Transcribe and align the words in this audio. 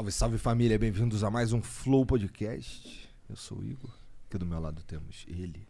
Salve, 0.00 0.12
salve 0.12 0.38
família, 0.38 0.78
bem-vindos 0.78 1.22
a 1.22 1.30
mais 1.30 1.52
um 1.52 1.60
Flow 1.60 2.06
Podcast. 2.06 3.06
Eu 3.28 3.36
sou 3.36 3.58
o 3.58 3.64
Igor, 3.64 3.90
aqui 4.26 4.38
do 4.38 4.46
meu 4.46 4.58
lado 4.58 4.82
temos 4.84 5.26
ele, 5.28 5.68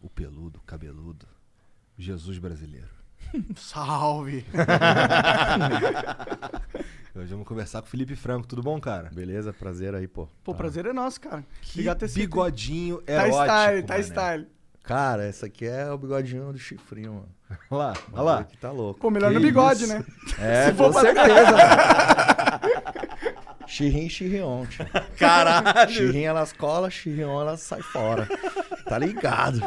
o 0.00 0.08
peludo, 0.08 0.60
cabeludo, 0.64 1.26
Jesus 1.98 2.38
brasileiro. 2.38 2.86
Salve! 3.56 4.44
Hoje 7.12 7.32
vamos 7.32 7.44
conversar 7.48 7.80
com 7.82 7.88
o 7.88 7.90
Felipe 7.90 8.14
Franco, 8.14 8.46
tudo 8.46 8.62
bom, 8.62 8.80
cara? 8.80 9.10
Beleza, 9.10 9.52
prazer 9.52 9.96
aí, 9.96 10.06
pô. 10.06 10.28
Pô, 10.44 10.54
prazer 10.54 10.86
é 10.86 10.92
nosso, 10.92 11.20
cara. 11.20 11.44
Que 11.60 11.70
Obrigado 11.72 11.96
por 11.96 12.00
ter 12.02 12.08
sido. 12.08 12.20
bigodinho 12.20 13.02
Tá 13.02 13.28
style, 13.28 13.82
tá 13.82 13.94
mané. 13.94 14.04
style. 14.04 14.46
Cara, 14.90 15.24
essa 15.24 15.46
aqui 15.46 15.64
é 15.66 15.88
o 15.90 15.96
bigodinho 15.96 16.52
do 16.52 16.58
chifrinho, 16.58 17.12
mano. 17.14 17.28
Olha 17.70 17.78
lá, 17.78 17.94
olha 18.12 18.22
lá. 18.22 18.44
Que 18.44 18.56
tá 18.56 18.70
louco. 18.72 18.98
Pô, 18.98 19.08
melhor 19.10 19.28
Que 19.28 19.34
no 19.38 19.40
bigode, 19.40 19.84
isso? 19.84 19.92
né? 19.94 20.04
É, 20.40 20.66
Se 20.70 20.74
for 20.74 20.92
com 20.92 21.00
pra- 21.00 21.00
certeza. 21.14 22.60
Xirrim, 23.66 24.08
xirrion, 24.08 24.66
tio. 24.66 24.84
Caralho! 25.16 25.90
Xirrim 25.92 26.22
elas 26.24 26.52
colam, 26.52 26.90
xirrion 26.90 27.40
elas 27.40 27.60
sai 27.60 27.80
fora. 27.82 28.26
Tá 28.84 28.98
ligado? 28.98 29.60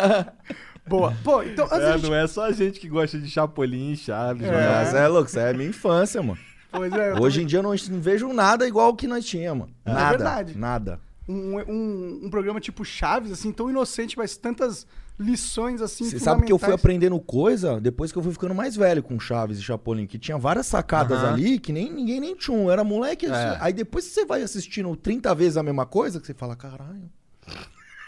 Boa. 0.86 1.14
Pô, 1.24 1.42
então, 1.42 1.66
É, 1.72 1.94
gente... 1.94 2.10
não 2.10 2.14
é 2.14 2.26
só 2.26 2.44
a 2.44 2.52
gente 2.52 2.78
que 2.78 2.86
gosta 2.88 3.18
de 3.18 3.30
Chapolin 3.30 3.92
e 3.92 3.96
Chaves, 3.96 4.46
É. 4.46 4.50
mano. 4.50 4.66
Mas 4.74 4.94
é 4.94 5.08
louco, 5.08 5.28
isso 5.30 5.38
é 5.38 5.54
minha 5.54 5.70
infância, 5.70 6.22
mano. 6.22 6.38
Pois 6.70 6.92
é, 6.92 7.14
Hoje 7.18 7.42
em 7.42 7.46
dia 7.46 7.60
eu 7.60 7.62
não, 7.62 7.70
não 7.70 8.00
vejo 8.00 8.30
nada 8.32 8.66
igual 8.68 8.90
o 8.90 8.96
que 8.96 9.06
nós 9.06 9.24
tínhamos, 9.24 9.68
mano. 9.68 9.74
É 9.86 9.90
Nada, 9.92 10.08
verdade. 10.10 10.58
nada. 10.58 11.00
Um, 11.28 11.58
um, 11.60 12.20
um 12.24 12.30
programa 12.30 12.60
tipo 12.60 12.84
Chaves, 12.84 13.32
assim, 13.32 13.50
tão 13.52 13.70
inocente, 13.70 14.16
mas 14.16 14.36
tantas 14.36 14.86
lições, 15.18 15.80
assim, 15.80 16.04
Você 16.04 16.18
sabe 16.18 16.44
que 16.44 16.52
eu 16.52 16.58
fui 16.58 16.72
aprendendo 16.72 17.18
coisa 17.20 17.80
depois 17.80 18.10
que 18.10 18.18
eu 18.18 18.22
fui 18.22 18.32
ficando 18.32 18.54
mais 18.54 18.74
velho 18.74 19.02
com 19.02 19.18
Chaves 19.18 19.58
e 19.58 19.62
Chapolin, 19.62 20.06
que 20.06 20.18
tinha 20.18 20.36
várias 20.36 20.66
sacadas 20.66 21.18
Aham. 21.18 21.34
ali 21.34 21.58
que 21.58 21.72
nem 21.72 21.92
ninguém 21.92 22.20
nem 22.20 22.34
tinha. 22.34 22.56
um, 22.56 22.70
Era 22.70 22.82
moleque. 22.82 23.26
É. 23.26 23.56
Aí 23.60 23.72
depois 23.72 24.06
que 24.06 24.12
você 24.12 24.24
vai 24.24 24.42
assistindo 24.42 24.94
30 24.96 25.34
vezes 25.34 25.56
a 25.56 25.62
mesma 25.62 25.86
coisa, 25.86 26.20
que 26.20 26.26
você 26.26 26.34
fala, 26.34 26.56
caralho, 26.56 27.08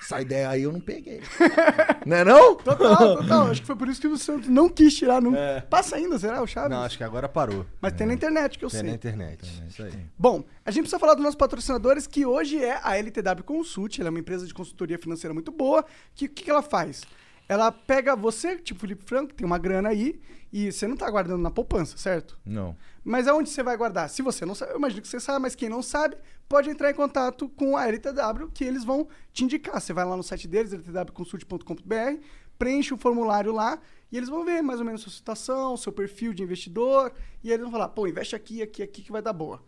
essa 0.07 0.21
ideia 0.21 0.49
aí 0.49 0.63
eu 0.63 0.73
não 0.73 0.81
peguei. 0.81 1.21
não 2.07 2.17
é 2.17 2.25
não? 2.25 2.55
Total, 2.57 3.17
total. 3.19 3.47
Acho 3.49 3.61
que 3.61 3.67
foi 3.67 3.77
por 3.77 3.89
isso 3.89 4.01
que 4.01 4.07
o 4.07 4.17
Santos 4.17 4.49
não 4.49 4.69
quis 4.69 4.95
tirar 4.97 5.21
nunca. 5.21 5.39
É. 5.39 5.61
Passa 5.63 5.97
ainda, 5.97 6.19
será, 6.19 6.41
o 6.43 6.47
Chaves? 6.47 6.71
Não, 6.71 6.83
acho 6.83 6.97
que 6.97 7.05
agora 7.05 7.29
parou. 7.29 7.67
Mas 7.81 7.93
tem 7.95 8.07
na 8.07 8.15
internet, 8.15 8.59
que 8.59 8.65
eu 8.65 8.71
Tem 8.71 8.81
sei. 8.81 8.89
na 8.91 8.95
internet. 8.95 9.65
Isso 9.69 9.83
aí. 9.83 9.93
Bom, 10.19 10.45
a 10.65 10.71
gente 10.71 10.83
precisa 10.83 10.99
falar 10.99 11.15
dos 11.15 11.23
nossos 11.25 11.37
patrocinadores, 11.37 12.07
que 12.07 12.25
hoje 12.25 12.63
é 12.63 12.79
a 12.83 12.97
LTW 12.97 13.43
Consult. 13.45 13.99
Ela 13.99 14.09
é 14.09 14.11
uma 14.11 14.21
empresa 14.21 14.47
de 14.47 14.55
consultoria 14.55 14.99
financeira 14.99 15.35
muito 15.35 15.51
boa. 15.51 15.85
Que- 16.15 16.27
O 16.27 16.29
que, 16.29 16.45
que 16.45 16.51
ela 16.51 16.63
faz? 16.63 17.03
Ela 17.49 17.71
pega 17.71 18.17
você, 18.17 18.57
tipo 18.57 18.81
Felipe 18.81 19.05
Franco, 19.05 19.29
que 19.29 19.35
tem 19.35 19.47
uma 19.47 19.59
grana 19.59 19.89
aí, 19.89 20.21
e 20.53 20.71
você 20.73 20.87
não 20.87 20.97
tá 20.97 21.09
guardando 21.11 21.41
na 21.43 21.51
poupança, 21.51 21.97
certo? 21.97 22.37
Não. 22.45 22.77
Mas 23.05 23.29
aonde 23.29 23.49
você 23.51 23.63
vai 23.63 23.77
guardar? 23.77 24.09
Se 24.11 24.21
você 24.21 24.45
não 24.45 24.53
sabe, 24.55 24.73
eu 24.73 24.79
imagino 24.79 25.01
que 25.03 25.07
você 25.07 25.21
sabe, 25.21 25.39
mas 25.41 25.55
quem 25.55 25.69
não 25.69 25.81
sabe, 25.81 26.17
pode 26.49 26.71
entrar 26.71 26.91
em 26.91 26.95
contato 26.95 27.49
com 27.49 27.77
a 27.77 27.87
LTW, 27.87 28.49
que 28.53 28.65
eles 28.65 28.85
vão 28.85 29.09
te 29.33 29.45
indicar. 29.45 29.81
Você 29.81 29.93
vai 29.93 30.05
lá 30.05 30.17
no 30.17 30.23
site 30.23 30.47
deles, 30.47 30.73
ltwconsult.com.br, 30.73 32.21
preenche 32.59 32.95
o 32.95 32.97
formulário 32.97 33.53
lá, 33.53 33.79
e 34.11 34.17
eles 34.17 34.29
vão 34.29 34.45
ver 34.45 34.63
mais 34.63 34.81
ou 34.81 34.87
menos 34.87 35.03
sua 35.03 35.13
situação, 35.13 35.77
seu 35.77 35.93
perfil 35.93 36.33
de 36.33 36.43
investidor, 36.43 37.13
e 37.43 37.51
eles 37.51 37.63
vão 37.63 37.73
falar, 37.73 37.89
pô, 37.89 38.07
investe 38.07 38.37
aqui, 38.37 38.63
aqui, 38.63 38.83
aqui, 38.83 39.03
que 39.03 39.13
vai 39.13 39.21
dar 39.23 39.33
boa. 39.33 39.63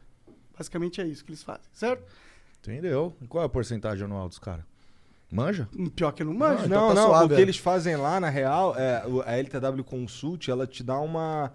Basicamente 0.57 1.01
é 1.01 1.07
isso 1.07 1.25
que 1.25 1.31
eles 1.31 1.43
fazem, 1.43 1.67
certo? 1.73 2.05
Entendeu? 2.61 3.15
E 3.21 3.27
qual 3.27 3.43
é 3.43 3.47
a 3.47 3.49
porcentagem 3.49 4.05
anual 4.05 4.29
dos 4.29 4.39
caras? 4.39 4.65
Manja? 5.31 5.69
Pior 5.95 6.13
que 6.13 6.23
eu 6.23 6.27
não 6.27 6.35
manjo. 6.35 6.65
então 6.65 6.81
Não, 6.81 6.89
tá 6.89 6.95
não, 6.95 7.07
suave, 7.09 7.27
o 7.27 7.29
que 7.29 7.35
é. 7.35 7.41
eles 7.41 7.59
fazem 7.59 7.97
lá, 7.97 8.19
na 8.19 8.31
real, 8.31 8.75
é 8.77 9.03
a 9.27 9.37
LTW 9.37 9.85
Consult, 9.85 10.49
ela 10.49 10.67
te 10.67 10.83
dá 10.83 10.99
uma. 10.99 11.53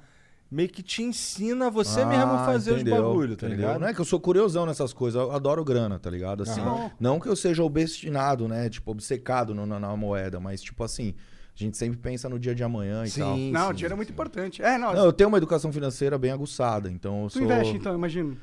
Meio 0.53 0.69
que 0.69 0.83
te 0.83 1.01
ensina 1.01 1.69
você 1.69 2.01
Ah, 2.01 2.05
mesmo 2.05 2.37
fazer 2.45 2.73
entendeu, 2.75 2.95
os 2.95 3.01
bagulho, 3.07 3.35
tá 3.35 3.47
entendeu? 3.47 3.67
ligado? 3.67 3.81
Não 3.81 3.87
é 3.87 3.93
que 3.93 3.99
eu 3.99 4.05
sou 4.05 4.19
curiosão 4.19 4.65
nessas 4.65 4.93
coisas, 4.93 5.19
eu 5.19 5.31
adoro 5.31 5.63
grana, 5.63 5.97
tá 5.97 6.09
ligado? 6.09 6.43
Assim, 6.43 6.61
não 6.99 7.19
que 7.19 7.27
eu 7.27 7.35
seja 7.35 7.63
obstinado, 7.63 8.47
né? 8.47 8.69
Tipo, 8.69 8.91
obcecado 8.91 9.55
no- 9.55 9.65
na, 9.65 9.79
na 9.79 9.97
moeda, 9.97 10.39
mas 10.39 10.61
tipo 10.61 10.83
assim, 10.83 11.15
a 11.55 11.57
gente 11.57 11.75
sempre 11.77 11.97
pensa 11.97 12.29
no 12.29 12.37
dia 12.37 12.53
de 12.53 12.63
amanhã 12.63 13.03
e 13.05 13.11
tal. 13.11 13.35
Sim, 13.35 13.51
Não, 13.51 13.65
sim, 13.65 13.69
o 13.71 13.73
dinheiro 13.73 13.93
é 13.93 13.95
muito 13.97 14.11
importante. 14.11 14.61
É, 14.61 14.77
não, 14.77 14.93
Não, 14.93 15.05
eu 15.05 15.13
tenho 15.13 15.27
uma 15.27 15.37
educação 15.37 15.71
financeira 15.73 16.17
bem 16.17 16.31
aguçada, 16.31 16.89
então 16.89 17.23
eu 17.23 17.29
tu 17.29 17.33
sou... 17.33 17.43
investe 17.43 17.75
então, 17.77 17.93
imagino. 17.95 18.37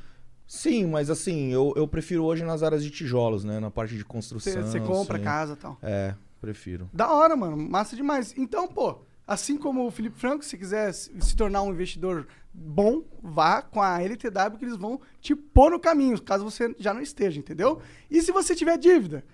Sim, 0.47 0.87
mas 0.87 1.11
assim, 1.11 1.53
eu, 1.53 1.73
eu 1.77 1.87
prefiro 1.87 2.25
hoje 2.25 2.43
nas 2.43 2.65
áreas 2.65 2.83
de 2.83 2.91
tijolos, 2.91 3.45
né? 3.45 3.61
Na 3.61 3.71
parte 3.71 3.97
de 3.97 4.05
construção. 4.05 4.53
Você, 4.53 4.63
você 4.63 4.81
compra 4.81 5.15
assim. 5.15 5.25
casa 5.25 5.53
e 5.53 5.57
tal. 5.57 5.79
É, 5.81 6.15
prefiro. 6.41 6.91
Da 6.93 7.13
hora, 7.13 7.37
mano. 7.37 7.57
Massa 7.57 7.95
demais. 7.95 8.35
Então, 8.37 8.67
pô, 8.67 8.99
assim 9.31 9.57
como 9.57 9.87
o 9.87 9.93
Felipe 9.93 10.19
Franco, 10.19 10.45
se 10.45 10.59
quiser 10.59 10.93
se 10.93 11.37
tornar 11.37 11.63
um 11.63 11.71
investidor 11.71 12.27
bom, 12.53 13.05
vá 13.23 13.63
com 13.63 13.81
a 13.81 14.03
LTW 14.03 14.59
que 14.59 14.65
eles 14.65 14.77
vão 14.77 15.01
te 15.21 15.37
pôr 15.37 15.71
no 15.71 15.79
caminho, 15.79 16.21
caso 16.21 16.43
você 16.43 16.75
já 16.77 16.93
não 16.93 17.01
esteja, 17.01 17.39
entendeu? 17.39 17.81
E 18.11 18.21
se 18.23 18.33
você 18.33 18.57
tiver 18.57 18.77
dívida, 18.77 19.25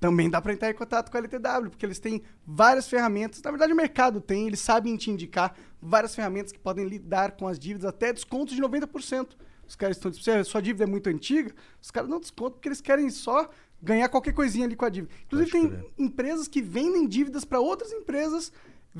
também 0.00 0.28
dá 0.28 0.42
pra 0.42 0.52
entrar 0.52 0.68
em 0.68 0.74
contato 0.74 1.12
com 1.12 1.16
a 1.16 1.20
LTW, 1.20 1.70
porque 1.70 1.86
eles 1.86 2.00
têm 2.00 2.22
várias 2.44 2.88
ferramentas. 2.88 3.40
Na 3.40 3.52
verdade, 3.52 3.72
o 3.72 3.76
mercado 3.76 4.20
tem, 4.20 4.48
eles 4.48 4.58
sabem 4.58 4.96
te 4.96 5.12
indicar 5.12 5.54
várias 5.80 6.12
ferramentas 6.12 6.50
que 6.50 6.58
podem 6.58 6.84
lidar 6.84 7.36
com 7.36 7.46
as 7.46 7.56
dívidas, 7.56 7.84
até 7.84 8.12
descontos 8.12 8.56
de 8.56 8.60
90%. 8.60 9.28
Os 9.68 9.76
caras 9.76 9.96
estão, 9.96 10.12
se 10.12 10.28
a 10.28 10.42
sua 10.42 10.60
dívida 10.60 10.82
é 10.82 10.86
muito 10.88 11.08
antiga, 11.08 11.54
os 11.80 11.92
caras 11.92 12.10
dão 12.10 12.18
desconto 12.18 12.54
porque 12.54 12.68
eles 12.68 12.80
querem 12.80 13.08
só 13.10 13.48
ganhar 13.80 14.08
qualquer 14.08 14.32
coisinha 14.32 14.66
ali 14.66 14.74
com 14.74 14.84
a 14.84 14.88
dívida. 14.88 15.14
Inclusive, 15.26 15.50
tem 15.52 15.86
empresas 15.96 16.48
que 16.48 16.60
vendem 16.60 17.06
dívidas 17.06 17.44
para 17.44 17.60
outras 17.60 17.92
empresas 17.92 18.52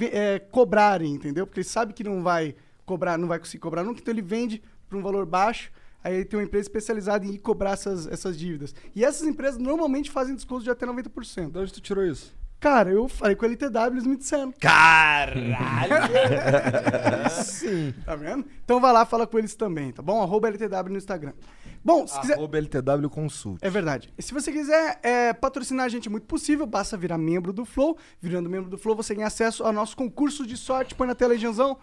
é, 0.05 0.39
cobrarem, 0.39 1.15
entendeu? 1.15 1.47
Porque 1.47 1.61
ele 1.61 1.69
sabe 1.69 1.93
que 1.93 2.05
não 2.05 2.23
vai 2.23 2.55
cobrar, 2.85 3.19
não 3.19 3.29
vai 3.29 3.39
conseguir 3.39 3.61
cobrar 3.61 3.83
nunca, 3.83 4.01
então 4.01 4.13
ele 4.13 4.23
vende 4.23 4.63
por 4.89 4.97
um 4.99 5.03
valor 5.03 5.27
baixo. 5.27 5.71
Aí 6.03 6.25
tem 6.25 6.39
uma 6.39 6.45
empresa 6.45 6.67
especializada 6.67 7.27
em 7.27 7.31
ir 7.31 7.39
cobrar 7.39 7.71
essas, 7.73 8.07
essas 8.07 8.39
dívidas. 8.39 8.75
E 8.95 9.05
essas 9.05 9.27
empresas 9.27 9.59
normalmente 9.59 10.11
fazem 10.11 10.35
descontos 10.35 10.63
de 10.63 10.71
até 10.71 10.87
90%. 10.87 11.51
De 11.51 11.59
onde 11.59 11.73
tu 11.73 11.81
tirou 11.81 12.05
isso? 12.05 12.33
Cara, 12.61 12.91
eu 12.91 13.09
falei 13.09 13.35
com 13.35 13.45
a 13.45 13.49
LTW, 13.49 13.93
eles 13.93 14.07
me 14.07 14.17
disseram. 14.17 14.53
Sim. 17.31 17.93
Tá 18.05 18.17
vendo? 18.17 18.47
Então 18.65 18.81
vai 18.81 18.93
lá, 18.93 19.05
fala 19.05 19.27
com 19.27 19.39
eles 19.39 19.55
também, 19.55 19.93
tá 19.93 20.01
bom? 20.01 20.23
Arroba 20.23 20.49
LTW 20.49 20.91
no 20.91 20.97
Instagram. 20.97 21.33
Bom, 21.87 22.05
se 22.07 22.21
quiser... 22.21 22.35
Arroba 22.35 22.59
LTW 22.59 23.09
Consult. 23.09 23.59
É 23.63 23.71
verdade. 23.71 24.13
E 24.19 24.23
se 24.23 24.35
você 24.35 24.51
quiser 24.51 24.99
é, 25.05 25.33
patrocinar 25.33 25.87
a 25.87 25.89
gente, 25.89 26.09
é 26.09 26.11
muito 26.11 26.27
possível, 26.27 26.67
basta 26.67 26.97
virar 26.97 27.17
membro 27.17 27.53
do 27.53 27.65
Flow. 27.65 27.97
Virando 28.21 28.51
membro 28.51 28.69
do 28.69 28.77
Flow, 28.77 28.97
você 28.97 29.15
ganha 29.15 29.29
acesso 29.29 29.63
ao 29.63 29.73
nosso 29.73 29.97
concurso 29.97 30.45
de 30.45 30.57
sorte. 30.57 30.97
Põe 30.97 31.07
na 31.07 31.15
tela 31.15 31.33
aí, 31.35 31.39
Janzão. 31.39 31.79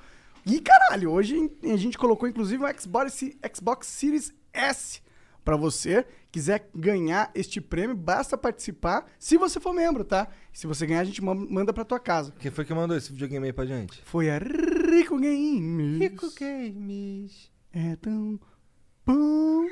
E 0.46 0.60
caralho, 0.60 1.10
hoje 1.10 1.50
a 1.64 1.78
gente 1.78 1.98
colocou 1.98 2.28
inclusive 2.28 2.62
um 2.62 2.68
Xbox, 2.78 3.24
Xbox 3.56 3.88
Series 3.88 4.34
S 4.52 5.02
pra 5.42 5.56
você. 5.56 6.06
Quiser 6.30 6.70
ganhar 6.76 7.32
este 7.34 7.62
prêmio, 7.62 7.96
basta 7.96 8.38
participar 8.38 9.06
se 9.18 9.38
você 9.38 9.58
for 9.60 9.72
membro, 9.72 10.04
tá? 10.04 10.28
Se 10.52 10.68
você 10.68 10.86
ganhar, 10.86 11.00
a 11.00 11.06
gente 11.06 11.24
ma- 11.24 11.34
manda 11.34 11.72
pra 11.72 11.86
tua 11.86 12.00
casa. 12.00 12.34
Quem 12.40 12.52
foi 12.52 12.66
que 12.66 12.74
mandou 12.74 12.98
esse 12.98 13.10
videogame 13.12 13.46
aí 13.46 13.54
pra 13.54 13.66
gente? 13.66 14.02
Foi 14.04 14.30
a 14.30 14.38
Rico 14.38 15.18
Games. 15.18 16.00
Games. 16.38 17.52
É 17.72 17.96
tão 17.96 18.38
bom. 19.06 19.66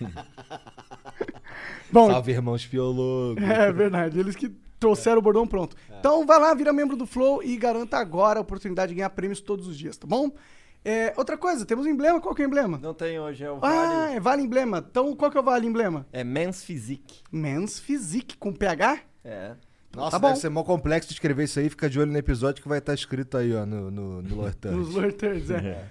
bom, 1.92 2.10
Salve, 2.10 2.32
irmãos 2.32 2.66
Piologo. 2.66 3.40
É 3.40 3.72
verdade, 3.72 4.18
eles 4.18 4.36
que 4.36 4.48
trouxeram 4.78 5.18
o 5.18 5.22
bordão 5.22 5.46
pronto. 5.46 5.76
Então 5.98 6.26
vai 6.26 6.38
lá, 6.38 6.54
vira 6.54 6.72
membro 6.72 6.96
do 6.96 7.06
Flow 7.06 7.42
e 7.42 7.56
garanta 7.56 7.96
agora 7.96 8.38
a 8.38 8.42
oportunidade 8.42 8.90
de 8.90 8.96
ganhar 8.96 9.10
prêmios 9.10 9.40
todos 9.40 9.66
os 9.66 9.76
dias, 9.76 9.96
tá 9.96 10.06
bom? 10.06 10.30
É, 10.84 11.12
outra 11.16 11.36
coisa, 11.36 11.66
temos 11.66 11.84
um 11.84 11.88
emblema. 11.88 12.20
Qual 12.20 12.32
que 12.32 12.42
é 12.42 12.44
o 12.44 12.48
emblema? 12.48 12.78
Não 12.78 12.94
tem 12.94 13.18
hoje, 13.18 13.42
é 13.42 13.50
o 13.50 13.56
Ah, 13.56 13.58
Vale. 14.06 14.14
é 14.16 14.20
Vale 14.20 14.42
Emblema. 14.42 14.84
Então 14.88 15.16
qual 15.16 15.30
que 15.32 15.36
é 15.36 15.40
o 15.40 15.42
Vale 15.42 15.66
Emblema? 15.66 16.06
É 16.12 16.22
Men's 16.22 16.62
Physique. 16.62 17.22
Men's 17.32 17.80
Physique 17.80 18.36
com 18.36 18.52
PH. 18.52 19.00
É. 19.24 19.56
Nossa, 19.96 20.12
tá 20.12 20.18
bom. 20.20 20.28
deve 20.28 20.40
ser 20.40 20.48
mó 20.48 20.62
complexo 20.62 21.08
de 21.08 21.14
escrever 21.14 21.42
isso 21.44 21.58
aí. 21.58 21.68
Fica 21.68 21.90
de 21.90 21.98
olho 21.98 22.12
no 22.12 22.18
episódio 22.18 22.62
que 22.62 22.68
vai 22.68 22.78
estar 22.78 22.94
escrito 22.94 23.36
aí, 23.36 23.52
ó, 23.52 23.66
no, 23.66 23.90
no, 23.90 24.22
no 24.22 24.36
Lower. 24.36 24.54
Nos 24.66 24.94
Lower 24.94 25.12
Thirds, 25.12 25.50
é. 25.50 25.56
É, 25.56 25.84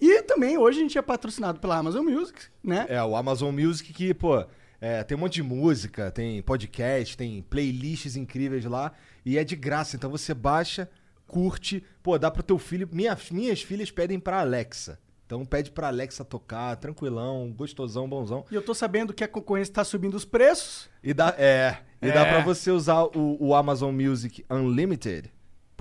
E 0.00 0.22
também, 0.22 0.56
hoje 0.58 0.78
a 0.78 0.82
gente 0.82 0.98
é 0.98 1.02
patrocinado 1.02 1.60
pela 1.60 1.76
Amazon 1.76 2.04
Music, 2.04 2.40
né? 2.62 2.86
É, 2.88 3.02
o 3.02 3.16
Amazon 3.16 3.54
Music 3.54 3.92
que, 3.92 4.14
pô, 4.14 4.44
é, 4.80 5.02
tem 5.04 5.16
um 5.16 5.20
monte 5.20 5.34
de 5.34 5.42
música, 5.42 6.10
tem 6.10 6.40
podcast, 6.42 7.16
tem 7.16 7.42
playlists 7.42 8.16
incríveis 8.16 8.64
lá 8.64 8.92
e 9.24 9.38
é 9.38 9.44
de 9.44 9.56
graça. 9.56 9.96
Então 9.96 10.10
você 10.10 10.32
baixa, 10.34 10.88
curte, 11.26 11.82
pô, 12.02 12.18
dá 12.18 12.30
pro 12.30 12.42
teu 12.42 12.58
filho. 12.58 12.88
Minha, 12.92 13.16
minhas 13.30 13.62
filhas 13.62 13.90
pedem 13.90 14.18
pra 14.18 14.40
Alexa. 14.40 14.98
Então 15.26 15.42
pede 15.44 15.70
pra 15.70 15.88
Alexa 15.88 16.22
tocar, 16.22 16.76
tranquilão, 16.76 17.50
gostosão, 17.56 18.06
bonzão. 18.08 18.44
E 18.50 18.54
eu 18.54 18.60
tô 18.62 18.74
sabendo 18.74 19.12
que 19.14 19.24
a 19.24 19.28
concorrência 19.28 19.72
tá 19.72 19.82
subindo 19.84 20.14
os 20.14 20.24
preços. 20.24 20.88
E 21.02 21.14
dá, 21.14 21.34
é, 21.38 21.78
e 22.02 22.12
dá 22.12 22.26
É. 22.26 22.30
pra 22.30 22.40
você 22.42 22.70
usar 22.70 23.04
o, 23.04 23.36
o 23.40 23.54
Amazon 23.54 23.94
Music 23.94 24.44
Unlimited 24.50 25.32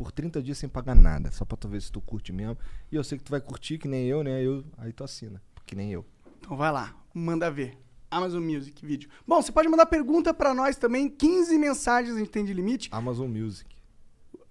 por 0.04 0.12
30 0.12 0.42
dias 0.42 0.58
sem 0.58 0.68
pagar 0.68 0.96
nada. 0.96 1.32
Só 1.32 1.46
pra 1.46 1.56
tu 1.56 1.68
ver 1.70 1.82
se 1.82 1.92
tu 1.92 2.02
curte 2.02 2.34
mesmo. 2.34 2.58
E 2.92 2.96
eu 2.96 3.04
sei 3.04 3.18
que 3.18 3.24
tu 3.24 3.32
vai 3.32 3.40
curtir, 3.40 3.78
que 3.78 3.88
nem 3.88 4.06
eu, 4.06 4.22
né? 4.24 4.44
Eu, 4.44 4.64
aí 4.78 4.92
tu 4.92 5.04
assina, 5.04 5.42
que 5.66 5.76
nem 5.76 5.92
eu. 5.92 6.06
Então 6.40 6.58
vai 6.58 6.72
lá, 6.72 6.94
manda 7.14 7.50
ver. 7.50 7.78
Amazon 8.12 8.44
Music 8.44 8.86
vídeo. 8.86 9.10
Bom, 9.26 9.42
você 9.42 9.52
pode 9.52 9.68
mandar 9.70 9.86
pergunta 9.88 10.34
pra 10.34 10.54
nós 10.54 10.76
também. 10.76 11.10
15 11.10 11.58
mensagens 11.58 12.16
a 12.16 12.20
gente 12.20 12.30
tem 12.30 12.44
de 12.46 12.54
limite. 12.54 12.90
Amazon 12.92 13.28
Music. 13.30 13.74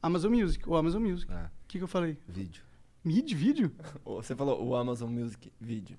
Amazon 0.03 0.33
Music, 0.33 0.69
ou 0.69 0.77
Amazon 0.77 1.03
Music. 1.03 1.31
O 1.31 1.35
É, 1.35 1.51
que, 1.69 1.79
que 1.79 1.85
eu 1.85 1.89
falei? 1.89 2.19
vídeo. 2.27 2.65
Mid 3.05 3.31
vídeo? 3.35 3.71
Você 4.05 4.35
falou 4.35 4.67
o 4.67 4.75
Amazon 4.75 5.11
Music 5.11 5.53
Video. 5.61 5.97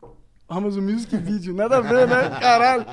Amazon 0.50 0.84
Music 0.84 1.16
vídeo, 1.16 1.54
nada 1.54 1.78
a 1.78 1.82
ver, 1.82 2.08
né? 2.08 2.30
Caralho. 2.42 2.86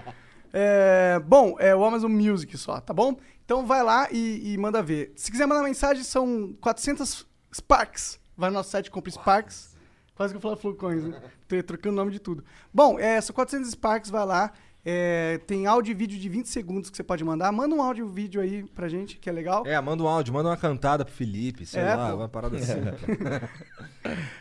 É, 0.53 1.19
bom, 1.21 1.57
é 1.59 1.75
o 1.75 1.85
Amazon 1.85 2.11
Music 2.13 2.57
só, 2.59 2.81
tá 2.81 2.93
bom? 2.93 3.17
Então 3.51 3.67
vai 3.67 3.83
lá 3.83 4.07
e, 4.13 4.53
e 4.53 4.57
manda 4.57 4.81
ver. 4.81 5.13
Se 5.17 5.29
quiser 5.29 5.45
mandar 5.45 5.65
mensagem, 5.65 6.05
são 6.05 6.57
400 6.61 7.27
Sparks. 7.53 8.21
Vai 8.37 8.49
no 8.49 8.55
nosso 8.55 8.71
site, 8.71 8.89
compra 8.93 9.11
Sparks. 9.11 9.77
Quase 10.15 10.33
que 10.33 10.37
eu 10.37 10.41
falo 10.41 10.57
Flowcoins, 10.57 11.03
né? 11.03 11.21
Tô 11.49 11.61
trocando 11.61 11.95
o 11.95 11.97
nome 11.97 12.13
de 12.13 12.21
tudo. 12.21 12.45
Bom, 12.73 12.97
é, 12.97 13.21
são 13.21 13.35
400 13.35 13.73
Sparks, 13.73 14.09
vai 14.09 14.25
lá. 14.25 14.53
É, 14.83 15.39
tem 15.47 15.67
áudio 15.67 15.91
e 15.93 15.95
vídeo 15.95 16.19
de 16.19 16.29
20 16.29 16.47
segundos 16.49 16.89
que 16.89 16.97
você 16.97 17.03
pode 17.03 17.23
mandar. 17.23 17.53
Manda 17.53 17.75
um 17.75 17.83
áudio 17.83 18.07
e 18.09 18.11
vídeo 18.15 18.41
aí 18.41 18.63
pra 18.75 18.89
gente, 18.89 19.19
que 19.19 19.29
é 19.29 19.33
legal. 19.33 19.67
É, 19.67 19.79
manda 19.81 20.03
um 20.03 20.09
áudio, 20.09 20.33
manda 20.33 20.49
uma 20.49 20.57
cantada 20.57 21.05
pro 21.05 21.13
Felipe, 21.13 21.67
sei 21.67 21.83
É, 21.83 21.95
lá, 21.95 22.11
pô. 22.11 22.17
uma 22.17 22.29
parada 22.29 22.57
assim. 22.57 22.73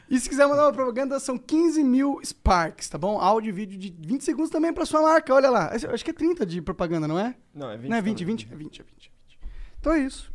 E 0.09 0.19
se 0.19 0.27
quiser 0.27 0.47
mandar 0.47 0.65
uma 0.65 0.74
propaganda, 0.74 1.19
são 1.19 1.38
15 1.38 1.83
mil 1.83 2.19
Sparks, 2.24 2.89
tá 2.89 2.97
bom? 2.97 3.19
Áudio 3.19 3.50
e 3.50 3.51
vídeo 3.51 3.77
de 3.77 3.94
20 4.07 4.24
segundos 4.24 4.50
também 4.50 4.74
pra 4.74 4.86
sua 4.86 5.01
marca, 5.01 5.33
olha 5.33 5.50
lá. 5.50 5.71
Acho 5.74 6.03
que 6.03 6.09
é 6.09 6.13
30 6.13 6.45
de 6.45 6.62
propaganda, 6.62 7.07
não 7.07 7.19
é? 7.19 7.35
Não, 7.53 7.69
é 7.69 7.77
20. 7.77 7.89
não 7.89 7.97
é 7.97 8.01
20, 8.01 8.25
20? 8.25 8.47
É 8.51 8.56
20, 8.56 8.81
é 8.81 8.83
20, 8.83 9.07
é 9.07 9.13
20. 9.27 9.39
Então 9.80 9.94
é 9.94 10.00
isso. 10.00 10.31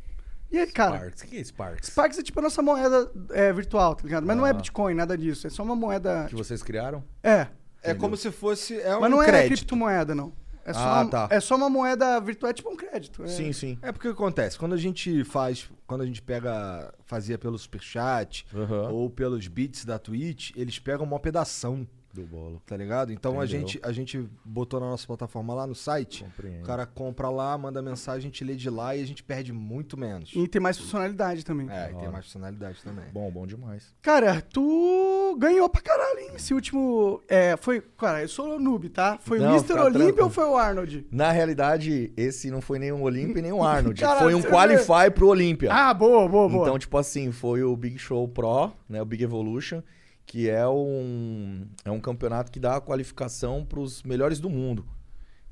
E 0.53 0.59
aí, 0.59 0.67
cara, 0.71 0.97
Sparks. 0.99 1.23
O 1.23 1.27
que 1.27 1.37
é 1.39 1.43
Sparks? 1.45 1.89
Sparks 1.89 2.19
é 2.19 2.23
tipo 2.23 2.39
a 2.39 2.43
nossa 2.43 2.62
moeda 2.62 3.11
é, 3.31 3.53
virtual, 3.53 3.97
tá 3.97 4.05
ligado? 4.05 4.25
Mas 4.25 4.37
não 4.37 4.47
é 4.47 4.50
Ah. 4.50 4.55
Bitcoin, 4.55 4.95
nada 4.95 5.19
disso. 5.19 5.47
É 5.47 5.50
só 5.50 5.65
uma 5.65 5.75
moeda. 5.75 6.27
Que 6.29 6.37
vocês 6.37 6.62
criaram? 6.62 7.03
É. 7.23 7.49
É 7.85 7.95
como 7.95 8.17
se 8.17 8.31
fosse. 8.31 8.81
É 8.81 8.97
um 8.97 9.01
Mas 9.01 9.11
não 9.11 9.23
é 9.23 9.27
crédito. 9.27 9.49
criptomoeda, 9.59 10.15
não. 10.15 10.33
É 10.67 10.73
só, 10.73 10.81
Ah, 10.81 11.03
uma, 11.03 11.11
tá. 11.11 11.29
é 11.31 11.41
só 11.41 11.57
uma 11.57 11.69
moeda 11.69 12.19
virtual, 12.21 12.49
é 12.49 12.55
tipo 12.55 12.71
um 12.71 12.77
crédito. 12.77 13.23
é- 13.23 13.27
Sim, 13.29 13.53
sim. 13.53 13.79
É 13.83 13.93
porque 13.93 14.09
o 14.09 14.15
que 14.15 14.23
acontece? 14.23 14.59
Quando 14.59 14.73
a 14.73 14.79
gente 14.79 15.23
faz. 15.25 15.69
Quando 15.87 16.01
a 16.01 16.07
gente 16.07 16.23
pega. 16.23 16.93
Fazia 17.05 17.37
pelo 17.37 17.59
superchat 17.59 18.47
Aham. 18.55 18.89
ou 18.91 19.11
pelos 19.11 19.47
bits 19.47 19.85
da 19.85 19.99
Twitch, 19.99 20.53
eles 20.57 20.79
pegam 20.79 21.05
uma 21.05 21.21
pedação, 21.21 21.87
Do 22.14 22.22
bolo. 22.22 22.62
tá 22.64 22.76
ligado? 22.76 23.12
Então 23.12 23.40
a 23.40 23.46
gente, 23.46 23.81
a 23.82 23.90
gente 23.90 24.28
botou 24.44 24.78
na 24.78 24.87
nossa 24.87 25.06
plataforma 25.06 25.52
lá 25.52 25.66
no 25.66 25.75
site. 25.75 26.22
Compreendo. 26.25 26.62
O 26.62 26.66
cara 26.66 26.87
compra 26.87 27.28
lá, 27.28 27.58
manda 27.58 27.82
mensagem, 27.82 28.19
a 28.19 28.22
gente 28.22 28.44
lê 28.44 28.55
de 28.55 28.70
lá 28.70 28.94
e 28.94 29.02
a 29.02 29.06
gente 29.06 29.22
perde 29.22 29.52
muito 29.52 29.96
menos. 29.99 30.31
E 30.34 30.46
tem 30.46 30.61
mais 30.62 30.78
funcionalidade 30.78 31.44
também. 31.44 31.69
É, 31.69 31.90
e 31.90 31.94
tem 31.96 32.08
mais 32.08 32.25
funcionalidade 32.26 32.82
também. 32.84 33.05
Bom, 33.12 33.31
bom 33.31 33.46
demais. 33.46 33.94
Cara, 34.00 34.40
tu 34.40 35.37
ganhou 35.38 35.69
pra 35.69 35.81
caralho, 35.81 36.20
hein? 36.20 36.31
Esse 36.37 36.55
último. 36.55 37.20
É, 37.28 37.56
foi. 37.56 37.81
Cara, 37.99 38.22
eu 38.22 38.28
sou 38.28 38.58
noob, 38.61 38.88
tá? 38.88 39.19
Foi 39.20 39.38
Não, 39.38 39.49
o 39.49 39.56
Mr. 39.56 39.72
Olímpia 39.72 39.90
tranquilo. 40.05 40.25
ou 40.25 40.31
foi 40.31 40.44
o 40.44 40.56
Arnold? 40.56 41.06
Na 41.11 41.32
realidade, 41.32 42.12
esse 42.16 42.50
não 42.50 42.61
foi 42.61 42.78
nem 42.78 42.93
um 42.93 43.02
Olympia 43.02 43.40
e 43.40 43.43
nem 43.43 43.52
um 43.52 43.62
Arnold. 43.64 44.00
Caralho, 44.00 44.20
foi 44.22 44.34
um 44.34 44.43
Qualify 44.43 45.11
pro 45.12 45.28
Olympia. 45.28 45.72
Ah, 45.72 45.93
boa, 45.93 46.28
boa, 46.28 46.49
boa. 46.49 46.62
Então, 46.62 46.78
tipo 46.78 46.96
assim, 46.96 47.32
foi 47.32 47.62
o 47.62 47.76
Big 47.76 47.99
Show 47.99 48.28
Pro, 48.28 48.72
né? 48.88 49.02
O 49.02 49.05
Big 49.05 49.22
Evolution, 49.25 49.82
que 50.26 50.49
é 50.49 50.67
um, 50.69 51.67
é 51.85 51.91
um 51.91 52.00
campeonato 52.00 52.50
que 52.50 52.59
dá 52.59 52.76
a 52.76 52.81
qualificação 52.81 53.65
pros 53.65 54.03
melhores 54.03 54.41
do 54.41 54.49
mundo. 54.49 54.87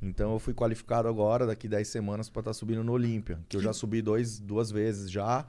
Então 0.01 0.33
eu 0.33 0.39
fui 0.39 0.53
qualificado 0.53 1.07
agora, 1.09 1.47
daqui 1.47 1.69
10 1.69 1.87
semanas, 1.87 2.29
pra 2.29 2.41
estar 2.41 2.53
subindo 2.53 2.83
no 2.83 2.93
Olímpia. 2.93 3.39
Que 3.49 3.57
eu 3.57 3.61
já 3.61 3.73
subi 3.73 4.03
dois, 4.03 4.41
duas 4.41 4.71
vezes 4.71 5.11
já. 5.11 5.47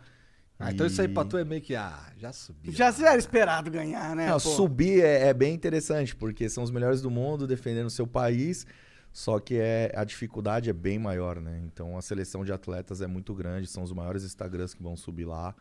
Ah, 0.60 0.72
então 0.72 0.86
isso 0.86 1.02
aí 1.02 1.08
pra 1.08 1.24
E- 1.24 1.28
tu 1.28 1.38
é 1.38 1.44
meio 1.44 1.62
que. 1.62 1.76
Ah, 1.76 2.12
já 2.18 2.32
subi. 2.32 2.72
Já 2.72 2.92
se 2.92 3.04
era 3.04 3.18
esperado 3.18 3.72
ganhar, 3.72 4.16
né? 4.16 4.28
Não, 4.28 4.40
subir 4.40 5.04
é, 5.04 5.30
é 5.30 5.34
bem 5.34 5.54
interessante, 5.56 6.16
porque 6.16 6.48
são 6.50 6.64
os 6.64 6.70
melhores 6.70 7.02
do 7.02 7.10
mundo 7.10 7.48
defendendo 7.48 7.88
o 7.88 7.90
seu 7.90 8.06
país, 8.06 8.66
só 9.12 9.40
que 9.40 9.56
é, 9.56 9.92
a 9.96 10.04
dificuldade 10.04 10.70
é 10.70 10.74
bem 10.74 11.00
maior, 11.00 11.42
né? 11.42 11.60
Então 11.66 11.98
a 11.98 12.02
seleção 12.02 12.46
de 12.46 12.54
atletas 12.54 13.02
é 13.02 13.08
muito 13.08 13.34
grande, 13.34 13.66
são 13.66 13.82
os 13.82 13.92
maiores 13.92 14.24
Instagrams 14.24 14.76
que 14.76 14.84
vão 14.84 14.96
subir 14.96 15.26
lá. 15.26 15.56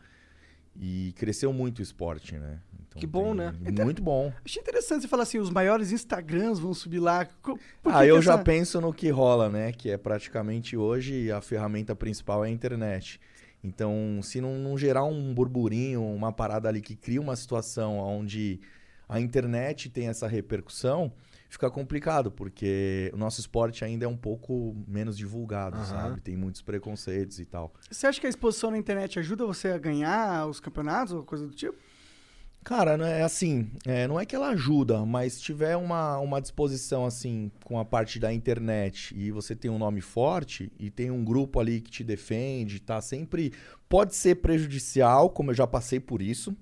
E 0.75 1.13
cresceu 1.15 1.53
muito 1.53 1.79
o 1.79 1.81
esporte, 1.81 2.35
né? 2.35 2.59
Então 2.87 2.99
Que 2.99 3.05
bom, 3.07 3.33
né? 3.33 3.53
Muito 3.83 4.01
bom. 4.01 4.31
Achei 4.43 4.61
interessante 4.61 5.03
você 5.03 5.07
falar 5.07 5.23
assim, 5.23 5.37
os 5.39 5.49
maiores 5.49 5.91
Instagrams 5.91 6.59
vão 6.59 6.73
subir 6.73 6.99
lá. 6.99 7.25
Por 7.43 7.59
Ah, 7.93 8.05
eu 8.05 8.17
essa- 8.17 8.23
já 8.25 8.37
penso 8.39 8.81
no 8.81 8.93
que 8.93 9.09
rola, 9.09 9.49
né? 9.49 9.71
Que 9.71 9.91
é 9.91 9.97
praticamente 9.97 10.75
hoje 10.75 11.31
a 11.31 11.41
ferramenta 11.41 11.95
principal 11.95 12.43
é 12.43 12.47
a 12.47 12.51
internet. 12.51 13.19
Então, 13.63 14.19
se 14.21 14.41
não, 14.41 14.55
não 14.57 14.77
gerar 14.77 15.05
um 15.05 15.33
burburinho, 15.33 16.03
uma 16.03 16.31
parada 16.33 16.67
ali 16.67 16.81
que 16.81 16.95
cria 16.95 17.21
uma 17.21 17.35
situação 17.35 17.97
onde 17.99 18.59
a 19.07 19.19
internet 19.21 19.89
tem 19.89 20.07
essa 20.07 20.27
repercussão, 20.27 21.11
fica 21.53 21.69
complicado, 21.69 22.31
porque 22.31 23.11
o 23.13 23.17
nosso 23.17 23.39
esporte 23.39 23.85
ainda 23.85 24.05
é 24.05 24.07
um 24.07 24.17
pouco 24.17 24.75
menos 24.87 25.15
divulgado, 25.15 25.77
Aham. 25.77 25.85
sabe? 25.85 26.21
Tem 26.21 26.35
muitos 26.35 26.61
preconceitos 26.61 27.39
e 27.39 27.45
tal. 27.45 27.73
Você 27.89 28.07
acha 28.07 28.19
que 28.19 28.25
a 28.25 28.29
exposição 28.29 28.71
na 28.71 28.77
internet 28.77 29.19
ajuda 29.19 29.45
você 29.45 29.69
a 29.69 29.77
ganhar 29.77 30.47
os 30.47 30.59
campeonatos 30.59 31.13
ou 31.13 31.23
coisa 31.23 31.45
do 31.45 31.53
tipo? 31.53 31.77
Cara, 32.63 32.91
é 33.07 33.21
assim, 33.21 33.69
é, 33.85 34.07
não 34.07 34.17
é 34.19 34.25
que 34.25 34.35
ela 34.35 34.47
ajuda, 34.47 35.05
mas 35.05 35.33
se 35.33 35.41
tiver 35.41 35.75
uma, 35.75 36.17
uma 36.19 36.41
disposição 36.41 37.05
assim 37.05 37.51
com 37.65 37.77
a 37.77 37.83
parte 37.83 38.19
da 38.19 38.33
internet 38.33 39.13
e 39.17 39.31
você 39.31 39.53
tem 39.53 39.69
um 39.69 39.77
nome 39.77 39.99
forte 39.99 40.71
e 40.79 40.89
tem 40.89 41.11
um 41.11 41.25
grupo 41.25 41.59
ali 41.59 41.81
que 41.81 41.91
te 41.91 42.05
defende, 42.05 42.79
tá 42.79 43.01
sempre 43.01 43.51
pode 43.89 44.15
ser 44.15 44.35
prejudicial, 44.35 45.29
como 45.29 45.51
eu 45.51 45.55
já 45.55 45.67
passei 45.67 45.99
por 45.99 46.21
isso, 46.21 46.55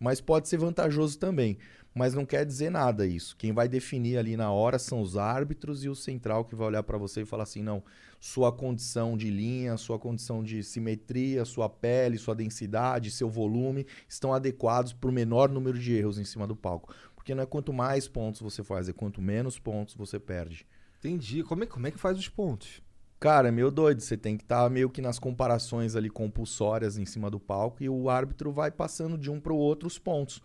mas 0.00 0.22
pode 0.22 0.48
ser 0.48 0.56
vantajoso 0.56 1.18
também. 1.18 1.58
Mas 1.94 2.14
não 2.14 2.24
quer 2.24 2.46
dizer 2.46 2.70
nada 2.70 3.06
isso. 3.06 3.36
Quem 3.36 3.52
vai 3.52 3.68
definir 3.68 4.16
ali 4.16 4.36
na 4.36 4.50
hora 4.50 4.78
são 4.78 5.00
os 5.00 5.16
árbitros 5.16 5.84
e 5.84 5.88
o 5.88 5.94
central 5.94 6.44
que 6.44 6.54
vai 6.54 6.68
olhar 6.68 6.82
para 6.82 6.96
você 6.96 7.22
e 7.22 7.26
falar 7.26 7.42
assim: 7.42 7.62
não, 7.62 7.82
sua 8.18 8.50
condição 8.50 9.16
de 9.16 9.30
linha, 9.30 9.76
sua 9.76 9.98
condição 9.98 10.42
de 10.42 10.62
simetria, 10.62 11.44
sua 11.44 11.68
pele, 11.68 12.16
sua 12.16 12.34
densidade, 12.34 13.10
seu 13.10 13.28
volume 13.28 13.86
estão 14.08 14.32
adequados 14.32 14.92
para 14.92 15.10
o 15.10 15.12
menor 15.12 15.50
número 15.50 15.78
de 15.78 15.92
erros 15.92 16.18
em 16.18 16.24
cima 16.24 16.46
do 16.46 16.56
palco. 16.56 16.94
Porque 17.14 17.34
não 17.34 17.42
é 17.42 17.46
quanto 17.46 17.72
mais 17.72 18.08
pontos 18.08 18.40
você 18.40 18.64
faz, 18.64 18.88
é 18.88 18.92
quanto 18.92 19.20
menos 19.20 19.58
pontos 19.58 19.94
você 19.94 20.18
perde. 20.18 20.66
Entendi. 20.98 21.42
Como 21.42 21.64
é, 21.64 21.66
como 21.66 21.86
é 21.86 21.90
que 21.90 21.98
faz 21.98 22.18
os 22.18 22.28
pontos? 22.28 22.80
Cara, 23.20 23.48
é 23.48 23.50
meio 23.52 23.70
doido. 23.70 24.00
Você 24.00 24.16
tem 24.16 24.36
que 24.36 24.42
estar 24.42 24.68
meio 24.70 24.90
que 24.90 25.02
nas 25.02 25.18
comparações 25.18 25.94
ali 25.94 26.08
compulsórias 26.10 26.98
em 26.98 27.04
cima 27.04 27.30
do 27.30 27.38
palco 27.38 27.82
e 27.82 27.88
o 27.88 28.08
árbitro 28.08 28.50
vai 28.50 28.70
passando 28.70 29.18
de 29.18 29.30
um 29.30 29.38
para 29.38 29.52
o 29.52 29.56
outro 29.56 29.86
os 29.86 29.98
pontos. 29.98 30.42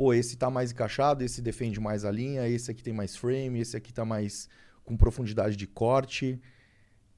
Pô, 0.00 0.14
esse 0.14 0.34
tá 0.34 0.48
mais 0.48 0.72
encaixado, 0.72 1.22
esse 1.22 1.42
defende 1.42 1.78
mais 1.78 2.06
a 2.06 2.10
linha, 2.10 2.48
esse 2.48 2.70
aqui 2.70 2.82
tem 2.82 2.90
mais 2.90 3.14
frame, 3.14 3.60
esse 3.60 3.76
aqui 3.76 3.92
tá 3.92 4.02
mais 4.02 4.48
com 4.82 4.96
profundidade 4.96 5.56
de 5.56 5.66
corte. 5.66 6.40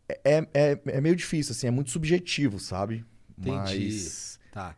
É, 0.09 0.21
é, 0.25 0.49
é- 0.53 0.83
é 0.87 1.01
meio 1.01 1.15
difícil, 1.15 1.53
assim, 1.53 1.69
é 1.69 1.71
muito 1.71 1.91
subjetivo, 1.93 2.59
sabe? 2.59 3.05
Entendi. 3.39 3.55
Mas 3.57 4.41
Tá. 4.51 4.77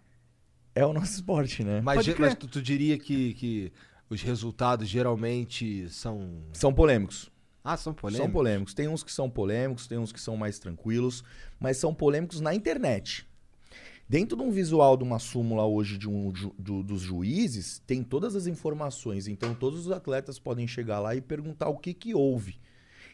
é 0.75 0.85
o 0.85 0.93
nosso 0.93 1.15
esporte, 1.15 1.65
né? 1.65 1.81
Mas, 1.81 2.07
mas 2.19 2.35
tu, 2.35 2.47
tu 2.47 2.61
diria 2.61 2.99
que, 2.99 3.33
que 3.33 3.73
os 4.11 4.21
resultados 4.21 4.87
geralmente 4.87 5.89
são. 5.89 6.43
São 6.53 6.75
polêmicos. 6.75 7.31
Ah, 7.65 7.75
são 7.79 7.95
polêmicos? 7.95 8.23
São 8.27 8.31
polêmicos. 8.31 8.75
Tem 8.75 8.87
uns 8.87 9.03
que 9.03 9.11
são 9.13 9.31
polêmicos, 9.31 9.87
tem 9.87 9.97
uns 9.97 10.13
que 10.13 10.21
são 10.21 10.37
mais 10.37 10.59
tranquilos, 10.59 11.25
mas 11.59 11.79
são 11.79 11.95
polêmicos 11.95 12.39
na 12.39 12.55
internet. 12.55 13.27
Dentro 14.15 14.37
de 14.37 14.45
um 14.45 14.51
visual 14.53 14.97
de 14.97 15.03
uma 15.03 15.19
súmula 15.19 15.67
hoje 15.67 15.99
de 15.99 16.09
um, 16.09 16.33
do- 16.57 16.85
dos 16.85 17.01
juízes, 17.01 17.83
tem 17.85 18.01
todas 18.01 18.37
as 18.37 18.47
informações. 18.47 19.27
Então, 19.27 19.53
todos 19.57 19.87
os 19.87 19.91
atletas 19.91 20.39
podem 20.39 20.69
chegar 20.69 21.01
lá 21.01 21.17
e 21.17 21.21
perguntar 21.21 21.69
o 21.69 21.77
que, 21.77 21.93
que 21.93 22.15
houve. 22.15 22.61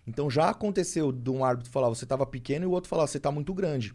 Então, 0.06 0.28
já 0.28 0.50
aconteceu 0.50 1.10
de 1.10 1.30
um 1.30 1.42
árbitro 1.42 1.72
falar 1.72 1.88
você 1.88 2.04
estava 2.04 2.26
pequeno 2.26 2.66
e 2.66 2.68
o 2.68 2.72
outro 2.72 2.90
falar 2.90 3.06
você 3.06 3.16
está 3.16 3.32
muito 3.32 3.54
grande. 3.54 3.94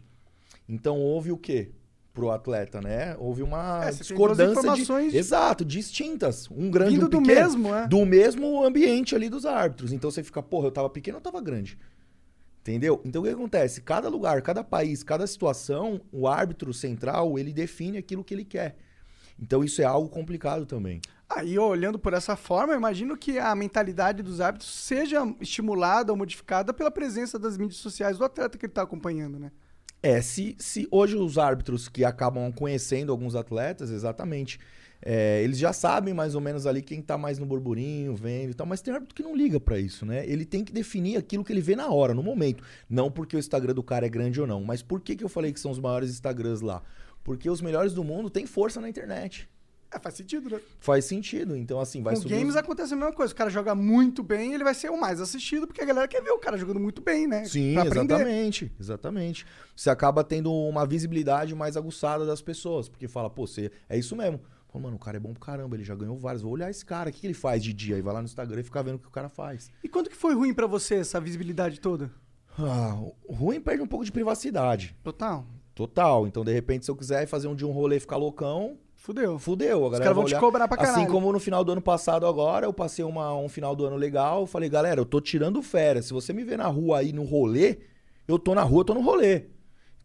Então, 0.68 0.98
houve 0.98 1.30
o 1.30 1.38
quê? 1.38 1.70
Pro 2.12 2.32
atleta, 2.32 2.80
né? 2.80 3.14
Houve 3.20 3.44
uma 3.44 3.84
É, 3.84 3.92
discordância 3.92 4.58
informações 4.58 5.12
de... 5.12 5.18
Exato, 5.18 5.64
distintas. 5.64 6.50
Um 6.50 6.68
grande 6.72 6.90
Vindo 6.94 7.06
um 7.06 7.08
do 7.08 7.20
pequeno 7.20 7.40
mesmo, 7.40 7.72
é. 7.72 7.86
do 7.86 8.04
mesmo 8.04 8.64
ambiente 8.64 9.14
ali 9.14 9.28
dos 9.28 9.46
árbitros. 9.46 9.92
Então 9.92 10.10
você 10.10 10.24
fica, 10.24 10.42
porra, 10.42 10.66
eu 10.66 10.72
tava 10.72 10.90
pequeno 10.90 11.18
ou 11.18 11.20
eu 11.20 11.22
tava 11.22 11.40
grande? 11.40 11.78
Entendeu? 12.66 13.00
Então 13.04 13.22
o 13.22 13.24
que 13.24 13.30
acontece? 13.30 13.80
Cada 13.80 14.08
lugar, 14.08 14.42
cada 14.42 14.64
país, 14.64 15.04
cada 15.04 15.24
situação, 15.24 16.00
o 16.10 16.26
árbitro 16.26 16.74
central, 16.74 17.38
ele 17.38 17.52
define 17.52 17.96
aquilo 17.96 18.24
que 18.24 18.34
ele 18.34 18.44
quer. 18.44 18.76
Então 19.40 19.62
isso 19.62 19.80
é 19.80 19.84
algo 19.84 20.08
complicado 20.08 20.66
também. 20.66 21.00
Aí, 21.28 21.56
olhando 21.56 21.96
por 21.96 22.12
essa 22.12 22.34
forma, 22.34 22.72
eu 22.72 22.76
imagino 22.76 23.16
que 23.16 23.38
a 23.38 23.54
mentalidade 23.54 24.20
dos 24.20 24.40
árbitros 24.40 24.68
seja 24.68 25.22
estimulada 25.40 26.10
ou 26.10 26.18
modificada 26.18 26.74
pela 26.74 26.90
presença 26.90 27.38
das 27.38 27.56
mídias 27.56 27.78
sociais 27.78 28.18
do 28.18 28.24
atleta 28.24 28.58
que 28.58 28.66
ele 28.66 28.72
está 28.72 28.82
acompanhando, 28.82 29.38
né? 29.38 29.52
É, 30.02 30.20
se, 30.20 30.56
se 30.58 30.88
hoje 30.90 31.16
os 31.16 31.38
árbitros 31.38 31.88
que 31.88 32.04
acabam 32.04 32.52
conhecendo 32.52 33.12
alguns 33.12 33.36
atletas, 33.36 33.90
exatamente, 33.90 34.58
é, 35.08 35.40
eles 35.44 35.56
já 35.56 35.72
sabem 35.72 36.12
mais 36.12 36.34
ou 36.34 36.40
menos 36.40 36.66
ali 36.66 36.82
quem 36.82 37.00
tá 37.00 37.16
mais 37.16 37.38
no 37.38 37.46
burburinho, 37.46 38.14
vendo 38.16 38.50
e 38.50 38.54
tal, 38.54 38.66
mas 38.66 38.80
tem 38.80 38.92
árbitro 38.92 39.14
que 39.14 39.22
não 39.22 39.36
liga 39.36 39.60
pra 39.60 39.78
isso, 39.78 40.04
né? 40.04 40.26
Ele 40.28 40.44
tem 40.44 40.64
que 40.64 40.72
definir 40.72 41.16
aquilo 41.16 41.44
que 41.44 41.52
ele 41.52 41.60
vê 41.60 41.76
na 41.76 41.88
hora, 41.88 42.12
no 42.12 42.22
momento. 42.24 42.64
Não 42.90 43.08
porque 43.10 43.36
o 43.36 43.38
Instagram 43.38 43.72
do 43.74 43.82
cara 43.84 44.04
é 44.04 44.08
grande 44.08 44.40
ou 44.40 44.46
não, 44.48 44.64
mas 44.64 44.82
por 44.82 45.00
que, 45.00 45.14
que 45.14 45.22
eu 45.22 45.28
falei 45.28 45.52
que 45.52 45.60
são 45.60 45.70
os 45.70 45.78
maiores 45.78 46.10
Instagrams 46.10 46.60
lá? 46.60 46.82
Porque 47.22 47.48
os 47.48 47.60
melhores 47.60 47.92
do 47.94 48.02
mundo 48.02 48.28
têm 48.28 48.46
força 48.46 48.80
na 48.80 48.88
internet. 48.88 49.48
É, 49.92 50.00
faz 50.00 50.16
sentido, 50.16 50.50
né? 50.50 50.60
Faz 50.80 51.04
sentido. 51.04 51.56
Então, 51.56 51.78
assim, 51.78 52.02
vai 52.02 52.14
Com 52.16 52.22
subir. 52.22 52.34
games 52.34 52.50
os- 52.50 52.56
acontece 52.56 52.92
a 52.92 52.96
mesma 52.96 53.12
coisa. 53.12 53.32
O 53.32 53.36
cara 53.36 53.48
joga 53.48 53.72
muito 53.72 54.20
bem, 54.24 54.52
ele 54.52 54.64
vai 54.64 54.74
ser 54.74 54.90
o 54.90 55.00
mais 55.00 55.20
assistido, 55.20 55.64
porque 55.68 55.80
a 55.80 55.84
galera 55.84 56.08
quer 56.08 56.20
ver 56.20 56.30
o 56.32 56.38
cara 56.40 56.56
jogando 56.56 56.80
muito 56.80 57.00
bem, 57.00 57.28
né? 57.28 57.44
Sim, 57.44 57.74
Pra 57.74 57.82
aprender. 57.84 58.14
exatamente. 58.14 58.72
Exatamente. 58.80 59.46
Você 59.76 59.88
acaba 59.88 60.24
tendo 60.24 60.52
uma 60.52 60.84
visibilidade 60.84 61.54
mais 61.54 61.76
aguçada 61.76 62.26
das 62.26 62.42
pessoas. 62.42 62.88
Porque 62.88 63.06
fala, 63.06 63.30
pô, 63.30 63.46
você, 63.46 63.70
é 63.88 63.96
isso 63.96 64.16
mesmo. 64.16 64.40
Mano, 64.78 64.96
o 64.96 64.98
cara 64.98 65.16
é 65.16 65.20
bom 65.20 65.32
pro 65.32 65.40
caramba, 65.40 65.76
ele 65.76 65.84
já 65.84 65.94
ganhou 65.94 66.16
vários. 66.16 66.42
Vou 66.42 66.52
olhar 66.52 66.70
esse 66.70 66.84
cara, 66.84 67.10
o 67.10 67.12
que, 67.12 67.20
que 67.20 67.26
ele 67.26 67.34
faz 67.34 67.62
de 67.62 67.72
dia? 67.72 67.96
Aí 67.96 68.02
vai 68.02 68.12
lá 68.14 68.20
no 68.20 68.26
Instagram 68.26 68.60
e 68.60 68.64
fica 68.64 68.82
vendo 68.82 68.96
o 68.96 68.98
que 68.98 69.08
o 69.08 69.10
cara 69.10 69.28
faz. 69.28 69.70
E 69.82 69.88
quando 69.88 70.08
que 70.10 70.16
foi 70.16 70.34
ruim 70.34 70.52
pra 70.54 70.66
você 70.66 70.96
essa 70.96 71.20
visibilidade 71.20 71.80
toda? 71.80 72.10
Ah, 72.58 72.96
ruim 73.28 73.60
perde 73.60 73.82
um 73.82 73.86
pouco 73.86 74.04
de 74.04 74.10
privacidade. 74.12 74.96
Total. 75.02 75.44
Total. 75.74 76.26
Então, 76.26 76.42
de 76.44 76.52
repente, 76.52 76.84
se 76.84 76.90
eu 76.90 76.96
quiser 76.96 77.26
fazer 77.26 77.48
um 77.48 77.54
dia 77.54 77.66
um 77.66 77.72
rolê 77.72 77.96
e 77.96 78.00
ficar 78.00 78.16
loucão, 78.16 78.78
Fudeu. 78.94 79.38
fudeu. 79.38 79.76
A 79.84 79.86
Os 79.86 79.90
galera 79.92 80.04
caras 80.04 80.14
vão 80.16 80.24
vai 80.24 80.32
te 80.32 80.40
cobrar 80.40 80.66
pra 80.66 80.76
caralho. 80.78 80.96
Assim 81.02 81.06
como 81.10 81.30
no 81.30 81.38
final 81.38 81.62
do 81.62 81.70
ano 81.72 81.82
passado 81.82 82.26
agora, 82.26 82.66
eu 82.66 82.72
passei 82.72 83.04
uma- 83.04 83.36
um 83.36 83.48
final 83.48 83.76
do 83.76 83.84
ano 83.84 83.94
legal, 83.96 84.40
eu 84.40 84.46
falei, 84.46 84.68
galera, 84.68 85.00
eu 85.00 85.04
tô 85.04 85.20
tirando 85.20 85.62
férias. 85.62 86.06
Se 86.06 86.12
você 86.14 86.32
me 86.32 86.42
ver 86.44 86.56
na 86.58 86.66
rua 86.66 86.98
aí 87.00 87.12
no 87.12 87.22
rolê, 87.24 87.78
eu 88.26 88.38
tô 88.38 88.54
na 88.54 88.62
rua, 88.62 88.80
eu 88.80 88.84
tô 88.84 88.94
no 88.94 89.02
rolê. 89.02 89.44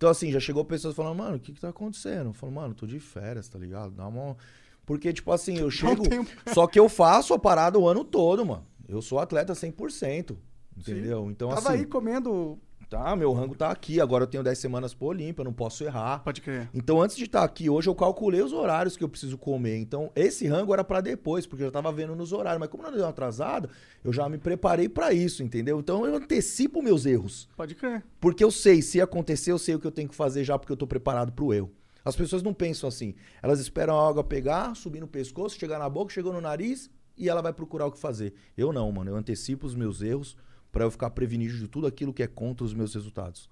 Então, 0.01 0.09
assim, 0.09 0.31
já 0.31 0.39
chegou 0.39 0.65
pessoas 0.65 0.95
falando, 0.95 1.15
mano, 1.15 1.35
o 1.35 1.39
que 1.39 1.53
que 1.53 1.61
tá 1.61 1.69
acontecendo? 1.69 2.29
Eu 2.31 2.33
falo, 2.33 2.51
mano, 2.51 2.73
tô 2.73 2.87
de 2.87 2.99
férias, 2.99 3.47
tá 3.47 3.59
ligado? 3.59 3.91
Dá 3.91 4.07
uma... 4.07 4.35
Porque, 4.83 5.13
tipo 5.13 5.31
assim, 5.31 5.59
eu 5.59 5.69
chego... 5.69 6.01
tenho- 6.09 6.25
Só 6.55 6.65
que 6.65 6.79
eu 6.79 6.89
faço 6.89 7.35
a 7.35 7.37
parada 7.37 7.77
o 7.77 7.87
ano 7.87 8.03
todo, 8.03 8.43
mano. 8.43 8.65
Eu 8.89 8.99
sou 8.99 9.19
atleta 9.19 9.53
100%, 9.53 10.35
entendeu? 10.75 11.29
Então, 11.29 11.49
Tava 11.49 11.69
assim... 11.69 11.77
aí 11.81 11.85
comendo. 11.85 12.57
Tá, 12.91 13.15
meu 13.15 13.31
rango 13.31 13.55
tá 13.55 13.71
aqui. 13.71 14.01
Agora 14.01 14.25
eu 14.25 14.27
tenho 14.27 14.43
10 14.43 14.59
semanas 14.59 14.93
pro 14.93 15.07
Olímpia, 15.07 15.43
eu 15.43 15.45
não 15.45 15.53
posso 15.53 15.81
errar. 15.81 16.19
Pode 16.25 16.41
crer. 16.41 16.69
Então, 16.73 17.01
antes 17.01 17.15
de 17.15 17.23
estar 17.23 17.41
aqui 17.41 17.69
hoje, 17.69 17.87
eu 17.87 17.95
calculei 17.95 18.41
os 18.41 18.51
horários 18.51 18.97
que 18.97 19.03
eu 19.03 19.07
preciso 19.07 19.37
comer. 19.37 19.77
Então, 19.77 20.11
esse 20.13 20.45
rango 20.45 20.73
era 20.73 20.83
pra 20.83 20.99
depois, 20.99 21.47
porque 21.47 21.63
eu 21.63 21.67
já 21.67 21.71
tava 21.71 21.89
vendo 21.93 22.17
nos 22.17 22.33
horários. 22.33 22.59
Mas 22.59 22.67
como 22.67 22.83
não 22.83 22.91
deu 22.91 23.03
uma 23.03 23.07
atrasada, 23.07 23.69
eu 24.03 24.11
já 24.11 24.27
me 24.27 24.37
preparei 24.37 24.89
pra 24.89 25.13
isso, 25.13 25.41
entendeu? 25.41 25.79
Então, 25.79 26.05
eu 26.05 26.17
antecipo 26.17 26.83
meus 26.83 27.05
erros. 27.05 27.47
Pode 27.55 27.75
crer. 27.75 28.03
Porque 28.19 28.43
eu 28.43 28.51
sei, 28.51 28.81
se 28.81 28.99
acontecer, 28.99 29.53
eu 29.53 29.57
sei 29.57 29.75
o 29.75 29.79
que 29.79 29.87
eu 29.87 29.91
tenho 29.91 30.09
que 30.09 30.15
fazer 30.15 30.43
já, 30.43 30.59
porque 30.59 30.73
eu 30.73 30.77
tô 30.77 30.85
preparado 30.85 31.31
pro 31.31 31.53
erro. 31.53 31.71
As 32.03 32.17
pessoas 32.17 32.43
não 32.43 32.53
pensam 32.53 32.89
assim. 32.89 33.15
Elas 33.41 33.61
esperam 33.61 33.97
a 33.97 34.05
água 34.05 34.21
pegar, 34.21 34.75
subir 34.75 34.99
no 34.99 35.07
pescoço, 35.07 35.57
chegar 35.57 35.79
na 35.79 35.87
boca, 35.87 36.11
chegou 36.11 36.33
no 36.33 36.41
nariz 36.41 36.91
e 37.17 37.29
ela 37.29 37.41
vai 37.41 37.53
procurar 37.53 37.85
o 37.85 37.91
que 37.91 37.99
fazer. 37.99 38.33
Eu 38.57 38.73
não, 38.73 38.91
mano. 38.91 39.11
Eu 39.11 39.15
antecipo 39.15 39.65
os 39.65 39.75
meus 39.75 40.01
erros 40.01 40.35
pra 40.71 40.85
eu 40.85 40.91
ficar 40.91 41.09
prevenido 41.09 41.57
de 41.57 41.67
tudo 41.67 41.87
aquilo 41.87 42.13
que 42.13 42.23
é 42.23 42.27
contra 42.27 42.65
os 42.65 42.73
meus 42.73 42.93
resultados. 42.93 43.49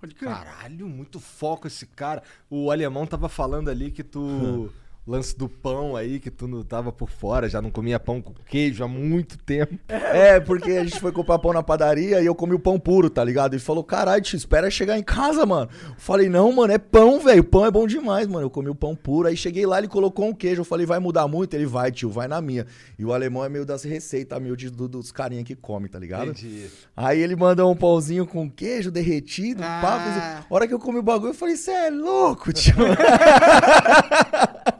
Pode 0.00 0.14
crer. 0.14 0.30
Caralho, 0.30 0.88
muito 0.88 1.20
foco 1.20 1.66
esse 1.66 1.86
cara. 1.86 2.22
O 2.48 2.70
alemão 2.70 3.06
tava 3.06 3.28
falando 3.28 3.68
ali 3.68 3.90
que 3.90 4.02
tu. 4.02 4.72
lance 5.06 5.36
do 5.36 5.48
pão 5.48 5.96
aí, 5.96 6.20
que 6.20 6.30
tu 6.30 6.46
não 6.46 6.62
tava 6.62 6.92
por 6.92 7.10
fora, 7.10 7.48
já 7.48 7.60
não 7.60 7.70
comia 7.70 7.98
pão 7.98 8.22
com 8.22 8.32
queijo 8.48 8.84
há 8.84 8.88
muito 8.88 9.36
tempo. 9.38 9.78
É, 10.12 10.40
porque 10.40 10.72
a 10.72 10.82
gente 10.84 10.98
foi 10.98 11.12
comprar 11.12 11.38
pão 11.38 11.52
na 11.52 11.62
padaria 11.62 12.20
e 12.20 12.26
eu 12.26 12.34
comi 12.34 12.52
o 12.52 12.58
pão 12.58 12.80
puro, 12.80 13.08
tá 13.08 13.22
ligado? 13.22 13.54
Ele 13.54 13.62
falou, 13.62 13.84
caralho, 13.84 14.20
te 14.22 14.34
espera 14.36 14.68
chegar 14.70 14.98
em 14.98 15.02
casa, 15.04 15.46
mano. 15.46 15.70
Eu 15.88 15.94
falei, 15.98 16.28
não, 16.28 16.52
mano, 16.52 16.72
é 16.72 16.78
pão, 16.78 17.20
velho. 17.20 17.44
Pão 17.44 17.64
é 17.64 17.70
bom 17.70 17.86
demais, 17.86 18.26
mano. 18.26 18.44
Eu 18.46 18.50
comi 18.50 18.68
o 18.68 18.74
pão 18.74 18.96
puro. 18.96 19.28
Aí 19.28 19.36
cheguei 19.36 19.64
lá, 19.66 19.78
ele 19.78 19.86
colocou 19.86 20.26
um 20.26 20.34
queijo. 20.34 20.62
Eu 20.62 20.64
falei, 20.64 20.84
vai 20.84 20.98
mudar 20.98 21.28
muito? 21.28 21.54
Ele 21.54 21.64
vai, 21.64 21.92
tio, 21.92 22.10
vai 22.10 22.26
na 22.26 22.40
minha. 22.40 22.66
E 22.98 23.04
o 23.04 23.12
alemão 23.12 23.44
é 23.44 23.48
meio 23.48 23.64
das 23.64 23.84
receitas, 23.84 24.40
meio 24.42 24.56
de- 24.56 24.68
do- 24.70 24.88
dos 24.88 25.12
carinha 25.12 25.44
que 25.44 25.54
come, 25.54 25.88
tá 25.88 25.98
ligado? 25.98 26.32
Entendi. 26.32 26.66
Aí 26.96 27.20
ele 27.20 27.36
mandou 27.36 27.70
um 27.70 27.76
pãozinho 27.76 28.26
com 28.26 28.50
queijo 28.50 28.90
derretido, 28.90 29.62
Ah. 29.64 29.78
pá. 29.80 30.00
fez- 30.00 30.46
A 30.50 30.54
hora 30.54 30.66
que 30.66 30.74
eu 30.74 30.78
comi 30.80 30.98
o 30.98 31.02
bagulho, 31.04 31.30
eu 31.30 31.34
falei, 31.34 31.56
você 31.56 31.70
é 31.70 31.90
louco, 31.90 32.52
tio. 32.52 32.74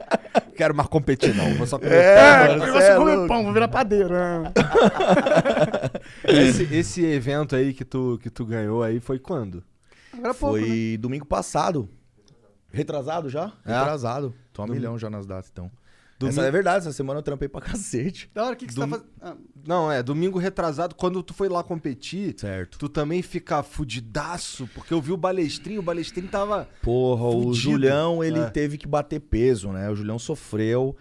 Quero 0.61 0.75
mais 0.75 0.87
competir, 0.89 1.33
não. 1.35 1.55
Vou 1.55 1.65
só 1.65 1.79
comer 1.79 1.91
É, 1.95 2.45
pão. 2.45 2.53
Agora 2.53 2.65
cê 2.71 2.71
você 2.71 2.91
é 2.91 2.95
come 2.95 3.11
louco. 3.15 3.27
pão, 3.27 3.43
vou 3.45 3.51
virar 3.51 3.67
padeiro. 3.67 4.09
né? 4.13 4.43
Esse, 6.23 6.63
esse 6.71 7.03
evento 7.03 7.55
aí 7.55 7.73
que 7.73 7.83
tu, 7.83 8.19
que 8.21 8.29
tu 8.29 8.45
ganhou 8.45 8.83
aí 8.83 8.99
foi 8.99 9.17
quando? 9.17 9.63
Agora 10.13 10.29
há 10.29 10.33
pouco, 10.35 10.59
Foi 10.59 10.91
né? 10.91 10.97
domingo 10.97 11.25
passado. 11.25 11.89
Retrasado 12.71 13.27
já? 13.27 13.51
É? 13.65 13.75
Retrasado. 13.75 14.35
Tô 14.53 14.61
a 14.61 14.67
milhão 14.67 14.99
já 14.99 15.09
nas 15.09 15.25
datas, 15.25 15.49
então. 15.51 15.71
Domingo- 16.21 16.39
Essa 16.39 16.47
é 16.47 16.51
verdade, 16.51 16.77
essa 16.79 16.93
semana 16.93 17.19
eu 17.19 17.23
trampei 17.23 17.47
pra 17.49 17.59
cacete. 17.61 18.29
Da 18.33 18.43
hora, 18.45 18.53
o 18.53 18.57
que, 18.57 18.65
que 18.65 18.73
você 18.73 18.79
tá 18.79 18.85
Dom- 18.85 18.91
fazendo? 18.91 19.09
Ah, 19.21 19.35
Não, 19.67 19.91
é, 19.91 20.01
domingo 20.01 20.39
retrasado, 20.39 20.95
quando 20.95 21.21
tu 21.21 21.33
foi 21.33 21.47
lá 21.49 21.63
competir, 21.63 22.33
Certo. 22.39 22.77
tu 22.79 22.89
também 22.89 23.21
fica 23.21 23.61
fudidaço, 23.61 24.67
porque 24.73 24.93
eu 24.93 25.01
vi 25.01 25.11
o 25.11 25.17
balestrinho, 25.17 25.79
o 25.79 25.83
balestrinho 25.83 26.27
tava. 26.29 26.67
Porra, 26.81 27.25
o 27.25 27.31
Fudido. 27.43 27.53
Julião, 27.55 28.23
ele 28.23 28.39
É. 28.39 28.49
teve 28.49 28.77
que 28.77 28.87
bater 28.87 29.19
peso, 29.19 29.69
né? 29.71 29.89
O 29.89 29.95
Julião 29.95 30.17
sofreu. 30.17 30.95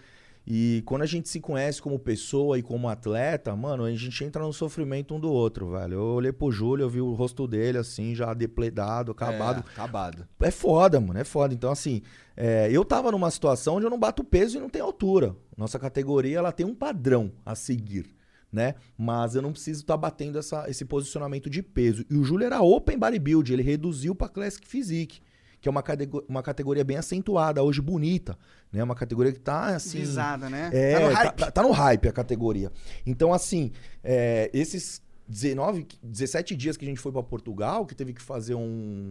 E 0.53 0.83
quando 0.85 1.03
a 1.03 1.07
gente 1.07 1.29
se 1.29 1.39
conhece 1.39 1.81
como 1.81 1.97
pessoa 1.97 2.59
e 2.59 2.63
como 2.63 2.89
atleta, 2.89 3.55
mano, 3.55 3.85
a 3.85 3.95
gente 3.95 4.25
entra 4.25 4.43
no 4.43 4.53
sofrimento 4.53 5.15
um 5.15 5.21
do 5.21 5.31
outro, 5.31 5.71
velho. 5.71 5.95
Eu 5.95 6.03
olhei 6.03 6.33
pro 6.33 6.51
Júlio, 6.51 6.83
eu 6.83 6.91
vi 6.91 7.01
o 7.01 7.13
rosto 7.15 7.47
dele, 7.47 7.79
assim, 7.79 8.17
já 8.17 8.35
depledado, 8.35 9.13
acabado. 9.13 9.59
É, 9.65 9.71
acabado. 9.71 10.27
É 10.41 10.51
foda, 10.51 10.99
mano, 11.01 11.21
é 11.21 11.23
foda. 11.23 11.55
Então, 11.55 11.71
assim, 11.71 12.03
é, 12.37 12.69
eu 12.69 12.85
tava 12.85 13.13
numa 13.13 13.31
situação 13.31 13.77
onde 13.77 13.87
eu 13.87 13.91
não 13.91 13.99
bato 13.99 14.25
peso 14.25 14.57
e 14.57 14.61
não 14.61 14.69
tenho 14.69 14.87
altura. 14.87 15.37
Nossa 15.57 15.79
categoria, 15.79 16.39
ela 16.39 16.51
tem 16.51 16.67
um 16.67 16.75
padrão 16.75 17.31
a 17.47 17.55
seguir, 17.55 18.13
né? 18.51 18.75
Mas 18.99 19.37
eu 19.37 19.43
não 19.43 19.53
preciso 19.53 19.83
estar 19.83 19.97
batendo 19.97 20.37
essa, 20.37 20.69
esse 20.69 20.85
posicionamento 20.85 21.49
de 21.49 21.63
peso. 21.63 22.05
E 22.11 22.17
o 22.17 22.25
Júlio 22.25 22.47
era 22.47 22.61
open 22.61 22.99
bodybuild, 22.99 23.53
ele 23.53 23.63
reduziu 23.63 24.17
pra 24.17 24.29
Classic 24.29 24.67
Physique, 24.67 25.21
que 25.61 25.69
é 25.69 25.71
uma, 25.71 25.83
catego- 25.83 26.25
uma 26.29 26.43
categoria 26.43 26.83
bem 26.85 26.97
acentuada, 26.97 27.63
hoje 27.63 27.81
bonita, 27.81 28.39
né? 28.73 28.83
Uma 28.83 28.95
categoria 28.95 29.31
que 29.33 29.39
tá, 29.41 29.67
assim... 29.77 29.99
visada, 30.01 30.49
né? 30.49 30.71
É, 30.73 30.93
Tá 30.95 31.01
no 31.01 31.13
tá, 31.13 31.19
hype. 31.23 31.37
tá- 31.37 31.51
tá 31.51 31.63
no 31.63 31.71
hype 31.71 32.09
a 32.09 32.13
categoria. 32.13 32.73
Então, 33.05 33.33
assim, 33.33 33.71
é, 34.03 34.51
esses 34.55 35.03
19, 35.29 35.87
17 36.03 36.57
dias 36.57 36.77
que 36.77 36.85
a 36.85 36.89
gente 36.89 37.01
foi 37.01 37.13
pra 37.13 37.23
Portugal, 37.23 37.85
que 37.87 37.95
teve 37.95 38.13
que 38.15 38.23
fazer 38.23 38.55
um. 38.55 39.11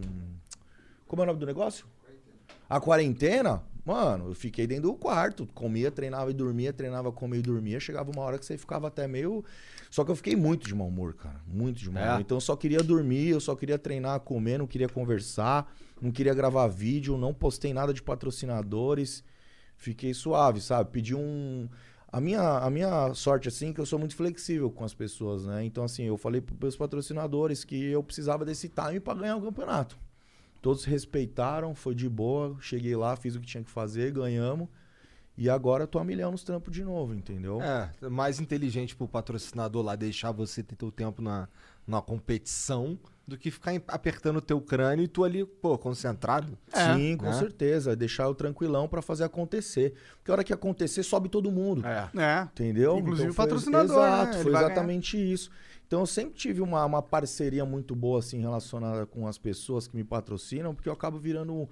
Como 1.06 1.22
é 1.22 1.24
o 1.24 1.26
nome 1.26 1.38
do 1.40 1.46
negócio? 1.46 1.86
A 2.68 2.78
quarentena, 2.80 3.62
mano, 3.84 4.28
eu 4.28 4.34
fiquei 4.34 4.66
dentro 4.66 4.84
do 4.90 4.94
quarto. 4.94 5.46
Comia, 5.54 5.90
treinava 5.90 6.30
e 6.30 6.34
dormia, 6.34 6.72
treinava, 6.72 7.10
comia 7.10 7.40
e 7.40 7.42
dormia. 7.42 7.80
Chegava 7.80 8.10
uma 8.12 8.22
hora 8.22 8.38
que 8.38 8.46
você 8.46 8.56
ficava 8.56 8.86
até 8.88 9.08
meio. 9.08 9.44
Só 9.90 10.04
que 10.04 10.10
eu 10.12 10.14
fiquei 10.16 10.36
muito 10.36 10.68
de 10.68 10.74
mau 10.74 10.86
humor, 10.86 11.14
cara. 11.14 11.40
Muito 11.48 11.78
de 11.80 11.90
mau 11.90 12.00
É? 12.02 12.08
humor. 12.10 12.20
Então 12.20 12.36
eu 12.36 12.40
só 12.40 12.54
queria 12.54 12.80
dormir, 12.82 13.30
eu 13.30 13.40
só 13.40 13.56
queria 13.56 13.76
treinar, 13.76 14.20
comer, 14.20 14.58
não 14.58 14.68
queria 14.68 14.88
conversar, 14.88 15.72
não 16.00 16.10
queria 16.10 16.34
gravar 16.34 16.66
vídeo, 16.68 17.16
não 17.16 17.34
postei 17.34 17.74
nada 17.74 17.92
de 17.92 18.02
patrocinadores. 18.02 19.22
Fiquei 19.76 20.12
suave, 20.14 20.60
sabe? 20.60 20.90
Pedi 20.90 21.14
um. 21.14 21.68
A 22.12 22.20
minha, 22.20 22.58
a 22.58 22.68
minha 22.70 23.14
sorte, 23.14 23.48
assim, 23.48 23.70
é 23.70 23.72
que 23.72 23.80
eu 23.80 23.86
sou 23.86 23.98
muito 23.98 24.16
flexível 24.16 24.70
com 24.70 24.84
as 24.84 24.92
pessoas, 24.92 25.46
né? 25.46 25.64
Então, 25.64 25.84
assim, 25.84 26.04
eu 26.04 26.16
falei 26.16 26.40
pros 26.40 26.58
meus 26.58 26.76
patrocinadores 26.76 27.64
que 27.64 27.84
eu 27.86 28.02
precisava 28.02 28.44
desse 28.44 28.68
time 28.68 28.98
pra 28.98 29.14
ganhar 29.14 29.36
o 29.36 29.42
campeonato. 29.42 29.96
Todos 30.60 30.84
respeitaram, 30.84 31.74
foi 31.74 31.94
de 31.94 32.08
boa. 32.08 32.56
Cheguei 32.60 32.96
lá, 32.96 33.16
fiz 33.16 33.36
o 33.36 33.40
que 33.40 33.46
tinha 33.46 33.62
que 33.62 33.70
fazer, 33.70 34.12
ganhamos. 34.12 34.68
E 35.36 35.48
agora 35.48 35.84
eu 35.84 35.88
tô 35.88 35.98
a 35.98 36.04
milhão 36.04 36.32
nos 36.32 36.42
trampos 36.42 36.74
de 36.74 36.84
novo, 36.84 37.14
entendeu? 37.14 37.62
É, 37.62 37.90
mais 38.10 38.40
inteligente 38.40 38.94
pro 38.94 39.08
patrocinador 39.08 39.82
lá 39.82 39.96
deixar 39.96 40.32
você 40.32 40.62
ter 40.62 40.76
teu 40.76 40.90
tempo 40.90 41.22
na, 41.22 41.48
na 41.86 42.02
competição 42.02 42.98
do 43.30 43.38
que 43.38 43.50
ficar 43.50 43.72
apertando 43.88 44.38
o 44.38 44.40
teu 44.40 44.60
crânio 44.60 45.04
e 45.04 45.08
tu 45.08 45.22
ali, 45.24 45.44
pô, 45.44 45.78
concentrado. 45.78 46.58
É, 46.72 46.94
Sim, 46.94 47.16
com 47.16 47.26
né? 47.26 47.32
certeza. 47.32 47.94
Deixar 47.94 48.24
eu 48.24 48.34
tranquilão 48.34 48.88
pra 48.88 49.00
fazer 49.00 49.24
acontecer. 49.24 49.94
Porque 50.18 50.30
a 50.30 50.34
hora 50.34 50.44
que 50.44 50.52
acontecer, 50.52 51.02
sobe 51.04 51.28
todo 51.28 51.50
mundo. 51.50 51.86
É. 51.86 52.10
É. 52.16 52.42
Entendeu? 52.42 52.98
Inclusive 52.98 53.30
o 53.30 53.32
foi- 53.32 53.44
patrocinador, 53.46 53.96
né? 54.02 54.06
Exato, 54.08 54.36
Ele 54.36 54.42
foi 54.42 54.52
exatamente 54.52 55.16
isso. 55.32 55.50
Então 55.86 56.00
eu 56.00 56.06
sempre 56.06 56.34
tive 56.34 56.60
uma, 56.60 56.84
uma 56.84 57.02
parceria 57.02 57.64
muito 57.64 57.94
boa, 57.94 58.18
assim, 58.18 58.40
relacionada 58.40 59.06
com 59.06 59.26
as 59.26 59.38
pessoas 59.38 59.86
que 59.86 59.96
me 59.96 60.04
patrocinam, 60.04 60.74
porque 60.74 60.88
eu 60.88 60.92
acabo 60.92 61.18
virando 61.18 61.52
um, 61.52 61.68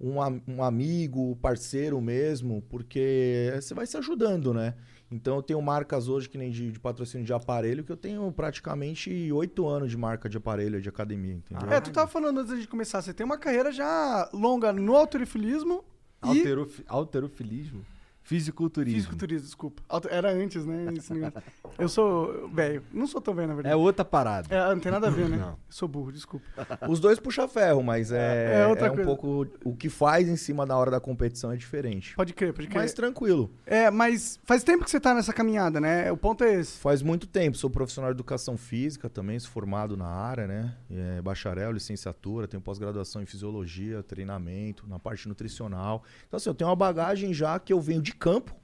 um, 0.00 0.40
um 0.48 0.62
amigo, 0.62 1.36
parceiro 1.42 2.00
mesmo, 2.00 2.62
porque 2.68 3.52
você 3.60 3.74
vai 3.74 3.86
se 3.86 3.96
ajudando, 3.96 4.54
né? 4.54 4.74
Então 5.12 5.36
eu 5.36 5.42
tenho 5.42 5.60
marcas 5.60 6.08
hoje 6.08 6.28
que 6.28 6.38
nem 6.38 6.50
de, 6.50 6.70
de 6.70 6.78
patrocínio 6.78 7.26
de 7.26 7.32
aparelho, 7.32 7.82
que 7.82 7.90
eu 7.90 7.96
tenho 7.96 8.30
praticamente 8.32 9.32
oito 9.32 9.66
anos 9.66 9.90
de 9.90 9.96
marca 9.96 10.28
de 10.28 10.36
aparelho 10.36 10.80
de 10.80 10.88
academia, 10.88 11.34
entendeu? 11.34 11.68
É, 11.72 11.80
tu 11.80 11.90
tava 11.90 12.06
falando 12.06 12.38
antes 12.40 12.60
de 12.60 12.68
começar, 12.68 13.02
você 13.02 13.12
tem 13.12 13.26
uma 13.26 13.36
carreira 13.38 13.72
já 13.72 14.28
longa 14.32 14.72
no 14.72 14.94
alterofilismo 14.94 15.84
e 16.24 16.28
Alterofi- 16.28 16.84
Alterofilismo? 16.86 17.84
Fisiculturismo. 18.30 18.94
fisiculturismo, 19.00 19.44
desculpa. 19.44 19.82
Era 20.08 20.30
antes, 20.30 20.64
né? 20.64 20.86
Eu 21.76 21.88
sou 21.88 22.48
velho. 22.54 22.80
Não 22.92 23.04
sou 23.08 23.20
tão 23.20 23.34
velho, 23.34 23.48
na 23.48 23.52
É 23.54 23.56
verdade. 23.56 23.74
outra 23.74 24.04
parada. 24.04 24.54
É, 24.54 24.72
não 24.72 24.78
tem 24.78 24.92
nada 24.92 25.08
a 25.08 25.10
ver, 25.10 25.28
né? 25.28 25.36
Não. 25.36 25.58
Sou 25.68 25.88
burro, 25.88 26.12
desculpa. 26.12 26.46
Os 26.88 27.00
dois 27.00 27.18
puxa 27.18 27.48
ferro, 27.48 27.82
mas 27.82 28.12
é, 28.12 28.60
É 28.62 28.66
outra 28.68 28.86
é 28.86 28.90
um 28.90 28.94
coisa. 28.94 29.06
pouco. 29.08 29.46
O 29.64 29.74
que 29.74 29.88
faz 29.88 30.28
em 30.28 30.36
cima 30.36 30.64
da 30.64 30.76
hora 30.76 30.92
da 30.92 31.00
competição 31.00 31.50
é 31.50 31.56
diferente. 31.56 32.14
Pode 32.14 32.32
crer, 32.32 32.52
pode 32.52 32.68
crer. 32.68 32.78
Mas 32.82 32.92
tranquilo. 32.92 33.50
É, 33.66 33.90
mas 33.90 34.38
faz 34.44 34.62
tempo 34.62 34.84
que 34.84 34.90
você 34.92 35.00
tá 35.00 35.12
nessa 35.12 35.32
caminhada, 35.32 35.80
né? 35.80 36.12
O 36.12 36.16
ponto 36.16 36.44
é 36.44 36.54
esse. 36.54 36.78
Faz 36.78 37.02
muito 37.02 37.26
tempo, 37.26 37.56
sou 37.56 37.68
profissional 37.68 38.12
de 38.12 38.16
educação 38.16 38.56
física 38.56 39.10
também, 39.10 39.40
sou 39.40 39.50
formado 39.50 39.96
na 39.96 40.06
área, 40.06 40.46
né? 40.46 40.76
É, 40.88 41.20
bacharel, 41.20 41.72
licenciatura, 41.72 42.46
tenho 42.46 42.60
pós-graduação 42.60 43.20
em 43.22 43.26
fisiologia, 43.26 44.04
treinamento, 44.04 44.86
na 44.86 45.00
parte 45.00 45.26
nutricional. 45.28 46.04
Então, 46.28 46.36
assim, 46.36 46.48
eu 46.48 46.54
tenho 46.54 46.70
uma 46.70 46.76
bagagem 46.76 47.34
já 47.34 47.58
que 47.58 47.72
eu 47.72 47.80
venho 47.80 48.00
de 48.02 48.12
campo 48.20 48.54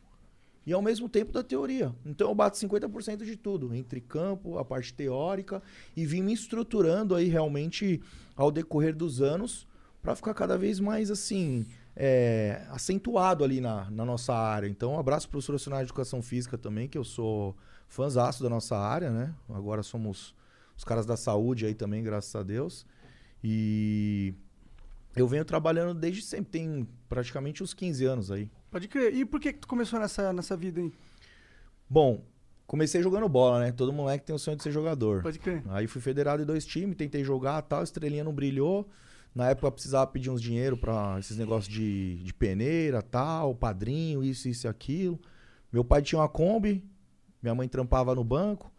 e 0.65 0.73
ao 0.73 0.83
mesmo 0.83 1.09
tempo 1.09 1.33
da 1.33 1.43
teoria. 1.43 1.95
Então, 2.05 2.29
eu 2.29 2.35
bato 2.35 2.57
50% 2.59 3.25
de 3.25 3.37
tudo, 3.37 3.75
entre 3.75 4.01
campo, 4.01 4.59
a 4.59 4.65
parte 4.65 4.93
teórica, 4.93 5.63
e 5.97 6.05
vim 6.05 6.23
me 6.23 6.33
estruturando 6.33 7.15
aí 7.15 7.29
realmente 7.29 8.01
ao 8.37 8.51
decorrer 8.51 8.95
dos 8.95 9.23
anos 9.23 9.67
para 10.03 10.15
ficar 10.15 10.35
cada 10.35 10.59
vez 10.59 10.79
mais 10.79 11.11
assim. 11.11 11.67
é, 11.97 12.67
acentuado 12.71 13.43
ali 13.43 13.61
na, 13.61 13.91
na 13.91 14.05
nossa 14.05 14.35
área. 14.35 14.69
Então, 14.69 14.93
um 14.93 14.99
abraço 14.99 15.29
para 15.31 15.39
os 15.39 15.47
de 15.47 15.75
educação 15.83 16.21
física 16.21 16.59
também, 16.59 16.87
que 16.87 16.99
eu 16.99 17.05
sou 17.05 17.57
fãzaço 17.89 18.43
da 18.43 18.51
nossa 18.51 18.77
área, 18.77 19.11
né? 19.11 19.35
Agora 19.49 19.83
somos 19.83 20.35
os 20.77 20.85
caras 20.85 21.07
da 21.07 21.17
saúde 21.17 21.65
aí 21.65 21.75
também, 21.75 22.03
graças 22.03 22.35
a 22.37 22.43
Deus. 22.43 22.87
E 23.43 24.35
eu 25.15 25.27
venho 25.27 25.45
trabalhando 25.45 25.99
desde 25.99 26.21
sempre, 26.21 26.51
tem 26.51 26.87
praticamente 27.09 27.63
uns 27.63 27.73
15 27.73 28.05
anos 28.05 28.31
aí. 28.31 28.51
Pode 28.77 28.89
crer. 28.89 29.15
E 29.15 29.25
por 29.25 29.41
que, 29.41 29.55
que 29.55 29.61
tu 29.61 29.67
começou 29.67 29.99
nessa, 29.99 30.35
nessa 30.35 30.55
vida 30.55 30.83
aí? 30.83 30.93
Bom, 31.89 32.23
comecei 32.67 33.03
jogando 33.03 33.27
bola, 33.27 33.61
né? 33.61 33.73
Todo 33.73 33.91
moleque 33.91 34.27
tem 34.27 34.37
o 34.37 34.39
sonho 34.39 34.59
de 34.59 34.63
ser 34.63 34.71
jogador. 34.71 35.23
Pode 35.23 35.39
crer. 35.39 35.63
Aí 35.71 35.87
fui 35.87 36.03
federado 36.03 36.43
em 36.43 36.45
dois 36.45 36.67
times, 36.67 36.95
tentei 36.95 37.25
jogar 37.25 37.63
tal, 37.63 37.83
estrelinha 37.83 38.23
não 38.23 38.35
brilhou. 38.35 38.87
Na 39.35 39.49
época 39.49 39.69
eu 39.69 39.73
precisava 39.73 40.07
pedir 40.09 40.29
uns 40.29 40.43
dinheiro 40.43 40.77
pra 40.77 41.17
esses 41.19 41.39
negócios 41.39 41.73
de, 41.73 42.23
de 42.23 42.35
peneira, 42.35 43.01
tal, 43.01 43.55
padrinho, 43.55 44.23
isso, 44.23 44.47
isso 44.47 44.67
e 44.67 44.69
aquilo. 44.69 45.19
Meu 45.73 45.83
pai 45.83 46.03
tinha 46.03 46.21
uma 46.21 46.29
Kombi, 46.29 46.85
minha 47.43 47.55
mãe 47.55 47.67
trampava 47.69 48.15
no 48.15 48.23
banco. 48.23 48.71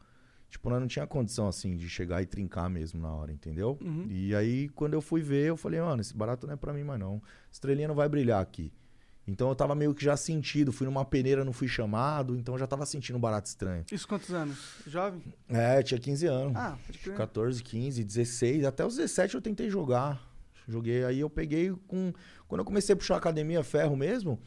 Tipo, 0.47 0.69
nós 0.69 0.79
não 0.79 0.87
tinha 0.87 1.07
condição, 1.07 1.47
assim, 1.47 1.75
de 1.75 1.89
chegar 1.89 2.21
e 2.21 2.27
trincar 2.27 2.69
mesmo 2.69 3.01
na 3.01 3.11
hora, 3.11 3.31
entendeu? 3.31 3.79
Uhum. 3.81 4.05
E 4.11 4.35
aí, 4.35 4.69
quando 4.69 4.93
eu 4.93 5.01
fui 5.01 5.23
ver, 5.23 5.47
eu 5.47 5.57
falei, 5.57 5.81
mano, 5.81 6.01
esse 6.01 6.15
barato 6.15 6.45
não 6.45 6.53
é 6.53 6.55
pra 6.55 6.71
mim 6.71 6.83
mais 6.83 6.99
não. 6.99 7.19
Estrelinha 7.51 7.87
não 7.87 7.95
vai 7.95 8.07
brilhar 8.07 8.39
aqui. 8.39 8.71
Então 9.27 9.49
eu 9.49 9.55
tava 9.55 9.75
meio 9.75 9.93
que 9.93 10.03
já 10.03 10.15
sentido, 10.15 10.71
fui 10.71 10.85
numa 10.85 11.03
peneira, 11.03 11.43
não 11.43 11.51
fui 11.51 11.67
chamado, 11.67 12.37
então 12.37 12.55
eu 12.55 12.59
já 12.59 12.65
tava 12.65 12.85
sentindo 12.85 13.17
um 13.17 13.19
barato 13.19 13.49
estranho. 13.49 13.83
Isso 13.91 14.07
quantos 14.07 14.33
anos? 14.33 14.57
Jovem? 14.87 15.21
É, 15.49 15.83
tinha 15.83 15.99
15 15.99 16.25
anos. 16.27 16.55
Ah, 16.55 16.77
pode 16.85 16.99
crer. 16.99 17.17
14, 17.17 17.61
15, 17.61 18.03
16, 18.03 18.63
até 18.63 18.85
os 18.85 18.95
17 18.95 19.35
eu 19.35 19.41
tentei 19.41 19.69
jogar. 19.69 20.25
Joguei, 20.65 21.03
aí 21.03 21.19
eu 21.19 21.29
peguei 21.29 21.73
com. 21.87 22.13
Quando 22.47 22.59
eu 22.59 22.65
comecei 22.65 22.93
a 22.93 22.95
puxar 22.95 23.15
a 23.15 23.17
academia 23.17 23.63
ferro 23.63 23.95
mesmo, 23.95 24.39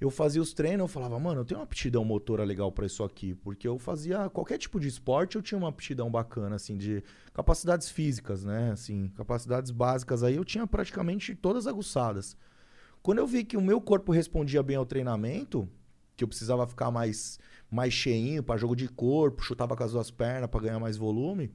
eu 0.00 0.10
fazia 0.10 0.42
os 0.42 0.52
treinos, 0.52 0.80
eu 0.80 0.88
falava, 0.88 1.18
mano, 1.18 1.40
eu 1.40 1.44
tenho 1.44 1.58
uma 1.60 1.64
aptidão 1.64 2.04
motora 2.04 2.42
legal 2.42 2.70
pra 2.72 2.86
isso 2.86 3.04
aqui. 3.04 3.34
Porque 3.34 3.66
eu 3.66 3.78
fazia 3.78 4.28
qualquer 4.28 4.58
tipo 4.58 4.80
de 4.80 4.88
esporte, 4.88 5.36
eu 5.36 5.42
tinha 5.42 5.58
uma 5.58 5.68
aptidão 5.68 6.10
bacana, 6.10 6.56
assim, 6.56 6.76
de 6.76 7.02
capacidades 7.32 7.88
físicas, 7.88 8.44
né? 8.44 8.72
Assim, 8.72 9.08
capacidades 9.16 9.70
básicas 9.70 10.22
aí 10.24 10.34
eu 10.34 10.44
tinha 10.44 10.66
praticamente 10.66 11.34
todas 11.34 11.66
aguçadas. 11.66 12.36
Quando 13.02 13.18
eu 13.18 13.26
vi 13.26 13.44
que 13.44 13.56
o 13.56 13.60
meu 13.60 13.80
corpo 13.80 14.12
respondia 14.12 14.62
bem 14.62 14.76
ao 14.76 14.86
treinamento, 14.86 15.68
que 16.16 16.22
eu 16.22 16.28
precisava 16.28 16.66
ficar 16.66 16.90
mais, 16.90 17.38
mais 17.70 17.92
cheinho 17.92 18.42
pra 18.42 18.56
jogo 18.56 18.76
de 18.76 18.88
corpo, 18.88 19.42
chutava 19.42 19.76
com 19.76 19.82
as 19.82 19.92
duas 19.92 20.10
pernas 20.10 20.48
pra 20.48 20.60
ganhar 20.60 20.78
mais 20.78 20.96
volume, 20.96 21.50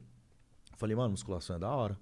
falei, 0.76 0.96
mano, 0.96 1.12
musculação 1.12 1.56
é 1.56 1.60
da 1.60 1.70
hora. 1.70 1.98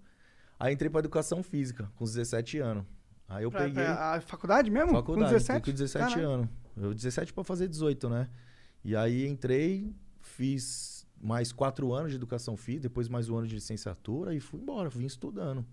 Aí 0.60 0.74
entrei 0.74 0.90
pra 0.90 1.00
educação 1.00 1.44
física, 1.44 1.92
com 1.96 2.04
os 2.06 2.14
17 2.14 2.58
anos. 2.60 2.86
Aí 3.28 3.44
eu 3.44 3.52
Pra- 3.52 3.62
peguei. 3.62 3.84
pra- 3.84 4.16
a 4.16 4.22
faculdade 4.22 4.72
mesmo? 4.72 4.92
Faculdade, 4.92 5.28
Com 5.32 5.34
17? 5.38 5.66
com 5.66 5.72
17 5.72 6.16
Caralho. 6.16 6.30
anos. 6.30 6.50
Eu 6.78 6.94
17 6.94 7.34
pra 7.34 7.44
fazer 7.44 7.68
18, 7.68 8.10
né? 8.10 8.30
E 8.84 8.96
aí 8.96 9.28
entrei, 9.28 9.94
fiz 10.22 11.06
mais 11.20 11.52
quatro 11.52 11.92
anos 11.94 12.12
de 12.12 12.16
educação 12.18 12.56
física, 12.58 12.84
depois 12.84 13.08
mais 13.10 13.30
um 13.30 13.38
ano 13.38 13.48
de 13.48 13.56
licenciatura 13.56 14.34
e 14.34 14.40
fui 14.40 14.60
embora, 14.60 14.90
vim 14.90 15.06
estudando. 15.06 15.66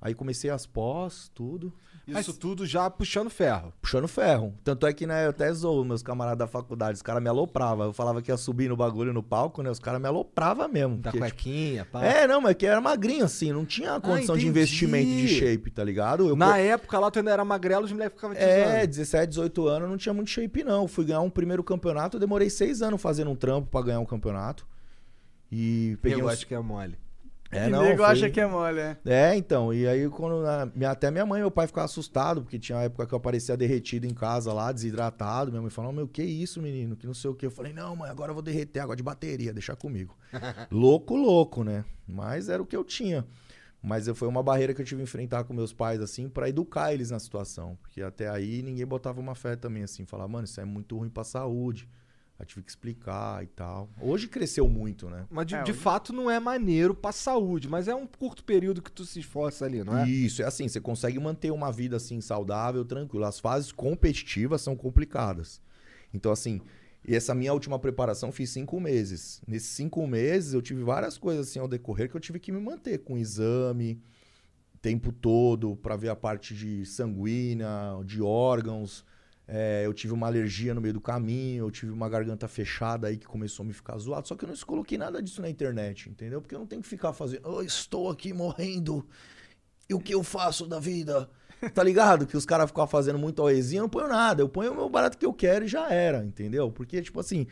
Aí 0.00 0.14
comecei 0.14 0.48
as 0.48 0.64
pós, 0.64 1.30
tudo, 1.34 1.72
Isso 2.08 2.32
tudo 2.32 2.64
já 2.64 2.88
puxando 2.88 3.28
ferro. 3.28 3.70
puxando 3.82 4.08
ferro. 4.08 4.54
Tanto 4.64 4.86
é 4.86 4.92
que, 4.94 5.06
né, 5.06 5.26
eu 5.26 5.30
até 5.30 5.52
zoo 5.52 5.84
meus 5.84 6.02
camaradas 6.02 6.38
da 6.38 6.46
faculdade, 6.46 6.96
os 6.96 7.02
caras 7.02 7.22
me 7.22 7.28
alopravam. 7.28 7.84
Eu 7.86 7.92
falava 7.92 8.22
que 8.22 8.30
ia 8.30 8.36
subir 8.38 8.68
no 8.70 8.76
bagulho 8.76 9.12
no 9.12 9.22
palco, 9.22 9.62
né? 9.62 9.68
Os 9.70 9.78
caras 9.78 10.00
me 10.00 10.08
alopravam 10.08 10.66
mesmo. 10.68 10.96
Da 10.96 11.10
porque, 11.10 11.26
tipo, 11.26 11.42
cuequinha, 11.42 11.84
pá. 11.84 12.02
é, 12.02 12.26
não, 12.26 12.40
mas 12.40 12.54
que 12.54 12.64
era 12.64 12.80
magrinho 12.80 13.26
assim, 13.26 13.52
não 13.52 13.66
tinha 13.66 14.00
condição 14.00 14.36
de 14.36 14.46
entendi. 14.46 14.48
investimento 14.48 15.10
de 15.10 15.28
shape, 15.28 15.70
tá 15.70 15.84
ligado? 15.84 16.26
Eu 16.28 16.34
Na 16.34 16.56
época 16.56 16.98
lá 16.98 17.10
tu 17.10 17.18
ainda 17.18 17.30
era 17.32 17.44
magrelo, 17.44 17.84
os 17.84 17.92
moleques 17.92 18.14
ficavam 18.16 18.34
te 18.34 18.42
É, 18.42 18.72
zoando. 18.72 18.86
17, 18.86 19.28
18 19.28 19.68
anos 19.68 19.88
não 19.90 19.96
tinha 19.98 20.14
muito 20.14 20.30
shape, 20.30 20.64
não. 20.64 20.88
Fui 20.88 21.04
ganhar 21.04 21.20
um 21.20 21.30
primeiro 21.30 21.62
campeonato, 21.62 22.16
eu 22.16 22.20
demorei 22.20 22.48
seis 22.48 22.80
anos 22.80 23.00
fazendo 23.02 23.30
um 23.30 23.36
trampo 23.36 23.68
pra 23.68 23.82
ganhar 23.82 24.00
um 24.00 24.06
campeonato. 24.06 24.66
E 25.52 25.98
peguei 26.00 26.20
Eu 26.20 26.26
uns... 26.26 26.32
acho 26.32 26.46
que 26.46 26.54
é 26.54 26.58
mole. 26.60 26.96
É, 27.52 27.66
o 27.66 27.70
não, 27.70 27.82
nego 27.82 27.96
foi- 27.98 28.06
acha 28.06 28.30
que 28.30 28.40
é 28.40 28.46
mole, 28.46 28.78
é. 28.78 28.96
É, 29.04 29.34
então, 29.36 29.74
e 29.74 29.86
aí 29.88 30.08
quando 30.08 30.44
minha- 30.74 30.90
até 30.92 31.10
minha 31.10 31.26
mãe 31.26 31.40
e 31.40 31.42
meu 31.42 31.50
pai 31.50 31.66
ficavam 31.66 31.86
assustados, 31.86 32.42
porque 32.44 32.58
tinha 32.58 32.78
uma 32.78 32.84
época 32.84 33.06
que 33.06 33.12
eu 33.12 33.16
aparecia 33.18 33.56
derretido 33.56 34.06
em 34.06 34.14
casa 34.14 34.52
lá, 34.52 34.70
desidratado. 34.70 35.50
Minha 35.50 35.60
mãe 35.62 35.70
falou, 35.70 35.92
meu, 35.92 36.06
que 36.06 36.22
isso, 36.22 36.62
menino? 36.62 36.94
Que 36.96 37.06
não 37.06 37.14
sei 37.14 37.28
o 37.30 37.34
que. 37.34 37.44
Eu 37.46 37.50
falei, 37.50 37.72
não, 37.72 37.96
mãe, 37.96 38.08
agora 38.10 38.30
eu 38.30 38.34
vou 38.34 38.42
derreter 38.42 38.78
água 38.80 38.94
de 38.94 39.02
bateria, 39.02 39.52
deixar 39.52 39.74
comigo. 39.74 40.16
louco, 40.70 41.16
louco, 41.16 41.64
né? 41.64 41.84
Mas 42.06 42.48
era 42.48 42.62
o 42.62 42.66
que 42.66 42.76
eu 42.76 42.84
tinha. 42.84 43.26
Mas 43.82 44.06
foi 44.08 44.28
uma 44.28 44.42
barreira 44.42 44.74
que 44.74 44.80
eu 44.82 44.84
tive 44.84 44.98
que 44.98 45.04
enfrentar 45.04 45.42
com 45.44 45.54
meus 45.54 45.72
pais, 45.72 46.00
assim, 46.00 46.28
pra 46.28 46.48
educar 46.48 46.92
eles 46.92 47.10
na 47.10 47.18
situação. 47.18 47.76
Porque 47.80 48.02
até 48.02 48.28
aí 48.28 48.62
ninguém 48.62 48.84
botava 48.86 49.18
uma 49.20 49.34
fé 49.34 49.56
também, 49.56 49.82
assim, 49.82 50.04
falar, 50.04 50.28
mano, 50.28 50.44
isso 50.44 50.60
é 50.60 50.64
muito 50.66 50.96
ruim 50.98 51.08
pra 51.08 51.24
saúde. 51.24 51.88
Aí 52.40 52.46
tive 52.46 52.62
que 52.62 52.70
explicar 52.70 53.44
e 53.44 53.46
tal. 53.48 53.90
Hoje 54.00 54.26
cresceu 54.26 54.66
muito, 54.66 55.10
né? 55.10 55.26
Mas 55.30 55.46
de, 55.46 55.54
É, 55.56 55.62
de 55.62 55.72
hoje- 55.72 55.80
fato 55.80 56.10
não 56.10 56.30
é 56.30 56.40
maneiro 56.40 56.94
pra 56.94 57.12
saúde, 57.12 57.68
mas 57.68 57.86
é 57.86 57.94
um 57.94 58.06
curto 58.06 58.42
período 58.42 58.80
que 58.80 58.90
tu 58.90 59.04
se 59.04 59.20
esforça 59.20 59.66
ali, 59.66 59.84
não 59.84 59.98
é? 59.98 60.08
Isso, 60.08 60.40
é 60.40 60.46
assim, 60.46 60.66
você 60.66 60.80
consegue 60.80 61.18
manter 61.20 61.50
uma 61.50 61.70
vida 61.70 61.96
assim 61.98 62.18
saudável, 62.22 62.82
tranquila. 62.82 63.28
As 63.28 63.38
fases 63.38 63.70
competitivas 63.72 64.62
são 64.62 64.74
complicadas. 64.74 65.60
Então, 66.14 66.32
assim, 66.32 66.62
e 67.06 67.14
essa 67.14 67.34
minha 67.34 67.52
última 67.52 67.78
preparação 67.78 68.30
eu 68.30 68.32
fiz 68.32 68.48
cinco 68.48 68.80
meses. 68.80 69.42
Nesses 69.46 69.68
cinco 69.68 70.06
meses 70.06 70.54
eu 70.54 70.62
tive 70.62 70.82
várias 70.82 71.18
coisas 71.18 71.46
assim 71.46 71.58
ao 71.58 71.68
decorrer 71.68 72.08
que 72.08 72.16
eu 72.16 72.20
tive 72.20 72.40
que 72.40 72.50
me 72.50 72.60
manter 72.60 72.98
com 73.00 73.18
exame 73.18 74.00
o 74.74 74.78
tempo 74.78 75.12
todo 75.12 75.76
para 75.76 75.94
ver 75.94 76.08
a 76.08 76.16
parte 76.16 76.54
de 76.54 76.86
sanguínea, 76.86 77.68
de 78.06 78.22
órgãos. 78.22 79.04
É, 79.52 79.84
eu 79.84 79.92
tive 79.92 80.12
uma 80.12 80.28
alergia 80.28 80.72
no 80.72 80.80
meio 80.80 80.94
do 80.94 81.00
caminho, 81.00 81.64
eu 81.64 81.70
tive 81.72 81.90
uma 81.90 82.08
garganta 82.08 82.46
fechada 82.46 83.08
aí 83.08 83.16
que 83.16 83.26
começou 83.26 83.64
a 83.64 83.66
me 83.66 83.72
ficar 83.72 83.98
zoado. 83.98 84.28
Só 84.28 84.36
que 84.36 84.44
eu 84.44 84.48
não 84.48 84.54
coloquei 84.64 84.96
nada 84.96 85.20
disso 85.20 85.42
na 85.42 85.50
internet, 85.50 86.08
entendeu? 86.08 86.40
Porque 86.40 86.54
eu 86.54 86.60
não 86.60 86.66
tenho 86.68 86.80
que 86.80 86.86
ficar 86.86 87.12
fazendo, 87.12 87.42
"Oh, 87.44 87.60
estou 87.60 88.08
aqui 88.08 88.32
morrendo. 88.32 89.04
E 89.88 89.94
o 89.94 89.98
que 89.98 90.14
eu 90.14 90.22
faço 90.22 90.68
da 90.68 90.78
vida? 90.78 91.28
Tá 91.74 91.82
ligado? 91.82 92.26
Que 92.26 92.36
os 92.36 92.46
caras 92.46 92.70
ficam 92.70 92.86
fazendo 92.86 93.18
muito 93.18 93.42
auezinha, 93.42 93.80
eu 93.80 93.82
não 93.82 93.88
ponho 93.88 94.08
nada. 94.08 94.40
Eu 94.40 94.48
ponho 94.48 94.72
o 94.72 94.76
meu 94.76 94.88
barato 94.88 95.18
que 95.18 95.26
eu 95.26 95.34
quero 95.34 95.64
e 95.64 95.68
já 95.68 95.90
era, 95.92 96.24
entendeu? 96.24 96.70
Porque, 96.70 97.02
tipo 97.02 97.18
assim, 97.18 97.46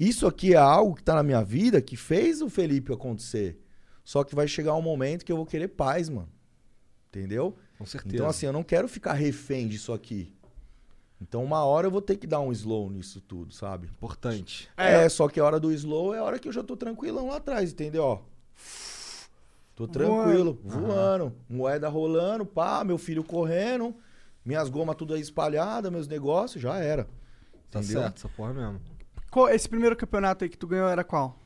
isso 0.00 0.26
aqui 0.26 0.54
é 0.54 0.56
algo 0.56 0.94
que 0.94 1.04
tá 1.04 1.14
na 1.14 1.22
minha 1.22 1.44
vida 1.44 1.80
que 1.80 1.96
fez 1.96 2.40
o 2.40 2.48
Felipe 2.48 2.92
acontecer. 2.92 3.58
Só 4.02 4.24
que 4.24 4.34
vai 4.34 4.48
chegar 4.48 4.74
um 4.74 4.82
momento 4.82 5.24
que 5.24 5.30
eu 5.30 5.36
vou 5.36 5.46
querer 5.46 5.68
paz, 5.68 6.08
mano. 6.08 6.28
Entendeu? 7.08 7.56
Com 7.78 7.86
certeza. 7.86 8.14
Então, 8.14 8.28
assim, 8.28 8.46
eu 8.46 8.52
não 8.52 8.62
quero 8.62 8.88
ficar 8.88 9.12
refém 9.12 9.68
disso 9.68 9.92
aqui. 9.92 10.32
Então, 11.20 11.42
uma 11.42 11.64
hora 11.64 11.86
eu 11.86 11.90
vou 11.90 12.02
ter 12.02 12.16
que 12.16 12.26
dar 12.26 12.40
um 12.40 12.52
slow 12.52 12.90
nisso 12.90 13.20
tudo, 13.20 13.52
sabe? 13.54 13.86
importante. 13.86 14.68
É, 14.76 15.08
só 15.08 15.28
que 15.28 15.40
a 15.40 15.44
hora 15.44 15.58
do 15.58 15.72
slow 15.72 16.14
é 16.14 16.18
a 16.18 16.24
hora 16.24 16.38
que 16.38 16.46
eu 16.48 16.52
já 16.52 16.62
tô 16.62 16.76
tranquilão 16.76 17.28
lá 17.28 17.36
atrás, 17.36 17.72
entendeu? 17.72 18.02
Ó. 18.04 18.18
Tô 19.74 19.86
tranquilo, 19.86 20.58
voando. 20.64 21.34
Moeda 21.48 21.88
rolando, 21.88 22.44
pá, 22.46 22.82
meu 22.84 22.96
filho 22.96 23.22
correndo, 23.22 23.94
minhas 24.44 24.68
gomas 24.68 24.96
tudo 24.96 25.14
aí 25.14 25.20
espalhadas, 25.20 25.90
meus 25.92 26.08
negócios, 26.08 26.62
já 26.62 26.78
era. 26.78 27.04
Tá 27.70 27.80
Entendeu? 27.80 28.02
certo, 28.02 28.16
essa 28.18 28.28
porra 28.28 28.54
mesmo. 28.54 28.80
Qual- 29.30 29.48
esse 29.50 29.68
primeiro 29.68 29.96
campeonato 29.96 30.44
aí 30.44 30.50
que 30.50 30.56
tu 30.56 30.66
ganhou 30.66 30.88
era 30.88 31.04
qual? 31.04 31.38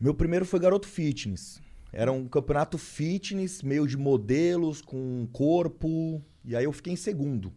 Meu 0.00 0.14
primeiro 0.14 0.44
foi 0.44 0.58
Garoto 0.58 0.88
Fitness. 0.88 1.60
Era 1.92 2.10
um 2.10 2.26
campeonato 2.26 2.76
fitness, 2.76 3.62
meio 3.62 3.86
de 3.86 3.96
modelos, 3.96 4.82
com 4.82 5.28
corpo. 5.32 6.20
E 6.44 6.56
aí 6.56 6.64
eu 6.64 6.72
fiquei 6.72 6.92
em 6.92 6.96
segundo. 6.96 7.52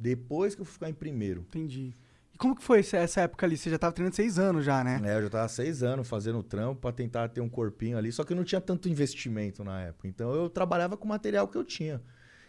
Depois 0.00 0.54
que 0.54 0.62
eu 0.62 0.64
fui 0.64 0.72
ficar 0.72 0.88
em 0.88 0.94
primeiro. 0.94 1.42
Entendi. 1.42 1.94
E 2.34 2.38
como 2.38 2.56
que 2.56 2.62
foi 2.62 2.80
essa- 2.80 3.20
época 3.20 3.44
ali? 3.44 3.56
Você 3.56 3.68
já 3.68 3.78
tava 3.78 3.92
treinando 3.92 4.16
seis 4.16 4.38
anos 4.38 4.64
já, 4.64 4.82
né? 4.82 4.98
É, 5.04 5.16
eu 5.18 5.24
já 5.24 5.28
tava 5.30 5.48
seis 5.48 5.82
anos 5.82 6.08
fazendo 6.08 6.42
trampo 6.42 6.80
pra 6.80 6.90
tentar 6.90 7.28
ter 7.28 7.42
um 7.42 7.48
corpinho 7.50 7.98
ali, 7.98 8.10
só 8.10 8.24
que 8.24 8.32
eu 8.32 8.36
não 8.36 8.44
tinha 8.44 8.60
tanto 8.62 8.88
investimento 8.88 9.62
na 9.62 9.82
época. 9.82 10.08
Então 10.08 10.32
eu 10.34 10.48
trabalhava 10.48 10.96
com 10.96 11.04
o 11.04 11.08
material 11.08 11.46
que 11.46 11.58
eu 11.58 11.64
tinha, 11.64 12.00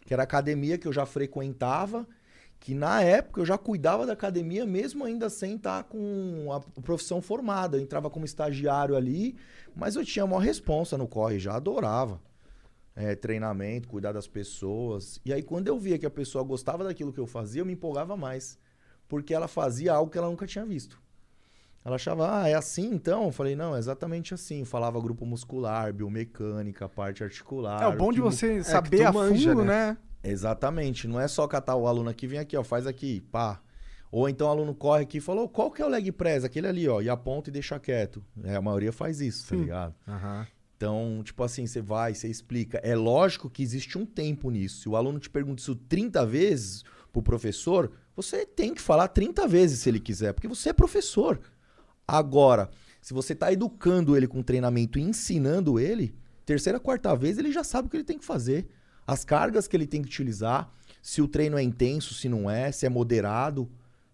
que 0.06 0.14
era 0.14 0.24
a 0.24 0.26
academia 0.26 0.78
que 0.78 0.88
eu 0.88 0.94
já 0.94 1.06
frequentava, 1.06 2.08
que 2.58 2.74
na 2.74 3.02
época 3.02 3.42
eu 3.42 3.46
já 3.46 3.58
cuidava 3.58 4.06
da 4.06 4.14
academia 4.14 4.66
mesmo 4.66 5.04
ainda 5.04 5.30
sem 5.30 5.56
estar 5.56 5.84
com 5.84 6.48
a 6.54 6.60
profissão 6.82 7.22
formada. 7.22 7.76
Eu 7.76 7.82
entrava 7.82 8.10
como 8.10 8.24
estagiário 8.24 8.96
ali, 8.96 9.36
mas 9.76 9.96
eu 9.98 10.06
tinha 10.06 10.24
uma 10.24 10.42
responsa 10.42 10.98
no 10.98 11.08
corre, 11.08 11.38
já 11.40 11.56
adorava. 11.56 12.22
É, 12.96 13.16
treinamento, 13.16 13.88
cuidar 13.88 14.12
das 14.12 14.28
pessoas. 14.28 15.20
E 15.24 15.32
aí 15.32 15.42
quando 15.42 15.68
eu 15.68 15.80
via 15.80 15.98
que 15.98 16.06
a 16.06 16.10
pessoa 16.10 16.44
gostava 16.44 16.84
daquilo 16.84 17.14
que 17.14 17.20
eu 17.20 17.28
fazia, 17.28 17.62
eu 17.62 17.66
me 17.66 17.74
empolgava 17.74 18.18
mais. 18.18 18.58
Porque 19.08 19.34
ela 19.34 19.48
fazia 19.48 19.94
algo 19.94 20.12
que 20.12 20.18
ela 20.18 20.30
nunca 20.30 20.46
tinha 20.46 20.66
visto. 20.66 21.02
Ela 21.84 21.96
achava, 21.96 22.42
ah, 22.42 22.48
é 22.48 22.54
assim 22.54 22.94
então? 22.94 23.26
Eu 23.26 23.32
falei, 23.32 23.56
não, 23.56 23.76
é 23.76 23.80
exatamente 23.80 24.34
assim. 24.34 24.64
Falava 24.64 25.02
grupo 25.02 25.26
muscular, 25.26 25.92
biomecânica, 25.92 26.88
parte 26.88 27.24
articular. 27.24 27.82
É 27.82 27.88
o 27.88 27.98
bom 27.98 28.12
de 28.12 28.22
você 28.22 28.64
saber 28.64 28.98
tu 28.98 29.08
a 29.08 29.12
manja, 29.12 29.50
fundo, 29.50 29.64
né? 29.66 29.92
né? 29.92 29.98
Exatamente. 30.24 31.08
Não 31.08 31.20
é 31.20 31.28
só 31.28 31.48
catar 31.48 31.76
o 31.76 31.88
aluno 31.88 32.10
aqui, 32.10 32.28
vem 32.28 32.40
aqui, 32.40 32.56
ó, 32.56 32.64
faz 32.64 32.86
aqui, 32.86 33.22
pá. 33.32 33.60
Ou 34.12 34.30
então 34.30 34.48
o 34.48 34.50
aluno 34.52 34.76
corre 34.76 35.04
aqui 35.04 35.18
e 35.18 35.22
falou, 35.22 35.48
qual 35.48 35.72
que 35.72 35.82
é 35.82 35.86
o 35.86 35.90
leg 35.90 36.12
press? 36.12 36.44
Aquele 36.44 36.68
ali, 36.68 36.88
ó, 36.88 37.02
e 37.02 37.10
aponta 37.10 37.50
e 37.50 37.54
deixa 37.54 37.80
quieto. 37.80 38.24
É, 38.44 38.56
a 38.56 38.62
maioria 38.62 38.92
faz 38.92 39.22
isso, 39.22 39.48
tá 39.50 39.56
ligado? 39.56 39.96
Aham. 40.08 40.46
Então, 40.82 41.22
tipo 41.24 41.44
assim, 41.44 41.67
você 41.67 41.80
vai, 41.80 42.15
você 42.15 42.28
explica. 42.28 42.80
É 42.80 42.96
lógico 42.96 43.52
que 43.52 43.62
existe 43.62 44.00
um 44.00 44.06
tempo 44.06 44.50
nisso. 44.50 44.82
Se 44.82 44.89
o 44.89 44.96
aluno 44.96 45.20
te 45.20 45.30
pergunta 45.30 45.62
isso 45.62 45.76
30 45.76 46.26
vezes 46.26 46.84
pro 47.13 47.22
professor, 47.22 47.91
você 48.15 48.48
tem 48.48 48.74
que 48.74 48.82
falar 48.82 49.08
30 49.10 49.48
vezes 49.48 49.82
se 49.82 49.89
ele 49.89 50.00
quiser, 50.00 50.34
porque 50.34 50.48
você 50.48 50.70
é 50.70 50.74
professor. 50.74 51.39
Agora, 52.08 52.67
se 53.00 53.13
você 53.13 53.36
tá 53.36 53.54
educando 53.54 54.17
ele 54.17 54.28
com 54.28 54.41
treinamento 54.41 54.98
e 54.98 55.04
ensinando 55.04 55.80
ele, 55.80 56.15
terceira, 56.48 56.80
quarta 56.80 57.15
vez 57.15 57.38
ele 57.38 57.52
já 57.52 57.63
sabe 57.63 57.88
o 57.88 57.91
que 57.91 57.98
ele 57.98 58.04
tem 58.04 58.17
que 58.17 58.26
fazer. 58.26 58.67
As 59.06 59.24
cargas 59.24 59.67
que 59.67 59.78
ele 59.78 59.86
tem 59.86 60.02
que 60.02 60.08
utilizar, 60.08 60.67
se 61.00 61.22
o 61.22 61.28
treino 61.28 61.60
é 61.60 61.62
intenso, 61.62 62.15
se 62.15 62.28
não 62.28 62.50
é, 62.50 62.72
se 62.72 62.88
é 62.88 62.89
moderado, 62.89 63.70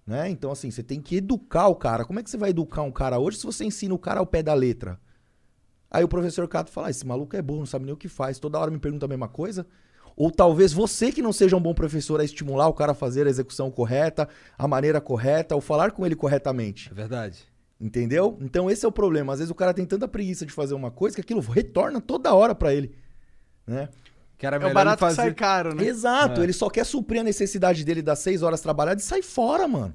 né? 0.06 0.30
Então, 0.30 0.52
assim, 0.52 0.70
você 0.70 0.84
tem 0.84 1.00
que 1.00 1.16
educar 1.16 1.70
o 1.70 1.76
cara. 1.76 2.04
Como 2.04 2.20
é 2.20 2.24
que 2.24 2.30
você 2.30 2.38
vai 2.38 2.50
educar 2.50 2.82
um 2.82 2.92
cara 2.92 3.18
hoje 3.18 3.38
se 3.38 3.46
você 3.46 3.64
ensina 3.64 3.94
o 3.94 4.00
cara 4.00 4.20
ao 4.20 4.28
pé 4.28 4.44
da 4.44 4.54
letra? 4.54 5.00
Aí 5.90 6.04
o 6.04 6.08
professor 6.08 6.48
Cato 6.48 6.72
fala: 6.72 6.88
ah, 6.88 6.90
esse 6.92 7.06
maluco 7.06 7.36
é 7.36 7.42
bom, 7.42 7.60
não 7.60 7.66
sabe 7.66 7.86
nem 7.86 7.94
o 7.94 7.98
que 7.98 8.08
faz, 8.08 8.40
toda 8.40 8.60
hora 8.60 8.70
me 8.72 8.78
pergunta 8.80 9.06
a 9.06 9.10
mesma 9.10 9.28
coisa. 9.28 9.66
Ou 10.16 10.32
talvez 10.32 10.74
você 10.74 11.12
que 11.12 11.22
não 11.22 11.32
seja 11.32 11.56
um 11.56 11.62
bom 11.62 11.74
professor 11.76 12.20
a 12.20 12.24
estimular 12.24 12.68
o 12.68 12.74
cara 12.74 12.92
a 12.94 12.96
fazer 12.96 13.28
a 13.28 13.30
execução 13.30 13.70
correta, 13.70 14.28
a 14.58 14.68
maneira 14.68 15.00
correta, 15.00 15.54
ou 15.54 15.62
falar 15.62 15.92
com 15.92 16.06
ele 16.06 16.16
corretamente. 16.16 16.90
É 16.92 16.94
verdade. 16.94 17.44
Entendeu? 17.80 18.36
Então 18.42 18.70
esse 18.72 18.84
é 18.84 18.88
o 18.88 18.92
problema. 18.92 19.32
Às 19.34 19.40
vezes 19.40 19.52
o 19.52 19.56
cara 19.56 19.74
tem 19.76 19.86
tanta 19.86 20.08
preguiça 20.08 20.44
de 20.44 20.52
fazer 20.52 20.74
uma 20.74 20.90
coisa 20.90 21.16
que 21.16 21.22
aquilo 21.22 21.40
retorna 21.42 22.02
toda 22.02 22.34
hora 22.34 22.56
pra 22.56 22.74
ele. 22.74 22.96
Né? 23.68 23.88
Que 24.40 24.48
era 24.48 24.56
É 24.58 24.66
o 24.66 24.74
barato 24.74 25.04
ele 25.06 25.10
que 25.12 25.16
sai 25.16 25.26
fazer. 25.26 25.36
caro, 25.36 25.76
né? 25.76 25.84
Exato, 25.86 26.42
É. 26.42 26.44
ele 26.44 26.54
só 26.54 26.68
quer 26.70 26.84
suprir 26.86 27.22
a 27.22 27.24
necessidade 27.24 27.86
dele 27.86 28.02
das 28.02 28.18
seis 28.18 28.42
horas 28.42 28.60
trabalhadas 28.62 29.04
e 29.04 29.08
sai 29.08 29.22
fora, 29.22 29.68
mano. 29.68 29.94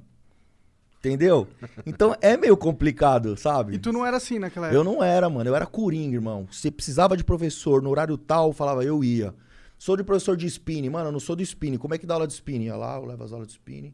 Entendeu? 1.03 1.49
Então 1.85 2.15
é 2.21 2.37
meio 2.37 2.55
complicado, 2.55 3.35
sabe? 3.35 3.75
E 3.75 3.77
tu 3.77 3.91
não 3.91 4.05
era 4.05 4.15
assim 4.15 4.39
naquela 4.39 4.67
época. 4.67 4.79
Eu 4.79 4.85
não 4.85 5.03
era, 5.03 5.29
mano. 5.29 5.49
Eu 5.49 5.53
era 5.53 5.65
coringa, 5.65 6.15
irmão. 6.15 6.47
Se 6.49 6.71
precisava 6.71 7.17
de 7.17 7.25
professor 7.25 7.81
no 7.81 7.89
horário 7.89 8.17
tal, 8.17 8.47
eu 8.47 8.53
falava, 8.53 8.85
eu 8.85 9.03
ia. 9.03 9.35
Sou 9.77 9.97
de 9.97 10.03
professor 10.03 10.37
de 10.37 10.47
spinning. 10.47 10.89
Mano, 10.89 11.09
eu 11.09 11.11
não 11.11 11.19
sou 11.19 11.35
do 11.35 11.43
spinning. 11.43 11.77
Como 11.77 11.93
é 11.93 11.97
que 11.97 12.05
dá 12.05 12.13
aula 12.13 12.25
de 12.25 12.31
spinning? 12.31 12.67
Ia 12.67 12.77
lá, 12.77 12.95
eu 12.95 13.03
levo 13.03 13.21
as 13.21 13.33
aulas 13.33 13.47
de 13.47 13.53
spinning. 13.53 13.93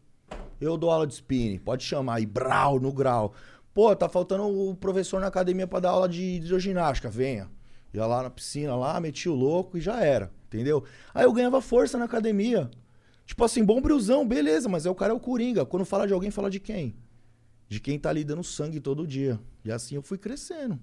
Eu 0.62 0.78
dou 0.78 0.92
aula 0.92 1.08
de 1.08 1.16
spinning. 1.16 1.58
Pode 1.58 1.84
chamar 1.84 2.18
aí, 2.18 2.28
brau, 2.28 2.80
no 2.80 2.94
grau. 2.94 3.34
Pô, 3.74 3.96
tá 3.96 4.08
faltando 4.08 4.44
o 4.44 4.76
professor 4.76 5.20
na 5.20 5.28
academia 5.28 5.66
pra 5.66 5.80
dar 5.80 5.90
aula 5.90 6.08
de 6.08 6.22
hidroginástica. 6.22 7.10
Venha. 7.10 7.50
Ia 7.92 8.06
lá 8.06 8.22
na 8.22 8.30
piscina, 8.30 8.76
lá, 8.76 9.00
metia 9.00 9.32
o 9.32 9.36
louco 9.36 9.80
e 9.80 9.82
já 9.82 10.04
era. 10.06 10.30
Entendeu? 10.46 10.84
Aí 11.12 11.26
eu 11.26 11.34
ganhava 11.34 11.60
força 11.60 11.98
na 11.98 12.06
academia. 12.06 12.70
Tipo 13.30 13.44
assim, 13.44 13.64
bom 13.64 13.80
briozão, 13.80 14.28
beleza, 14.28 14.68
mas 14.68 14.88
é 14.88 14.90
o 14.90 14.96
cara 14.96 15.14
é 15.14 15.16
o 15.16 15.20
coringa. 15.20 15.64
Quando 15.64 15.86
fala 15.86 16.08
de 16.08 16.14
alguém, 16.14 16.32
fala 16.32 16.50
de 16.50 16.60
quem? 16.60 16.96
De 17.68 17.80
quem 17.80 18.00
tá 18.00 18.10
ali 18.10 18.24
dando 18.24 18.44
sangue 18.44 18.80
todo 18.80 19.06
dia. 19.06 19.40
E 19.64 19.72
assim 19.72 19.94
eu 19.94 20.02
fui 20.02 20.18
crescendo. 20.18 20.80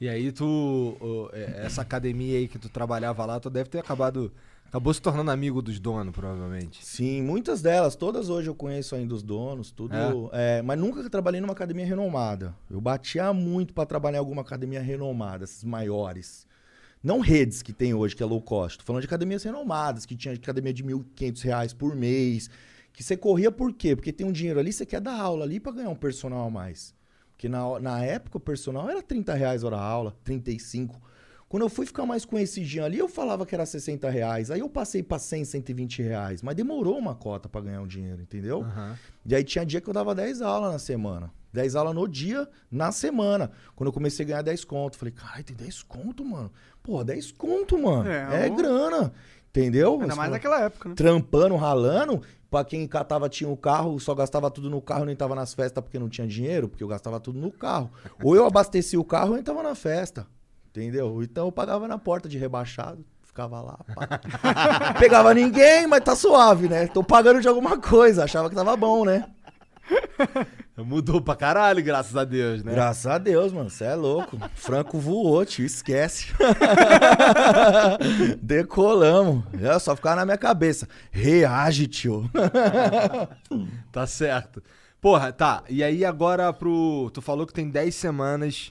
E 0.00 0.08
aí 0.08 0.32
tu. 0.32 0.96
é, 1.34 1.66
essa 1.66 1.82
academia 1.82 2.38
aí 2.38 2.48
que 2.48 2.58
tu 2.58 2.70
trabalhava 2.70 3.26
lá, 3.26 3.38
tu 3.38 3.50
deve 3.50 3.68
ter 3.68 3.78
acabado. 3.78 4.32
Acabou 4.64 4.92
se 4.94 5.02
tornando 5.02 5.30
amigo 5.30 5.60
dos 5.60 5.78
donos, 5.78 6.14
provavelmente. 6.14 6.82
Sim, 6.82 7.20
muitas 7.20 7.60
delas, 7.60 7.94
todas 7.94 8.30
hoje 8.30 8.48
eu 8.48 8.54
conheço 8.54 8.94
ainda 8.94 9.14
os 9.14 9.22
donos, 9.22 9.70
tudo. 9.70 9.94
é, 10.32 10.62
mas 10.62 10.78
nunca 10.78 11.08
trabalhei 11.10 11.42
numa 11.42 11.52
academia 11.52 11.84
renomada. 11.84 12.56
Eu 12.70 12.80
batia 12.80 13.34
muito 13.34 13.74
pra 13.74 13.84
trabalhar 13.84 14.16
em 14.16 14.20
alguma 14.20 14.40
academia 14.40 14.80
renomada, 14.80 15.44
essas 15.44 15.62
maiores. 15.62 16.45
Não 17.06 17.20
redes 17.20 17.62
que 17.62 17.72
tem 17.72 17.94
hoje, 17.94 18.16
que 18.16 18.22
é 18.24 18.26
low 18.26 18.42
cost. 18.42 18.78
Tô 18.78 18.84
falando 18.84 19.02
de 19.02 19.06
academias 19.06 19.44
renomadas, 19.44 20.04
que 20.04 20.16
tinha 20.16 20.34
academia 20.34 20.74
de 20.74 20.82
1.500 20.82 21.42
reais 21.44 21.72
por 21.72 21.94
mês. 21.94 22.50
Que 22.92 23.00
você 23.00 23.16
corria 23.16 23.52
por 23.52 23.72
quê? 23.72 23.94
Porque 23.94 24.12
tem 24.12 24.26
um 24.26 24.32
dinheiro 24.32 24.58
ali, 24.58 24.72
você 24.72 24.84
quer 24.84 25.00
dar 25.00 25.16
aula 25.16 25.44
ali 25.44 25.60
pra 25.60 25.70
ganhar 25.70 25.88
um 25.88 25.94
personal 25.94 26.48
a 26.48 26.50
mais. 26.50 26.92
Porque 27.30 27.48
na, 27.48 27.78
na 27.78 28.04
época 28.04 28.38
o 28.38 28.40
personal 28.40 28.90
era 28.90 29.00
30 29.00 29.34
reais 29.34 29.62
hora 29.62 29.78
aula, 29.78 30.16
35. 30.24 31.00
Quando 31.48 31.62
eu 31.62 31.68
fui 31.68 31.86
ficar 31.86 32.04
mais 32.04 32.24
conhecidinho 32.24 32.84
ali, 32.84 32.98
eu 32.98 33.08
falava 33.08 33.46
que 33.46 33.54
era 33.54 33.64
60 33.64 34.10
reais. 34.10 34.50
Aí 34.50 34.58
eu 34.58 34.68
passei 34.68 35.00
pra 35.00 35.16
100, 35.16 35.44
120 35.44 36.02
reais. 36.02 36.42
Mas 36.42 36.56
demorou 36.56 36.98
uma 36.98 37.14
cota 37.14 37.48
pra 37.48 37.60
ganhar 37.60 37.82
um 37.82 37.86
dinheiro, 37.86 38.20
entendeu? 38.20 38.62
Aham. 38.62 38.98
E 39.24 39.32
aí 39.32 39.44
tinha 39.44 39.64
dia 39.64 39.80
que 39.80 39.88
eu 39.88 39.94
dava 39.94 40.12
10 40.12 40.42
aulas 40.42 40.72
na 40.72 40.78
semana. 40.80 41.30
10 41.52 41.74
aulas 41.74 41.94
no 41.94 42.06
dia, 42.06 42.48
na 42.70 42.92
semana. 42.92 43.50
Quando 43.74 43.88
eu 43.88 43.92
comecei 43.92 44.24
a 44.24 44.28
ganhar 44.28 44.42
10 44.42 44.64
conto. 44.64 44.98
Falei, 44.98 45.12
caralho, 45.12 45.44
tem 45.44 45.56
10 45.56 45.82
conto, 45.84 46.24
mano. 46.24 46.52
Pô, 46.86 47.02
10 47.02 47.32
conto, 47.32 47.76
mano. 47.76 48.08
É, 48.08 48.46
É, 48.46 48.50
o- 48.50 48.54
grana. 48.54 49.12
Entendeu? 49.50 49.94
Ainda 49.94 50.06
Mas, 50.08 50.16
mais 50.16 50.30
naquela 50.30 50.60
época, 50.60 50.88
né? 50.90 50.94
Trampando, 50.94 51.56
ralando. 51.56 52.22
Pra 52.48 52.64
quem 52.64 52.86
catava, 52.86 53.28
tinha 53.28 53.50
o 53.50 53.56
carro, 53.56 53.98
só 53.98 54.14
gastava 54.14 54.48
tudo 54.50 54.70
no 54.70 54.80
carro, 54.80 55.04
nem 55.04 55.16
tava 55.16 55.34
nas 55.34 55.52
festas 55.52 55.82
porque 55.82 55.98
não 55.98 56.08
tinha 56.08 56.26
dinheiro, 56.28 56.68
porque 56.68 56.84
eu 56.84 56.88
gastava 56.88 57.18
tudo 57.18 57.40
no 57.40 57.50
carro. 57.50 57.90
Ou 58.22 58.36
eu 58.36 58.46
abastecia 58.46 59.00
o 59.00 59.04
carro 59.04 59.32
ou 59.32 59.36
eu 59.36 59.42
tava 59.42 59.64
na 59.64 59.74
festa. 59.74 60.26
Entendeu? 60.70 61.20
Então 61.22 61.46
eu 61.46 61.52
pagava 61.52 61.88
na 61.88 61.98
porta 61.98 62.28
de 62.28 62.38
rebaixado. 62.38 63.04
Ficava 63.24 63.60
lá, 63.60 63.78
pá. 63.94 64.20
Pegava 65.00 65.34
ninguém, 65.34 65.86
mas 65.88 66.04
tá 66.04 66.14
suave, 66.14 66.68
né? 66.68 66.86
Tô 66.86 67.02
pagando 67.02 67.40
de 67.40 67.48
alguma 67.48 67.78
coisa. 67.78 68.24
Achava 68.24 68.48
que 68.48 68.54
tava 68.54 68.76
bom, 68.76 69.04
né? 69.04 69.26
Mudou 70.78 71.22
pra 71.22 71.34
caralho, 71.34 71.82
graças 71.82 72.14
a 72.16 72.24
Deus, 72.24 72.62
né? 72.62 72.72
Graças 72.74 73.06
a 73.06 73.16
Deus, 73.16 73.50
mano. 73.52 73.70
Você 73.70 73.84
é 73.84 73.94
louco. 73.94 74.38
Franco 74.54 74.98
voou, 74.98 75.44
tio. 75.46 75.64
Esquece. 75.64 76.26
Decolamos. 78.42 79.44
É 79.60 79.78
só 79.78 79.96
ficar 79.96 80.16
na 80.16 80.24
minha 80.24 80.38
cabeça. 80.38 80.88
Reage, 81.10 81.86
tio. 81.86 82.30
Tá 83.90 84.06
certo. 84.06 84.62
Porra, 85.00 85.32
tá. 85.32 85.62
E 85.70 85.82
aí 85.82 86.04
agora 86.04 86.52
pro. 86.52 87.10
Tu 87.14 87.22
falou 87.22 87.46
que 87.46 87.52
tem 87.54 87.70
10 87.70 87.94
semanas 87.94 88.70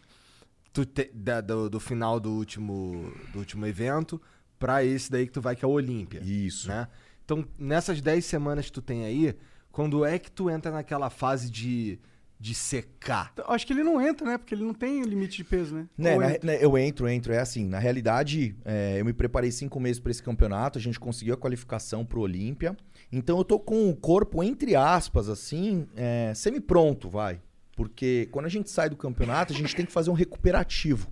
tu 0.71 0.85
te- 0.85 1.09
da- 1.13 1.41
do, 1.41 1.69
do 1.69 1.79
final 1.79 2.19
do 2.19 2.31
último, 2.31 3.11
do 3.33 3.39
último 3.39 3.65
evento 3.65 4.21
pra 4.59 4.83
esse 4.83 5.09
daí 5.11 5.25
que 5.25 5.31
tu 5.33 5.41
vai, 5.41 5.55
que 5.55 5.65
é 5.65 5.67
o 5.67 5.71
Olímpia. 5.71 6.21
Isso. 6.23 6.67
Né? 6.67 6.87
Então, 7.23 7.43
nessas 7.57 8.01
10 8.01 8.23
semanas 8.23 8.65
que 8.65 8.71
tu 8.73 8.81
tem 8.81 9.05
aí, 9.05 9.35
quando 9.75 10.05
é 10.05 10.17
que 10.17 10.31
tu 10.31 10.49
entra 10.49 10.71
naquela 10.71 11.09
fase 11.09 11.51
de, 11.51 11.99
de 12.39 12.55
secar? 12.55 13.33
Eu 13.37 13.43
Acho 13.49 13.67
que 13.67 13.73
ele 13.73 13.83
não 13.83 14.01
entra, 14.01 14.25
né? 14.25 14.37
Porque 14.37 14.55
ele 14.55 14.63
não 14.63 14.73
tem 14.73 15.01
limite 15.03 15.35
de 15.35 15.43
peso, 15.43 15.75
né? 15.75 15.89
Né, 15.97 16.15
na- 16.17 16.31
entra. 16.31 16.47
né, 16.47 16.57
eu 16.61 16.77
entro, 16.77 17.09
entro. 17.09 17.33
É 17.33 17.39
assim, 17.39 17.65
na 17.65 17.77
realidade, 17.77 18.55
é, 18.63 18.95
eu 18.97 19.03
me 19.03 19.11
preparei 19.11 19.51
cinco 19.51 19.77
meses 19.77 19.99
para 19.99 20.11
esse 20.11 20.23
campeonato, 20.23 20.79
a 20.79 20.81
gente 20.81 20.97
conseguiu 20.97 21.33
a 21.33 21.37
qualificação 21.37 22.05
pro 22.05 22.21
Olímpia. 22.21 22.73
Então 23.11 23.37
eu 23.37 23.43
tô 23.43 23.59
com 23.59 23.89
o 23.89 23.93
corpo, 23.97 24.41
entre 24.41 24.77
aspas, 24.77 25.27
assim, 25.27 25.85
é, 25.93 26.31
semi-pronto, 26.33 27.09
vai. 27.09 27.41
Porque 27.75 28.29
quando 28.31 28.45
a 28.45 28.49
gente 28.49 28.71
sai 28.71 28.89
do 28.89 28.95
campeonato, 28.95 29.51
a 29.51 29.55
gente 29.57 29.75
tem 29.75 29.85
que 29.85 29.91
fazer 29.91 30.09
um 30.09 30.13
recuperativo. 30.13 31.09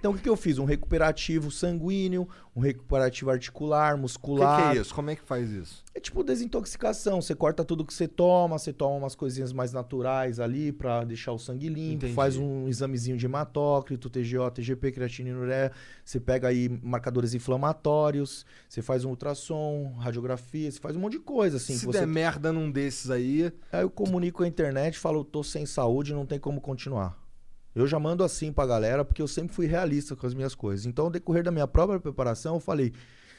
Então 0.00 0.12
o 0.12 0.14
que, 0.14 0.22
que 0.22 0.28
eu 0.28 0.36
fiz? 0.36 0.58
Um 0.58 0.64
recuperativo 0.64 1.50
sanguíneo, 1.50 2.26
um 2.56 2.60
recuperativo 2.60 3.30
articular, 3.30 3.92
O 3.92 3.96
que, 3.96 4.00
muscular. 4.00 4.72
que 4.72 4.78
é 4.78 4.80
isso? 4.80 4.94
Como 4.94 5.10
é 5.10 5.14
que 5.14 5.20
faz 5.22 5.50
isso? 5.50 5.84
É 5.94 6.00
tipo 6.00 6.24
desintoxicação. 6.24 7.20
Você 7.20 7.34
corta 7.34 7.62
tudo 7.64 7.84
que 7.84 7.92
você 7.92 8.08
toma, 8.08 8.58
você 8.58 8.72
toma 8.72 8.96
umas 8.96 9.14
coisinhas 9.14 9.52
mais 9.52 9.74
naturais 9.74 10.40
ali 10.40 10.72
pra 10.72 11.04
deixar 11.04 11.32
o 11.32 11.38
sangue 11.38 11.68
limpo, 11.68 11.96
Entendi. 12.06 12.14
faz 12.14 12.36
um 12.38 12.66
examezinho 12.66 13.18
de 13.18 13.26
hematócrito, 13.26 14.08
TGO, 14.08 14.50
TGP, 14.50 14.90
creatina 14.90 15.28
e 15.28 15.32
ureia. 15.34 15.70
Você 16.02 16.18
pega 16.18 16.48
aí 16.48 16.68
marcadores 16.82 17.34
inflamatórios, 17.34 18.46
você 18.68 18.80
faz 18.80 19.04
um 19.04 19.10
ultrassom, 19.10 19.92
radiografia, 19.98 20.70
você 20.70 20.80
faz 20.80 20.96
um 20.96 21.00
monte 21.00 21.12
de 21.12 21.18
coisa 21.18 21.58
assim. 21.58 21.76
Se 21.76 21.84
você... 21.84 22.00
der 22.00 22.06
merda 22.06 22.52
num 22.52 22.70
desses 22.70 23.10
aí, 23.10 23.52
Aí 23.70 23.82
eu 23.82 23.90
comunico 23.90 24.38
com 24.38 24.44
a 24.44 24.48
internet, 24.48 24.98
falo, 24.98 25.22
tô 25.24 25.42
sem 25.44 25.66
saúde, 25.66 26.14
não 26.14 26.24
tem 26.24 26.38
como 26.38 26.58
continuar. 26.60 27.19
Eu 27.74 27.86
já 27.86 27.98
mando 27.98 28.24
assim 28.24 28.52
pra 28.52 28.66
galera, 28.66 29.04
porque 29.04 29.22
eu 29.22 29.28
sempre 29.28 29.54
fui 29.54 29.66
realista 29.66 30.16
com 30.16 30.26
as 30.26 30.34
minhas 30.34 30.54
coisas. 30.54 30.86
Então, 30.86 31.10
decorrer 31.10 31.44
da 31.44 31.50
minha 31.50 31.66
própria 31.68 32.00
preparação, 32.00 32.54
eu 32.56 32.60
falei, 32.60 32.92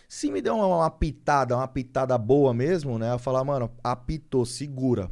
se 0.08 0.32
me 0.32 0.42
der 0.42 0.52
uma, 0.52 0.66
uma 0.68 0.90
pitada, 0.90 1.56
uma 1.56 1.68
pitada 1.68 2.18
boa 2.18 2.54
mesmo, 2.54 2.98
né? 2.98 3.14
Eu 3.14 3.20
falar, 3.20 3.44
mano, 3.44 3.70
apitou, 3.84 4.46
segura. 4.46 5.12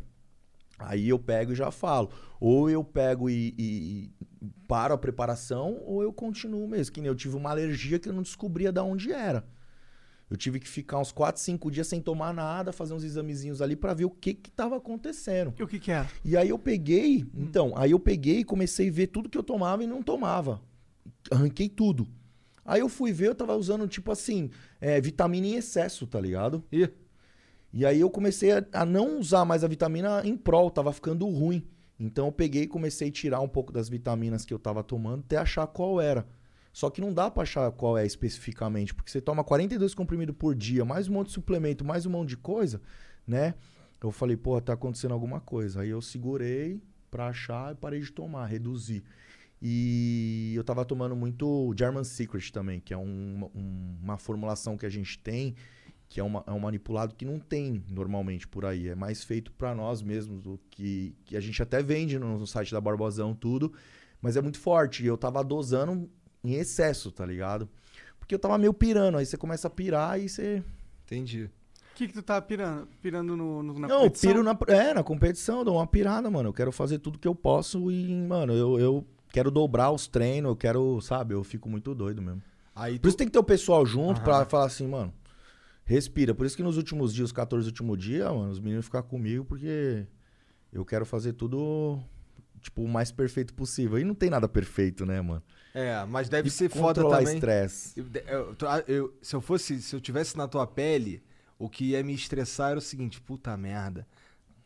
Aí 0.77 1.09
eu 1.09 1.19
pego 1.19 1.51
e 1.51 1.55
já 1.55 1.71
falo. 1.71 2.09
Ou 2.39 2.69
eu 2.69 2.83
pego 2.83 3.29
e, 3.29 3.53
e- 3.57 4.13
e 4.41 4.49
paro 4.67 4.93
a 4.93 4.97
preparação, 4.97 5.81
ou 5.85 6.01
eu 6.01 6.13
continuo 6.13 6.67
mesmo. 6.67 6.93
Que 6.93 7.01
nem 7.01 7.09
eu 7.09 7.15
tive 7.15 7.35
uma 7.35 7.49
alergia 7.49 7.99
que 7.99 8.07
eu 8.07 8.13
não 8.13 8.21
descobria 8.21 8.71
de 8.71 8.79
onde 8.79 9.11
era. 9.11 9.45
Eu 10.29 10.37
tive 10.37 10.59
que 10.59 10.67
ficar 10.67 10.99
uns 10.99 11.11
4, 11.11 11.41
5 11.41 11.71
dias 11.71 11.87
sem 11.87 11.99
tomar 11.99 12.33
nada, 12.33 12.71
fazer 12.71 12.93
uns 12.93 13.03
examezinhos 13.03 13.61
ali 13.61 13.75
pra 13.75 13.95
ver 13.95 14.05
o 14.05 14.11
que 14.11 14.33
que 14.35 14.51
tava 14.51 14.77
acontecendo. 14.77 15.53
E 15.57 15.63
o 15.63 15.67
que 15.67 15.79
que 15.79 15.91
era? 15.91 16.07
E 16.23 16.37
aí 16.37 16.49
eu 16.49 16.59
peguei, 16.59 17.25
então, 17.33 17.73
aí 17.75 17.91
eu 17.91 17.99
peguei 17.99 18.39
e 18.39 18.43
comecei 18.43 18.89
a 18.89 18.91
ver 18.91 19.07
tudo 19.07 19.27
que 19.27 19.37
eu 19.37 19.43
tomava 19.43 19.83
e 19.83 19.87
não 19.87 20.03
tomava. 20.03 20.61
Arranquei 21.31 21.67
tudo. 21.67 22.07
Aí 22.63 22.81
eu 22.81 22.89
fui 22.89 23.11
ver, 23.11 23.29
eu 23.29 23.35
tava 23.35 23.55
usando, 23.55 23.87
tipo 23.87 24.11
assim, 24.11 24.51
é, 24.79 25.01
vitamina 25.01 25.47
em 25.47 25.55
excesso, 25.55 26.05
tá 26.05 26.21
ligado? 26.21 26.63
Ih, 26.71 26.89
E 27.73 27.83
aí 27.83 27.99
eu 27.99 28.09
comecei 28.11 28.51
a, 28.51 28.63
a 28.71 28.85
não 28.85 29.19
usar 29.19 29.45
mais 29.45 29.63
a 29.63 29.67
vitamina 29.67 30.21
em 30.23 30.37
prol, 30.37 30.69
tava 30.69 30.93
ficando 30.93 31.27
ruim. 31.27 31.67
Então 31.99 32.27
eu 32.27 32.31
peguei 32.31 32.63
e 32.63 32.67
comecei 32.67 33.09
a 33.09 33.11
tirar 33.11 33.41
um 33.41 33.47
pouco 33.47 33.73
das 33.73 33.89
vitaminas 33.89 34.45
que 34.45 34.53
eu 34.53 34.59
tava 34.59 34.83
tomando 34.83 35.21
até 35.21 35.37
achar 35.37 35.65
qual 35.65 35.99
era. 35.99 36.27
Só 36.71 36.89
que 36.89 37.01
não 37.01 37.13
dá 37.13 37.29
pra 37.31 37.43
achar 37.43 37.71
qual 37.71 37.97
é 37.97 38.05
especificamente, 38.05 38.93
porque 38.93 39.09
você 39.11 39.19
toma 39.19 39.43
42 39.43 39.93
comprimidos 39.93 40.35
por 40.37 40.53
dia, 40.55 40.85
mais 40.85 41.07
um 41.07 41.13
monte 41.13 41.27
de 41.27 41.33
suplemento, 41.33 41.83
mais 41.83 42.05
um 42.05 42.09
monte 42.11 42.29
de 42.29 42.37
coisa, 42.37 42.81
né? 43.27 43.55
Eu 44.01 44.11
falei, 44.11 44.37
pô, 44.37 44.59
tá 44.61 44.73
acontecendo 44.73 45.13
alguma 45.13 45.41
coisa. 45.41 45.81
Aí 45.81 45.89
eu 45.89 46.01
segurei 46.01 46.81
pra 47.11 47.27
achar 47.27 47.73
e 47.73 47.75
parei 47.75 47.99
de 47.99 48.11
tomar, 48.11 48.45
reduzi. 48.45 49.03
E 49.61 50.53
eu 50.55 50.63
tava 50.63 50.85
tomando 50.85 51.15
muito 51.15 51.73
German 51.77 52.03
Secret 52.03 52.49
também, 52.51 52.79
que 52.79 52.93
é 52.93 52.97
um- 52.97 53.49
um- 53.53 53.97
uma 54.01 54.17
formulação 54.17 54.77
que 54.77 54.85
a 54.85 54.89
gente 54.89 55.19
tem, 55.19 55.53
que 56.07 56.19
é, 56.19 56.23
uma- 56.23 56.43
é 56.47 56.51
um 56.51 56.59
manipulado 56.59 57.13
que 57.13 57.25
não 57.25 57.39
tem 57.39 57.83
normalmente 57.89 58.47
por 58.47 58.63
aí. 58.65 58.87
É 58.87 58.95
mais 58.95 59.23
feito 59.23 59.51
pra 59.51 59.75
nós 59.75 60.01
mesmos, 60.01 60.45
o 60.45 60.57
que, 60.69 61.13
que 61.25 61.35
a 61.35 61.41
gente 61.41 61.61
até 61.61 61.83
vende 61.83 62.17
no, 62.17 62.37
no 62.39 62.47
site 62.47 62.71
da 62.71 62.79
Barbosão, 62.79 63.35
tudo. 63.35 63.73
Mas 64.21 64.37
é 64.37 64.41
muito 64.41 64.59
forte. 64.59 65.03
E 65.03 65.07
eu 65.07 65.17
tava 65.17 65.43
dosando 65.43 66.09
em 66.43 66.53
excesso, 66.53 67.11
tá 67.11 67.25
ligado? 67.25 67.69
Porque 68.19 68.35
eu 68.35 68.39
tava 68.39 68.57
meio 68.57 68.73
pirando. 68.73 69.17
Aí 69.17 69.25
você 69.25 69.37
começa 69.37 69.67
a 69.67 69.71
pirar 69.71 70.19
e 70.19 70.29
você. 70.29 70.63
entendi. 71.03 71.43
O 71.91 71.95
que 71.99 72.07
que 72.07 72.13
tu 72.13 72.21
tá 72.23 72.41
pirando? 72.41 72.87
Pirando 73.01 73.35
no, 73.35 73.61
no, 73.61 73.73
na 73.79 73.87
não, 73.87 73.95
eu 73.97 74.01
competição? 74.03 74.31
piro 74.31 74.43
na, 74.43 74.57
é, 74.67 74.93
na 74.93 75.03
competição, 75.03 75.65
dou 75.65 75.75
uma 75.75 75.87
pirada, 75.87 76.29
mano. 76.31 76.49
Eu 76.49 76.53
quero 76.53 76.71
fazer 76.71 76.99
tudo 76.99 77.19
que 77.19 77.27
eu 77.27 77.35
posso 77.35 77.91
e, 77.91 78.13
mano, 78.15 78.53
eu, 78.53 78.79
eu 78.79 79.05
quero 79.33 79.51
dobrar 79.51 79.91
os 79.91 80.07
treinos, 80.07 80.49
eu 80.49 80.55
quero, 80.55 81.01
sabe? 81.01 81.33
Eu 81.33 81.43
fico 81.43 81.67
muito 81.69 81.93
doido 81.93 82.21
mesmo. 82.21 82.41
Aí 82.73 82.97
Por 82.99 83.09
isso 83.09 83.17
tem 83.17 83.27
que 83.27 83.33
ter 83.33 83.39
o 83.39 83.43
pessoal 83.43 83.85
junto 83.85 84.17
Aham. 84.19 84.23
pra 84.23 84.45
falar 84.45 84.65
assim, 84.65 84.87
mano, 84.87 85.13
respira. 85.83 86.33
Por 86.33 86.45
isso 86.45 86.55
que 86.55 86.63
nos 86.63 86.77
últimos 86.77 87.13
dias, 87.13 87.25
os 87.25 87.31
14 87.33 87.67
últimos 87.67 87.97
dias, 88.01 88.31
mano, 88.31 88.49
os 88.49 88.59
meninos 88.61 88.85
ficam 88.85 89.03
comigo 89.03 89.43
porque 89.43 90.07
eu 90.71 90.85
quero 90.85 91.05
fazer 91.05 91.33
tudo, 91.33 91.99
tipo, 92.61 92.81
o 92.83 92.87
mais 92.87 93.11
perfeito 93.11 93.53
possível. 93.53 93.99
E 93.99 94.05
não 94.05 94.15
tem 94.15 94.29
nada 94.29 94.47
perfeito, 94.47 95.05
né, 95.05 95.19
mano? 95.21 95.43
É, 95.73 96.03
mas 96.05 96.27
deve 96.29 96.47
E 96.47 96.51
ser 96.51 96.69
foda 96.69 97.01
controlar 97.01 97.19
também. 97.19 97.35
estresse. 97.35 97.93
Eu- 97.99 98.07
eu- 98.27 98.55
ah, 98.67 98.83
eu- 98.87 99.13
se 99.21 99.35
eu 99.35 99.41
fosse, 99.41 99.81
se 99.81 99.95
eu 99.95 100.01
tivesse 100.01 100.35
na 100.37 100.47
tua 100.47 100.65
pele, 100.65 101.21
o 101.57 101.69
que 101.69 101.91
ia 101.91 102.03
me 102.03 102.13
estressar 102.13 102.71
era 102.71 102.79
o 102.79 102.81
seguinte, 102.81 103.21
puta 103.21 103.55
merda. 103.55 104.07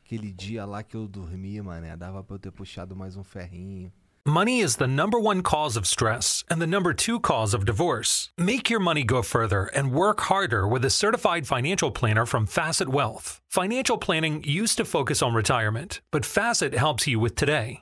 Aquele 0.05 0.31
dia 0.31 0.65
lá 0.65 0.83
que 0.83 0.95
eu 0.95 1.07
dormi, 1.07 1.59
mané, 1.61 1.95
dava 1.97 2.23
pra 2.23 2.35
eu 2.35 2.39
ter 2.39 2.51
puxado 2.51 2.95
mais 2.95 3.15
um 3.17 3.23
ferrinho. 3.23 3.91
Money 4.25 4.61
is 4.61 4.77
the 4.77 4.87
number 4.87 5.19
one 5.19 5.41
cause 5.41 5.77
of 5.77 5.85
stress 5.85 6.45
and 6.49 6.59
the 6.59 6.65
number 6.67 6.93
two 6.95 7.19
cause 7.19 7.53
of 7.53 7.65
divorce. 7.65 8.29
Make 8.39 8.71
your 8.71 8.81
money 8.81 9.03
go 9.03 9.21
further 9.21 9.69
and 9.75 9.89
work 9.91 10.21
harder 10.29 10.65
with 10.65 10.85
a 10.85 10.89
certified 10.89 11.45
financial 11.45 11.91
planner 11.91 12.25
from 12.25 12.45
Facet 12.47 12.87
Wealth. 12.87 13.41
Financial 13.49 13.97
planning 13.97 14.41
used 14.45 14.77
to 14.77 14.85
focus 14.85 15.21
on 15.21 15.33
retirement, 15.35 16.01
but 16.09 16.25
Facet 16.25 16.73
helps 16.73 17.05
you 17.05 17.19
with 17.19 17.35
today. 17.35 17.81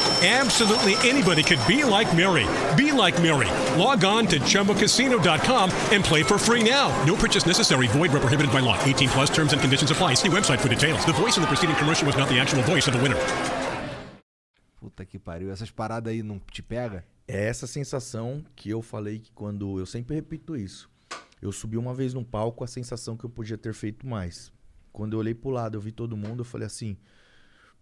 Absolutely 0.23 0.93
anybody 1.01 1.41
could 1.41 1.57
be 1.67 1.83
like 1.83 2.15
Mary. 2.15 2.45
Be 2.77 2.91
like 2.91 3.19
Mary. 3.23 3.49
Log 3.75 4.05
on 4.05 4.27
to 4.27 4.39
ChumboCasino.com 4.39 5.71
and 5.91 6.03
play 6.03 6.21
for 6.21 6.37
free 6.37 6.63
now. 6.63 6.93
No 7.07 7.15
purchase 7.15 7.47
necessary. 7.47 7.87
Void 7.87 8.11
where 8.11 8.21
prohibited 8.21 8.51
by 8.51 8.59
law. 8.59 8.77
18 8.83 9.09
plus 9.09 9.31
terms 9.31 9.51
and 9.53 9.59
conditions 9.59 9.89
apply. 9.89 10.13
See 10.13 10.29
website 10.29 10.59
for 10.59 10.69
details. 10.69 11.03
The 11.07 11.13
voice 11.13 11.37
in 11.37 11.41
the 11.41 11.47
preceding 11.47 11.75
commercial 11.75 12.05
was 12.05 12.15
not 12.15 12.29
the 12.29 12.39
actual 12.39 12.61
voice 12.61 12.87
of 12.87 12.93
the 12.93 13.01
winner. 13.01 13.17
Puta 14.79 15.03
que 15.05 15.17
pariu. 15.17 15.51
Essas 15.51 15.71
paradas 15.71 16.13
aí 16.13 16.21
não 16.21 16.39
te 16.51 16.61
pega? 16.61 17.03
É 17.27 17.47
essa 17.47 17.65
sensação 17.65 18.45
que 18.55 18.69
eu 18.69 18.83
falei 18.83 19.17
que 19.17 19.31
quando. 19.31 19.79
Eu 19.79 19.87
sempre 19.87 20.13
repito 20.13 20.55
isso. 20.55 20.87
Eu 21.41 21.51
subi 21.51 21.77
uma 21.77 21.95
vez 21.95 22.13
num 22.13 22.23
palco, 22.23 22.63
a 22.63 22.67
sensação 22.67 23.17
que 23.17 23.25
eu 23.25 23.29
podia 23.29 23.57
ter 23.57 23.73
feito 23.73 24.05
mais. 24.05 24.53
Quando 24.93 25.13
eu 25.13 25.19
olhei 25.19 25.33
pro 25.33 25.49
lado, 25.49 25.77
eu 25.77 25.81
vi 25.81 25.91
todo 25.91 26.15
mundo, 26.15 26.41
eu 26.41 26.45
falei 26.45 26.67
assim: 26.67 26.95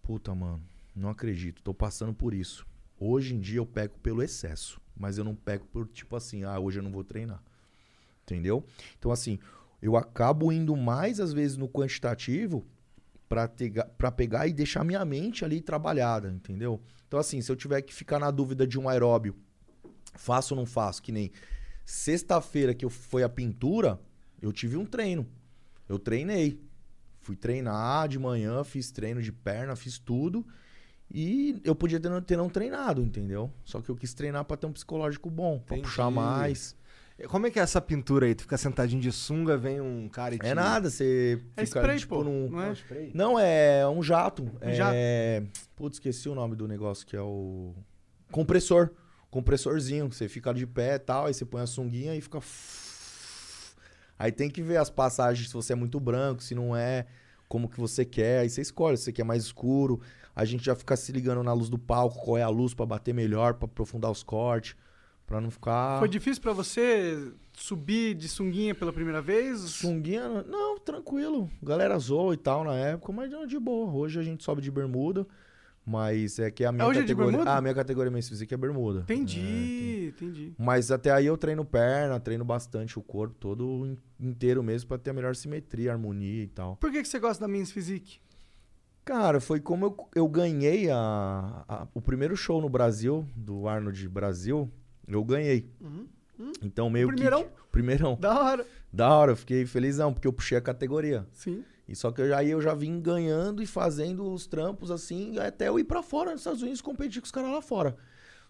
Puta, 0.01 0.33
mano, 0.33 0.61
não 0.99 1.09
acredito, 1.09 1.63
tô 1.63 1.73
passando 1.73 2.13
por 2.13 2.33
isso. 2.33 2.65
Hoje 2.99 3.33
em 3.33 3.39
dia 3.39 3.59
eu 3.59 3.65
peco 3.65 3.99
pelo 3.99 4.21
excesso, 4.21 4.79
mas 4.95 5.17
eu 5.17 5.23
não 5.23 5.33
peco 5.33 5.65
por 5.67 5.87
tipo 5.87 6.15
assim, 6.15 6.43
ah, 6.43 6.59
hoje 6.59 6.79
eu 6.79 6.83
não 6.83 6.91
vou 6.91 7.03
treinar. 7.03 7.41
Entendeu? 8.23 8.63
Então, 8.97 9.11
assim, 9.11 9.39
eu 9.81 9.95
acabo 9.95 10.51
indo 10.51 10.75
mais 10.75 11.19
às 11.19 11.33
vezes 11.33 11.57
no 11.57 11.67
quantitativo 11.67 12.67
pra 13.27 14.11
pegar 14.11 14.47
e 14.47 14.53
deixar 14.53 14.83
minha 14.83 15.03
mente 15.05 15.45
ali 15.45 15.61
trabalhada, 15.61 16.29
entendeu? 16.29 16.81
Então, 17.07 17.19
assim, 17.19 17.41
se 17.41 17.51
eu 17.51 17.55
tiver 17.55 17.81
que 17.81 17.93
ficar 17.93 18.19
na 18.19 18.29
dúvida 18.29 18.67
de 18.67 18.77
um 18.77 18.89
aeróbio, 18.89 19.35
faço 20.15 20.53
ou 20.53 20.59
não 20.59 20.65
faço, 20.65 21.01
que 21.01 21.11
nem 21.11 21.31
sexta-feira 21.85 22.73
que 22.73 22.83
eu 22.83 22.89
foi 22.89 23.23
a 23.23 23.29
pintura, 23.29 23.99
eu 24.41 24.51
tive 24.51 24.77
um 24.77 24.85
treino. 24.85 25.27
Eu 25.87 25.97
treinei. 25.97 26.61
Fui 27.19 27.35
treinar 27.35 28.07
de 28.07 28.17
manhã, 28.17 28.63
fiz 28.63 28.91
treino 28.91 29.21
de 29.21 29.31
perna, 29.31 29.75
fiz 29.75 29.97
tudo. 29.99 30.45
E 31.11 31.59
eu 31.63 31.73
podia 31.73 31.99
ter, 31.99 32.09
não- 32.09 32.21
ter 32.21 32.37
não 32.37 32.49
treinado, 32.49 33.01
entendeu? 33.01 33.51
Só 33.63 33.81
que 33.81 33.89
eu 33.89 33.95
quis 33.95 34.13
treinar 34.13 34.45
pra 34.45 34.55
ter 34.55 34.67
um 34.67 34.71
psicológico 34.71 35.29
bom, 35.29 35.57
pra 35.59 35.75
Entendi. 35.75 35.89
puxar 35.89 36.11
mais. 36.11 36.75
Como 37.27 37.47
é 37.47 37.51
que 37.51 37.59
é 37.59 37.63
essa 37.63 37.81
pintura 37.81 38.27
aí? 38.27 38.35
Tu 38.35 38.43
fica 38.43 38.57
sentadinho 38.57 39.01
de 39.01 39.11
sunga, 39.11 39.57
vem 39.57 39.81
um 39.81 40.07
cara 40.07 40.35
e 40.35 40.39
te... 40.39 40.45
É 40.45 40.53
nada, 40.53 40.89
você 40.89 41.41
É 41.57 41.65
fica 41.65 41.79
spray, 41.81 41.97
tipo 41.99 42.15
pô, 42.15 42.23
num... 42.23 42.49
não 42.49 42.61
é? 42.61 42.73
Não, 43.13 43.39
é 43.39 43.87
um 43.89 44.01
jato. 44.01 44.49
é... 44.61 44.73
jato. 44.73 44.95
Putz, 45.75 45.95
esqueci 45.97 46.29
o 46.29 46.35
nome 46.35 46.55
do 46.55 46.65
negócio 46.67 47.05
que 47.05 47.15
é 47.17 47.21
o. 47.21 47.73
Compressor. 48.31 48.91
Compressorzinho. 49.29 50.09
Você 50.11 50.29
fica 50.29 50.53
de 50.53 50.65
pé 50.65 50.95
e 50.95 50.99
tal, 50.99 51.25
aí 51.25 51.33
você 51.33 51.43
põe 51.43 51.61
a 51.61 51.67
sunguinha 51.67 52.15
e 52.15 52.21
fica. 52.21 52.39
Aí 54.17 54.31
tem 54.33 54.49
que 54.49 54.61
ver 54.61 54.75
as 54.77 54.89
passagens, 54.89 55.47
se 55.47 55.53
você 55.53 55.71
é 55.71 55.75
muito 55.77 55.97
branco, 55.97 56.43
se 56.43 56.53
não 56.53 56.75
é, 56.75 57.05
como 57.47 57.69
que 57.69 57.79
você 57.79 58.03
quer. 58.03 58.39
Aí 58.41 58.49
você 58.49 58.59
escolhe, 58.61 58.97
se 58.97 59.03
você 59.05 59.13
quer 59.13 59.23
mais 59.23 59.43
escuro. 59.43 60.01
A 60.35 60.45
gente 60.45 60.63
já 60.63 60.75
fica 60.75 60.95
se 60.95 61.11
ligando 61.11 61.43
na 61.43 61.53
luz 61.53 61.69
do 61.69 61.77
palco, 61.77 62.19
qual 62.23 62.37
é 62.37 62.43
a 62.43 62.49
luz 62.49 62.73
pra 62.73 62.85
bater 62.85 63.13
melhor, 63.13 63.55
pra 63.55 63.65
aprofundar 63.65 64.09
os 64.11 64.23
cortes, 64.23 64.75
pra 65.27 65.41
não 65.41 65.51
ficar. 65.51 65.99
Foi 65.99 66.07
difícil 66.09 66.41
pra 66.41 66.53
você 66.53 67.31
subir 67.53 68.13
de 68.15 68.27
sunguinha 68.29 68.73
pela 68.73 68.93
primeira 68.93 69.21
vez? 69.21 69.59
Sunguinha, 69.59 70.43
não, 70.43 70.79
tranquilo. 70.79 71.49
Galera 71.61 71.97
zoa 71.99 72.33
e 72.33 72.37
tal 72.37 72.63
na 72.63 72.73
época, 72.75 73.11
mas 73.11 73.29
de 73.47 73.59
boa. 73.59 73.91
Hoje 73.91 74.19
a 74.19 74.23
gente 74.23 74.43
sobe 74.43 74.61
de 74.61 74.71
bermuda, 74.71 75.27
Mas 75.85 76.37
é 76.39 76.51
que 76.51 76.63
a 76.63 76.71
minha 76.71 76.83
é 76.85 76.93
categoria. 76.93 77.31
bermuda? 77.31 77.51
ah, 77.51 77.57
a 77.57 77.61
minha 77.61 77.73
categoria 77.73 78.11
Men's 78.11 78.29
Physique 78.29 78.53
é 78.53 78.57
bermuda. 78.57 78.99
Entendi, 79.01 80.13
entendi. 80.15 80.53
Mas 80.57 80.91
até 80.91 81.11
aí 81.11 81.25
eu 81.25 81.35
treino 81.37 81.65
perna, 81.65 82.19
treino 82.19 82.45
bastante 82.45 82.97
o 82.99 83.01
corpo 83.01 83.35
todo 83.39 83.85
in- 83.87 83.97
inteiro 84.19 84.61
mesmo 84.61 84.87
pra 84.87 84.97
ter 84.97 85.09
a 85.09 85.13
melhor 85.13 85.35
simetria, 85.35 85.91
harmonia 85.91 86.43
e 86.43 86.47
tal. 86.47 86.75
Por 86.75 86.91
que, 86.91 87.01
que 87.01 87.07
você 87.07 87.17
gosta 87.19 87.41
da 87.41 87.47
Men's 87.47 87.71
Physique? 87.71 88.19
Cara, 89.09 89.39
foi 89.41 89.59
como 89.59 89.85
eu, 89.87 89.97
eu 90.13 90.27
ganhei 90.27 90.87
a, 90.91 91.63
a- 91.67 91.87
o 91.95 91.99
primeiro 91.99 92.37
show 92.37 92.61
no 92.61 92.69
Brasil, 92.69 93.25
do 93.35 93.67
Arnold 93.67 94.07
Brasil, 94.07 94.69
eu 95.07 95.23
ganhei. 95.23 95.67
Então 96.61 96.91
meio 96.91 97.07
Uhum. 97.07 97.13
Primeirão? 97.15 97.43
que. 97.43 97.49
Primeirão. 97.71 98.15
Da 98.19 98.39
hora. 98.39 98.65
Da 98.93 99.11
hora, 99.15 99.31
eu 99.31 99.35
fiquei 99.35 99.65
felizão, 99.65 100.13
porque 100.13 100.27
eu 100.27 100.33
puxei 100.33 100.59
a 100.59 100.61
categoria. 100.61 101.25
Sim. 101.33 101.63
E 101.87 101.95
só 101.95 102.11
que 102.11 102.21
eu- 102.21 102.37
aí 102.37 102.51
eu 102.51 102.61
já 102.61 102.75
vim 102.75 103.01
ganhando 103.01 103.63
e 103.63 103.65
fazendo 103.65 104.31
os 104.31 104.45
trampos 104.45 104.91
assim, 104.91 105.39
até 105.39 105.69
eu 105.69 105.79
ir 105.79 105.85
pra 105.85 106.03
fora 106.03 106.29
nos 106.31 106.41
Estados 106.41 106.61
Unidos 106.61 106.79
competir 106.79 107.19
com 107.19 107.25
os 107.25 107.31
caras 107.31 107.49
lá 107.51 107.63
fora. 107.63 107.97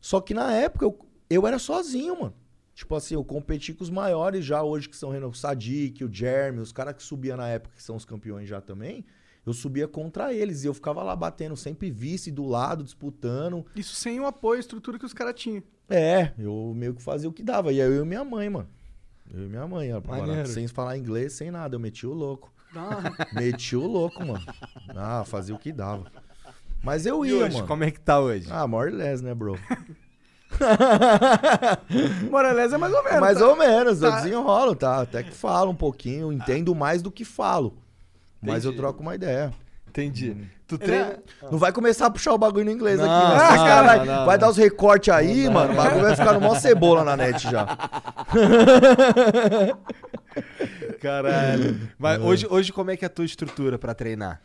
Só 0.02 0.20
que 0.20 0.34
na 0.34 0.52
época 0.54 0.84
eu, 0.84 1.00
eu 1.30 1.48
era 1.48 1.58
sozinho, 1.58 2.20
mano. 2.20 2.34
Tipo 2.76 2.96
assim, 2.96 3.14
eu 3.16 3.24
competi 3.24 3.74
com 3.74 3.84
os 3.86 3.90
maiores 3.90 4.44
já 4.44 4.62
hoje, 4.62 4.90
que 4.90 4.98
são 4.98 5.12
o 5.26 5.34
Sadiq, 5.34 6.04
o 6.04 6.14
Jeremy, 6.14 6.60
os 6.60 6.74
caras 6.74 6.96
que 6.96 7.04
subiam 7.04 7.38
na 7.38 7.48
época, 7.48 7.76
que 7.78 7.84
são 7.84 7.96
os 7.96 8.04
campeões 8.04 8.48
já 8.50 8.60
também. 8.60 9.06
Eu 9.50 9.54
subia 9.54 9.88
contra 9.88 10.34
eles 10.34 10.64
e 10.64 10.68
eu 10.68 10.74
ficava 10.74 11.02
lá 11.04 11.16
batendo, 11.16 11.58
sempre 11.58 11.90
vice 11.90 12.32
do 12.32 12.46
lado, 12.46 12.84
disputando. 12.84 13.66
Isso 13.76 13.96
sem 13.96 14.20
o 14.20 14.26
apoio 14.28 14.58
e 14.58 14.60
estrutura 14.62 15.00
que 15.00 15.06
os 15.06 15.14
caras 15.14 15.34
tinham. 15.36 15.64
É, 15.90 16.32
eu 16.38 16.72
meio 16.76 16.94
que 16.94 17.02
fazia 17.02 17.28
o 17.28 17.34
que 17.34 17.42
dava. 17.44 17.72
E 17.74 17.82
aí 17.82 17.88
eu 17.90 18.04
e 18.04 18.08
minha 18.08 18.24
mãe, 18.24 18.50
mano. 18.50 18.68
Eu 19.34 19.46
e 19.46 19.50
minha 19.50 19.68
mãe, 19.68 19.90
Maneiro. 20.08 20.48
sem 20.48 20.68
falar 20.68 20.98
inglês, 20.98 21.34
sem 21.34 21.50
nada. 21.52 21.76
Eu 21.76 21.80
meti 21.80 22.06
o 22.08 22.14
louco. 22.14 22.52
Meti 23.34 23.76
o 23.76 23.88
louco, 23.88 24.24
mano. 24.24 24.46
Ah, 24.96 25.24
fazia 25.26 25.56
o 25.56 25.60
que 25.60 25.72
dava. 25.72 26.06
Mas 26.84 27.08
eu 27.08 27.26
E 27.26 27.30
ia, 27.30 27.46
hoje, 27.46 27.56
mano. 27.56 27.68
como 27.68 27.84
é 27.84 27.90
que 27.90 28.00
tá 28.00 28.20
hoje? 28.20 28.48
Ah, 28.52 28.68
more 28.68 28.92
or 28.92 28.96
less, 28.96 29.24
né, 29.24 29.34
bro? 29.34 29.58
Morales 32.30 32.74
é 32.74 32.78
mais 32.78 32.94
ou 32.94 33.04
menos. 33.04 33.20
Mais 33.20 33.38
tá? 33.40 33.48
ou 33.48 33.56
menos, 33.56 34.02
eu 34.02 34.10
Tá. 34.12 34.22
desenrolo, 34.22 34.76
tá? 34.76 35.02
Até 35.02 35.24
que 35.24 35.32
falo 35.32 35.72
um 35.72 35.76
pouquinho, 35.76 36.32
entendo 36.32 36.74
mais 36.76 37.02
do 37.02 37.12
que 37.12 37.26
falo. 37.26 37.78
Mas 38.42 38.66
eu 38.66 38.76
troco 38.76 39.02
uma 39.02 39.16
ideia. 39.16 39.52
Entendi. 39.88 40.36
Tu 40.68 40.76
Ele 40.76 40.84
treina. 40.86 41.06
é- 41.08 41.20
Não 41.52 41.58
vai 41.58 41.72
começar 41.74 42.06
a 42.06 42.10
puxar 42.12 42.34
o 42.34 42.38
bagulho 42.38 42.66
no 42.66 42.72
inglês 42.72 43.00
Não, 43.00 43.06
aqui, 43.06 43.28
né? 43.28 43.38
não, 43.38 43.46
Esse 43.56 43.66
cara 43.66 43.82
vai, 43.84 43.98
não, 43.98 44.06
não, 44.06 44.26
vai 44.26 44.36
não. 44.38 44.42
dar 44.42 44.50
os 44.50 44.58
recortes 44.58 45.14
aí, 45.14 45.50
mano. 45.50 45.74
O 45.74 45.76
bagulho 45.76 46.02
vai 46.04 46.16
ficar 46.16 46.34
no 46.34 46.42
mó 46.42 46.56
cebola 46.56 47.04
na 47.04 47.18
net 47.18 47.42
já. 47.50 47.66
Caralho. 51.02 51.80
Mas 51.98 52.22
hoje, 52.22 52.48
hoje 52.50 52.74
como 52.74 52.92
é 52.92 52.98
que 52.98 53.06
é 53.06 53.08
a 53.08 53.10
tua 53.10 53.26
estrutura 53.26 53.78
pra 53.80 53.94
treinar? 53.94 54.42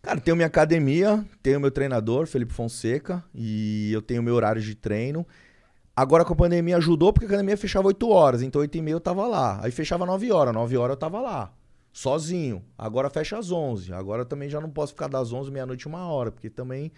Cara, 0.00 0.20
tenho 0.20 0.36
minha 0.36 0.46
academia, 0.48 1.24
tenho 1.42 1.60
meu 1.60 1.70
treinador, 1.70 2.26
Felipe 2.26 2.52
Fonseca, 2.52 3.22
e 3.34 3.92
eu 3.92 4.02
tenho 4.02 4.22
meu 4.22 4.34
horário 4.34 4.60
de 4.60 4.74
treino. 4.74 5.26
Agora 5.94 6.24
com 6.24 6.32
a 6.32 6.36
pandemia 6.36 6.76
ajudou, 6.78 7.12
porque 7.12 7.26
a 7.26 7.28
academia 7.28 7.56
fechava 7.56 7.86
8 7.88 8.08
horas, 8.08 8.42
então 8.42 8.60
8 8.62 8.78
e 8.78 8.82
meia 8.82 8.94
eu 8.94 9.00
tava 9.00 9.26
lá. 9.26 9.60
Aí 9.62 9.70
fechava 9.70 10.06
9 10.06 10.32
horas, 10.32 10.54
9 10.54 10.76
horas 10.76 10.94
eu 10.94 10.98
tava 10.98 11.20
lá, 11.20 11.52
sozinho. 11.92 12.64
Agora 12.76 13.10
fecha 13.10 13.38
às 13.38 13.50
11. 13.50 13.92
Agora 13.92 14.24
também 14.24 14.48
já 14.48 14.60
não 14.60 14.70
posso 14.70 14.92
ficar 14.92 15.08
das 15.08 15.32
11, 15.32 15.50
meia-noite, 15.50 15.86
uma 15.86 16.06
hora, 16.06 16.30
porque 16.32 16.48
também 16.50 16.90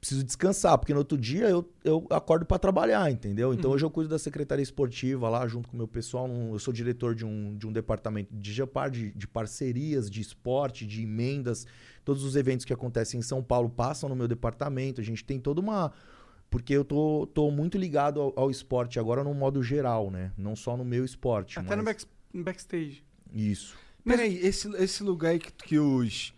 preciso 0.00 0.22
descansar, 0.22 0.76
porque 0.76 0.92
no 0.92 0.98
outro 0.98 1.16
dia 1.16 1.48
eu, 1.48 1.66
eu 1.82 2.06
acordo 2.10 2.44
pra 2.44 2.58
trabalhar, 2.58 3.10
entendeu? 3.10 3.54
Então 3.54 3.70
hoje 3.70 3.86
eu 3.86 3.90
cuido 3.90 4.10
da 4.10 4.18
secretaria 4.18 4.62
esportiva 4.62 5.30
lá, 5.30 5.46
junto 5.48 5.66
com 5.66 5.74
o 5.74 5.78
meu 5.78 5.88
pessoal. 5.88 6.28
num- 6.28 6.52
Eu 6.52 6.58
sou 6.58 6.74
diretor 6.74 7.14
de 7.14 7.24
um, 7.24 7.56
de 7.56 7.66
um 7.66 7.72
departamento 7.72 8.28
de 8.34 8.52
GEPAR, 8.52 8.90
de, 8.90 9.12
de 9.12 9.26
parcerias, 9.26 10.10
de 10.10 10.20
esporte, 10.20 10.86
de 10.86 11.02
emendas. 11.02 11.66
Todos 12.04 12.22
os 12.22 12.36
eventos 12.36 12.66
que 12.66 12.72
acontecem 12.72 13.18
em 13.20 13.22
São 13.22 13.42
Paulo 13.42 13.70
passam 13.70 14.10
no 14.10 14.14
meu 14.16 14.28
departamento. 14.28 15.00
A 15.00 15.04
gente 15.04 15.24
tem 15.24 15.40
toda 15.40 15.58
uma. 15.60 15.90
Porque 16.50 16.74
eu 16.74 16.84
tô, 16.84 17.26
tô 17.32 17.50
muito 17.50 17.78
ligado 17.78 18.20
ao, 18.20 18.32
ao 18.36 18.50
esporte 18.50 18.98
agora 19.00 19.24
no 19.24 19.32
modo 19.32 19.62
geral, 19.62 20.10
né? 20.10 20.32
Não 20.36 20.54
só 20.54 20.76
no 20.76 20.84
meu 20.84 21.02
esporte. 21.04 21.58
Até 21.58 21.74
no, 21.74 21.82
mas- 21.82 21.94
back- 22.04 22.06
no 22.32 22.44
backstage. 22.44 23.02
Isso. 23.32 23.74
Peraí, 24.04 24.38
esse, 24.38 24.68
esse 24.76 25.02
lugar 25.02 25.30
aí 25.30 25.38
que, 25.38 25.52
que 25.52 25.78
os. 25.78 26.34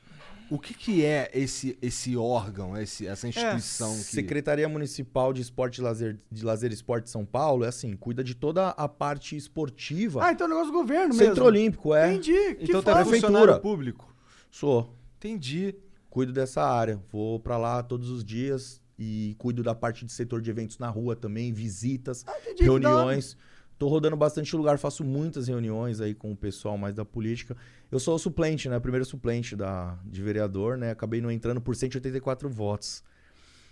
O 0.49 0.61
que, 0.61 0.73
que 0.75 1.05
é 1.05 1.29
esse, 1.35 1.77
esse 1.83 2.17
órgão, 2.17 2.77
esse, 2.79 3.05
essa 3.05 3.27
instituição 3.27 3.91
que. 3.97 4.03
Secretaria 4.05 4.69
Municipal 4.69 5.33
de 5.33 5.43
Esporte 5.43 5.79
e 5.79 5.83
Lazer, 5.83 6.21
de 6.31 6.45
Lazer 6.45 6.71
e 6.71 6.75
Esporte 6.75 7.05
de 7.05 7.11
São 7.11 7.25
Paulo 7.27 7.65
é 7.65 7.69
assim, 7.69 7.97
cuida 7.97 8.23
de 8.23 8.33
toda 8.35 8.69
a 8.69 8.89
parte 8.89 9.37
esportiva. 9.37 10.25
Ah, 10.25 10.31
então 10.31 10.47
é 10.47 10.51
um 10.51 10.53
negócio 10.53 10.73
do 10.73 10.79
governo 10.79 11.09
mesmo. 11.09 11.27
Centro 11.27 11.45
Olímpico, 11.47 11.93
é. 11.93 12.13
Entendi. 12.13 12.55
Que 12.55 12.65
Então 12.65 12.79
é 12.79 12.83
foda. 12.83 13.05
Prefeitura. 13.05 13.59
público? 13.59 14.15
Sou. 14.49 14.95
Entendi. 15.17 15.75
Cuido 16.09 16.33
dessa 16.33 16.63
área. 16.63 17.03
Vou 17.11 17.41
pra 17.41 17.59
lá 17.59 17.83
todos 17.83 18.09
os 18.09 18.25
dias 18.25 18.81
e 18.97 19.35
cuido 19.39 19.65
da 19.65 19.75
parte 19.75 20.05
de 20.05 20.13
setor 20.13 20.41
de 20.41 20.49
eventos 20.49 20.79
na 20.79 20.89
rua 20.89 21.17
também, 21.17 21.53
visitas, 21.53 22.25
Ah, 22.27 22.33
reuniões. 22.59 23.37
Tô 23.79 23.89
rodando 23.89 24.17
bastante 24.17 24.57
lugar, 24.57 24.79
faço 24.79 25.05
muitas 25.05 25.49
reuniões 25.49 26.01
aí 26.01 26.15
com 26.15 26.33
o 26.33 26.37
pessoal 26.37 26.79
mais 26.79 26.95
da 26.95 27.05
política. 27.05 27.55
Eu 27.91 28.01
sou 28.01 28.15
o 28.15 28.19
suplente, 28.19 28.69
né? 28.69 28.81
Primeiro 28.81 29.05
suplente 29.05 29.55
da, 29.55 29.99
de 30.05 30.23
vereador, 30.23 30.79
né? 30.79 30.91
Acabei 30.93 31.21
não 31.21 31.31
entrando 31.31 31.61
por 31.61 31.77
184 31.77 32.49
votos. 32.49 33.05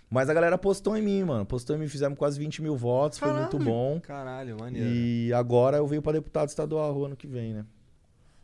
Mas 0.07 0.29
a 0.29 0.33
galera 0.33 0.57
postou 0.57 0.95
em 0.95 1.01
mim, 1.01 1.23
mano. 1.23 1.45
Postou 1.45 1.75
em 1.75 1.79
mim, 1.79 1.87
fizemos 1.87 2.17
quase 2.19 2.39
20 2.39 2.61
mil 2.61 2.75
votos, 2.75 3.17
foi 3.17 3.33
muito 3.33 3.57
Caralho. 3.57 3.65
bom. 3.65 3.99
Caralho, 3.99 4.57
maneiro. 4.59 4.87
E 4.87 5.33
agora 5.33 5.77
eu 5.77 5.87
venho 5.87 6.03
pra 6.03 6.11
deputado 6.11 6.49
estadual 6.49 7.03
ano 7.03 7.15
que 7.15 7.25
vem, 7.25 7.53
né? 7.53 7.65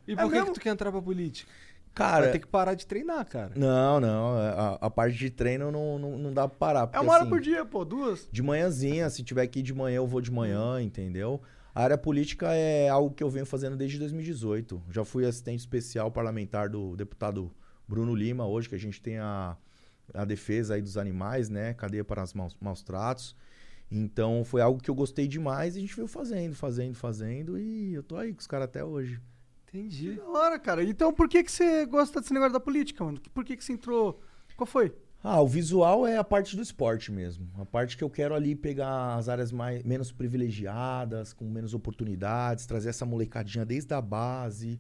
E 0.07 0.15
por 0.15 0.25
que, 0.25 0.31
mesmo? 0.31 0.47
que 0.47 0.53
tu 0.53 0.59
quer 0.59 0.69
entrar 0.69 0.91
pra 0.91 1.01
política? 1.01 1.51
Cara, 1.93 2.23
Vai 2.23 2.31
ter 2.31 2.39
que 2.39 2.47
parar 2.47 2.73
de 2.73 2.85
treinar, 2.87 3.25
cara. 3.25 3.51
não, 3.55 3.99
não. 3.99 4.37
A, 4.37 4.77
a 4.81 4.89
parte 4.89 5.17
de 5.17 5.29
treino 5.29 5.71
não, 5.71 5.99
não, 5.99 6.17
não 6.17 6.33
dá 6.33 6.47
pra 6.47 6.57
parar. 6.57 6.83
É 6.83 6.87
porque, 6.87 6.99
uma 7.05 7.13
hora 7.13 7.23
assim, 7.23 7.29
por 7.29 7.41
dia, 7.41 7.65
pô, 7.65 7.83
duas. 7.83 8.29
De 8.31 8.41
manhãzinha, 8.41 9.09
se 9.09 9.23
tiver 9.23 9.45
que 9.47 9.59
ir 9.59 9.63
de 9.63 9.73
manhã, 9.73 9.97
eu 9.97 10.07
vou 10.07 10.21
de 10.21 10.31
manhã, 10.31 10.81
entendeu? 10.81 11.41
A 11.73 11.83
área 11.83 11.97
política 11.97 12.53
é 12.53 12.89
algo 12.89 13.13
que 13.13 13.23
eu 13.23 13.29
venho 13.29 13.45
fazendo 13.45 13.75
desde 13.75 13.97
2018. 13.99 14.81
Já 14.89 15.03
fui 15.05 15.25
assistente 15.25 15.59
especial 15.59 16.11
parlamentar 16.11 16.69
do 16.69 16.95
deputado 16.95 17.51
Bruno 17.87 18.15
Lima, 18.15 18.45
hoje 18.45 18.69
que 18.69 18.75
a 18.75 18.79
gente 18.79 19.01
tem 19.01 19.17
a, 19.19 19.57
a 20.13 20.25
defesa 20.25 20.75
aí 20.75 20.81
dos 20.81 20.97
animais, 20.97 21.49
né? 21.49 21.73
Cadeia 21.73 22.03
para 22.03 22.23
os 22.23 22.33
maus, 22.33 22.55
maus 22.59 22.81
tratos. 22.81 23.35
Então 23.89 24.43
foi 24.45 24.61
algo 24.61 24.81
que 24.81 24.89
eu 24.89 24.95
gostei 24.95 25.27
demais 25.27 25.75
e 25.75 25.79
a 25.79 25.81
gente 25.81 25.95
veio 25.95 26.07
fazendo, 26.07 26.55
fazendo, 26.55 26.95
fazendo 26.95 27.57
e 27.59 27.93
eu 27.93 28.01
tô 28.03 28.15
aí 28.15 28.33
com 28.33 28.39
os 28.39 28.47
caras 28.47 28.65
até 28.65 28.83
hoje. 28.83 29.19
Entendi. 29.73 30.15
Da 30.15 30.29
hora, 30.29 30.59
cara. 30.59 30.83
Então 30.83 31.13
por 31.13 31.29
que, 31.29 31.43
que 31.43 31.51
você 31.51 31.85
gosta 31.85 32.19
desse 32.19 32.33
negócio 32.33 32.53
da 32.53 32.59
política, 32.59 33.03
mano? 33.03 33.19
Por 33.33 33.45
que, 33.45 33.55
que 33.55 33.63
você 33.63 33.73
entrou. 33.73 34.21
Qual 34.57 34.67
foi? 34.67 34.93
Ah, 35.23 35.39
o 35.39 35.47
visual 35.47 36.05
é 36.05 36.17
a 36.17 36.23
parte 36.23 36.55
do 36.55 36.61
esporte 36.61 37.11
mesmo. 37.11 37.47
A 37.57 37.65
parte 37.65 37.95
que 37.95 38.03
eu 38.03 38.09
quero 38.09 38.33
ali 38.33 38.55
pegar 38.55 39.15
as 39.15 39.29
áreas 39.29 39.51
mais, 39.51 39.83
menos 39.83 40.11
privilegiadas, 40.11 41.31
com 41.31 41.45
menos 41.45 41.73
oportunidades, 41.75 42.65
trazer 42.65 42.89
essa 42.89 43.05
molecadinha 43.05 43.63
desde 43.63 43.93
a 43.93 44.01
base 44.01 44.79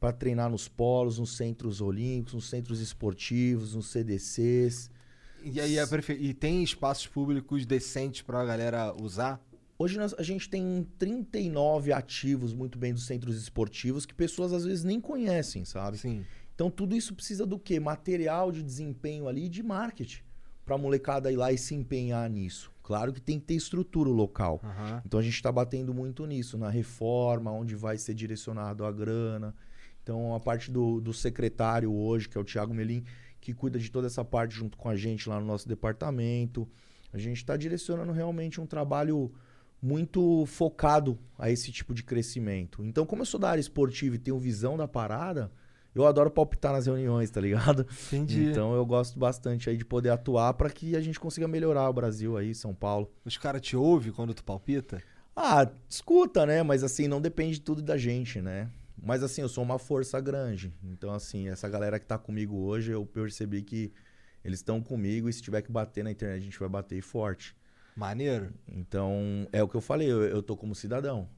para 0.00 0.12
treinar 0.12 0.50
nos 0.50 0.66
polos, 0.66 1.18
nos 1.18 1.36
centros 1.36 1.80
olímpicos, 1.80 2.34
nos 2.34 2.48
centros 2.48 2.80
esportivos, 2.80 3.74
nos 3.74 3.90
CDCs. 3.90 4.90
E 5.44 5.60
aí 5.60 5.78
a 5.78 5.86
prefe... 5.86 6.14
e 6.14 6.32
tem 6.32 6.62
espaços 6.62 7.06
públicos 7.06 7.66
decentes 7.66 8.22
pra 8.22 8.44
galera 8.44 8.94
usar? 9.00 9.40
Hoje 9.82 9.98
nós- 9.98 10.14
a 10.16 10.22
gente 10.22 10.48
tem 10.48 10.86
39 10.96 11.92
ativos 11.92 12.54
muito 12.54 12.78
bem 12.78 12.92
dos 12.94 13.04
centros 13.04 13.36
esportivos 13.36 14.06
que 14.06 14.14
pessoas 14.14 14.52
às 14.52 14.64
vezes 14.64 14.84
nem 14.84 15.00
conhecem, 15.00 15.64
sabe? 15.64 15.98
Sim. 15.98 16.24
Então 16.54 16.70
tudo 16.70 16.94
isso 16.94 17.14
precisa 17.16 17.44
do 17.44 17.58
quê? 17.58 17.80
Material 17.80 18.52
de 18.52 18.62
desempenho 18.62 19.26
ali 19.26 19.48
de 19.48 19.60
marketing. 19.60 20.22
Pra 20.64 20.78
molecada 20.78 21.32
ir 21.32 21.36
lá 21.36 21.52
e 21.52 21.58
se 21.58 21.74
empenhar 21.74 22.30
nisso. 22.30 22.70
Claro 22.84 23.12
que 23.12 23.20
tem 23.20 23.40
que 23.40 23.46
ter 23.46 23.54
estrutura 23.54 24.08
local. 24.08 24.60
Aham. 24.62 25.02
Então 25.04 25.18
a 25.18 25.22
gente 25.22 25.34
está 25.34 25.50
batendo 25.50 25.92
muito 25.92 26.24
nisso, 26.26 26.56
na 26.56 26.70
reforma, 26.70 27.50
onde 27.50 27.74
vai 27.74 27.98
ser 27.98 28.14
direcionado 28.14 28.84
a 28.84 28.92
grana. 28.92 29.52
Então 30.00 30.32
a 30.32 30.38
parte 30.38 30.70
do, 30.70 31.00
do 31.00 31.12
secretário 31.12 31.92
hoje, 31.92 32.28
que 32.28 32.38
é 32.38 32.40
o 32.40 32.44
Thiago 32.44 32.72
Melim, 32.72 33.02
que 33.40 33.52
cuida 33.52 33.80
de 33.80 33.90
toda 33.90 34.06
essa 34.06 34.24
parte 34.24 34.54
junto 34.54 34.78
com 34.78 34.88
a 34.88 34.94
gente 34.94 35.28
lá 35.28 35.40
no 35.40 35.46
nosso 35.46 35.66
departamento. 35.68 36.68
A 37.12 37.18
gente 37.18 37.38
está 37.38 37.56
direcionando 37.56 38.12
realmente 38.12 38.60
um 38.60 38.66
trabalho 38.66 39.32
muito 39.82 40.46
focado 40.46 41.18
a 41.36 41.50
esse 41.50 41.72
tipo 41.72 41.92
de 41.92 42.04
crescimento. 42.04 42.84
Então, 42.84 43.04
como 43.04 43.22
eu 43.22 43.26
sou 43.26 43.40
da 43.40 43.50
área 43.50 43.60
esportiva 43.60 44.14
e 44.14 44.18
tenho 44.18 44.38
visão 44.38 44.76
da 44.76 44.86
parada, 44.86 45.50
eu 45.94 46.06
adoro 46.06 46.30
palpitar 46.30 46.72
nas 46.72 46.86
reuniões, 46.86 47.30
tá 47.30 47.40
ligado? 47.40 47.86
Entendi. 48.06 48.44
Então 48.44 48.74
eu 48.74 48.86
gosto 48.86 49.18
bastante 49.18 49.68
aí 49.68 49.76
de 49.76 49.84
poder 49.84 50.10
atuar 50.10 50.54
para 50.54 50.70
que 50.70 50.96
a 50.96 51.00
gente 51.00 51.18
consiga 51.18 51.48
melhorar 51.48 51.88
o 51.90 51.92
Brasil 51.92 52.36
aí, 52.36 52.54
São 52.54 52.74
Paulo. 52.74 53.10
Os 53.24 53.36
caras 53.36 53.60
te 53.60 53.76
ouvem 53.76 54.12
quando 54.12 54.32
tu 54.32 54.44
palpita? 54.44 55.02
Ah, 55.34 55.68
escuta, 55.88 56.46
né? 56.46 56.62
Mas 56.62 56.84
assim, 56.84 57.08
não 57.08 57.20
depende 57.20 57.60
tudo 57.60 57.82
da 57.82 57.98
gente, 57.98 58.40
né? 58.40 58.70
Mas 59.02 59.22
assim, 59.22 59.42
eu 59.42 59.48
sou 59.48 59.64
uma 59.64 59.78
força 59.78 60.20
grande. 60.20 60.72
Então, 60.84 61.12
assim, 61.12 61.48
essa 61.48 61.68
galera 61.68 61.98
que 61.98 62.06
tá 62.06 62.16
comigo 62.16 62.56
hoje, 62.56 62.92
eu 62.92 63.04
percebi 63.04 63.62
que 63.62 63.92
eles 64.44 64.60
estão 64.60 64.80
comigo 64.80 65.28
e 65.28 65.32
se 65.32 65.42
tiver 65.42 65.62
que 65.62 65.72
bater 65.72 66.04
na 66.04 66.10
internet, 66.10 66.40
a 66.40 66.44
gente 66.44 66.58
vai 66.58 66.68
bater 66.68 67.02
forte. 67.02 67.56
Maneiro? 67.96 68.52
Então, 68.68 69.46
é 69.52 69.62
o 69.62 69.68
que 69.68 69.76
eu 69.76 69.80
falei, 69.80 70.10
eu, 70.10 70.22
eu 70.22 70.42
tô 70.42 70.56
como 70.56 70.74
cidadão. 70.74 71.28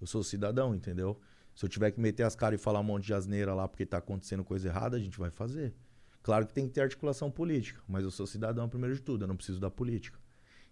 Eu 0.00 0.06
sou 0.06 0.22
cidadão, 0.22 0.74
entendeu? 0.74 1.20
Se 1.54 1.64
eu 1.64 1.68
tiver 1.68 1.90
que 1.90 2.00
meter 2.00 2.22
as 2.22 2.36
caras 2.36 2.60
e 2.60 2.62
falar 2.62 2.80
um 2.80 2.84
monte 2.84 3.06
de 3.06 3.14
asneira 3.14 3.54
lá 3.54 3.66
porque 3.66 3.84
tá 3.84 3.98
acontecendo 3.98 4.44
coisa 4.44 4.68
errada, 4.68 4.96
a 4.96 5.00
gente 5.00 5.18
vai 5.18 5.30
fazer. 5.30 5.74
Claro 6.22 6.46
que 6.46 6.52
tem 6.52 6.66
que 6.66 6.74
ter 6.74 6.82
articulação 6.82 7.30
política, 7.30 7.80
mas 7.88 8.04
eu 8.04 8.10
sou 8.10 8.26
cidadão 8.26 8.68
primeiro 8.68 8.94
de 8.94 9.02
tudo, 9.02 9.24
eu 9.24 9.28
não 9.28 9.36
preciso 9.36 9.60
da 9.60 9.70
política. 9.70 10.18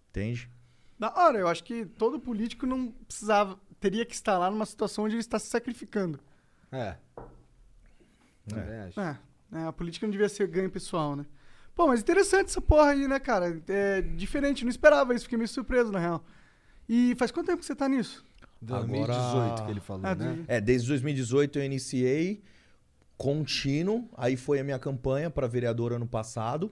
Entende? 0.09 0.49
Da 0.97 1.13
hora, 1.13 1.37
eu 1.37 1.47
acho 1.47 1.63
que 1.63 1.85
todo 1.85 2.19
político 2.19 2.65
não 2.65 2.91
precisava, 2.91 3.59
teria 3.79 4.05
que 4.05 4.15
estar 4.15 4.37
lá 4.37 4.49
numa 4.49 4.65
situação 4.65 5.05
onde 5.05 5.15
ele 5.15 5.21
está 5.21 5.37
se 5.37 5.47
sacrificando. 5.47 6.19
É. 6.71 6.97
Acho. 8.87 8.99
É, 8.99 9.19
é, 9.53 9.63
a 9.63 9.73
política 9.73 10.05
não 10.05 10.11
devia 10.11 10.29
ser 10.29 10.47
ganho 10.47 10.69
pessoal, 10.69 11.15
né? 11.15 11.25
Pô, 11.77 11.85
mas 11.85 11.99
interessante 11.99 12.47
essa 12.47 12.59
porra 12.59 12.89
aí, 12.89 13.07
né, 13.07 13.19
cara? 13.19 13.61
É 13.67 14.01
diferente, 14.01 14.63
não 14.63 14.71
esperava 14.71 15.13
isso, 15.13 15.25
fiquei 15.25 15.37
meio 15.37 15.47
surpreso, 15.47 15.91
na 15.91 15.99
real. 15.99 16.25
E 16.89 17.13
faz 17.19 17.29
quanto 17.29 17.45
tempo 17.45 17.59
que 17.59 17.65
você 17.67 17.75
tá 17.75 17.87
nisso? 17.87 18.25
2018 18.59 19.63
que 19.63 19.71
ele 19.71 19.79
falou, 19.79 20.01
Ah, 20.03 20.15
né? 20.15 20.43
É, 20.47 20.59
desde 20.59 20.87
2018 20.87 21.59
eu 21.59 21.63
iniciei 21.63 22.41
contínuo, 23.15 24.09
aí 24.17 24.35
foi 24.35 24.59
a 24.59 24.63
minha 24.63 24.79
campanha 24.79 25.29
para 25.29 25.45
vereador 25.45 25.93
ano 25.93 26.07
passado. 26.07 26.71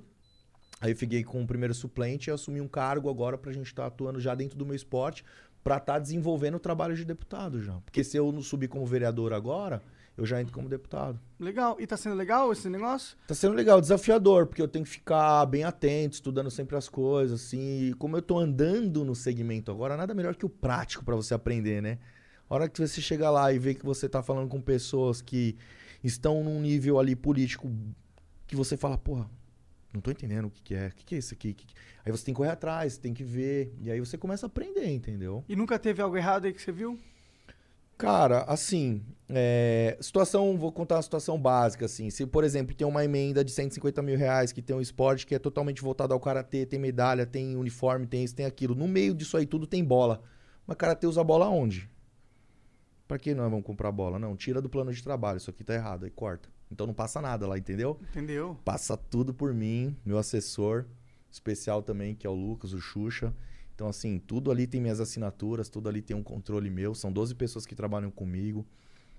Aí 0.82 0.91
eu 0.91 0.97
fiquei 0.97 1.24
com 1.24 1.43
o 1.43 1.45
primeiro 1.45 1.76
suplente 1.76 2.32
e 2.32 2.34
assumi 2.34 2.60
um 2.60 2.68
cargo 2.68 3.08
agora 3.08 3.38
pra 3.38 3.51
gente 3.51 3.68
estar 3.68 3.86
atuando 3.86 4.20
já 4.20 4.34
dentro 4.34 4.58
do 4.58 4.66
meu 4.66 4.76
esporte 4.76 5.24
pra 5.64 5.78
estar 5.78 5.99
desenvolvendo 5.99 6.56
o 6.56 6.60
trabalho 6.60 6.95
de 6.95 7.06
deputado 7.06 7.62
já. 7.62 7.74
Porque 7.86 8.03
se 8.03 8.18
eu 8.18 8.32
não 8.32 8.41
subir 8.41 8.70
como 8.70 8.84
vereador 8.88 9.34
agora, 9.34 9.84
eu 10.18 10.26
já 10.26 10.39
entro 10.39 10.53
como 10.53 10.70
deputado. 10.70 11.20
Legal. 11.39 11.76
E 11.80 11.86
tá 11.86 11.97
sendo 11.97 12.16
legal 12.16 12.51
esse 12.51 12.70
negócio? 12.70 13.18
Tá 13.28 13.36
sendo 13.36 13.53
legal, 13.53 13.82
desafiador, 13.82 14.47
porque 14.47 14.61
eu 14.61 14.68
tenho 14.68 14.86
que 14.86 14.91
ficar 14.91 15.45
bem 15.45 15.63
atento, 15.63 16.16
estudando 16.16 16.49
sempre 16.49 16.76
as 16.78 16.88
coisas, 16.88 17.41
assim. 17.41 17.89
E 17.89 17.93
como 17.95 18.16
eu 18.16 18.22
tô 18.22 18.38
andando 18.38 19.03
no 19.03 19.16
segmento 19.16 19.72
agora, 19.72 19.97
nada 19.97 20.13
melhor 20.13 20.36
que 20.36 20.45
o 20.45 20.49
prático 20.49 21.03
pra 21.03 21.16
você 21.16 21.34
aprender, 21.34 21.82
né? 21.82 21.99
A 22.49 22.55
hora 22.55 22.70
que 22.70 22.80
você 22.80 23.01
chega 23.01 23.30
lá 23.30 23.51
e 23.51 23.59
vê 23.59 23.74
que 23.74 23.86
você 23.86 24.07
tá 24.07 24.22
falando 24.24 24.47
com 24.47 24.61
pessoas 24.61 25.22
que 25.22 25.57
estão 26.03 26.43
num 26.43 26.61
nível 26.61 26.99
ali 26.99 27.16
político 27.16 27.70
que 28.47 28.55
você 28.55 28.78
fala, 28.78 28.97
porra, 28.97 29.30
não 29.91 29.99
tô 29.99 30.11
entendendo 30.11 30.45
o 30.45 30.49
que, 30.51 30.61
que 30.61 30.76
é, 30.76 30.88
o 30.88 30.91
que, 30.91 31.05
que 31.05 31.16
é 31.16 31.18
isso 31.18 31.34
aqui? 31.34 31.53
Que 31.53 31.66
Aí 32.05 32.11
você 32.11 32.24
tem 32.24 32.34
que 32.36 32.38
correr 32.38 32.51
atrás, 32.51 32.97
tem 32.97 33.16
que 33.16 33.24
ver, 33.24 33.74
e 33.82 33.89
aí 33.89 33.99
você 33.99 34.16
começa 34.16 34.45
a 34.45 34.47
aprender, 34.47 34.88
entendeu? 34.88 35.43
E 35.49 35.55
nunca 35.55 35.80
teve 35.80 36.03
algo 36.03 36.16
errado 36.16 36.45
aí 36.45 36.53
que 36.53 36.61
você 36.61 36.72
viu? 36.72 36.99
Cara, 37.98 38.43
assim, 38.43 39.02
é, 39.30 39.98
situação, 40.02 40.58
vou 40.58 40.72
contar 40.72 40.96
uma 40.96 41.02
situação 41.02 41.39
básica, 41.39 41.86
assim. 41.86 42.10
Se, 42.10 42.26
por 42.26 42.43
exemplo, 42.43 42.76
tem 42.76 42.86
uma 42.86 43.04
emenda 43.04 43.43
de 43.43 43.52
150 43.52 44.02
mil 44.02 44.18
reais 44.18 44.52
que 44.52 44.62
tem 44.62 44.76
um 44.76 44.82
esporte 44.82 45.26
que 45.26 45.34
é 45.34 45.39
totalmente 45.39 45.82
voltado 45.82 46.14
ao 46.14 46.20
karatê, 46.20 46.66
tem 46.66 46.78
medalha, 46.78 47.26
tem 47.26 47.56
uniforme, 47.56 48.06
tem 48.06 48.24
isso, 48.24 48.36
tem 48.36 48.46
aquilo. 48.46 48.76
No 48.76 48.88
meio 48.88 49.14
disso 49.14 49.38
aí 49.38 49.46
tudo 49.46 49.66
tem 49.66 49.84
bola. 49.84 50.22
Mas 50.68 50.78
karatê 50.78 51.08
usa 51.08 51.24
bola 51.24 51.48
onde? 51.48 51.89
Pra 53.08 53.18
que 53.18 53.34
nós 53.34 53.50
vamos 53.50 53.66
comprar 53.66 53.91
bola? 53.91 54.20
Não, 54.20 54.36
tira 54.36 54.62
do 54.62 54.70
plano 54.70 54.91
de 54.91 55.02
trabalho, 55.02 55.38
isso 55.38 55.50
aqui 55.50 55.64
tá 55.64 55.74
errado, 55.74 56.06
aí 56.06 56.12
corta. 56.12 56.50
Então 56.72 56.88
não 56.88 56.93
passa 56.93 57.22
nada 57.22 57.48
lá, 57.48 57.58
entendeu? 57.58 58.00
Entendeu? 58.10 58.60
Passa 58.66 58.98
tudo 58.98 59.34
por 59.34 59.54
mim, 59.54 59.96
meu 60.04 60.18
assessor 60.18 60.86
especial 61.32 61.84
também, 61.84 62.16
que 62.16 62.26
é 62.26 62.30
o 62.30 62.34
Lucas, 62.34 62.74
o 62.74 62.80
Xuxa. 62.80 63.34
Então, 63.76 63.88
assim, 63.90 64.18
tudo 64.18 64.50
ali 64.52 64.66
tem 64.66 64.80
minhas 64.80 65.00
assinaturas, 65.02 65.68
tudo 65.70 65.90
ali 65.90 66.02
tem 66.02 66.16
um 66.16 66.24
controle 66.24 66.70
meu. 66.70 66.96
São 66.96 67.12
12 67.12 67.36
pessoas 67.36 67.66
que 67.66 67.76
trabalham 67.76 68.10
comigo. 68.10 68.66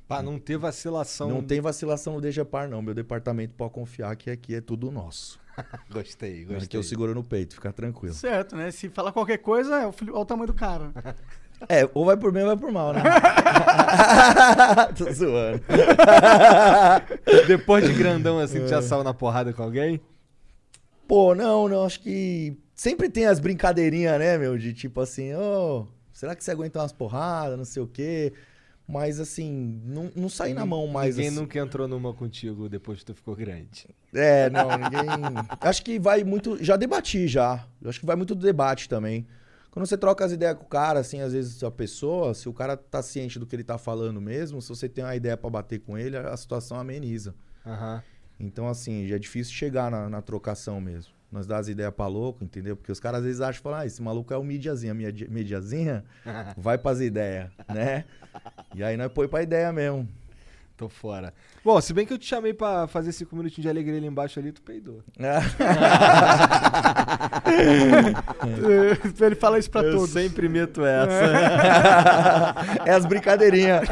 Pra 0.08 0.22
não 0.22 0.38
ter 0.38 0.56
vacilação. 0.56 1.28
Não 1.28 1.42
tem 1.42 1.60
vacilação 1.60 2.14
no 2.14 2.20
DGPAR, 2.20 2.68
não. 2.68 2.80
Meu 2.80 2.94
departamento 2.94 3.54
pode 3.54 3.72
confiar 3.74 4.14
que 4.16 4.30
aqui 4.30 4.54
é 4.54 4.60
tudo 4.60 4.90
nosso. 4.90 5.38
Gostei, 5.90 6.42
Aqui 6.42 6.54
gostei. 6.54 6.78
eu 6.78 6.82
seguro 6.82 7.14
no 7.14 7.24
peito, 7.24 7.54
fica 7.54 7.72
tranquilo. 7.72 8.14
Certo, 8.14 8.54
né? 8.56 8.70
Se 8.70 8.88
falar 8.88 9.10
qualquer 9.12 9.38
coisa, 9.38 9.74
é 9.76 9.86
o, 9.86 9.92
filho- 9.92 10.12
olha 10.14 10.22
o 10.22 10.24
tamanho 10.26 10.46
do 10.48 10.54
cara. 10.54 10.92
É, 11.70 11.88
ou 11.94 12.04
vai 12.04 12.18
por 12.18 12.30
bem 12.30 12.42
ou 12.42 12.48
vai 12.50 12.56
por 12.58 12.70
mal, 12.70 12.92
né? 12.92 13.00
Tô 14.94 15.10
zoando. 15.10 15.62
Depois 17.46 17.82
de 17.86 17.94
grandão 17.94 18.38
assim, 18.38 18.60
tu 18.60 18.68
já 18.68 18.82
saiu 18.82 19.02
na 19.02 19.14
porrada 19.14 19.54
com 19.54 19.62
alguém? 19.62 19.98
Pô, 21.08 21.34
não, 21.34 21.66
não, 21.66 21.84
acho 21.86 22.00
que 22.00 22.54
sempre 22.76 23.08
tem 23.08 23.26
as 23.26 23.40
brincadeirinhas, 23.40 24.18
né, 24.20 24.38
meu? 24.38 24.56
De 24.56 24.72
tipo 24.72 25.00
assim, 25.00 25.34
ô, 25.34 25.88
será 26.12 26.36
que 26.36 26.44
você 26.44 26.52
aguenta 26.52 26.78
umas 26.78 26.92
porradas, 26.92 27.56
não 27.56 27.64
sei 27.64 27.82
o 27.82 27.88
quê. 27.88 28.32
Mas 28.88 29.18
assim, 29.18 29.80
não, 29.84 30.12
não 30.14 30.28
saí 30.28 30.54
na 30.54 30.64
mão 30.64 30.86
mais. 30.86 31.16
Ninguém 31.16 31.30
assim. 31.30 31.40
nunca 31.40 31.58
entrou 31.58 31.88
numa 31.88 32.14
contigo 32.14 32.68
depois 32.68 33.00
que 33.00 33.06
tu 33.06 33.14
ficou 33.14 33.34
grande. 33.34 33.88
É, 34.14 34.48
não, 34.48 34.68
ninguém. 34.70 35.08
Acho 35.60 35.82
que 35.82 35.98
vai 35.98 36.22
muito. 36.22 36.62
Já 36.62 36.76
debati 36.76 37.26
já. 37.26 37.66
Acho 37.84 37.98
que 37.98 38.06
vai 38.06 38.14
muito 38.14 38.32
do 38.32 38.46
debate 38.46 38.88
também. 38.88 39.26
Quando 39.72 39.86
você 39.86 39.98
troca 39.98 40.24
as 40.24 40.30
ideias 40.30 40.56
com 40.56 40.64
o 40.64 40.68
cara, 40.68 41.00
assim, 41.00 41.20
às 41.20 41.32
vezes 41.32 41.62
a 41.64 41.70
pessoa, 41.70 42.32
se 42.32 42.48
o 42.48 42.52
cara 42.52 42.76
tá 42.76 43.02
ciente 43.02 43.38
do 43.38 43.44
que 43.44 43.56
ele 43.56 43.64
tá 43.64 43.76
falando 43.76 44.20
mesmo, 44.20 44.62
se 44.62 44.68
você 44.68 44.88
tem 44.88 45.04
uma 45.04 45.16
ideia 45.16 45.36
pra 45.36 45.50
bater 45.50 45.80
com 45.80 45.98
ele, 45.98 46.16
a 46.16 46.36
situação 46.36 46.78
ameniza. 46.78 47.34
Aham. 47.66 48.02
Então, 48.38 48.68
assim, 48.68 49.06
já 49.06 49.16
é 49.16 49.18
difícil 49.18 49.52
chegar 49.52 49.90
na, 49.90 50.08
na 50.08 50.22
trocação 50.22 50.80
mesmo. 50.80 51.12
Nós 51.30 51.46
dá 51.46 51.58
as 51.58 51.68
ideias 51.68 51.92
pra 51.92 52.06
louco, 52.06 52.44
entendeu? 52.44 52.76
Porque 52.76 52.92
os 52.92 53.00
caras 53.00 53.20
às 53.20 53.26
vezes 53.26 53.40
acham, 53.40 53.62
falam, 53.62 53.80
ah, 53.80 53.86
esse 53.86 54.00
maluco 54.00 54.32
é 54.32 54.36
o 54.36 54.44
mídiazinha, 54.44 54.94
minha 54.94 55.12
mídiazinha, 55.28 56.04
vai 56.56 56.78
pras 56.78 57.00
ideias, 57.00 57.50
né? 57.68 58.04
E 58.74 58.82
aí 58.82 58.96
nós 58.96 59.10
põe 59.12 59.26
pra 59.28 59.42
ideia 59.42 59.72
mesmo. 59.72 60.08
Tô 60.76 60.90
fora. 60.90 61.32
Bom, 61.64 61.80
se 61.80 61.94
bem 61.94 62.04
que 62.04 62.12
eu 62.12 62.18
te 62.18 62.26
chamei 62.26 62.52
pra 62.52 62.86
fazer 62.86 63.10
cinco 63.12 63.34
minutinhos 63.34 63.62
de 63.62 63.68
alegria 63.70 63.96
ali 63.96 64.06
embaixo 64.06 64.38
ali, 64.38 64.52
tu 64.52 64.60
peidou. 64.60 65.02
Ele 69.20 69.34
fala 69.34 69.58
isso 69.58 69.70
pra 69.70 69.82
eu 69.82 69.92
todos. 69.96 70.10
sempre 70.10 70.48
meto 70.48 70.84
essa. 70.84 72.54
é 72.84 72.90
as 72.92 73.06
brincadeirinhas. 73.06 73.82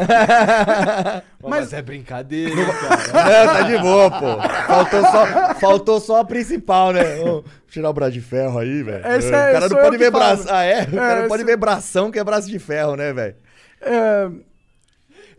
Mas, 1.43 1.73
é 1.73 1.81
brincadeira, 1.83 2.55
Não, 2.55 2.73
cara. 3.13 3.47
tá 3.49 3.63
de 3.63 3.79
boa, 3.79 4.11
pô. 4.11 4.43
Faltou 4.67 5.03
só, 5.03 5.27
faltou 5.55 6.01
só 6.01 6.21
a 6.21 6.25
principal, 6.25 6.93
né? 6.93 7.21
Ô, 7.21 7.43
tirar 7.69 7.91
o 7.91 7.93
braço 7.93 8.13
de 8.13 8.21
ferro 8.21 8.59
aí, 8.59 8.83
velho. 8.83 9.07
Esse 9.07 9.31
o 9.31 9.35
é- 9.35 9.53
cara 9.53 9.69
não 9.69 9.77
pode 9.79 9.97
ver 9.99 10.11
braço. 10.11 10.47
Ah, 10.51 10.65
é? 10.65 10.83
O 10.83 10.93
cara 10.97 11.21
não 11.23 11.29
pode 11.29 11.45
ver 11.45 11.57
bração 11.57 12.11
que 12.11 12.19
é 12.19 12.25
braço 12.25 12.49
de 12.49 12.59
ferro, 12.59 12.97
né, 12.97 13.13
velho? 13.13 13.37
É, 13.83 14.29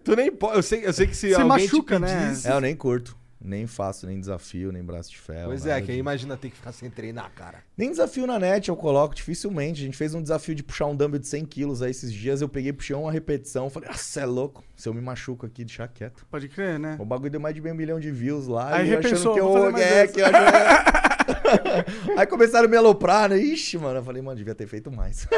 Tu 0.06 0.16
nem 0.16 0.32
pode. 0.32 0.56
Eu 0.56 0.64
sei, 0.64 0.86
eu 0.86 0.94
sei 0.94 1.08
que 1.08 1.16
se 1.18 1.30
Você 1.30 1.34
alguém 1.42 1.48
machuca, 1.66 1.96
te 1.96 2.02
né? 2.02 2.26
pedisse... 2.28 2.48
É, 2.48 2.52
eu 2.54 2.62
nem 2.62 2.76
curto. 2.76 3.18
Nem 3.42 3.68
faço, 3.68 4.08
nem 4.08 4.20
desafio, 4.20 4.72
nem 4.72 4.84
braço 4.84 5.12
de 5.12 5.18
ferro. 5.20 5.48
Pois 5.50 5.66
nada 5.66 5.78
é, 5.78 5.82
que 5.82 5.92
aí 5.92 5.98
imagina 6.00 6.36
ter 6.36 6.50
que 6.50 6.56
ficar 6.56 6.72
sem 6.72 6.90
treinar, 6.90 7.32
cara. 7.36 7.60
Nem 7.78 7.92
desafio 7.92 8.26
na 8.26 8.40
net 8.40 8.70
eu 8.70 8.76
coloco, 8.76 9.14
dificilmente. 9.14 9.82
A 9.82 9.86
gente 9.86 9.96
fez 9.98 10.16
um 10.16 10.22
desafio 10.22 10.56
de 10.56 10.64
puxar 10.64 10.88
um 10.88 10.96
dumbbell 10.96 11.20
de 11.20 11.28
100 11.28 11.46
quilos 11.46 11.82
aí 11.84 11.92
esses 11.92 12.12
dias. 12.12 12.42
Eu 12.42 12.50
peguei, 12.50 12.74
puxei 12.74 12.96
uma 12.96 13.12
repetição. 13.12 13.70
Falei, 13.70 13.90
ah, 13.92 13.98
você 13.98 14.22
é 14.22 14.26
louco. 14.26 14.64
Se 14.76 14.90
eu 14.90 14.94
me 14.96 15.02
machuco 15.02 15.46
aqui, 15.46 15.64
deixa 15.64 15.88
quieto. 15.88 16.26
pode 16.32 16.48
crer, 16.50 16.80
né? 16.80 16.96
O 17.00 17.06
bagulho 17.06 17.30
deu 17.30 17.40
mais 17.40 17.54
de 17.54 17.62
meio 17.62 17.76
milhão 17.76 18.00
de 18.00 18.10
views 18.10 18.48
lá. 18.48 18.76
Aí 18.78 18.88
e 18.88 18.90
repensou, 18.90 19.34
que 19.36 19.40
eu. 19.40 19.46
vou 19.48 19.58
fazer 19.58 19.72
mais 19.74 19.86
É, 19.86 20.08
que 20.08 20.22
eu 20.22 20.26
achando- 20.26 20.96
Aí 22.18 22.26
começaram 22.26 22.66
a 22.66 22.70
me 22.70 22.78
aloprar, 22.78 23.30
né? 23.30 23.38
Ixi, 23.38 23.78
mano. 23.78 24.00
Eu 24.00 24.04
falei, 24.04 24.22
mano, 24.24 24.38
devia 24.38 24.56
ter 24.56 24.66
feito 24.68 24.92
mais. 24.92 25.28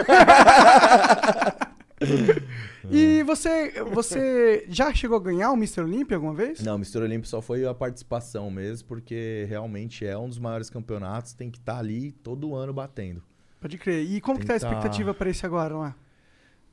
E 2.90 3.24
você, 3.24 3.72
você 3.92 4.66
já 4.70 4.94
chegou 4.94 5.18
a 5.18 5.22
ganhar 5.22 5.52
o 5.52 5.56
Mr. 5.56 5.82
Olympia 5.82 6.16
alguma 6.16 6.34
vez? 6.34 6.62
Não, 6.62 6.76
Mr. 6.76 7.00
Olímpio 7.00 7.28
só 7.28 7.42
foi 7.42 7.66
a 7.66 7.74
participação 7.74 8.50
mesmo, 8.50 8.88
porque 8.88 9.46
realmente 9.50 10.06
é 10.06 10.18
um 10.18 10.30
dos 10.30 10.40
maiores 10.40 10.70
campeonatos, 10.70 11.34
tem 11.34 11.50
que 11.50 11.58
estar 11.58 11.78
ali 11.80 12.12
todo 12.12 12.56
ano 12.56 12.72
batendo. 12.72 13.24
Pode 13.60 13.78
crer. 13.78 14.06
E 14.06 14.22
como 14.22 14.40
que 14.40 14.46
tá 14.46 14.54
a 14.54 14.58
expectativa 14.58 15.14
pra 15.14 15.30
esse 15.30 15.46
agora 15.46 15.76
lá? 15.76 15.96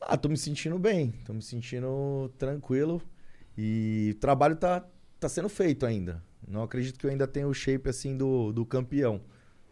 Ah, 0.01 0.17
tô 0.17 0.29
me 0.29 0.37
sentindo 0.37 0.79
bem, 0.79 1.13
tô 1.25 1.33
me 1.33 1.43
sentindo 1.43 2.31
tranquilo 2.39 3.01
e 3.57 4.13
o 4.15 4.21
trabalho 4.21 4.55
tá, 4.55 4.85
tá 5.19 5.29
sendo 5.29 5.49
feito 5.49 5.87
ainda. 5.87 6.23
Não 6.47 6.63
acredito 6.63 6.99
que 6.99 7.07
eu 7.07 7.11
ainda 7.11 7.27
tenha 7.27 7.49
o 7.49 7.55
shape 7.55 7.89
assim 7.89 8.17
do, 8.17 8.53
do 8.53 8.67
campeão, 8.67 9.23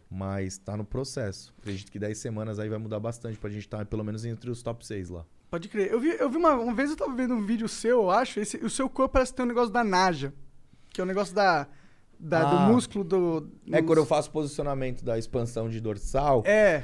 mas 0.09 0.57
tá 0.57 0.75
no 0.75 0.83
processo. 0.83 1.53
Acredito 1.59 1.91
que 1.91 1.99
10 1.99 2.17
semanas 2.17 2.57
aí 2.57 2.67
vai 2.67 2.79
mudar 2.79 2.99
bastante 2.99 3.37
pra 3.37 3.49
gente 3.49 3.61
estar 3.61 3.85
pelo 3.85 4.03
menos 4.03 4.25
entre 4.25 4.49
os 4.49 4.63
top 4.63 4.85
6 4.85 5.09
lá. 5.09 5.23
Pode 5.53 5.69
crer. 5.69 5.91
Eu 5.91 5.99
vi, 5.99 6.15
eu 6.19 6.27
vi 6.31 6.37
uma, 6.37 6.55
uma 6.55 6.73
vez 6.73 6.89
eu 6.89 6.95
tava 6.97 7.13
vendo 7.13 7.35
um 7.35 7.45
vídeo 7.45 7.67
seu, 7.69 8.01
eu 8.01 8.09
acho, 8.09 8.39
esse, 8.39 8.57
o 8.57 8.71
seu 8.71 8.89
corpo 8.89 9.13
parece 9.13 9.35
ter 9.35 9.43
um 9.43 9.45
negócio 9.45 9.71
da 9.71 9.83
Naja, 9.83 10.33
que 10.89 10.99
é 10.99 11.03
o 11.03 11.05
negócio 11.05 11.35
da, 11.35 11.67
da- 12.19 12.41
Ah. 12.41 12.65
do 12.67 12.73
músculo 12.73 13.03
do... 13.03 13.47
É 13.71 13.79
nos- 13.79 13.85
quando 13.85 13.99
eu 13.99 14.05
faço 14.07 14.31
posicionamento 14.31 15.05
da 15.05 15.15
expansão 15.15 15.69
de 15.69 15.79
dorsal, 15.79 16.41
É, 16.47 16.81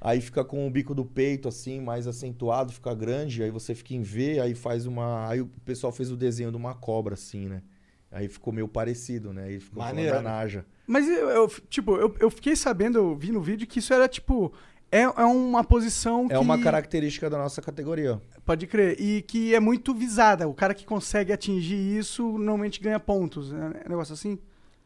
Aí 0.00 0.20
fica 0.20 0.44
com 0.44 0.64
o 0.68 0.70
bico 0.70 0.94
do 0.94 1.04
peito 1.04 1.48
assim, 1.48 1.80
mais 1.80 2.06
acentuado, 2.06 2.72
fica 2.72 2.94
grande, 2.94 3.42
aí 3.42 3.50
você 3.50 3.74
fica 3.74 3.92
em 3.94 4.02
V, 4.02 4.38
aí 4.38 4.54
faz 4.54 4.86
uma. 4.86 5.28
Aí 5.28 5.40
o 5.40 5.46
pessoal 5.64 5.92
fez 5.92 6.12
o 6.12 6.16
desenho 6.16 6.50
de 6.52 6.56
uma 6.56 6.74
cobra, 6.74 7.14
assim, 7.14 7.48
né? 7.48 7.62
Aí 8.10 8.28
ficou 8.28 8.52
meio 8.52 8.68
parecido, 8.68 9.32
né? 9.32 9.44
Aí 9.46 9.58
ficou 9.58 9.80
falando 9.82 9.94
Maneiro. 9.96 10.16
da 10.16 10.22
Naja. 10.22 10.64
mas 10.86 11.08
eu, 11.08 11.28
eu- 11.30 11.48
tipo, 11.68 11.96
eu, 11.96 12.14
eu 12.20 12.30
fiquei 12.30 12.54
sabendo, 12.54 12.98
eu 12.98 13.16
vi 13.16 13.32
no 13.32 13.40
vídeo 13.40 13.66
que 13.66 13.78
isso 13.80 13.92
era 13.92 14.06
tipo... 14.08 14.52
É, 14.92 15.00
é 15.00 15.24
uma 15.24 15.64
posição 15.64 16.28
que... 16.28 16.34
É 16.34 16.38
uma 16.38 16.60
característica 16.60 17.30
da 17.30 17.38
nossa 17.38 17.62
categoria. 17.62 18.20
Pode 18.44 18.66
crer. 18.66 19.00
E 19.00 19.22
que 19.22 19.54
é 19.54 19.58
muito 19.58 19.94
visada. 19.94 20.46
O 20.46 20.52
cara 20.52 20.74
que 20.74 20.84
consegue 20.84 21.32
atingir 21.32 21.96
isso 21.96 22.22
normalmente 22.36 22.78
ganha 22.78 23.00
pontos. 23.00 23.50
É 23.50 23.86
um 23.86 23.88
negócio 23.88 24.12
assim? 24.12 24.38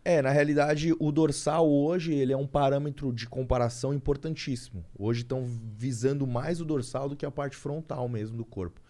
É, 0.05 0.23
na 0.23 0.31
realidade, 0.31 0.95
o 1.01 1.11
dorsal 1.11 1.69
hoje 1.69 2.15
ele 2.15 2.33
é 2.33 2.37
um 2.37 2.47
parâmetro 2.47 3.13
de 3.13 3.29
comparação 3.29 3.93
importantíssimo. 3.93 4.85
Hoje 4.97 5.23
estão 5.23 5.45
visando 5.77 6.25
mais 6.25 6.61
o 6.61 6.65
dorsal 6.65 7.09
do 7.09 7.17
que 7.17 7.27
a 7.27 7.31
parte 7.33 7.57
frontal 7.57 8.09
mesmo 8.09 8.37
do 8.37 8.45
corpo. 8.45 8.81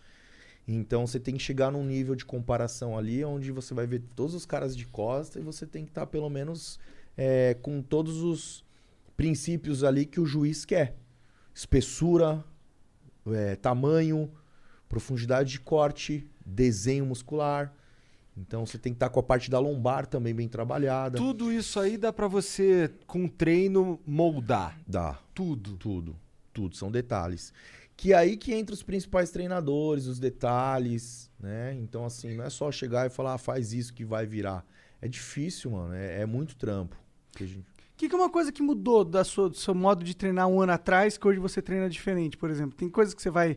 Então 0.69 1.07
você 1.07 1.19
tem 1.19 1.35
que 1.35 1.43
chegar 1.43 1.73
num 1.73 1.83
nível 1.83 2.15
de 2.15 2.27
comparação 2.27 2.99
ali 2.99 3.25
onde 3.25 3.51
você 3.51 3.73
vai 3.73 3.87
ver 3.87 4.03
todos 4.15 4.35
os 4.35 4.45
caras 4.45 4.77
de 4.77 4.85
costa 4.87 5.39
e 5.39 5.43
você 5.43 5.65
tem 5.65 5.85
que 5.85 5.91
estar 5.93 6.05
pelo 6.07 6.29
menos 6.29 6.79
é, 7.17 7.57
com 7.63 7.81
todos 7.81 8.23
os 8.23 8.63
princípios 9.17 9.83
ali 9.83 10.05
que 10.05 10.21
o 10.21 10.27
juiz 10.27 10.67
quer. 10.67 10.95
Espessura, 11.61 12.45
é, 13.29 13.57
tamanho, 13.57 14.31
profundidade 14.87 15.53
de 15.53 15.59
corte, 15.61 16.29
desenho 16.45 17.07
muscular. 17.07 17.75
Então 18.37 18.67
você 18.67 18.77
tem 18.77 18.93
que 18.93 18.97
estar 18.97 19.09
com 19.09 19.19
a 19.19 19.23
parte 19.23 19.51
da 19.51 19.59
lombar 19.59 20.05
também 20.07 20.35
bem 20.35 20.47
trabalhada. 20.49 21.17
Tudo 21.17 21.51
isso 21.51 21.81
aí 21.81 21.97
dá 21.97 22.13
pra 22.13 22.29
você, 22.29 22.93
com 23.07 23.27
treino, 23.27 23.99
moldar. 24.07 24.79
Dá. 24.87 25.19
Tudo. 25.35 25.79
Tudo. 25.79 26.15
Tudo. 26.53 26.77
São 26.77 26.91
detalhes. 26.91 27.55
Que 27.97 28.13
é 28.13 28.17
aí 28.17 28.37
que 28.37 28.53
entra 28.53 28.75
os 28.75 28.83
principais 28.83 29.31
treinadores, 29.31 30.05
os 30.07 30.19
detalhes, 30.19 31.31
né? 31.41 31.73
Então, 31.81 32.05
assim, 32.05 32.37
não 32.37 32.45
é 32.45 32.51
só 32.51 32.71
chegar 32.71 33.07
e 33.07 33.09
falar, 33.11 33.33
ah, 33.33 33.39
faz 33.39 33.73
isso 33.73 33.95
que 33.95 34.05
vai 34.05 34.27
virar. 34.27 34.63
É 35.01 35.09
difícil, 35.09 35.71
mano. 35.71 35.95
É, 35.95 36.21
é 36.21 36.27
muito 36.27 36.55
trampo. 36.57 36.95
que 37.35 37.45
a 37.45 37.47
gente- 37.47 37.65
O 37.97 37.99
que, 37.99 38.11
que 38.11 38.15
é 38.15 38.19
uma 38.19 38.29
coisa 38.29 38.53
que 38.53 38.61
mudou 38.61 39.03
da 39.03 39.25
sua, 39.25 39.49
do 39.49 39.57
seu 39.57 39.75
modo 39.75 40.05
de 40.05 40.15
treinar 40.15 40.47
um 40.49 40.61
ano 40.61 40.73
atrás 40.73 41.17
que 41.17 41.27
hoje 41.27 41.39
você 41.39 41.63
treina 41.63 41.89
diferente, 41.89 42.37
por 42.37 42.51
exemplo? 42.51 42.77
Tem 42.77 42.91
coisas 42.91 43.15
que 43.15 43.23
você 43.23 43.31
vai 43.31 43.57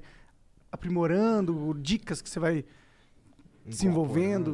aprimorando, 0.72 1.74
dicas 1.78 2.22
que 2.22 2.30
você 2.30 2.40
vai 2.40 2.64
desenvolvendo? 3.66 4.52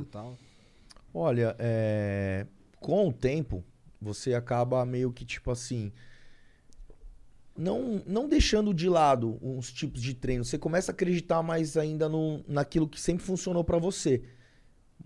Olha, 1.13 1.55
é, 1.59 2.47
com 2.79 3.09
o 3.09 3.13
tempo, 3.13 3.63
você 4.01 4.33
acaba 4.33 4.83
meio 4.87 5.11
que 5.11 5.23
tipo 5.23 5.51
assim. 5.51 5.91
Não, 7.55 8.01
não 8.07 8.27
deixando 8.27 8.73
de 8.73 8.89
lado 8.89 9.37
uns 9.39 9.71
tipos 9.71 10.01
de 10.01 10.15
treino. 10.15 10.43
Você 10.43 10.57
começa 10.57 10.91
a 10.91 10.93
acreditar 10.93 11.43
mais 11.43 11.77
ainda 11.77 12.09
no, 12.09 12.43
naquilo 12.47 12.89
que 12.89 12.99
sempre 12.99 13.23
funcionou 13.23 13.63
pra 13.63 13.77
você. 13.77 14.23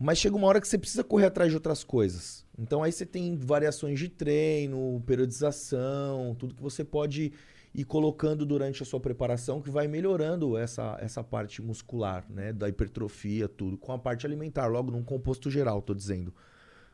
Mas 0.02 0.18
chega 0.18 0.38
uma 0.38 0.48
hora 0.48 0.62
que 0.62 0.68
você 0.68 0.78
precisa 0.78 1.04
correr 1.04 1.26
atrás 1.26 1.52
de 1.52 1.58
outras 1.58 1.84
coisas. 1.84 2.46
Então 2.58 2.82
aí 2.82 2.92
você 2.92 3.06
tem 3.06 3.36
variações 3.36 4.00
de 4.00 4.08
treino, 4.08 5.04
periodização, 5.06 6.34
tudo 6.40 6.56
que 6.56 6.62
você 6.62 6.86
pode 6.86 7.34
ir 7.76 7.84
colocando 7.84 8.46
durante 8.46 8.82
a 8.82 8.86
sua 8.86 9.00
preparação 9.00 9.62
que 9.62 9.70
vai 9.70 9.90
melhorando 9.90 10.58
essa, 10.58 10.98
essa 11.02 11.22
parte 11.22 11.62
muscular, 11.62 12.26
né? 12.30 12.54
Da 12.54 12.70
hipertrofia, 12.70 13.50
tudo, 13.50 13.78
com 13.78 13.92
a 13.92 14.00
parte 14.00 14.26
alimentar, 14.26 14.68
logo 14.68 14.90
num 14.90 15.04
composto 15.04 15.52
geral, 15.52 15.82
tô 15.82 15.94
dizendo. 15.94 16.34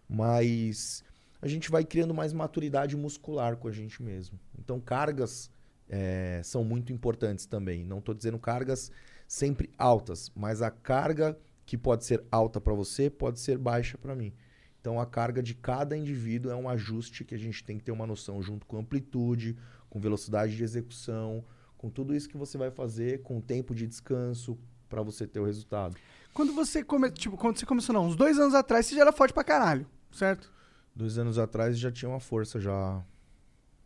Mas 0.10 1.04
a 1.40 1.48
gente 1.48 1.70
vai 1.70 1.84
criando 1.84 2.14
mais 2.14 2.34
maturidade 2.34 2.98
muscular 2.98 3.56
com 3.56 3.68
a 3.68 3.72
gente 3.72 4.02
mesmo. 4.02 4.40
Então 4.58 4.80
cargas 4.80 5.52
eh, 5.88 6.42
são 6.44 6.64
muito 6.64 6.92
importantes 6.92 7.46
também. 7.46 7.86
Não 7.86 8.02
tô 8.02 8.16
dizendo 8.16 8.40
cargas 8.40 8.92
sempre 9.28 9.70
altas, 9.78 10.32
mas 10.36 10.64
a 10.64 10.72
carga 10.72 11.38
que 11.66 11.78
pode 11.78 12.06
ser 12.06 12.24
alta 12.32 12.62
para 12.62 12.74
você 12.74 13.10
pode 13.10 13.40
ser 13.40 13.58
baixa 13.58 13.98
para 13.98 14.16
mim. 14.16 14.34
Então 14.80 15.00
a 15.00 15.06
carga 15.06 15.42
de 15.42 15.56
cada 15.56 15.98
indivíduo 15.98 16.52
é 16.52 16.56
um 16.56 16.70
ajuste 16.70 17.24
que 17.24 17.34
a 17.34 17.40
gente 17.40 17.64
tem 17.64 17.78
que 17.78 17.84
ter 17.84 17.92
uma 17.92 18.06
noção 18.06 18.42
junto 18.42 18.66
com 18.68 18.78
amplitude, 18.78 19.58
com 19.90 20.00
velocidade 20.00 20.56
de 20.56 20.64
execução, 20.64 21.44
com 21.76 21.90
tudo 21.90 22.16
isso 22.16 22.30
que 22.30 22.38
você 22.38 22.58
vai 22.58 22.70
fazer, 22.70 23.24
com 23.24 23.42
tempo 23.42 23.74
de 23.74 23.88
descanso 23.88 24.58
para 24.88 25.02
você 25.02 25.26
ter 25.26 25.40
o 25.40 25.46
resultado. 25.46 25.96
Quando 26.34 26.54
você 26.54 26.84
come, 26.84 27.10
tipo, 27.10 27.36
quando 27.38 27.58
você 27.58 27.66
começou, 27.66 27.94
não, 27.94 28.06
uns 28.06 28.16
dois 28.16 28.38
anos 28.38 28.54
atrás, 28.54 28.86
você 28.86 28.94
já 28.94 29.02
era 29.02 29.12
forte 29.12 29.34
pra 29.34 29.44
caralho, 29.44 29.88
certo? 30.12 30.52
Dois 30.96 31.18
anos 31.18 31.40
atrás 31.40 31.80
já 31.80 31.92
tinha 31.92 32.10
uma 32.10 32.20
força 32.20 32.60
já, 32.60 33.04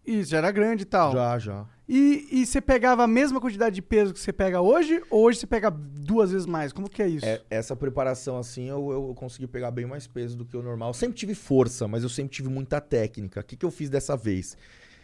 Isso, 0.06 0.32
já 0.32 0.38
era 0.40 0.52
grande 0.52 0.84
e 0.84 0.86
tal. 0.86 1.12
já, 1.14 1.38
já. 1.38 1.66
E, 1.88 2.28
e 2.32 2.46
você 2.46 2.62
pegava 2.62 3.04
a 3.04 3.08
mesma 3.08 3.42
quantidade 3.42 3.74
de 3.74 3.82
peso 3.82 4.14
que 4.14 4.20
você 4.20 4.32
pega 4.32 4.62
hoje, 4.62 5.02
ou 5.10 5.26
hoje 5.26 5.40
você 5.40 5.48
pega 5.48 5.72
duas 5.72 6.32
vezes 6.32 6.46
mais? 6.46 6.72
Como 6.72 6.88
que 6.88 7.02
é 7.02 7.08
isso? 7.08 7.26
É, 7.26 7.42
essa 7.50 7.76
preparação 7.76 8.38
assim, 8.38 8.70
eu, 8.70 8.92
eu 8.92 9.14
consegui 9.16 9.48
pegar 9.48 9.72
bem 9.72 9.88
mais 9.88 10.06
peso 10.06 10.38
do 10.38 10.46
que 10.46 10.56
o 10.56 10.62
normal. 10.62 10.92
Eu 10.92 10.94
sempre 10.94 11.18
tive 11.18 11.34
força, 11.34 11.88
mas 11.88 12.04
eu 12.04 12.10
sempre 12.10 12.32
tive 12.32 12.48
muita 12.48 12.80
técnica. 12.80 13.40
O 13.40 13.44
que, 13.44 13.56
que 13.56 13.66
eu 13.66 13.72
fiz 13.72 13.90
dessa 13.90 14.16
vez? 14.16 14.56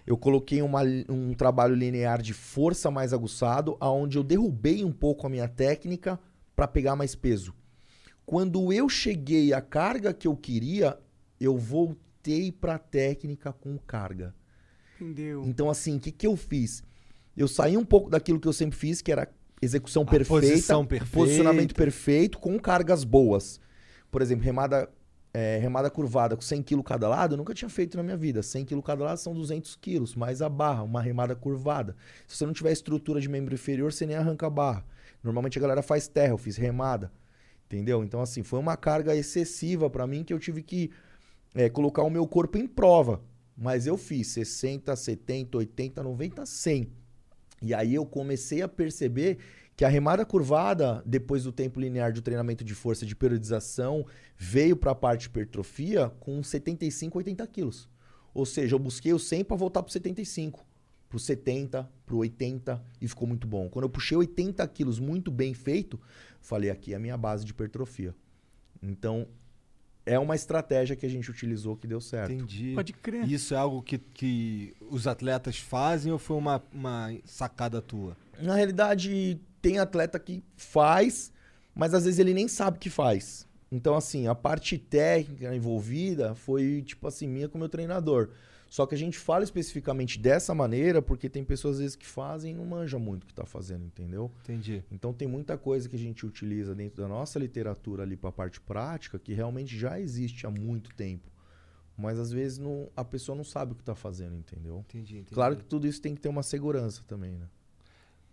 Eu 0.06 0.16
coloquei 0.16 0.62
uma 0.62 0.82
um 1.10 1.34
trabalho 1.34 1.74
linear 1.74 2.22
de 2.22 2.34
força 2.34 2.92
mais 2.92 3.14
aguçado, 3.14 3.76
aonde 3.80 4.18
eu 4.18 4.24
derrubei 4.24 4.86
um 4.86 4.92
pouco 4.92 5.26
a 5.26 5.30
minha 5.30 5.48
técnica 5.48 6.20
para 6.56 6.68
pegar 6.68 6.96
mais 6.96 7.16
peso. 7.16 7.52
Quando 8.28 8.72
eu 8.72 8.88
cheguei 8.88 9.54
à 9.54 9.62
carga 9.62 10.14
que 10.14 10.28
eu 10.28 10.36
queria, 10.36 11.00
eu 11.40 11.58
voltei 11.58 12.52
para 12.52 12.78
técnica 12.78 13.52
com 13.52 13.76
carga. 13.80 14.36
Entendeu? 14.96 15.44
Então, 15.46 15.70
assim, 15.70 15.98
o 15.98 16.00
que, 16.00 16.12
que 16.12 16.28
eu 16.28 16.36
fiz? 16.36 16.84
Eu 17.36 17.48
saí 17.48 17.76
um 17.76 17.86
pouco 17.86 18.10
daquilo 18.10 18.40
que 18.40 18.48
eu 18.48 18.54
sempre 18.54 18.78
fiz, 18.78 19.02
que 19.02 19.12
era 19.12 19.28
execução 19.62 20.04
A 20.04 20.06
perfeita, 20.06 20.86
perfeita. 20.86 21.06
posicionamento 21.14 21.76
perfeito, 21.76 22.40
com 22.40 22.58
cargas 22.60 23.04
boas. 23.04 23.60
Por 24.10 24.22
exemplo, 24.22 24.46
remada, 24.46 24.90
é, 25.34 25.58
remada 25.58 25.90
curvada 25.90 26.36
com 26.36 26.42
100 26.42 26.64
kg 26.64 26.84
cada 26.84 27.10
lado, 27.10 27.34
eu 27.34 27.38
nunca 27.38 27.54
tinha 27.54 27.68
feito 27.68 27.98
na 27.98 28.04
minha 28.04 28.16
vida. 28.16 28.42
100 28.42 28.66
kg 28.66 28.82
cada 28.82 29.04
lado 29.04 29.18
são 29.18 29.34
200 29.34 29.76
quilos, 29.76 30.16
mais 30.16 30.42
a 30.42 30.48
barra, 30.48 30.84
uma 30.84 31.02
remada 31.02 31.36
curvada. 31.36 31.96
Se 32.28 32.38
você 32.38 32.46
não 32.46 32.54
tiver 32.54 32.72
estrutura 32.72 33.20
de 33.20 33.28
membro 33.28 33.54
inferior, 33.54 33.92
você 33.92 34.06
nem 34.06 34.16
arranca 34.16 34.48
a 34.48 34.50
barra. 34.50 34.86
Normalmente 35.22 35.58
a 35.58 35.62
galera 35.62 35.82
faz 35.82 36.08
terra, 36.08 36.32
eu 36.32 36.38
fiz 36.38 36.56
remada. 36.56 37.12
Entendeu? 37.66 38.04
Então, 38.04 38.22
assim, 38.22 38.44
foi 38.44 38.60
uma 38.60 38.78
carga 38.78 39.16
excessiva 39.16 39.90
pra 39.90 40.06
mim 40.06 40.24
que 40.24 40.32
eu 40.32 40.40
tive 40.40 40.62
que 40.62 40.92
é, 41.54 41.68
colocar 41.70 42.04
o 42.04 42.10
meu 42.10 42.28
corpo 42.28 42.58
em 42.58 42.68
prova. 42.68 43.22
Mas 43.58 43.88
eu 43.88 43.98
fiz 43.98 44.28
60, 44.28 44.96
70, 44.96 45.58
80, 45.58 46.04
90, 46.04 46.46
100. 46.46 46.92
E 47.62 47.74
aí 47.74 47.96
eu 47.96 48.06
comecei 48.06 48.62
a 48.62 48.68
perceber 48.68 49.38
que 49.76 49.84
a 49.84 49.90
remada 49.90 50.26
curvada, 50.26 51.04
depois 51.06 51.44
do 51.44 51.52
tempo 51.52 51.80
linear 51.80 52.12
de 52.12 52.22
treinamento 52.22 52.64
de 52.64 52.74
força 52.74 53.06
de 53.06 53.16
periodização, 53.16 54.06
veio 54.38 54.76
para 54.76 54.92
a 54.92 54.96
parte 54.96 55.22
de 55.22 55.28
hipertrofia 55.28 56.10
com 56.20 56.42
75, 56.42 57.18
80 57.18 57.48
quilos. 57.48 57.90
Ou 58.34 58.46
seja, 58.46 58.76
eu 58.76 58.80
busquei 58.80 59.14
o 59.14 59.20
100 59.20 59.46
para 59.46 59.56
voltar 59.56 59.84
para 59.84 59.92
75, 59.92 60.66
para 61.10 61.20
70, 61.20 61.90
para 62.06 62.16
80 62.16 62.86
e 63.02 63.08
ficou 63.08 63.28
muito 63.28 63.48
bom. 63.48 63.70
Quando 63.70 63.84
eu 63.84 63.90
puxei 63.90 64.18
80 64.18 64.66
quilos 64.70 65.00
muito 65.00 65.32
bem 65.32 65.54
feito, 65.54 66.00
falei 66.42 66.70
aqui 66.70 66.94
é 66.94 66.96
a 66.98 67.00
minha 67.00 67.18
base 67.18 67.46
de 67.46 67.52
hipertrofia. 67.52 68.14
Então 68.82 69.28
é 70.06 70.20
uma 70.20 70.36
estratégia 70.36 70.96
que 70.96 71.06
a 71.06 71.10
gente 71.10 71.30
utilizou 71.32 71.76
que 71.76 71.88
deu 71.88 72.00
certo. 72.00 72.32
Entendi. 72.32 72.74
Pode 72.76 72.94
crer. 72.94 73.28
Isso 73.28 73.54
é 73.54 73.58
algo 73.58 73.82
que, 73.82 73.98
que 73.98 74.76
os 74.90 75.08
atletas 75.08 75.58
fazem 75.58 76.12
ou 76.12 76.20
foi 76.20 76.38
uma, 76.38 76.64
uma 76.72 77.12
sacada 77.26 77.82
tua? 77.82 78.16
Na 78.40 78.56
realidade, 78.56 79.40
tem 79.62 79.80
atleta 79.80 80.20
que 80.20 80.44
faz, 80.56 81.32
mas 81.74 81.94
às 81.94 82.06
vezes 82.06 82.20
ele 82.20 82.34
nem 82.34 82.48
sabe 82.48 82.78
que 82.78 82.90
faz. 82.90 83.48
Então, 83.72 83.96
assim, 83.96 84.28
a 84.28 84.36
parte 84.36 84.78
técnica 84.78 85.56
envolvida 85.56 86.36
foi, 86.36 86.84
tipo 86.86 87.08
assim, 87.08 87.28
minha 87.28 87.50
com 87.50 87.58
o 87.58 87.60
meu 87.60 87.70
treinador. 87.70 88.30
Só 88.76 88.86
que 88.86 88.94
a 88.94 88.98
gente 88.98 89.18
fala 89.18 89.42
especificamente 89.42 90.20
dessa 90.20 90.54
maneira 90.54 91.02
porque 91.02 91.30
tem 91.30 91.46
pessoas 91.46 91.76
às 91.76 91.82
vezes 91.82 91.96
que 91.96 92.06
fazem 92.06 92.52
e 92.52 92.54
não 92.54 92.66
manja 92.66 93.00
muito 93.00 93.24
o 93.24 93.26
que 93.26 93.34
tá 93.34 93.46
fazendo, 93.46 93.86
entendeu? 93.86 94.30
Entendi. 94.44 94.84
Então 94.92 95.14
tem 95.14 95.30
muita 95.30 95.58
coisa 95.58 95.88
que 95.88 95.96
a 95.96 96.00
gente 96.00 96.26
utiliza 96.26 96.76
dentro 96.76 97.02
da 97.02 97.08
nossa 97.08 97.40
literatura 97.40 98.04
ali 98.04 98.18
para 98.18 98.32
a 98.32 98.34
parte 98.34 98.60
prática 98.60 99.18
que 99.18 99.34
realmente 99.34 99.80
já 99.80 99.98
existe 99.98 100.46
há 100.46 100.52
muito 100.52 100.94
tempo. 100.94 101.32
Mas 101.98 102.20
às 102.20 102.34
vezes 102.34 102.58
não, 102.58 102.90
a 102.98 103.06
pessoa 103.06 103.34
não 103.34 103.46
sabe 103.46 103.72
o 103.72 103.76
que 103.76 103.84
tá 103.86 103.96
fazendo, 103.96 104.36
entendeu? 104.36 104.84
Entendi, 104.90 105.20
entendi. 105.20 105.34
Claro 105.34 105.56
que 105.56 105.64
tudo 105.64 105.88
isso 105.88 106.02
tem 106.02 106.14
que 106.14 106.20
ter 106.20 106.28
uma 106.28 106.44
segurança 106.44 107.02
também, 107.08 107.32
né? 107.32 107.48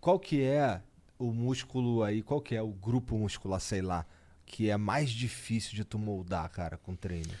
Qual 0.01 0.19
que 0.19 0.41
é 0.41 0.81
o 1.17 1.31
músculo 1.31 2.03
aí, 2.03 2.21
qual 2.21 2.41
que 2.41 2.53
é 2.53 2.61
o 2.61 2.73
grupo 2.73 3.17
muscular, 3.17 3.61
sei 3.61 3.81
lá, 3.81 4.05
que 4.45 4.69
é 4.69 4.75
mais 4.75 5.09
difícil 5.09 5.73
de 5.73 5.85
tu 5.85 5.97
moldar, 5.97 6.49
cara, 6.49 6.75
com 6.75 6.97
treino? 6.97 7.31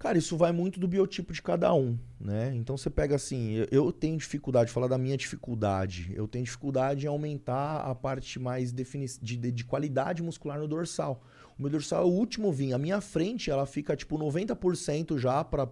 Cara, 0.00 0.16
isso 0.16 0.34
vai 0.34 0.50
muito 0.50 0.80
do 0.80 0.88
biotipo 0.88 1.30
de 1.30 1.42
cada 1.42 1.74
um, 1.74 1.98
né? 2.18 2.54
Então 2.56 2.74
você 2.74 2.88
pega 2.88 3.16
assim, 3.16 3.66
eu, 3.70 3.92
tenho 3.92 4.16
dificuldade, 4.16 4.72
falar 4.72 4.86
da 4.86 4.96
minha 4.96 5.14
dificuldade, 5.14 6.10
eu 6.14 6.26
tenho 6.26 6.42
dificuldade 6.42 7.04
em 7.04 7.08
aumentar 7.08 7.82
a 7.82 7.94
parte 7.94 8.38
mais 8.38 8.72
de, 8.72 8.82
de, 9.20 9.52
de 9.52 9.62
qualidade 9.62 10.22
muscular 10.22 10.58
no 10.58 10.66
dorsal. 10.66 11.22
O 11.58 11.60
meu 11.60 11.70
dorsal 11.70 12.04
é 12.04 12.06
o 12.06 12.08
último 12.08 12.50
vinho, 12.50 12.74
a 12.74 12.78
minha 12.78 12.98
frente 13.02 13.50
ela 13.50 13.66
fica 13.66 13.94
tipo 13.94 14.16
90% 14.16 15.18
já 15.18 15.44
para 15.44 15.68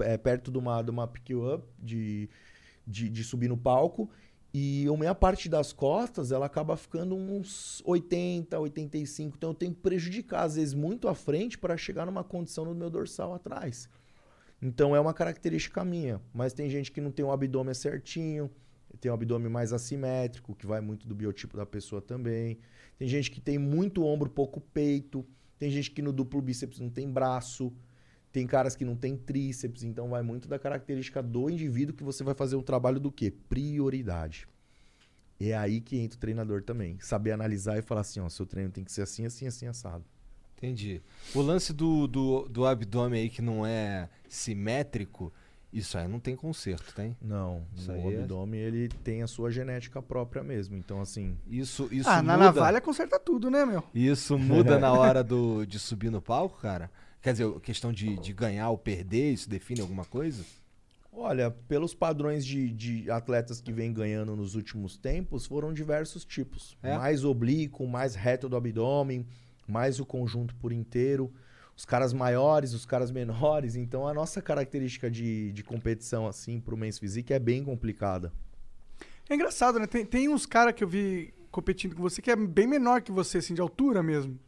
é, 0.00 0.18
perto 0.18 0.52
de 0.52 0.58
uma, 0.58 0.82
de 0.82 0.90
uma 0.90 1.08
pick-up, 1.08 1.64
de, 1.78 2.28
de, 2.86 3.08
de 3.08 3.24
subir 3.24 3.48
no 3.48 3.56
palco. 3.56 4.10
E 4.54 4.86
a 4.86 4.96
minha 4.96 5.14
parte 5.14 5.48
das 5.48 5.72
costas, 5.72 6.30
ela 6.30 6.44
acaba 6.44 6.76
ficando 6.76 7.14
uns 7.14 7.82
80, 7.86 8.58
85. 8.58 9.36
Então 9.36 9.50
eu 9.50 9.54
tenho 9.54 9.74
que 9.74 9.80
prejudicar, 9.80 10.42
às 10.42 10.56
vezes, 10.56 10.74
muito 10.74 11.08
à 11.08 11.14
frente 11.14 11.56
para 11.56 11.76
chegar 11.76 12.04
numa 12.04 12.22
condição 12.22 12.66
no 12.66 12.74
meu 12.74 12.90
dorsal 12.90 13.32
atrás. 13.32 13.88
Então 14.60 14.94
é 14.94 15.00
uma 15.00 15.14
característica 15.14 15.82
minha. 15.82 16.20
Mas 16.34 16.52
tem 16.52 16.68
gente 16.68 16.92
que 16.92 17.00
não 17.00 17.10
tem 17.10 17.24
um 17.24 17.32
abdômen 17.32 17.72
certinho, 17.72 18.50
tem 19.00 19.10
um 19.10 19.14
abdômen 19.14 19.50
mais 19.50 19.72
assimétrico, 19.72 20.54
que 20.54 20.66
vai 20.66 20.80
muito 20.80 21.08
do 21.08 21.14
biotipo 21.14 21.56
da 21.56 21.64
pessoa 21.64 22.02
também. 22.02 22.58
Tem 22.98 23.08
gente 23.08 23.30
que 23.30 23.40
tem 23.40 23.58
muito 23.58 24.04
ombro, 24.04 24.28
pouco 24.28 24.60
peito. 24.60 25.26
Tem 25.58 25.70
gente 25.70 25.90
que 25.90 26.02
no 26.02 26.12
duplo 26.12 26.42
bíceps 26.42 26.78
não 26.78 26.90
tem 26.90 27.10
braço. 27.10 27.72
Tem 28.32 28.46
caras 28.46 28.74
que 28.74 28.84
não 28.84 28.96
tem 28.96 29.16
tríceps, 29.16 29.82
então 29.82 30.08
vai 30.08 30.22
muito 30.22 30.48
da 30.48 30.58
característica 30.58 31.22
do 31.22 31.50
indivíduo 31.50 31.94
que 31.94 32.02
você 32.02 32.24
vai 32.24 32.34
fazer 32.34 32.56
um 32.56 32.62
trabalho 32.62 32.98
do 32.98 33.12
quê? 33.12 33.30
Prioridade. 33.30 34.48
E 35.38 35.50
é 35.50 35.56
aí 35.56 35.80
que 35.80 35.98
entra 35.98 36.16
o 36.16 36.20
treinador 36.20 36.62
também. 36.62 36.96
Saber 37.00 37.32
analisar 37.32 37.76
e 37.78 37.82
falar 37.82 38.00
assim, 38.02 38.20
ó, 38.20 38.28
seu 38.28 38.46
treino 38.46 38.70
tem 38.70 38.84
que 38.84 38.92
ser 38.92 39.02
assim, 39.02 39.26
assim, 39.26 39.46
assim, 39.46 39.66
assado. 39.66 40.04
Entendi. 40.56 41.02
O 41.34 41.42
lance 41.42 41.72
do, 41.72 42.06
do, 42.06 42.48
do 42.48 42.64
abdômen 42.64 43.20
aí 43.22 43.28
que 43.28 43.42
não 43.42 43.66
é 43.66 44.08
simétrico, 44.28 45.32
Isso 45.72 45.96
aí 45.98 46.06
não 46.06 46.20
tem 46.20 46.36
conserto, 46.36 46.94
tem? 46.94 47.16
Não, 47.20 47.66
Isso 47.74 47.90
o 47.90 47.94
aí 47.94 48.14
é- 48.14 48.18
abdômen 48.20 48.60
ele 48.60 48.88
tem 49.02 49.22
a 49.22 49.26
sua 49.26 49.50
genética 49.50 50.00
própria 50.00 50.42
mesmo. 50.42 50.76
Então, 50.76 51.00
assim, 51.00 51.36
Isso, 51.48 51.88
isso 51.90 52.08
ah, 52.08 52.22
na 52.22 52.34
muda. 52.34 52.44
navalha 52.46 52.80
conserta 52.80 53.18
tudo, 53.18 53.50
né, 53.50 53.64
meu? 53.64 53.82
Isso 53.94 54.38
muda 54.38 54.78
na 54.78 54.92
hora 54.92 55.24
do, 55.24 55.64
de 55.66 55.78
subir 55.78 56.10
no 56.10 56.20
palco, 56.22 56.60
cara? 56.60 56.90
Quer 57.22 57.32
dizer, 57.32 57.60
questão 57.60 57.92
de, 57.92 58.18
de 58.18 58.32
ganhar 58.32 58.68
ou 58.70 58.76
perder, 58.76 59.32
isso 59.32 59.48
define 59.48 59.80
alguma 59.80 60.04
coisa? 60.04 60.44
olha, 61.12 61.50
pelos 61.50 61.94
padrões 61.94 62.44
de, 62.44 62.70
de 62.70 63.10
atletas 63.10 63.60
que 63.60 63.72
vem 63.72 63.92
ganhando 63.92 64.34
nos 64.34 64.54
últimos 64.54 64.96
tempos, 64.96 65.46
foram 65.46 65.72
diversos 65.72 66.24
tipos. 66.24 66.76
É? 66.82 66.96
Mais 66.96 67.24
oblíquo, 67.24 67.86
mais 67.86 68.14
reto 68.14 68.48
do 68.48 68.56
abdômen, 68.56 69.26
mais 69.68 70.00
o 70.00 70.06
conjunto 70.06 70.54
por 70.56 70.72
inteiro. 70.72 71.32
Os 71.76 71.84
caras 71.84 72.12
maiores, 72.12 72.72
os 72.72 72.86
caras 72.86 73.10
menores. 73.10 73.76
Então, 73.76 74.08
a 74.08 74.14
nossa 74.14 74.40
característica 74.40 75.10
de, 75.10 75.52
de 75.52 75.62
competição, 75.62 76.26
assim, 76.26 76.58
pro 76.58 76.76
Men's 76.76 76.98
Physique 76.98 77.32
é 77.32 77.38
bem 77.38 77.62
complicada. 77.62 78.32
É 79.28 79.34
engraçado, 79.34 79.78
né? 79.78 79.86
Tem, 79.86 80.04
tem 80.04 80.28
uns 80.28 80.46
caras 80.46 80.74
que 80.74 80.82
eu 80.82 80.88
vi 80.88 81.32
competindo 81.50 81.94
com 81.94 82.02
você 82.02 82.22
que 82.22 82.30
é 82.30 82.36
bem 82.36 82.66
menor 82.66 83.02
que 83.02 83.12
você, 83.12 83.38
assim, 83.38 83.54
de 83.54 83.60
altura 83.60 84.02
mesmo. 84.02 84.38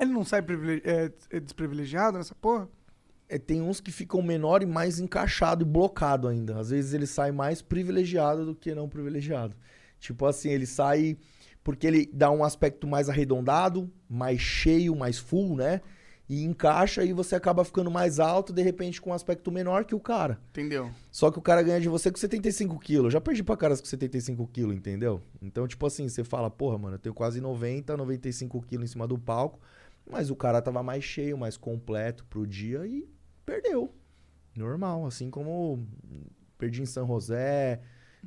Ele 0.00 0.12
não 0.12 0.24
sai 0.24 0.40
é, 0.84 1.12
é 1.30 1.40
desprivilegiado 1.40 2.18
nessa 2.18 2.34
porra? 2.34 2.68
É, 3.28 3.38
tem 3.38 3.62
uns 3.62 3.80
que 3.80 3.90
ficam 3.90 4.20
menor 4.20 4.62
e 4.62 4.66
mais 4.66 4.98
encaixado 4.98 5.64
e 5.64 5.68
blocado 5.68 6.28
ainda. 6.28 6.58
Às 6.58 6.70
vezes 6.70 6.92
ele 6.92 7.06
sai 7.06 7.32
mais 7.32 7.62
privilegiado 7.62 8.44
do 8.44 8.54
que 8.54 8.74
não 8.74 8.88
privilegiado. 8.88 9.56
Tipo 9.98 10.26
assim, 10.26 10.50
ele 10.50 10.66
sai 10.66 11.16
porque 11.64 11.86
ele 11.86 12.08
dá 12.12 12.30
um 12.30 12.44
aspecto 12.44 12.86
mais 12.86 13.08
arredondado, 13.08 13.90
mais 14.08 14.38
cheio, 14.38 14.94
mais 14.94 15.18
full, 15.18 15.56
né? 15.56 15.80
E 16.28 16.42
encaixa 16.42 17.04
e 17.04 17.12
você 17.12 17.34
acaba 17.34 17.64
ficando 17.64 17.90
mais 17.90 18.18
alto, 18.18 18.52
de 18.52 18.62
repente 18.62 19.00
com 19.00 19.10
um 19.10 19.14
aspecto 19.14 19.50
menor 19.50 19.84
que 19.84 19.94
o 19.94 20.00
cara. 20.00 20.38
Entendeu? 20.50 20.90
Só 21.10 21.30
que 21.30 21.38
o 21.38 21.42
cara 21.42 21.62
ganha 21.62 21.80
de 21.80 21.88
você 21.88 22.10
com 22.10 22.18
75 22.18 22.78
quilos. 22.78 23.04
Eu 23.06 23.10
já 23.12 23.20
perdi 23.20 23.42
pra 23.42 23.56
caras 23.56 23.80
com 23.80 23.86
75 23.86 24.46
quilos, 24.48 24.74
entendeu? 24.74 25.22
Então, 25.40 25.66
tipo 25.66 25.86
assim, 25.86 26.08
você 26.08 26.22
fala, 26.22 26.50
porra, 26.50 26.78
mano, 26.78 26.96
eu 26.96 26.98
tenho 26.98 27.14
quase 27.14 27.40
90, 27.40 27.96
95 27.96 28.62
quilos 28.62 28.84
em 28.84 28.92
cima 28.92 29.06
do 29.06 29.18
palco. 29.18 29.58
Mas 30.10 30.30
o 30.30 30.36
cara 30.36 30.60
tava 30.60 30.82
mais 30.82 31.02
cheio, 31.02 31.36
mais 31.38 31.56
completo 31.56 32.24
pro 32.26 32.46
dia 32.46 32.86
e 32.86 33.08
perdeu. 33.44 33.92
Normal. 34.56 35.06
Assim 35.06 35.30
como 35.30 35.86
perdi 36.58 36.82
em 36.82 36.86
São 36.86 37.06
José, 37.06 37.80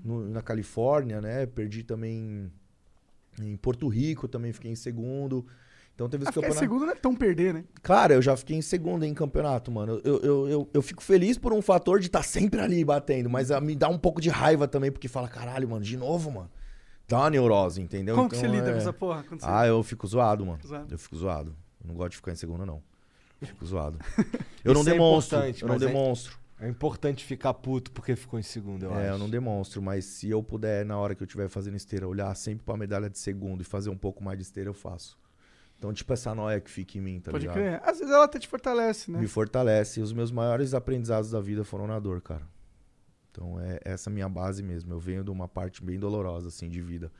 no- 0.03 0.28
na 0.30 0.41
Califórnia, 0.41 1.21
né? 1.21 1.45
Perdi 1.45 1.84
também 1.84 2.51
em 3.41 3.55
Porto 3.57 3.88
Rico, 3.88 4.28
também 4.28 4.51
fiquei 4.51 4.71
em 4.71 4.75
segundo. 4.75 5.45
Então 5.93 6.07
teve 6.09 6.25
Ah, 6.25 6.30
esse 6.30 6.32
em 6.32 6.41
campeonato. 6.41 6.59
segundo 6.59 6.86
não 6.86 6.91
é 6.93 6.95
tão 6.95 7.15
perder, 7.15 7.53
né? 7.53 7.63
Cara, 7.82 8.13
eu 8.13 8.21
já 8.21 8.36
fiquei 8.38 8.55
em 8.55 8.61
segundo 8.61 9.03
em 9.03 9.13
campeonato, 9.13 9.71
mano. 9.71 9.99
Eu, 10.03 10.19
eu, 10.21 10.47
eu, 10.49 10.69
eu 10.73 10.82
fico 10.82 11.01
feliz 11.01 11.38
por 11.39 11.51
um 11.53 11.61
fator 11.61 11.99
de 11.99 12.05
estar 12.07 12.21
sempre 12.23 12.59
ali 12.59 12.84
batendo, 12.86 13.30
mas 13.30 13.49
ah, 13.51 13.59
me 13.61 13.75
dá 13.75 13.88
um 13.89 13.97
pouco 13.97 14.21
de 14.21 14.30
raiva 14.30 14.67
também, 14.67 14.91
porque 14.91 15.07
fala, 15.07 15.28
caralho, 15.28 15.67
mano, 15.69 15.84
de 15.84 15.97
novo, 15.97 16.32
mano. 16.32 16.51
Dá 17.07 17.19
uma 17.19 17.30
neurose, 17.30 17.82
entendeu? 17.82 18.15
Como 18.15 18.30
que 18.30 18.36
Então, 18.36 18.49
você 18.49 18.55
lida 18.55 18.69
é- 18.69 18.73
com 18.73 18.78
essa 18.80 18.93
porra? 18.93 19.23
Você- 19.23 19.38
Ah, 19.47 19.65
eu 19.65 19.82
fico 19.82 20.05
zoado, 20.05 20.45
mano. 20.45 20.59
Zoado. 20.63 20.93
Eu 20.93 20.99
fico 20.99 21.15
zoado. 21.15 21.55
Eu 21.82 21.88
não 21.88 21.95
gosto 21.95 22.11
de 22.11 22.17
ficar 22.17 22.32
em 22.32 22.36
segundo, 22.36 22.65
não. 22.65 22.82
Fico 23.41 23.65
zoado. 23.65 23.99
Eu 24.65 24.73
não 24.73 24.82
é 24.82 24.86
demonstro. 24.86 25.38
importante, 25.38 25.61
eu 25.61 25.67
não 25.67 25.75
é- 25.75 25.80
demonstro. 25.80 26.38
É 26.59 26.67
importante 26.67 27.23
ficar 27.23 27.53
puto 27.53 27.91
porque 27.91 28.15
ficou 28.15 28.39
em 28.39 28.43
segundo, 28.43 28.84
eu 28.84 28.91
é, 28.95 29.03
acho. 29.03 29.09
eu 29.13 29.17
não 29.19 29.30
demonstro, 29.30 29.80
mas 29.80 30.05
se 30.05 30.28
eu 30.28 30.41
puder, 30.41 30.84
na 30.84 30.97
hora 30.97 31.13
que 31.13 31.21
eu 31.21 31.25
estiver 31.25 31.47
fazendo 31.47 31.78
esteira, 31.78 32.07
olhar 32.07 32.34
sempre 32.36 32.65
pra 32.65 32.75
medalha 32.75 33.07
de 33.11 33.19
segundo 33.19 33.61
e 33.61 33.63
fazer 33.63 33.91
um 33.91 33.95
pouco 33.97 34.23
mais 34.23 34.39
de 34.39 34.43
esteira, 34.43 34.67
eu 34.71 34.73
faço. 34.73 35.19
Então, 35.78 35.93
tipo, 35.93 36.11
essa 36.11 36.34
noia 36.34 36.59
que 36.59 36.71
fica 36.71 36.97
em 36.97 37.01
mim, 37.01 37.19
tá 37.19 37.30
Pode 37.30 37.43
ligado? 37.43 37.53
crer. 37.57 37.80
Às 37.84 37.99
vezes 37.99 38.11
ela 38.11 38.25
até 38.25 38.39
te 38.39 38.47
fortalece, 38.47 39.11
né? 39.11 39.19
me 39.19 39.28
fortalece. 39.28 39.99
E 39.99 40.03
os 40.03 40.11
meus 40.11 40.32
maiores 40.32 40.73
aprendizados 40.73 41.30
da 41.30 41.39
vida 41.39 41.63
foram 41.63 41.86
na 41.86 41.99
dor, 41.99 42.19
cara. 42.23 42.41
Então 43.30 43.59
é 43.61 43.80
essa 43.86 44.09
minha 44.09 44.28
base 44.28 44.63
mesmo. 44.63 44.91
Eu 44.91 44.99
venho 44.99 45.23
de 45.23 45.30
uma 45.30 45.47
parte 45.47 45.84
bem 45.84 45.99
dolorosa, 45.99 46.47
assim, 46.47 46.67
de 46.67 46.82
vida. 46.82 47.11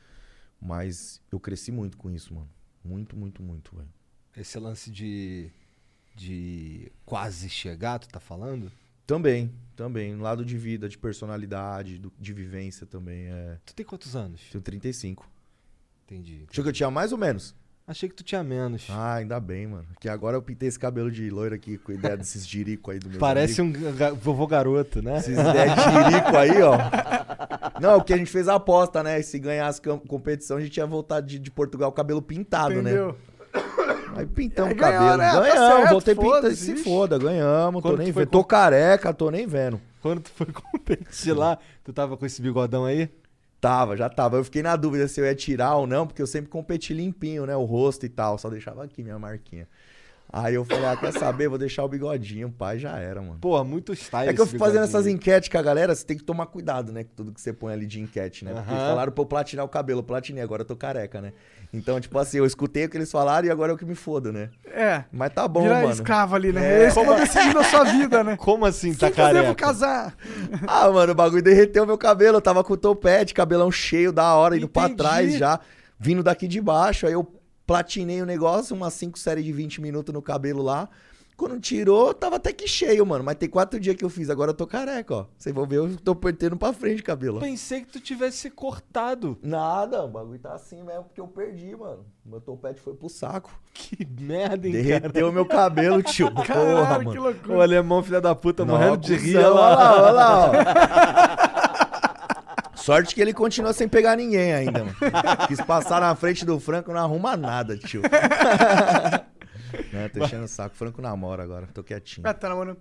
Mas 0.60 1.22
eu 1.32 1.40
cresci 1.40 1.72
muito 1.72 1.96
com 1.96 2.10
isso, 2.10 2.34
mano. 2.34 2.50
Muito, 2.84 3.16
muito, 3.16 3.44
muito, 3.44 3.76
velho. 3.76 3.90
Esse 4.38 4.60
lance 4.60 4.92
de, 4.92 5.50
de 6.16 6.92
quase 7.06 7.50
chegar, 7.50 8.00
tu 8.00 8.08
tá 8.08 8.20
falando? 8.20 8.72
Também, 9.06 9.52
também. 9.76 10.14
Um 10.16 10.22
lado 10.22 10.44
de 10.46 10.58
vida, 10.58 10.88
de 10.88 10.98
personalidade, 10.98 11.98
do- 11.98 12.12
de 12.20 12.34
vivência 12.34 12.86
também. 12.86 13.28
É... 13.28 13.58
Tu 13.66 13.74
tem 13.74 13.86
quantos 13.86 14.16
anos? 14.16 14.42
Tenho 14.52 14.62
35. 14.62 15.28
Entendi. 16.06 16.46
Achou 16.50 16.64
que 16.64 16.70
eu 16.70 16.74
tinha 16.74 16.92
mais 16.92 17.12
ou 17.12 17.18
menos? 17.18 17.56
Achei 17.88 18.10
que 18.10 18.16
tu 18.16 18.24
tinha 18.24 18.44
menos. 18.44 18.86
Ah, 18.90 19.16
ainda 19.16 19.40
bem, 19.40 19.66
mano. 19.66 19.88
Que 20.02 20.10
agora 20.10 20.36
eu 20.36 20.42
pintei 20.42 20.68
esse 20.68 20.78
cabelo 20.78 21.10
de 21.10 21.30
loiro 21.30 21.56
aqui, 21.56 21.78
com 21.78 21.94
ideia 21.94 22.18
desses 22.18 22.46
jirico 22.48 22.92
aí 22.92 23.00
do 23.00 23.10
meu 23.10 23.18
Parece 23.18 23.62
um 23.62 23.72
ga- 23.72 24.12
vovô 24.12 24.46
garoto, 24.46 25.02
né? 25.02 25.18
Esses 25.20 25.38
ideias 25.38 25.74
de 25.74 25.82
jirico 26.12 26.36
aí, 26.38 26.62
ó. 26.62 26.78
Não, 27.82 27.98
porque 28.00 28.14
a 28.14 28.18
gente 28.18 28.30
fez 28.30 28.50
a 28.50 28.56
aposta, 28.56 29.02
né? 29.02 29.22
Se 29.22 29.40
ganhasse 29.40 29.82
cam- 29.82 30.00
competição, 30.00 30.58
a 30.58 30.62
gente 30.62 30.76
ia 30.76 30.86
voltar 30.86 31.22
de, 31.22 31.40
de 31.40 31.50
Portugal 31.50 31.90
cabelo 31.94 32.22
pintado, 32.22 32.82
né? 32.82 32.92
Aí 34.18 34.26
pintamos 34.26 34.72
É, 34.72 34.76
o 34.76 34.78
cabelo. 34.78 35.18
né? 35.18 35.32
Tá 35.32 35.40
Ganhamos, 35.42 35.76
certo, 35.78 35.90
voltei 35.92 36.16
pintando. 36.16 36.56
Se 36.56 36.76
foda, 36.78 37.18
ganhamos. 37.18 37.82
Tô 37.82 37.90
Quando 37.90 37.98
nem 38.00 38.08
tu 38.08 38.14
foi 38.14 38.24
vendo. 38.24 38.32
Tô 38.32 38.40
com- 38.42 38.48
careca, 38.48 39.14
tô 39.14 39.30
nem 39.32 39.46
vendo. 39.48 39.80
Quando 40.02 40.22
tu 40.22 40.30
foi 40.32 40.48
competir 40.52 41.34
lá, 41.34 41.58
tu 41.84 41.92
tava 41.94 42.18
com 42.18 42.26
esse 42.26 42.42
bigodão 42.42 42.86
aí? 42.86 43.10
Tava, 43.60 43.98
já 43.98 44.08
tava. 44.10 44.38
Eu 44.38 44.44
fiquei 44.44 44.62
na 44.62 44.76
dúvida 44.76 45.08
se 45.08 45.20
eu 45.20 45.26
ia 45.26 45.34
tirar 45.34 45.76
ou 45.76 45.88
não, 45.88 46.06
porque 46.06 46.22
eu 46.22 46.28
sempre 46.28 46.50
competi 46.50 46.94
limpinho, 46.94 47.46
né? 47.46 47.56
O 47.56 47.64
rosto 47.64 48.06
e 48.06 48.10
tal. 48.10 48.38
Só 48.38 48.50
deixava 48.50 48.84
aqui 48.84 49.02
minha 49.02 49.18
marquinha. 49.18 49.68
Aí 50.32 50.56
eu 50.56 50.66
falei, 50.66 50.86
ah, 50.86 50.98
quer 50.98 51.14
saber? 51.14 51.48
Vou 51.48 51.58
deixar 51.58 51.86
o 51.86 51.88
bigodinho, 51.88 52.50
pai, 52.52 52.78
já 52.78 52.98
era, 52.98 53.22
mano. 53.22 53.38
Pô, 53.40 53.64
muito 53.64 53.96
style 53.96 54.30
É 54.30 54.34
que 54.34 54.42
eu 54.42 54.46
fico 54.46 54.60
fazendo 54.60 54.84
essas 54.84 55.08
enquetes 55.08 55.48
com 55.48 55.58
a 55.58 55.62
galera, 55.62 55.96
você 55.96 56.06
tem 56.06 56.18
que 56.18 56.24
tomar 56.24 56.48
cuidado, 56.48 56.92
né? 56.92 57.06
Com 57.06 57.12
tudo 57.16 57.32
que 57.32 57.40
você 57.40 57.54
põe 57.54 57.72
ali 57.74 57.86
de 57.86 58.02
enquete, 58.02 58.44
né? 58.44 58.52
Porque 58.54 58.70
falaram 58.70 59.12
pra 59.12 59.22
eu 59.22 59.26
platinar 59.26 59.64
o 59.64 59.70
cabelo, 59.70 60.00
eu 60.00 60.04
platinei, 60.04 60.44
agora 60.44 60.64
eu 60.64 60.66
tô 60.66 60.76
careca, 60.76 61.22
né? 61.22 61.32
Então, 61.74 62.00
tipo 62.00 62.18
assim, 62.20 62.38
eu 62.38 62.46
escutei 62.46 62.86
o 62.86 62.90
que 62.90 62.98
eles 62.98 63.12
falaram 63.12 63.48
e 63.48 63.52
agora 63.52 63.72
é 63.72 63.76
o 63.76 63.78
que 63.78 63.86
me 63.86 63.96
foda, 63.96 64.32
né? 64.32 64.50
É. 64.66 65.04
Mas 65.12 65.34
tá 65.34 65.48
bom, 65.48 65.64
Virar 65.64 65.82
mano. 65.82 65.92
escravo 65.94 66.36
ali, 66.36 66.52
né? 66.52 66.66
É. 66.78 66.82
Eles 66.84 66.94
vão 66.94 67.16
decidir 67.16 67.58
a 67.58 67.64
sua 67.64 67.84
vida, 67.86 68.24
né? 68.24 68.36
Como 68.38 68.66
assim 68.66 68.94
tá 68.94 69.08
Quem 69.08 69.16
que 69.16 69.22
eu 69.22 69.26
devo 69.28 69.56
careca? 69.56 69.56
casar? 69.56 70.16
Ah, 70.68 70.90
mano, 70.90 71.12
o 71.12 71.16
bagulho 71.16 71.42
derreteu 71.42 71.86
meu 71.86 71.98
cabelo. 71.98 72.38
Eu 72.38 72.42
tava 72.42 72.64
com 72.64 72.74
o 72.74 72.78
topete, 72.78 73.34
cabelão 73.34 73.72
cheio 73.72 74.12
da 74.12 74.34
hora, 74.36 74.56
indo 74.58 74.68
pra 74.68 74.84
Entendi. 74.84 74.98
trás 74.98 75.34
já, 75.38 75.60
vindo 76.00 76.22
daqui 76.24 76.48
de 76.48 76.62
baixo. 76.62 77.06
Aí 77.08 77.14
eu 77.14 77.24
platinei 77.68 78.22
o 78.22 78.26
negócio, 78.26 78.76
umas 78.76 78.94
5 78.96 79.20
séries 79.20 79.46
de 79.46 79.52
20 79.54 79.82
minutos 79.82 80.12
no 80.14 80.22
cabelo 80.22 80.64
lá. 80.64 80.90
Quando 81.36 81.60
tirou, 81.60 82.16
tava 82.16 82.38
até 82.38 82.52
que 82.52 82.68
cheio, 82.68 83.06
mano. 83.06 83.24
Mas 83.24 83.36
tem 83.36 83.48
quatro 83.48 83.80
dias 83.80 83.96
que 83.96 84.04
eu 84.04 84.10
fiz, 84.10 84.28
agora 84.28 84.50
eu 84.50 84.56
tô 84.56 84.66
careca, 84.66 85.14
ó. 85.14 85.26
Vocês 85.38 85.54
vão 85.54 85.68
ver, 85.68 85.76
eu 85.76 85.96
tô 85.98 86.16
perdendo 86.16 86.58
pra 86.58 86.74
frente 86.74 87.02
o 87.02 87.06
cabelo. 87.06 87.38
ó. 87.38 87.40
Pensei 87.42 87.82
que 87.82 87.92
tu 87.92 88.00
tivesse 88.00 88.50
cortado. 88.50 89.38
Nada, 89.44 90.04
o 90.04 90.08
bagulho 90.08 90.40
tá 90.40 90.56
assim 90.56 90.82
mesmo, 90.82 91.04
porque 91.04 91.22
eu 91.22 91.28
perdi, 91.28 91.76
mano. 91.76 92.04
Meu 92.26 92.42
topete 92.42 92.82
foi 92.82 92.96
pro 92.96 93.08
saco. 93.08 93.52
Que 93.72 94.04
merda, 94.20 94.68
hein, 94.68 94.74
cara? 94.74 94.84
Derreteu 94.84 95.32
meu 95.32 95.46
cabelo, 95.46 96.02
tio. 96.02 96.30
Porra, 96.34 96.46
Caralho, 96.48 97.00
que 97.02 97.06
mano. 97.06 97.22
loucura. 97.22 97.58
O 97.58 97.62
alemão, 97.62 98.02
filha 98.02 98.20
da 98.20 98.34
puta, 98.34 98.66
Não, 98.66 98.74
morrendo 98.74 98.98
de 98.98 99.16
rir. 99.16 99.38
olha 99.38 99.46
Olha 99.52 99.54
lá. 99.54 99.76
lá, 99.76 100.02
olha 100.02 100.12
lá, 100.12 100.52
ó. 101.54 101.57
Sorte 102.88 103.14
que 103.14 103.20
ele 103.20 103.34
continua 103.34 103.74
sem 103.74 103.86
pegar 103.86 104.16
ninguém 104.16 104.54
ainda, 104.54 104.80
mano. 104.86 104.96
Quis 105.46 105.60
passar 105.60 106.00
na 106.00 106.16
frente 106.16 106.46
do 106.46 106.58
Franco, 106.58 106.94
não 106.94 107.02
arruma 107.02 107.36
nada, 107.36 107.78
tio. 107.78 108.02
Não, 109.92 110.08
tô 110.08 110.24
enchendo 110.24 110.46
o 110.46 110.48
saco. 110.48 110.74
Franco 110.74 111.02
namora 111.02 111.44
agora, 111.44 111.68
tô 111.74 111.84
quietinho. 111.84 112.26
Ah, 112.26 112.34
tá 112.34 112.48
namorando. 112.48 112.78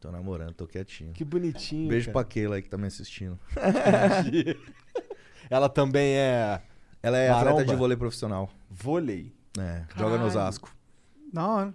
Tô 0.00 0.10
namorando, 0.10 0.54
tô 0.54 0.66
quietinho. 0.66 1.12
Que 1.12 1.22
bonitinho. 1.22 1.90
Beijo 1.90 2.06
cara. 2.06 2.24
pra 2.24 2.24
Keila 2.24 2.56
aí 2.56 2.62
que 2.62 2.70
tá 2.70 2.78
me 2.78 2.86
assistindo. 2.86 3.38
Ela 5.50 5.68
também 5.68 6.16
é 6.16 6.62
Ela 7.02 7.18
é 7.18 7.28
Maromba? 7.28 7.50
atleta 7.50 7.70
de 7.70 7.76
vôlei 7.76 7.98
profissional. 7.98 8.48
vôlei. 8.70 9.30
É, 9.58 9.82
joga 9.94 10.12
no 10.16 10.16
Caralho. 10.16 10.26
Osasco. 10.26 10.74
Da 11.30 11.46
hora. 11.46 11.74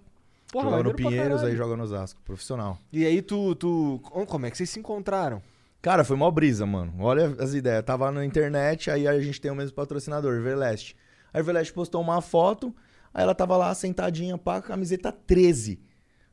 Porra, 0.50 0.64
Jogava 0.64 0.82
no 0.82 0.94
Pinheiros, 0.94 1.28
caralho. 1.28 1.48
aí 1.48 1.56
joga 1.56 1.76
no 1.76 1.84
Osasco. 1.84 2.20
Profissional. 2.22 2.78
E 2.92 3.06
aí 3.06 3.22
tu, 3.22 3.54
tu... 3.54 4.00
Como 4.26 4.44
é 4.46 4.50
que 4.50 4.56
vocês 4.56 4.70
se 4.70 4.80
encontraram? 4.80 5.40
Cara, 5.86 6.02
foi 6.02 6.16
mó 6.16 6.28
brisa, 6.32 6.66
mano. 6.66 6.92
Olha 6.98 7.36
as 7.38 7.54
ideias. 7.54 7.84
Tava 7.84 8.10
na 8.10 8.24
internet, 8.24 8.90
aí 8.90 9.06
a 9.06 9.20
gente 9.20 9.40
tem 9.40 9.52
o 9.52 9.54
mesmo 9.54 9.72
patrocinador, 9.76 10.34
Everlast. 10.34 10.96
A 11.32 11.38
Everlast 11.38 11.72
postou 11.72 12.00
uma 12.00 12.20
foto, 12.20 12.74
aí 13.14 13.22
ela 13.22 13.36
tava 13.36 13.56
lá 13.56 13.72
sentadinha, 13.72 14.36
pá, 14.36 14.60
com 14.60 14.66
a 14.66 14.70
camiseta 14.70 15.12
13. 15.12 15.78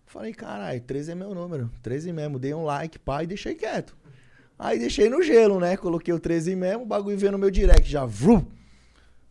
Falei, 0.07 0.33
caralho, 0.33 0.81
13 0.81 1.11
é 1.11 1.13
meu 1.13 1.35
número. 1.35 1.69
13 1.83 2.11
mesmo. 2.11 2.39
Dei 2.39 2.51
um 2.51 2.63
like, 2.65 2.97
pá, 2.97 3.21
e 3.21 3.27
deixei 3.27 3.53
quieto. 3.53 3.95
Aí 4.57 4.79
deixei 4.79 5.07
no 5.07 5.21
gelo, 5.21 5.59
né? 5.59 5.77
Coloquei 5.77 6.15
o 6.15 6.19
13 6.19 6.55
mesmo, 6.55 6.81
o 6.81 6.87
bagulho 6.87 7.15
veio 7.15 7.33
no 7.33 7.37
meu 7.37 7.51
direct 7.51 7.87
já. 7.87 8.07
Vrum! 8.07 8.47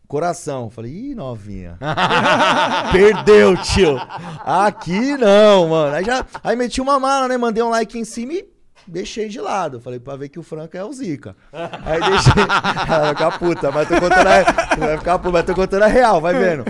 Coração. 0.06 0.70
Falei, 0.70 0.92
ih, 0.92 1.14
novinha. 1.16 1.76
Perdeu, 2.92 3.56
tio. 3.56 3.96
Aqui 4.44 5.16
não, 5.16 5.70
mano. 5.70 5.96
Aí, 5.96 6.04
já, 6.04 6.24
aí 6.44 6.54
meti 6.54 6.80
uma 6.80 7.00
mala, 7.00 7.26
né? 7.26 7.36
Mandei 7.36 7.60
um 7.60 7.70
like 7.70 7.98
em 7.98 8.04
cima 8.04 8.34
e 8.34 8.51
deixei 8.86 9.28
de 9.28 9.40
lado. 9.40 9.80
Falei, 9.80 9.98
pra 10.00 10.16
ver 10.16 10.28
que 10.28 10.38
o 10.38 10.42
Franco 10.42 10.76
é 10.76 10.84
o 10.84 10.92
Zica. 10.92 11.36
Aí 11.52 12.00
deixei. 12.00 12.32
Ela 12.88 12.98
vai 13.00 13.14
ficar 13.14 13.38
puta, 13.38 13.70
mas 13.70 13.88
tô 13.88 13.94
contando 13.94 14.26
a... 14.26 14.42
Vai 14.76 14.98
ficar 14.98 15.18
puta, 15.18 15.32
mas 15.32 15.44
tô 15.46 15.54
contando 15.54 15.82
a 15.82 15.86
real, 15.86 16.20
vai 16.20 16.34
vendo. 16.34 16.64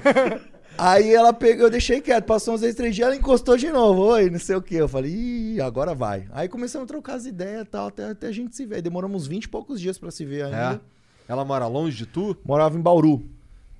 Aí 0.78 1.12
ela 1.14 1.32
pegou, 1.34 1.66
eu 1.66 1.70
deixei 1.70 2.00
quieto, 2.00 2.24
passou 2.24 2.54
uns 2.54 2.62
dois, 2.62 2.74
três 2.74 2.94
dias, 2.94 3.06
ela 3.06 3.14
encostou 3.14 3.56
de 3.58 3.70
novo, 3.70 4.02
oi, 4.04 4.30
não 4.30 4.38
sei 4.38 4.56
o 4.56 4.62
que. 4.62 4.74
Eu 4.74 4.88
falei, 4.88 5.12
ih, 5.12 5.60
agora 5.60 5.94
vai. 5.94 6.26
Aí 6.32 6.48
começamos 6.48 6.84
a 6.84 6.88
trocar 6.88 7.14
as 7.14 7.26
ideias 7.26 7.62
e 7.62 7.66
tal, 7.66 7.88
até, 7.88 8.10
até 8.10 8.26
a 8.28 8.32
gente 8.32 8.56
se 8.56 8.64
ver. 8.64 8.80
Demoramos 8.80 9.26
20 9.26 9.44
e 9.44 9.48
poucos 9.48 9.78
dias 9.80 9.98
pra 9.98 10.10
se 10.10 10.24
ver 10.24 10.44
ainda. 10.46 10.80
É. 11.28 11.32
Ela 11.32 11.44
mora 11.44 11.66
longe 11.66 11.96
de 11.98 12.06
tu? 12.06 12.36
Morava 12.44 12.76
em 12.76 12.80
Bauru, 12.80 13.22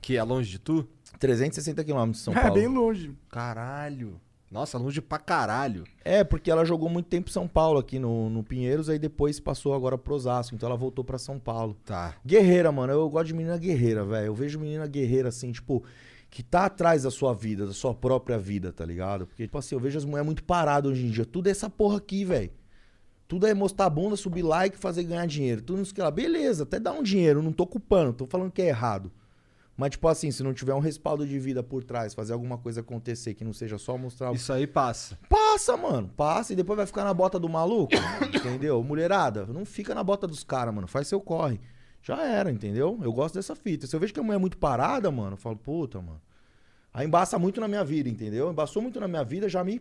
Que 0.03 0.16
é 0.18 0.22
longe 0.22 0.51
de 0.51 0.59
tu? 0.59 0.87
360 1.18 1.83
quilômetros 1.83 2.18
de 2.18 2.24
São 2.24 2.35
É 2.35 2.41
Paulo. 2.41 2.55
bem 2.55 2.66
longe. 2.68 3.12
Caralho. 3.30 4.20
Nossa, 4.53 4.76
longe 4.76 5.00
pra 5.00 5.18
caralho. 5.18 5.84
É, 6.05 6.22
porque 6.22 6.50
ela 6.50 6.62
jogou 6.62 6.90
muito 6.90 7.07
tempo 7.07 7.30
em 7.30 7.32
São 7.32 7.48
Paulo, 7.48 7.78
aqui 7.78 7.98
no, 7.98 8.28
no 8.28 8.44
Pinheiros, 8.44 8.90
aí 8.90 8.98
depois 8.98 9.40
passou 9.40 9.72
agora 9.72 9.96
pro 9.96 10.14
Osasco, 10.14 10.55
então 10.55 10.68
ela 10.68 10.76
voltou 10.76 11.03
pra 11.03 11.16
São 11.16 11.38
Paulo. 11.38 11.74
Tá. 11.86 12.14
Guerreira, 12.24 12.70
mano. 12.70 12.92
Eu 12.92 13.09
gosto 13.09 13.28
de 13.28 13.34
menina 13.34 13.57
guerreira, 13.57 14.05
velho. 14.05 14.26
Eu 14.26 14.34
vejo 14.34 14.61
menina 14.61 14.86
guerreira, 14.86 15.30
assim, 15.30 15.50
tipo, 15.53 15.82
que 16.28 16.42
tá 16.42 16.66
atrás 16.66 17.05
da 17.05 17.11
sua 17.11 17.32
vida, 17.32 17.66
da 17.66 17.72
sua 17.72 17.94
própria 17.94 18.38
vida, 18.38 18.70
tá 18.70 18.84
ligado? 18.84 19.26
Porque, 19.26 19.44
tipo 19.44 19.57
assim, 19.57 19.74
eu 19.74 19.80
vejo 19.80 19.96
as 19.96 20.05
mulheres 20.05 20.26
muito 20.26 20.44
paradas 20.44 20.92
hoje 20.92 21.07
em 21.07 21.11
dia. 21.11 21.24
Tudo 21.24 21.46
é 21.46 21.50
essa 21.50 21.70
porra 21.70 21.96
aqui, 21.96 22.22
velho. 22.22 22.50
Tudo 23.26 23.46
é 23.46 23.55
mostrar 23.55 23.86
a 23.86 23.90
bunda, 23.90 24.16
subir 24.16 24.42
like, 24.42 24.76
fazer 24.76 25.05
ganhar 25.05 25.26
dinheiro. 25.26 25.62
Tudo 25.62 25.80
isso 25.80 25.94
que 25.94 26.03
lá. 26.03 26.11
Beleza, 26.11 26.64
até 26.64 26.78
dá 26.78 26.92
um 26.92 27.03
dinheiro, 27.03 27.42
não 27.42 27.53
tô 27.53 27.66
culpando, 27.66 28.12
tô 28.12 28.26
falando 28.26 28.53
que 28.53 28.61
é 28.61 28.68
errado. 28.68 29.11
Mas, 29.77 29.91
tipo 29.91 30.07
assim, 30.07 30.31
se 30.31 30.43
não 30.43 30.53
tiver 30.53 30.75
um 30.75 30.81
respaldo 30.81 31.27
de 31.27 31.39
vida 31.39 31.62
por 31.62 31.83
trás, 31.83 32.12
fazer 32.14 32.33
alguma 32.35 32.59
coisa 32.59 32.81
acontecer 32.81 33.35
que 33.35 33.43
não 33.43 33.53
seja 33.53 33.79
só 33.79 33.97
mostrar 33.97 34.31
o 34.31 34.35
Isso 34.35 34.53
aí 34.53 34.66
passa. 34.66 35.18
Passa, 35.29 35.77
mano. 35.77 36.11
Passa 36.16 36.53
e 36.53 36.57
depois 36.57 36.77
vai 36.77 36.87
ficar 36.87 37.05
na 37.05 37.14
bota 37.14 37.39
do 37.39 37.49
maluco. 37.49 37.95
entendeu? 38.35 38.83
Mulherada, 38.83 39.47
não 39.47 39.64
fica 39.64 39.95
na 39.95 40.05
bota 40.05 40.27
dos 40.27 40.45
caras, 40.45 40.75
mano. 40.75 40.87
Faz 40.87 41.09
seu 41.09 41.20
corre. 41.20 41.59
Já 42.03 42.23
era, 42.23 42.51
entendeu? 42.51 42.99
Eu 43.03 43.12
gosto 43.12 43.35
dessa 43.35 43.55
fita. 43.55 43.87
Se 43.87 43.97
eu 43.97 44.01
vejo 44.01 44.12
que 44.12 44.20
a 44.20 44.23
mulher 44.23 44.37
é 44.37 44.41
muito 44.41 44.59
parada, 44.59 45.11
mano, 45.11 45.33
eu 45.33 45.37
falo, 45.37 45.57
puta, 45.57 46.01
mano. 46.01 46.20
Aí 46.93 47.07
embaça 47.07 47.39
muito 47.39 47.61
na 47.61 47.66
minha 47.66 47.85
vida, 47.85 48.09
entendeu? 48.09 48.51
Embaçou 48.51 48.83
muito 48.83 49.01
na 49.01 49.09
minha 49.09 49.25
vida, 49.25 49.49
já 49.49 49.64
me. 49.64 49.81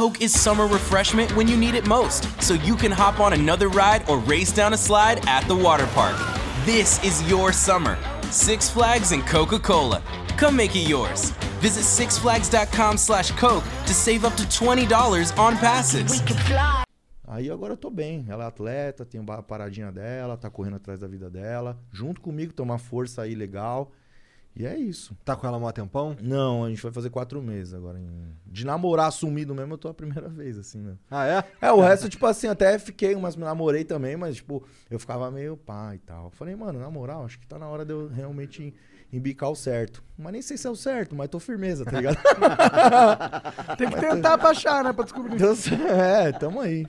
Coke 0.00 0.22
is 0.22 0.32
summer 0.32 0.66
refreshment 0.66 1.30
when 1.36 1.46
you 1.46 1.58
need 1.58 1.74
it 1.74 1.86
most, 1.86 2.24
so 2.40 2.54
you 2.54 2.74
can 2.74 2.90
hop 2.90 3.20
on 3.20 3.34
another 3.34 3.68
ride 3.68 4.02
or 4.08 4.16
race 4.20 4.50
down 4.50 4.72
a 4.72 4.76
slide 4.78 5.22
at 5.28 5.46
the 5.46 5.54
water 5.54 5.86
park. 5.88 6.16
This 6.64 6.98
is 7.04 7.22
your 7.28 7.52
summer. 7.52 7.98
Six 8.30 8.70
Flags 8.70 9.12
and 9.12 9.26
Coca 9.26 9.58
Cola. 9.58 10.02
Come 10.38 10.56
make 10.56 10.74
it 10.74 10.88
yours. 10.88 11.32
Visit 11.60 11.84
sixflags.com 11.84 12.96
slash 12.96 13.32
Coke 13.32 13.62
to 13.84 13.92
save 13.92 14.24
up 14.24 14.34
to 14.36 14.44
$20 14.44 15.38
on 15.38 15.58
passes. 15.58 16.12
We 16.12 16.26
could 16.26 16.40
fly. 16.46 16.84
Aí 17.28 17.50
agora 17.50 17.74
eu 17.74 17.76
tô 17.76 17.90
bem. 17.90 18.24
Ela 18.26 18.44
é 18.44 18.46
atleta, 18.46 19.04
tem 19.04 19.22
a 19.28 19.42
paradinha 19.42 19.92
dela, 19.92 20.34
tá 20.34 20.48
correndo 20.48 20.76
atrás 20.76 21.00
da 21.00 21.06
vida 21.06 21.28
dela. 21.28 21.78
Junto 21.92 22.22
comigo, 22.22 22.54
tem 22.54 22.64
uma 22.64 22.78
força 22.78 23.20
aí 23.20 23.34
legal. 23.34 23.92
E 24.54 24.66
é 24.66 24.76
isso. 24.76 25.16
Tá 25.24 25.36
com 25.36 25.46
ela 25.46 25.56
há 25.56 25.60
mó 25.60 25.70
tempão? 25.70 26.16
Não, 26.20 26.64
a 26.64 26.68
gente 26.68 26.82
vai 26.82 26.92
fazer 26.92 27.08
quatro 27.10 27.40
meses 27.40 27.72
agora. 27.72 27.98
De 28.46 28.66
namorar 28.66 29.08
assumido 29.08 29.54
mesmo, 29.54 29.74
eu 29.74 29.78
tô 29.78 29.88
a 29.88 29.94
primeira 29.94 30.28
vez, 30.28 30.58
assim, 30.58 30.78
né? 30.78 30.96
Ah, 31.10 31.26
é? 31.26 31.44
É, 31.60 31.72
o 31.72 31.80
resto, 31.80 32.08
tipo 32.08 32.26
assim, 32.26 32.48
até 32.48 32.78
fiquei, 32.78 33.14
mas 33.16 33.36
namorei 33.36 33.84
também, 33.84 34.16
mas, 34.16 34.36
tipo, 34.36 34.64
eu 34.90 34.98
ficava 34.98 35.30
meio 35.30 35.56
pá 35.56 35.94
e 35.94 35.98
tal. 35.98 36.30
Falei, 36.30 36.54
mano, 36.56 36.78
na 36.80 36.90
moral, 36.90 37.24
acho 37.24 37.38
que 37.38 37.46
tá 37.46 37.58
na 37.58 37.68
hora 37.68 37.84
de 37.84 37.92
eu 37.92 38.08
realmente 38.08 38.74
embicar 39.12 39.50
o 39.50 39.56
certo. 39.56 40.02
Mas 40.18 40.32
nem 40.32 40.42
sei 40.42 40.56
se 40.56 40.66
é 40.66 40.70
o 40.70 40.76
certo, 40.76 41.14
mas 41.14 41.28
tô 41.28 41.38
firmeza, 41.38 41.84
tá 41.84 41.92
ligado? 41.92 42.18
Tem 43.76 43.88
que 43.88 44.00
tentar 44.00 44.36
baixar, 44.36 44.84
né? 44.84 44.92
Pra 44.92 45.04
descobrir. 45.04 45.36
Deus, 45.36 45.66
é, 45.72 46.32
tamo 46.32 46.60
aí. 46.60 46.86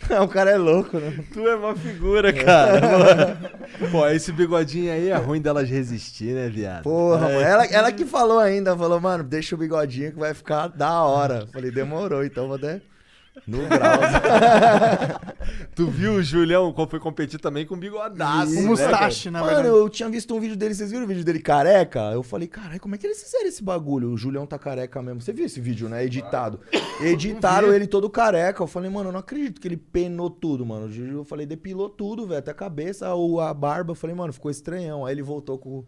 o 0.22 0.28
cara 0.28 0.50
é 0.50 0.56
louco, 0.56 0.98
né? 0.98 1.24
Tu 1.32 1.46
é 1.46 1.54
uma 1.54 1.74
figura, 1.74 2.32
cara. 2.32 3.38
Pô, 3.90 4.06
esse 4.08 4.32
bigodinho 4.32 4.92
aí 4.92 5.08
é 5.08 5.16
ruim 5.16 5.40
delas 5.40 5.68
resistir, 5.68 6.34
né, 6.34 6.48
viado? 6.48 6.82
Porra, 6.82 7.28
mano. 7.28 7.40
Ela, 7.40 7.64
ela 7.66 7.92
que 7.92 8.04
falou 8.04 8.38
ainda, 8.38 8.76
falou, 8.76 9.00
mano, 9.00 9.22
deixa 9.22 9.54
o 9.54 9.58
bigodinho 9.58 10.12
que 10.12 10.18
vai 10.18 10.34
ficar 10.34 10.68
da 10.68 11.02
hora. 11.02 11.46
Falei, 11.52 11.70
demorou, 11.70 12.24
então 12.24 12.46
vou 12.46 12.56
até. 12.56 12.80
No 13.46 13.58
grau. 13.68 14.00
Tu 15.74 15.86
viu 15.86 16.14
o 16.14 16.22
Julião 16.22 16.74
foi 16.88 17.00
competir 17.00 17.40
também 17.40 17.64
com 17.64 17.76
bigodaço? 17.76 18.52
O 18.52 18.54
né, 18.56 18.60
mustache, 18.62 19.30
na 19.30 19.40
Mano, 19.40 19.54
verdade. 19.54 19.68
eu 19.68 19.88
tinha 19.88 20.08
visto 20.08 20.34
um 20.34 20.40
vídeo 20.40 20.56
dele, 20.56 20.74
vocês 20.74 20.90
viram 20.90 21.04
o 21.04 21.08
vídeo 21.08 21.24
dele 21.24 21.40
careca? 21.40 22.00
Eu 22.12 22.22
falei, 22.22 22.46
caralho, 22.48 22.80
como 22.80 22.94
é 22.94 22.98
que 22.98 23.06
eles 23.06 23.22
fizeram 23.22 23.46
esse 23.46 23.62
bagulho? 23.62 24.10
O 24.10 24.16
Julião 24.16 24.46
tá 24.46 24.58
careca 24.58 25.00
mesmo. 25.02 25.20
Você 25.20 25.32
viu 25.32 25.46
esse 25.46 25.60
vídeo, 25.60 25.88
né? 25.88 26.04
Editado. 26.04 26.60
Editaram 27.00 27.72
ele 27.72 27.86
todo 27.86 28.10
careca. 28.10 28.62
Eu 28.62 28.66
falei, 28.66 28.90
mano, 28.90 29.08
eu 29.08 29.12
não 29.12 29.20
acredito 29.20 29.60
que 29.60 29.68
ele 29.68 29.76
penou 29.76 30.28
tudo, 30.28 30.66
mano. 30.66 30.90
Eu 30.94 31.24
falei, 31.24 31.46
depilou 31.46 31.88
tudo, 31.88 32.26
velho. 32.26 32.38
Até 32.40 32.50
a 32.50 32.54
cabeça, 32.54 33.14
o- 33.14 33.40
a 33.40 33.52
barba. 33.54 33.92
Eu 33.92 33.96
falei, 33.96 34.14
mano, 34.14 34.32
ficou 34.32 34.50
estranhão. 34.50 35.06
Aí 35.06 35.14
ele 35.14 35.22
voltou 35.22 35.58
com, 35.58 35.84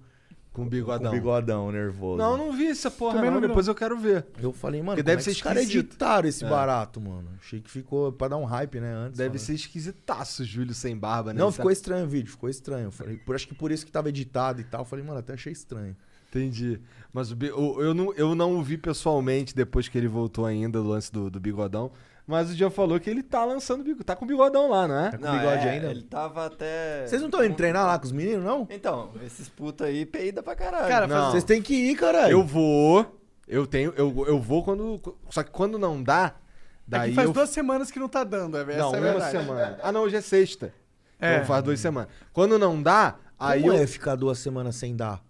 Com 0.52 0.64
com 0.64 0.68
bigodão. 0.68 1.10
o 1.10 1.14
bigodão 1.14 1.72
nervoso. 1.72 2.18
Não, 2.18 2.36
não 2.36 2.52
vi 2.52 2.66
essa 2.66 2.90
porra, 2.90 3.14
Também 3.14 3.30
não. 3.30 3.40
não 3.40 3.48
Depois 3.48 3.66
eu 3.68 3.74
quero 3.74 3.96
ver. 3.98 4.26
Eu 4.40 4.52
falei, 4.52 4.80
mano, 4.82 4.96
Porque 4.96 5.02
como 5.02 5.06
deve 5.16 5.20
é 5.20 5.24
ser 5.24 5.30
que 5.30 5.36
os 5.36 5.42
caras 5.42 5.62
editaram 5.64 6.28
esse 6.28 6.44
É. 6.44 6.48
barato, 6.48 7.00
mano. 7.00 7.28
Achei 7.40 7.60
que 7.60 7.70
ficou 7.70 8.12
pra 8.12 8.28
dar 8.28 8.36
um 8.36 8.44
hype, 8.44 8.78
né, 8.78 8.92
antes. 8.92 9.16
Deve 9.18 9.30
falando. 9.38 9.46
ser 9.46 9.54
esquisitaço 9.54 10.42
o 10.42 10.44
Júlio 10.44 10.74
sem 10.74 10.96
barba, 10.96 11.32
né? 11.32 11.40
Não, 11.40 11.50
ficou 11.50 11.66
tá- 11.66 11.72
estranho 11.72 12.04
o 12.04 12.08
vídeo, 12.08 12.30
ficou 12.30 12.50
estranho. 12.50 12.84
Eu 12.88 12.90
Falei, 12.92 13.16
por, 13.16 13.34
acho 13.34 13.48
que 13.48 13.54
por 13.54 13.72
isso 13.72 13.86
que 13.86 13.90
tava 13.92 14.08
editado 14.10 14.60
e 14.60 14.64
tal. 14.64 14.82
Eu 14.82 14.84
Falei, 14.84 15.04
mano, 15.04 15.18
até 15.20 15.32
achei 15.32 15.52
estranho. 15.52 15.96
Entendi. 16.28 16.80
Mas 17.12 17.30
o, 17.30 17.36
o- 17.56 17.82
eu, 17.82 17.92
não, 17.94 18.12
eu 18.14 18.34
não 18.34 18.56
o 18.58 18.62
vi 18.62 18.76
pessoalmente 18.78 19.54
depois 19.54 19.88
que 19.88 19.96
ele 19.98 20.08
voltou 20.08 20.46
ainda 20.46 20.80
do 20.82 20.88
lance 20.88 21.10
do, 21.12 21.30
do 21.30 21.38
bigodão. 21.40 21.90
Mas 22.26 22.50
o 22.50 22.54
dia 22.54 22.70
falou 22.70 22.98
que 23.00 23.10
ele 23.10 23.22
tá 23.22 23.44
lançando 23.44 23.82
bigodão. 23.82 24.04
Tá 24.04 24.14
com 24.16 24.24
bigodão 24.26 24.70
lá, 24.70 24.86
não 24.86 24.98
é? 24.98 25.10
Tá 25.10 25.18
com 25.18 25.38
bigode 25.38 25.68
ainda? 25.68 25.90
Ele 25.90 26.02
tava 26.02 26.46
até. 26.46 27.06
Vocês 27.06 27.20
não 27.20 27.28
estão 27.28 27.44
indo 27.44 27.54
treinar 27.56 27.84
lá 27.86 27.98
com 27.98 28.04
os 28.04 28.12
meninos, 28.12 28.44
não? 28.44 28.66
Então, 28.70 29.10
esses 29.26 29.48
putos 29.48 29.86
aí 29.86 30.06
peida 30.06 30.42
pra 30.42 30.54
caralho. 30.54 30.88
Cara, 30.88 31.06
Não. 31.06 31.30
Vocês 31.30 31.42
têm 31.44 31.60
que 31.60 31.74
ir, 31.74 31.96
caralho. 31.96 32.30
Eu 32.32 32.44
vou. 32.44 33.18
Eu 33.48 33.66
tenho. 33.66 33.92
Eu, 33.96 34.24
eu 34.26 34.40
vou 34.40 34.62
quando. 34.62 35.00
Só 35.30 35.42
que 35.42 35.50
quando 35.50 35.78
não 35.78 36.02
dá. 36.02 36.34
É 36.36 36.42
Daí 36.86 37.10
que 37.10 37.16
faz 37.16 37.28
eu 37.28 37.34
duas 37.34 37.50
semanas 37.50 37.90
que 37.90 37.98
não 37.98 38.08
tá 38.08 38.22
dando, 38.22 38.56
é, 38.58 38.64
Não, 38.64 38.70
essa 38.70 38.78
é 38.78 38.84
a 38.84 38.88
uma 38.88 39.00
verdade. 39.00 39.30
semana. 39.30 39.78
Ah, 39.82 39.92
não, 39.92 40.02
hoje 40.02 40.16
é 40.16 40.20
sexta. 40.20 40.72
É. 41.18 41.34
Então 41.34 41.46
faz 41.46 41.62
duas 41.64 41.80
semanas. 41.80 42.10
Quando 42.32 42.58
não 42.58 42.82
dá, 42.82 43.16
aí 43.38 43.60
Como 43.62 43.72
eu. 43.72 43.82
é 43.82 43.86
ficar 43.86 44.14
duas 44.14 44.38
semanas 44.38 44.76
sem 44.76 44.94
dar? 44.94 45.20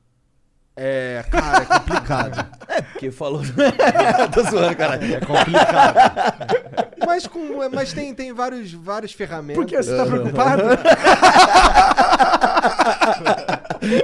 É, 0.77 1.25
cara, 1.31 1.63
é 1.63 1.65
complicado. 1.65 2.47
É, 2.73 2.81
porque 2.81 3.11
falou. 3.11 3.43
Tô 4.33 4.43
zoando, 4.45 4.75
caralho. 4.75 5.17
é 5.17 5.21
complicado. 5.21 5.95
mas 7.07 7.27
com, 7.27 7.69
mas 7.71 7.93
tem, 7.93 8.15
tem 8.15 8.33
vários, 8.33 8.73
várias 8.73 9.13
ferramentas. 9.13 9.57
Por 9.57 9.67
que 9.67 9.77
você 9.77 9.95
tá 9.95 10.07
preocupado? 10.07 10.63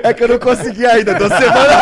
É 0.03 0.13
que 0.13 0.23
eu 0.23 0.29
não 0.29 0.39
consegui 0.39 0.85
ainda, 0.85 1.15
duas 1.15 1.33
semanas. 1.33 1.77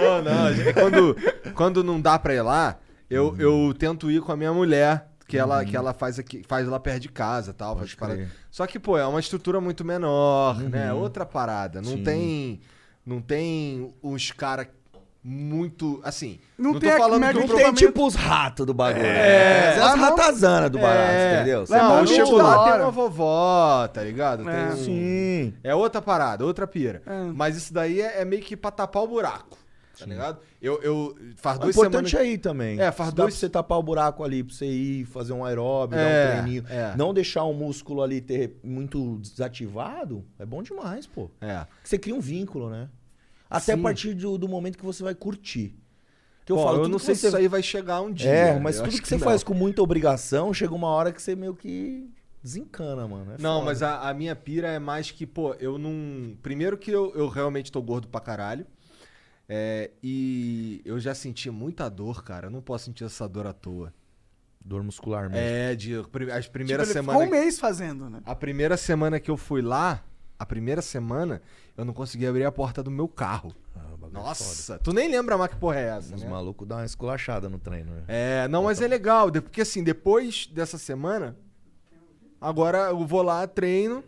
Não, 0.00 0.22
não. 0.22 0.48
é 0.48 0.72
Quando, 0.72 1.16
quando 1.54 1.84
não 1.84 2.00
dá 2.00 2.18
pra 2.18 2.34
ir 2.34 2.40
lá, 2.40 2.76
eu, 3.10 3.36
eu 3.38 3.74
tento 3.78 4.10
ir 4.10 4.22
com 4.22 4.32
a 4.32 4.36
minha 4.36 4.52
mulher. 4.54 5.09
Que 5.30 5.38
ela, 5.38 5.64
que 5.64 5.76
ela 5.76 5.92
faz 5.92 6.18
aqui, 6.18 6.42
faz 6.46 6.66
lá 6.66 6.78
perto 6.80 7.00
de 7.02 7.08
casa 7.08 7.52
tal. 7.54 7.76
Faz 7.78 7.94
parada. 7.94 8.28
Só 8.50 8.66
que, 8.66 8.78
pô, 8.78 8.98
é 8.98 9.06
uma 9.06 9.20
estrutura 9.20 9.60
muito 9.60 9.84
menor, 9.84 10.58
né? 10.60 10.92
Outra 10.92 11.24
parada. 11.24 11.80
Não 11.80 11.92
Sim. 11.92 12.02
tem. 12.02 12.60
Não 13.06 13.20
tem 13.20 13.94
os 14.02 14.30
caras 14.32 14.66
muito. 15.22 16.00
Assim. 16.02 16.38
Não 16.58 16.72
Não, 16.72 16.80
tem 16.80 16.90
tô 16.90 16.96
falando 16.96 17.22
que 17.30 17.36
o 17.38 17.46
Não 17.46 17.56
tem 17.56 17.72
tipo 17.74 18.06
os 18.06 18.14
ratos 18.14 18.64
do 18.66 18.72
bagulho. 18.74 19.04
É. 19.04 19.74
É, 19.76 19.78
Lá 19.78 19.92
as 19.92 19.98
não- 19.98 20.04
ratazanas 20.10 20.70
do 20.70 20.78
barato, 20.78 21.12
É. 21.12 21.34
entendeu? 21.36 21.64
É 21.68 21.78
Não, 21.78 21.88
mó 21.90 21.98
eu 22.00 22.06
chego 22.06 22.36
da 22.38 22.42
lá, 22.42 22.72
tem 22.72 22.80
uma 22.82 22.90
vovó, 22.90 23.88
tá 23.88 24.02
ligado? 24.02 24.48
É. 24.48 24.52
Tem 24.66 24.72
um- 24.72 24.84
Sim. 24.84 25.54
É 25.62 25.74
outra 25.74 26.00
parada, 26.02 26.44
outra 26.44 26.66
pira. 26.66 27.02
É. 27.06 27.22
Mas 27.34 27.56
isso 27.56 27.72
daí 27.72 28.00
é, 28.00 28.22
é 28.22 28.24
meio 28.24 28.42
que 28.42 28.56
pra 28.56 28.70
tapar 28.70 29.02
o 29.02 29.06
buraco. 29.08 29.58
Tá 30.00 30.06
ligado? 30.06 30.38
Eu, 30.60 30.82
eu 30.82 31.16
faz 31.36 31.56
O 31.58 31.60
duas 31.60 31.76
importante 31.76 32.10
semanas. 32.10 32.28
é 32.30 32.32
ir 32.32 32.38
também. 32.38 32.80
É, 32.80 32.90
faz 32.92 33.10
Dá 33.12 33.22
dois- 33.22 33.34
pra 33.34 33.40
você 33.40 33.48
tapar 33.48 33.78
o 33.78 33.82
buraco 33.82 34.24
ali, 34.24 34.42
pra 34.42 34.54
você 34.54 34.66
ir 34.66 35.04
fazer 35.06 35.32
um 35.32 35.44
aeróbio, 35.44 35.98
É, 35.98 36.02
dar 36.02 36.30
um 36.30 36.42
treininho. 36.42 36.64
é. 36.68 36.94
Não 36.96 37.12
deixar 37.14 37.44
o 37.44 37.52
músculo 37.52 38.02
ali 38.02 38.20
ter 38.20 38.58
muito 38.62 39.18
desativado, 39.18 40.24
é 40.38 40.46
bom 40.46 40.62
demais, 40.62 41.06
pô. 41.06 41.30
É. 41.40 41.66
Você 41.82 41.98
cria 41.98 42.14
um 42.14 42.20
vínculo, 42.20 42.70
né? 42.70 42.88
Até 43.48 43.74
Sim. 43.74 43.80
a 43.80 43.82
partir 43.82 44.14
do, 44.14 44.38
do 44.38 44.48
momento 44.48 44.78
que 44.78 44.84
você 44.84 45.02
vai 45.02 45.14
curtir. 45.14 45.74
Que 46.44 46.52
eu 46.52 46.56
Bom, 46.56 46.64
falo, 46.64 46.82
eu 46.84 46.88
não 46.88 46.98
que 46.98 47.04
sei 47.04 47.14
você... 47.14 47.20
se 47.22 47.26
isso 47.28 47.36
aí 47.36 47.46
vai 47.48 47.62
chegar 47.62 48.00
um 48.00 48.12
dia. 48.12 48.30
É, 48.30 48.58
mas 48.58 48.76
tudo 48.76 48.88
acho 48.88 49.02
que, 49.02 49.06
você 49.08 49.16
não. 49.16 49.24
faz 49.24 49.42
com 49.44 49.54
muita 49.54 49.82
obrigação, 49.82 50.52
chega 50.54 50.74
uma 50.74 50.88
hora 50.88 51.12
que 51.12 51.20
você 51.20 51.36
meio 51.36 51.54
que 51.54 52.08
desencana, 52.42 53.06
mano. 53.06 53.32
É 53.32 53.36
Não, 53.42 53.54
foda. 53.60 53.66
mas 53.66 53.82
a, 53.82 54.08
a 54.08 54.14
minha 54.14 54.34
pira 54.34 54.68
é 54.68 54.78
mais 54.78 55.10
que, 55.10 55.26
pô, 55.26 55.54
eu 55.54 55.78
não. 55.78 56.34
Primeiro 56.42 56.76
que 56.78 56.90
eu, 56.90 57.12
eu 57.14 57.28
realmente 57.28 57.70
tô 57.70 57.82
gordo 57.82 58.08
pra 58.08 58.20
caralho. 58.20 58.66
É, 59.52 59.90
e 60.00 60.80
eu 60.84 61.00
já 61.00 61.12
senti 61.12 61.50
muita 61.50 61.88
dor, 61.88 62.22
cara. 62.22 62.46
Eu 62.46 62.50
não 62.52 62.60
posso 62.62 62.84
sentir 62.84 63.02
essa 63.02 63.28
dor 63.28 63.48
à 63.48 63.52
toa. 63.52 63.92
Dor 64.64 64.84
muscular 64.84 65.28
mesmo. 65.28 65.44
É, 65.44 65.74
de 65.74 65.94
as 66.32 66.46
primeiras 66.46 66.86
Tipo, 66.86 67.00
semanas. 67.00 67.20
ficou 67.22 67.36
um 67.36 67.40
mês 67.40 67.58
fazendo, 67.58 68.08
né? 68.08 68.20
A 68.24 68.34
primeira 68.36 68.76
semana 68.76 69.18
que 69.18 69.28
eu 69.28 69.36
fui 69.36 69.60
lá, 69.60 70.04
a 70.38 70.46
primeira 70.46 70.80
semana, 70.80 71.42
eu 71.76 71.84
não 71.84 71.92
consegui 71.92 72.28
abrir 72.28 72.44
a 72.44 72.52
porta 72.52 72.80
do 72.80 72.92
meu 72.92 73.08
carro. 73.08 73.52
Ah, 73.74 73.80
é 74.06 74.10
Nossa, 74.12 74.78
tu 74.78 74.92
nem 74.92 75.10
lembra 75.10 75.36
mais 75.36 75.50
que 75.50 75.56
porra 75.56 75.80
é 75.80 75.88
essa, 75.96 76.14
Os 76.14 76.22
né? 76.22 76.28
malucos 76.28 76.68
dão 76.68 76.78
uma 76.78 76.84
esculachada 76.86 77.48
no 77.48 77.58
treino, 77.58 77.90
né? 77.92 78.02
É, 78.06 78.46
não, 78.48 78.62
mas 78.64 78.80
é 78.80 78.86
legal, 78.86 79.32
porque 79.32 79.62
assim, 79.62 79.82
depois 79.82 80.46
dessa 80.46 80.78
semana, 80.78 81.36
agora 82.40 82.90
eu 82.90 83.04
vou 83.04 83.22
lá, 83.22 83.46
treino 83.48 84.04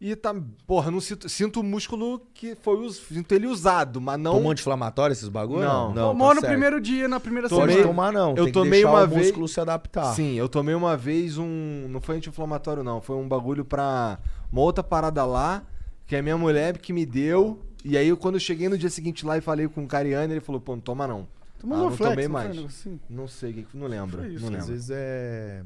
e 0.00 0.14
tá, 0.14 0.32
porra, 0.66 0.90
não 0.92 1.00
sinto, 1.00 1.28
sinto 1.28 1.58
o 1.60 1.62
músculo 1.64 2.20
que 2.32 2.54
foi, 2.54 2.88
sinto 2.92 3.32
ele 3.32 3.48
usado, 3.48 4.00
mas 4.00 4.18
não... 4.18 4.34
Tomou 4.34 4.52
anti-inflamatório 4.52 5.12
esses 5.12 5.28
bagulho? 5.28 5.62
Não. 5.62 5.92
não 5.92 6.08
Tomou 6.10 6.28
tá 6.28 6.34
no 6.36 6.40
certo. 6.40 6.52
primeiro 6.52 6.80
dia, 6.80 7.08
na 7.08 7.18
primeira 7.18 7.48
Pode 7.48 7.72
semana. 7.72 7.88
tomar 7.88 8.12
não, 8.12 8.36
Eu 8.36 8.52
tomei 8.52 8.84
uma 8.84 9.02
o 9.02 9.08
vez- 9.08 9.22
músculo 9.26 9.48
se 9.48 9.60
adaptar. 9.60 10.14
Sim, 10.14 10.34
eu 10.34 10.48
tomei 10.48 10.74
uma 10.74 10.96
vez 10.96 11.36
um, 11.36 11.86
não 11.88 12.00
foi 12.00 12.16
anti-inflamatório 12.16 12.84
não, 12.84 13.00
foi 13.00 13.16
um 13.16 13.26
bagulho 13.26 13.64
pra 13.64 14.18
uma 14.52 14.60
outra 14.60 14.84
parada 14.84 15.24
lá, 15.24 15.64
que 16.06 16.14
a 16.14 16.22
minha 16.22 16.38
mulher 16.38 16.78
que 16.78 16.92
me 16.92 17.04
deu, 17.04 17.60
e 17.84 17.96
aí 17.98 18.14
quando 18.14 18.34
eu 18.36 18.40
cheguei 18.40 18.68
no 18.68 18.78
dia 18.78 18.90
seguinte 18.90 19.26
lá 19.26 19.36
e 19.36 19.40
falei 19.40 19.66
com 19.66 19.82
o 19.82 19.86
Cariani, 19.88 20.32
ele 20.34 20.40
falou, 20.40 20.60
pô, 20.60 20.72
não 20.76 20.80
toma 20.80 21.08
não. 21.08 21.26
Tomou 21.58 21.76
ah, 21.76 21.80
não 21.82 21.90
flex, 21.90 22.10
tomei 22.12 22.28
não 22.28 22.32
mais. 22.32 22.56
assim? 22.64 23.00
Não 23.10 23.26
sei, 23.26 23.66
não 23.74 23.88
lembro, 23.88 24.24
isso, 24.28 24.42
não 24.48 24.56
Às 24.58 24.60
lembro. 24.60 24.66
vezes 24.68 24.90
é 24.92 25.64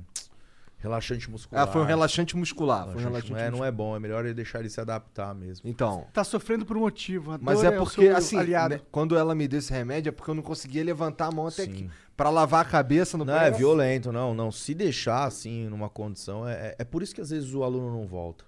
relaxante 0.82 1.30
muscular. 1.30 1.62
Ah, 1.62 1.66
foi 1.66 1.80
um 1.80 1.84
relaxante 1.84 2.36
muscular. 2.36 2.84
Foi 2.86 2.96
um 2.96 2.98
Relaxante- 2.98 3.28
relaxante 3.32 3.54
é, 3.54 3.56
não 3.58 3.64
é 3.64 3.70
bom, 3.70 3.94
é 3.94 4.00
melhor 4.00 4.24
ele 4.24 4.34
deixar 4.34 4.58
ele 4.60 4.68
se 4.68 4.80
adaptar 4.80 5.32
mesmo. 5.34 5.68
Então. 5.70 6.06
Tá 6.12 6.24
sofrendo 6.24 6.66
por 6.66 6.76
um 6.76 6.80
motivo. 6.80 7.30
A 7.32 7.38
Mas 7.40 7.60
dor 7.60 7.72
é 7.72 7.76
o 7.78 7.84
porque, 7.84 8.02
seu 8.02 8.16
assim, 8.16 8.36
aliado. 8.36 8.74
né, 8.74 8.80
quando 8.90 9.16
ela 9.16 9.34
me 9.34 9.46
deu 9.46 9.60
esse 9.60 9.72
remédio, 9.72 10.08
é 10.08 10.12
porque 10.12 10.30
eu 10.30 10.34
não 10.34 10.42
conseguia 10.42 10.82
levantar 10.82 11.26
a 11.28 11.30
mão 11.30 11.46
até 11.46 11.64
Sim. 11.64 11.70
aqui. 11.70 11.90
Pra 12.16 12.28
lavar 12.30 12.60
a 12.62 12.68
cabeça 12.68 13.16
no 13.16 13.24
Não, 13.24 13.34
é 13.34 13.50
violento, 13.50 14.10
não, 14.12 14.34
não. 14.34 14.50
Se 14.52 14.74
deixar 14.74 15.24
assim, 15.24 15.68
numa 15.68 15.88
condição, 15.88 16.46
é, 16.46 16.52
é- 16.52 16.76
é 16.80 16.84
por 16.84 17.02
isso 17.02 17.14
que 17.14 17.20
às 17.20 17.30
vezes 17.30 17.54
o 17.54 17.62
aluno 17.62 17.90
não 17.90 18.06
volta. 18.06 18.44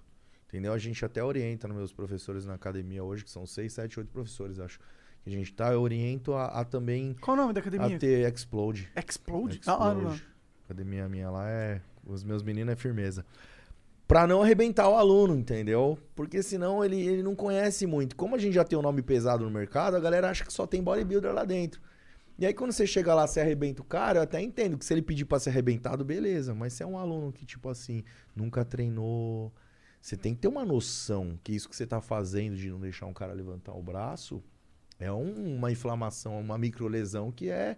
Entendeu? 0.49 0.71
A 0.73 0.77
gente 0.77 1.03
até 1.03 1.23
orienta 1.23 1.67
nos 1.67 1.75
meus 1.77 1.91
professores 1.93 2.45
na 2.45 2.53
academia 2.53 3.03
hoje, 3.03 3.23
que 3.23 3.31
são 3.31 3.45
seis, 3.45 3.73
sete, 3.73 3.99
oito 3.99 4.09
professores, 4.11 4.59
acho. 4.59 4.79
Que 5.23 5.29
a 5.29 5.33
gente 5.33 5.51
tá, 5.53 5.73
eu 5.73 5.81
oriento 5.81 6.33
a, 6.33 6.45
a 6.47 6.63
também 6.63 7.15
Qual 7.19 7.35
o 7.35 7.39
nome 7.39 7.51
da 7.53 7.59
academia? 7.59 7.95
a 7.95 7.99
ter 7.99 8.31
Explode. 8.31 8.87
Explode? 8.95 9.59
Da 9.59 9.75
hora, 9.77 9.95
mano. 9.95 10.09
Explode. 10.13 10.25
Academia 10.65 11.09
minha 11.09 11.29
lá 11.29 11.49
é. 11.49 11.81
Os 12.05 12.23
meus 12.23 12.43
meninos 12.43 12.73
é 12.73 12.75
firmeza. 12.75 13.25
Pra 14.07 14.27
não 14.27 14.43
arrebentar 14.43 14.87
o 14.87 14.95
aluno, 14.95 15.35
entendeu? 15.35 15.97
Porque 16.15 16.43
senão 16.43 16.85
ele, 16.85 16.99
ele 17.01 17.23
não 17.23 17.35
conhece 17.35 17.87
muito. 17.87 18.15
Como 18.15 18.35
a 18.35 18.37
gente 18.37 18.53
já 18.53 18.63
tem 18.63 18.77
um 18.77 18.81
nome 18.81 19.01
pesado 19.01 19.43
no 19.43 19.49
mercado, 19.49 19.95
a 19.95 19.99
galera 19.99 20.29
acha 20.29 20.45
que 20.45 20.53
só 20.53 20.67
tem 20.67 20.83
bodybuilder 20.83 21.33
lá 21.33 21.43
dentro. 21.43 21.81
E 22.37 22.45
aí 22.45 22.53
quando 22.53 22.71
você 22.71 22.85
chega 22.85 23.15
lá, 23.15 23.25
você 23.25 23.39
arrebenta 23.41 23.81
o 23.81 23.85
cara, 23.85 24.19
eu 24.19 24.23
até 24.23 24.39
entendo 24.41 24.77
que 24.77 24.85
se 24.85 24.93
ele 24.93 25.01
pedir 25.01 25.25
pra 25.25 25.39
ser 25.39 25.49
arrebentado, 25.49 26.05
beleza. 26.05 26.53
Mas 26.53 26.73
se 26.73 26.83
é 26.83 26.85
um 26.85 26.97
aluno 26.99 27.31
que, 27.31 27.45
tipo 27.45 27.67
assim, 27.69 28.03
nunca 28.35 28.63
treinou. 28.63 29.51
Você 29.99 30.15
tem 30.15 30.35
que 30.35 30.41
ter 30.41 30.47
uma 30.47 30.63
noção 30.63 31.39
que 31.43 31.53
isso 31.53 31.67
que 31.67 31.75
você 31.75 31.87
tá 31.87 31.99
fazendo 31.99 32.55
de 32.55 32.69
não 32.69 32.79
deixar 32.79 33.07
um 33.07 33.13
cara 33.13 33.33
levantar 33.33 33.73
o 33.73 33.81
braço 33.81 34.43
é 34.99 35.11
um- 35.11 35.55
uma 35.55 35.71
inflamação, 35.71 36.39
uma 36.39 36.57
microlesão 36.59 37.31
que 37.31 37.49
é, 37.49 37.75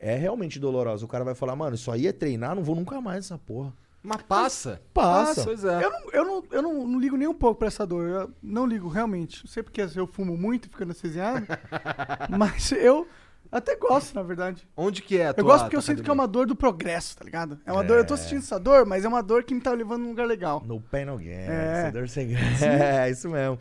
é 0.00 0.16
realmente 0.16 0.58
dolorosa. 0.58 1.04
O 1.04 1.08
cara 1.08 1.24
vai 1.24 1.34
falar, 1.34 1.56
mano, 1.56 1.74
isso 1.74 1.90
aí 1.90 2.06
é 2.06 2.12
treinar, 2.12 2.54
não 2.54 2.62
vou 2.62 2.74
nunca 2.74 3.00
mais 3.00 3.26
essa 3.26 3.38
porra. 3.38 3.72
Mas 4.02 4.22
passa. 4.22 4.80
Passa. 4.94 5.42
Pois 5.42 5.64
é. 5.64 5.84
Eu, 5.84 5.90
não, 5.90 6.10
eu, 6.12 6.24
não, 6.24 6.44
eu 6.52 6.62
não, 6.62 6.86
não 6.86 7.00
ligo 7.00 7.16
nem 7.16 7.26
um 7.26 7.34
pouco 7.34 7.58
pra 7.58 7.66
essa 7.66 7.84
dor. 7.84 8.08
Eu 8.08 8.30
não 8.40 8.64
ligo, 8.64 8.88
realmente. 8.88 9.44
Não 9.44 9.50
sei 9.50 9.64
porque 9.64 9.84
eu 9.96 10.06
fumo 10.06 10.36
muito 10.36 10.66
e 10.66 10.68
fico 10.68 10.84
anestesiado. 10.84 11.44
mas 12.30 12.70
eu 12.70 13.08
até 13.50 13.74
gosto, 13.74 14.14
na 14.14 14.22
verdade. 14.22 14.66
Onde 14.76 15.02
que 15.02 15.18
é 15.18 15.28
a 15.28 15.34
tua 15.34 15.40
Eu 15.42 15.44
gosto 15.44 15.64
porque 15.64 15.76
eu 15.76 15.82
sinto 15.82 16.04
que 16.04 16.10
é 16.10 16.12
uma 16.12 16.28
dor 16.28 16.46
do 16.46 16.54
progresso, 16.54 17.16
tá 17.16 17.24
ligado? 17.24 17.58
É 17.66 17.72
uma 17.72 17.82
dor, 17.82 17.98
eu 17.98 18.06
tô 18.06 18.16
sentindo 18.16 18.38
essa 18.38 18.60
dor, 18.60 18.86
mas 18.86 19.04
é 19.04 19.08
uma 19.08 19.22
dor 19.22 19.42
que 19.42 19.54
me 19.54 19.60
tá 19.60 19.72
levando 19.72 20.02
num 20.02 20.10
lugar 20.10 20.26
legal. 20.26 20.62
No 20.64 20.80
pain, 20.80 21.04
no 21.04 21.16
gain. 21.16 21.30
É. 21.30 21.82
Sem 21.82 21.92
dor, 21.92 22.08
sem 22.08 22.28
graça. 22.28 22.66
É, 22.66 23.10
isso 23.10 23.28
mesmo. 23.28 23.58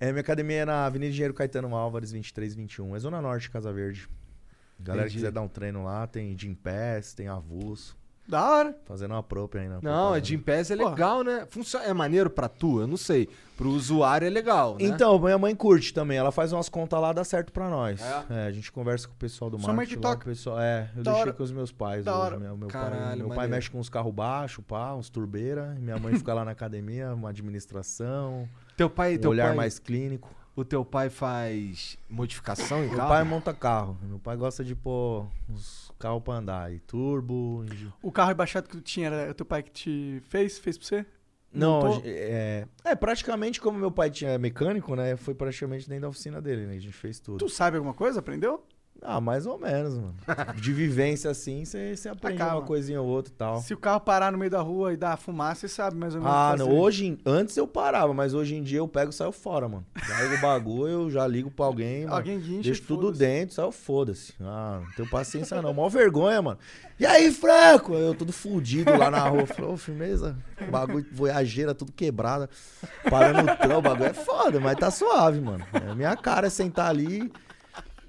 É, 0.00 0.10
minha 0.10 0.20
academia 0.20 0.62
é 0.62 0.64
na 0.64 0.86
Avenida 0.86 1.10
Engenheiro 1.10 1.34
Caetano 1.34 1.76
Álvares, 1.76 2.10
2321. 2.12 2.96
É 2.96 2.98
Zona 2.98 3.20
Norte, 3.20 3.50
Casa 3.50 3.72
Verde. 3.72 4.08
Galera 4.82 5.08
que 5.08 5.14
quiser 5.14 5.30
dar 5.32 5.42
um 5.42 5.48
treino 5.48 5.84
lá, 5.84 6.06
tem 6.06 6.36
Gym 6.38 6.54
Pass, 6.54 7.14
tem 7.14 7.28
avulso. 7.28 7.96
Da 8.26 8.48
hora. 8.50 8.76
Fazendo 8.84 9.10
uma 9.10 9.22
própria 9.22 9.62
aí 9.62 9.68
na 9.68 9.80
Não, 9.82 9.90
a 9.90 9.96
propaganda. 9.96 10.20
Gym 10.24 10.38
Pass 10.38 10.70
é 10.70 10.76
Porra. 10.76 10.90
legal, 10.90 11.24
né? 11.24 11.44
Funciona, 11.50 11.84
é 11.86 11.92
maneiro 11.92 12.30
pra 12.30 12.48
tu? 12.48 12.80
Eu 12.80 12.86
não 12.86 12.96
sei. 12.96 13.28
Pro 13.56 13.68
usuário 13.70 14.24
é 14.26 14.30
legal, 14.30 14.74
né? 14.78 14.84
Então, 14.84 15.18
minha 15.18 15.36
mãe 15.36 15.54
curte 15.56 15.92
também. 15.92 16.16
Ela 16.18 16.30
faz 16.30 16.52
umas 16.52 16.68
contas 16.68 17.00
lá, 17.00 17.12
dá 17.12 17.24
certo 17.24 17.52
pra 17.52 17.68
nós. 17.68 18.00
É? 18.00 18.24
É, 18.30 18.46
a 18.46 18.52
gente 18.52 18.70
conversa 18.70 19.08
com 19.08 19.14
o 19.14 19.16
pessoal 19.16 19.50
do 19.50 19.58
Sua 19.58 19.68
mãe 19.68 19.76
marketing 19.78 20.00
que 20.00 20.06
lá, 20.06 20.12
toca? 20.14 20.24
pessoal. 20.24 20.60
É, 20.60 20.88
eu 20.96 21.02
Da 21.02 21.10
deixei 21.10 21.20
hora. 21.28 21.32
com 21.32 21.42
os 21.42 21.50
meus 21.52 21.72
pais 21.72 22.04
Da 22.04 22.16
hoje. 22.28 22.36
Meu, 22.38 22.56
meu 22.56 22.68
pai, 22.68 22.80
Caralho, 22.80 23.26
meu 23.26 23.36
pai 23.36 23.48
mexe 23.48 23.68
com 23.68 23.80
uns 23.80 23.88
carros 23.88 24.14
baixos, 24.14 24.64
pá, 24.64 24.94
uns 24.94 25.10
turbeira. 25.10 25.76
Minha 25.80 25.98
mãe 25.98 26.14
fica 26.16 26.32
lá 26.32 26.44
na 26.44 26.52
academia, 26.52 27.12
uma 27.12 27.30
administração, 27.30 28.48
Teu 28.76 28.88
pai, 28.88 29.16
um 29.16 29.18
teu 29.18 29.30
olhar 29.30 29.48
pai, 29.48 29.56
mais 29.56 29.78
clínico. 29.80 30.30
O 30.54 30.64
teu 30.64 30.84
pai 30.84 31.08
faz 31.08 31.96
modificação 32.08 32.84
em 32.84 32.88
Meu 32.88 32.96
carro? 32.96 33.08
pai 33.08 33.24
monta 33.24 33.54
carro. 33.54 33.98
Meu 34.02 34.18
pai 34.18 34.36
gosta 34.36 34.62
de 34.64 34.74
pôr 34.74 35.26
uns 35.48 35.90
carros 35.98 36.22
pra 36.22 36.34
andar. 36.34 36.72
E 36.72 36.78
turbo. 36.80 37.64
e- 37.72 37.88
O 38.02 38.12
carro 38.12 38.28
rebaixado 38.28 38.68
que 38.68 38.76
tu 38.76 38.82
tinha 38.82 39.08
era 39.08 39.30
o 39.30 39.34
teu 39.34 39.46
pai 39.46 39.62
que 39.62 39.70
te 39.70 40.22
fez? 40.28 40.58
Fez 40.58 40.76
pra 40.78 40.86
você? 40.86 41.06
Não, 41.54 41.80
Montou? 41.82 42.02
é, 42.06 42.66
é, 42.82 42.94
praticamente 42.94 43.60
como 43.60 43.78
meu 43.78 43.90
pai 43.90 44.10
tinha 44.10 44.38
mecânico, 44.38 44.96
né? 44.96 45.16
Foi 45.16 45.34
praticamente 45.34 45.86
dentro 45.86 46.02
da 46.02 46.08
oficina 46.08 46.40
dele, 46.40 46.66
né? 46.66 46.76
A 46.76 46.78
gente 46.78 46.92
fez 46.96 47.20
tudo. 47.20 47.38
Tu 47.38 47.48
sabe 47.50 47.76
alguma 47.76 47.92
coisa? 47.92 48.20
Aprendeu? 48.20 48.64
Ah, 49.04 49.20
mais 49.20 49.46
ou 49.46 49.58
menos, 49.58 49.94
mano. 49.94 50.14
De 50.56 50.72
vivência 50.72 51.30
assim, 51.30 51.64
você 51.64 52.08
aprende 52.08 52.42
uma 52.42 52.62
coisinha 52.62 53.00
ou 53.00 53.08
outra 53.08 53.32
e 53.32 53.36
tal. 53.36 53.60
Se 53.60 53.74
o 53.74 53.76
carro 53.76 54.00
parar 54.00 54.30
no 54.30 54.38
meio 54.38 54.50
da 54.50 54.60
rua 54.60 54.92
e 54.92 54.96
dar 54.96 55.16
fumaça, 55.16 55.62
você 55.62 55.68
sabe 55.68 55.96
mais 55.96 56.14
ou 56.14 56.20
menos. 56.20 56.34
o 56.34 56.38
Ah, 56.38 56.54
não. 56.56 56.70
Hoje, 56.70 57.18
antes 57.26 57.56
eu 57.56 57.66
parava, 57.66 58.14
mas 58.14 58.32
hoje 58.32 58.54
em 58.54 58.62
dia 58.62 58.78
eu 58.78 58.86
pego 58.88 59.10
e 59.10 59.14
saio 59.14 59.32
fora, 59.32 59.68
mano. 59.68 59.84
Pego 59.94 60.34
o 60.36 60.40
bagulho, 60.40 60.92
eu 60.92 61.10
já 61.10 61.26
ligo 61.26 61.50
pra 61.50 61.66
alguém, 61.66 62.04
mano. 62.04 62.16
Alguém 62.16 62.38
guincha 62.38 62.62
Deixo 62.62 62.82
tudo 62.82 63.10
dentro, 63.10 63.54
saiu 63.54 63.72
foda-se. 63.72 64.34
Ah, 64.40 64.80
não 64.82 64.92
tenho 64.92 65.10
paciência 65.10 65.60
não. 65.60 65.74
Mó 65.74 65.88
vergonha, 65.88 66.40
mano. 66.40 66.58
E 66.98 67.06
aí, 67.06 67.32
Franco? 67.32 67.94
Eu 67.94 68.14
tudo 68.14 68.32
fudido 68.32 68.96
lá 68.96 69.10
na 69.10 69.28
rua. 69.28 69.46
Falei, 69.46 69.70
ô, 69.72 69.76
firmeza. 69.76 70.36
Bagulho, 70.70 71.04
voyageira, 71.10 71.74
tudo 71.74 71.90
quebrada. 71.90 72.48
Parando 73.10 73.42
no 73.42 73.56
trão, 73.56 73.78
o 73.78 73.82
bagulho 73.82 74.10
é 74.10 74.12
foda, 74.12 74.60
mas 74.60 74.76
tá 74.76 74.90
suave, 74.90 75.40
mano. 75.40 75.64
É 75.72 75.94
minha 75.94 76.16
cara 76.16 76.46
é 76.46 76.50
sentar 76.50 76.88
ali. 76.88 77.32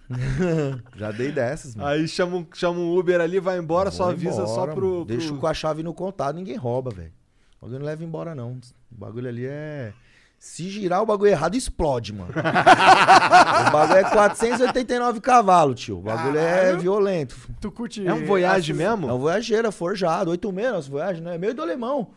já 0.95 1.11
dei 1.11 1.31
dessas, 1.31 1.75
mano. 1.75 1.89
Aí 1.89 2.07
chama 2.07 2.37
um, 2.37 2.47
chama 2.53 2.79
um 2.79 2.97
Uber 2.97 3.19
ali, 3.21 3.39
vai 3.39 3.57
embora, 3.57 3.91
só 3.91 4.05
Vou 4.05 4.13
avisa 4.13 4.45
só 4.45 4.53
embora, 4.53 4.73
pro, 4.73 4.85
mano. 4.85 5.05
pro... 5.05 5.15
Deixa 5.15 5.33
com 5.33 5.47
a 5.47 5.53
chave 5.53 5.83
no 5.83 5.93
contato, 5.93 6.35
ninguém 6.35 6.55
rouba, 6.55 6.91
velho. 6.91 7.11
O 7.59 7.65
bagulho 7.65 7.79
não 7.79 7.85
leva 7.85 8.03
embora, 8.03 8.35
não. 8.35 8.51
O 8.51 8.95
bagulho 8.95 9.29
ali 9.29 9.45
é. 9.45 9.93
Se 10.37 10.69
girar 10.69 11.01
o 11.01 11.05
bagulho 11.05 11.31
errado, 11.31 11.55
explode, 11.55 12.11
mano. 12.11 12.31
o 12.35 13.71
bagulho 13.71 13.99
é 13.99 14.03
489 14.03 15.21
cavalos, 15.21 15.79
tio. 15.79 15.99
O 15.99 16.01
bagulho 16.01 16.37
é 16.37 16.55
Caralho. 16.55 16.79
violento. 16.79 17.37
Tu 17.61 17.71
curte. 17.71 18.05
É 18.05 18.13
um 18.13 18.25
Voyage 18.25 18.73
mesmo? 18.73 19.09
É 19.09 19.13
um 19.13 19.19
Voyageira 19.19 19.71
forjado, 19.71 20.31
86 20.31 20.73
nosso 20.73 20.91
Voyage, 20.91 21.21
né? 21.21 21.37
Meio 21.37 21.53
do 21.53 21.61
alemão. 21.61 22.11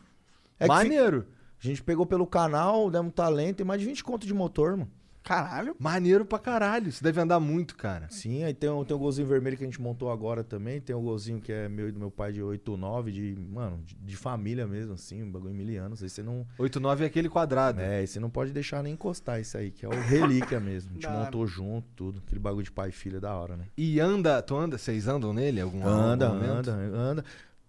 É 0.59 0.65
que 0.65 0.69
Maneiro. 0.69 1.27
A 1.63 1.67
gente 1.67 1.83
pegou 1.83 2.05
pelo 2.05 2.27
canal, 2.27 2.91
demos 2.91 3.13
talento 3.15 3.61
e 3.61 3.65
mais 3.65 3.81
de 3.81 3.87
20 3.87 4.03
conto 4.03 4.27
de 4.27 4.35
motor, 4.35 4.73
mano. 4.73 4.91
Caralho. 5.27 5.75
Maneiro 5.77 6.25
pra 6.25 6.39
caralho. 6.39 6.89
Isso 6.89 7.03
deve 7.03 7.21
andar 7.21 7.41
muito, 7.41 7.75
cara. 7.75 8.07
Sim, 8.11 8.45
aí 8.45 8.55
tem 8.55 8.71
um, 8.71 8.85
tem 8.85 8.97
um 8.97 9.01
golzinho 9.01 9.27
vermelho 9.27 9.57
que 9.57 9.65
a 9.65 9.67
gente 9.67 9.83
montou 9.83 10.09
agora 10.11 10.45
também. 10.45 10.81
Tem 10.81 10.95
um 10.95 11.03
golzinho 11.03 11.41
que 11.41 11.51
é 11.51 11.69
meu 11.69 11.89
e 11.89 11.93
do 11.93 11.99
meu 11.99 12.13
pai 12.13 12.33
de 12.33 12.41
89, 12.41 13.11
de, 13.11 13.37
mano, 13.53 13.81
de, 13.85 13.97
de 13.97 14.17
família 14.17 14.69
mesmo, 14.69 14.93
assim, 14.95 15.25
um 15.25 15.31
bagulho 15.33 15.53
miliano. 15.53 15.97
Aí 16.01 16.09
você 16.09 16.23
não. 16.23 16.47
8,9 16.61 17.01
é 17.01 17.05
aquele 17.07 17.29
quadrado. 17.29 17.81
É, 17.81 18.05
e 18.05 18.07
você 18.07 18.21
não 18.21 18.31
pode 18.31 18.53
deixar 18.53 18.85
nem 18.85 18.93
encostar 18.93 19.41
isso 19.41 19.59
aí, 19.59 19.73
que 19.73 19.85
é 19.85 19.89
o 19.89 19.93
relíquia 20.01 20.61
mesmo. 20.61 20.91
A 20.93 20.95
gente 20.95 21.03
Da 21.03 21.11
hora. 21.13 21.25
montou 21.25 21.45
junto, 21.45 21.89
tudo. 21.97 22.23
Aquele 22.25 22.41
bagulho 22.41 22.63
de 22.65 22.71
pai 22.71 22.91
e 22.91 22.93
filho 22.93 23.17
é 23.17 23.21
da 23.21 23.35
hora, 23.35 23.57
né? 23.57 23.65
E 23.77 23.99
anda, 23.99 24.41
tu 24.41 24.55
anda, 24.57 24.79
vocês 24.79 25.09
andam 25.09 25.33
nele? 25.35 25.61
Algum, 25.61 25.85
Anda, 25.85 26.29
algum 26.29 26.45
anda, 26.45 26.73
anda. 26.73 27.25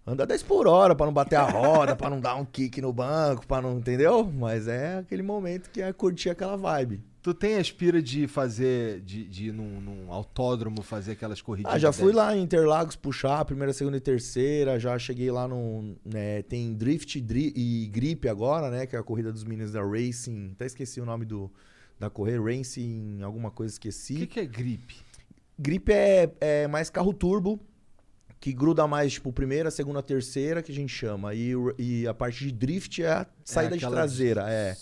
Anda 0.05 0.25
10 0.25 0.43
por 0.43 0.67
hora 0.67 0.95
pra 0.95 1.05
não 1.05 1.11
bater 1.11 1.35
a 1.35 1.43
roda, 1.43 1.93
pra 1.93 2.09
não 2.09 2.21
dar 2.21 2.35
um 2.35 2.45
kick 2.45 2.79
no 2.81 2.93
banco, 2.93 3.45
pra 3.45 3.61
não. 3.61 3.77
Entendeu? 3.79 4.23
Mas 4.23 4.65
é 4.67 4.99
aquele 4.99 5.21
momento 5.23 5.69
que 5.69 5.81
é 5.81 5.91
curtir 5.91 6.29
aquela 6.29 6.55
vibe. 6.55 7.03
Tu 7.27 7.33
tem 7.33 7.55
aspira 7.57 8.01
de 8.01 8.25
fazer, 8.25 9.01
de, 9.01 9.25
de 9.25 9.47
ir 9.47 9.51
num, 9.51 9.81
num 9.81 10.13
autódromo 10.13 10.81
fazer 10.81 11.11
aquelas 11.11 11.41
corridinhas? 11.41 11.75
Ah, 11.75 11.77
já 11.77 11.89
de 11.91 11.97
fui 11.97 12.05
10? 12.05 12.15
lá 12.15 12.33
em 12.37 12.41
Interlagos 12.41 12.95
puxar, 12.95 13.43
primeira, 13.43 13.73
segunda 13.73 13.97
e 13.97 13.99
terceira. 13.99 14.79
Já 14.79 14.97
cheguei 14.97 15.29
lá 15.29 15.45
no. 15.45 15.93
né, 16.05 16.41
tem 16.43 16.73
Drift 16.73 17.19
dri- 17.19 17.51
e 17.53 17.87
Grip 17.87 18.29
agora, 18.29 18.69
né? 18.71 18.85
Que 18.85 18.95
é 18.95 18.99
a 18.99 19.03
corrida 19.03 19.29
dos 19.33 19.43
meninos 19.43 19.73
da 19.73 19.81
Racing. 19.83 20.51
Até 20.53 20.67
esqueci 20.67 21.01
o 21.01 21.05
nome 21.05 21.25
do, 21.25 21.51
da 21.99 22.09
correr. 22.09 22.39
Racing, 22.41 23.21
alguma 23.21 23.51
coisa 23.51 23.73
esqueci. 23.73 24.13
O 24.13 24.17
que, 24.19 24.27
que 24.27 24.39
é 24.39 24.45
grip? 24.45 24.95
Grip 25.59 25.89
é, 25.91 26.31
é 26.39 26.67
mais 26.69 26.89
carro 26.89 27.13
turbo, 27.13 27.59
que 28.39 28.53
gruda 28.53 28.87
mais, 28.87 29.11
tipo, 29.11 29.33
primeira, 29.33 29.69
segunda, 29.69 30.01
terceira, 30.01 30.63
que 30.63 30.71
a 30.71 30.75
gente 30.75 30.93
chama. 30.93 31.35
E, 31.35 31.51
e 31.77 32.07
a 32.07 32.13
parte 32.13 32.45
de 32.45 32.53
drift 32.53 33.03
é 33.03 33.09
a 33.11 33.27
saída 33.43 33.71
de 33.77 33.83
aquela 33.83 33.97
traseira, 33.97 34.43
de- 34.45 34.49
é. 34.49 34.77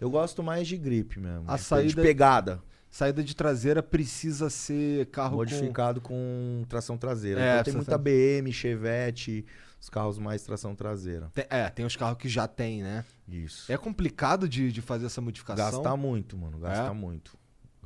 Eu 0.00 0.10
gosto 0.10 0.42
mais 0.42 0.66
de 0.68 0.76
grip 0.76 1.18
mesmo. 1.18 1.44
A 1.48 1.56
de 1.56 1.62
saída- 1.62 2.02
pegada. 2.02 2.62
Saída 2.90 3.22
de 3.22 3.34
traseira 3.36 3.82
precisa 3.82 4.48
ser 4.48 5.06
carro 5.06 5.36
modificado 5.36 6.00
com, 6.00 6.64
tração 6.68 6.96
traseira. 6.96 7.40
É, 7.40 7.52
então 7.54 7.64
tem 7.64 7.74
muita 7.74 7.98
BM, 7.98 8.50
Chevette, 8.52 9.44
os 9.80 9.90
carros 9.90 10.18
mais 10.18 10.42
tração 10.42 10.74
traseira. 10.74 11.26
Com... 11.26 11.30
Tem- 11.32 11.46
é, 11.50 11.68
tem 11.68 11.84
os 11.84 11.94
carros 11.96 12.16
que 12.18 12.28
já 12.28 12.46
tem, 12.48 12.82
né? 12.82 13.04
Isso. 13.28 13.70
É 13.70 13.76
complicado 13.76 14.48
de, 14.48 14.70
de 14.72 14.80
fazer 14.80 15.06
essa 15.06 15.20
modificação. 15.20 15.82
Gasta 15.82 15.96
muito, 15.96 16.38
mano. 16.38 16.58
Gasta 16.58 16.86
É? 16.86 16.92
muito. 16.92 17.36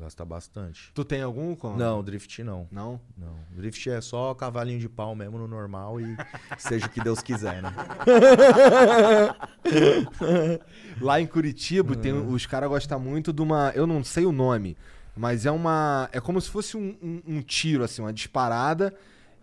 Gasta 0.00 0.24
bastante. 0.24 0.90
Tu 0.94 1.04
tem 1.04 1.20
algum? 1.20 1.54
Com... 1.54 1.76
Não, 1.76 2.02
drift 2.02 2.42
não. 2.42 2.66
Não? 2.72 2.98
Não. 3.18 3.34
Drift 3.54 3.90
é 3.90 4.00
só 4.00 4.32
cavalinho 4.34 4.78
de 4.80 4.88
pau 4.88 5.14
mesmo 5.14 5.36
no 5.36 5.46
normal 5.46 6.00
e 6.00 6.16
seja 6.58 6.86
o 6.86 6.88
que 6.88 7.02
Deus 7.02 7.20
quiser, 7.20 7.60
né? 7.62 7.70
Lá 11.00 11.20
em 11.20 11.26
Curitiba, 11.26 11.96
tem, 11.96 12.12
Uhum. 12.12 12.32
os 12.32 12.46
caras 12.46 12.68
gostam 12.68 12.98
muito 12.98 13.32
de 13.32 13.42
uma. 13.42 13.70
Eu 13.74 13.86
não 13.86 14.02
sei 14.02 14.24
o 14.24 14.32
nome, 14.32 14.76
mas 15.16 15.46
é 15.46 15.50
uma. 15.50 16.08
É 16.12 16.20
como 16.20 16.40
se 16.40 16.50
fosse 16.50 16.76
um, 16.76 16.96
um- 17.02 17.22
um 17.26 17.42
tiro, 17.42 17.84
assim, 17.84 18.02
uma 18.02 18.12
disparada. 18.12 18.94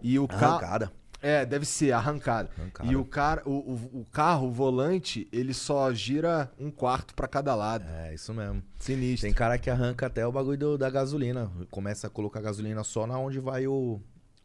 E 0.02 0.20
o 0.20 0.28
carro. 0.28 0.46
Arrancada. 0.58 0.92
É, 1.28 1.46
deve 1.46 1.66
ser, 1.66 1.92
arrancada. 1.92 2.50
Arrancada. 2.58 2.92
E 2.92 2.96
o, 2.96 3.04
cara, 3.04 3.42
o, 3.46 3.52
o, 3.52 4.00
o 4.02 4.06
carro, 4.12 4.48
o 4.48 4.52
volante, 4.52 5.28
ele 5.32 5.54
só 5.54 5.94
gira 5.94 6.52
um 6.60 6.72
quarto 6.72 7.14
pra 7.14 7.28
cada 7.28 7.54
lado. 7.56 7.86
É, 7.90 8.14
isso 8.14 8.34
mesmo. 8.34 8.64
Sinistro. 8.80 9.28
Tem 9.28 9.34
cara 9.34 9.58
que 9.58 9.70
arranca 9.70 10.06
até 10.08 10.26
o 10.26 10.32
bagulho 10.32 10.58
do- 10.58 10.78
da 10.78 10.90
gasolina. 10.90 11.52
Começa 11.72 12.08
a 12.08 12.10
colocar 12.10 12.42
gasolina 12.42 12.84
só 12.84 13.06
na 13.08 13.18
onde 13.18 13.40
vai 13.40 13.68
o, 13.68 14.00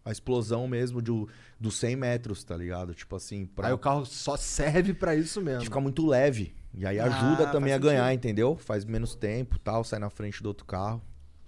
a 0.04 0.10
explosão 0.10 0.66
mesmo 0.66 1.00
do, 1.00 1.28
dos 1.60 1.76
100 1.78 1.96
metros, 1.96 2.42
tá 2.42 2.56
ligado? 2.56 2.94
Tipo 2.94 3.16
assim, 3.16 3.46
pra 3.46 3.68
Aí 3.68 3.72
o 3.72 3.78
carro 3.78 4.04
só 4.04 4.36
serve 4.36 4.92
pra 4.94 5.14
isso 5.14 5.40
mesmo. 5.40 5.62
ficar 5.64 5.80
muito 5.80 6.06
leve. 6.06 6.54
E 6.74 6.86
aí 6.86 6.98
Ah, 6.98 7.04
ajuda 7.04 7.46
também 7.48 7.72
a 7.74 7.78
ganhar, 7.78 8.04
sentido. 8.06 8.18
entendeu? 8.18 8.56
Faz 8.56 8.84
menos 8.84 9.14
tempo 9.14 9.58
tal, 9.58 9.84
sai 9.84 9.98
na 9.98 10.08
frente 10.10 10.42
do 10.42 10.46
outro 10.46 10.64
carro. 10.64 11.02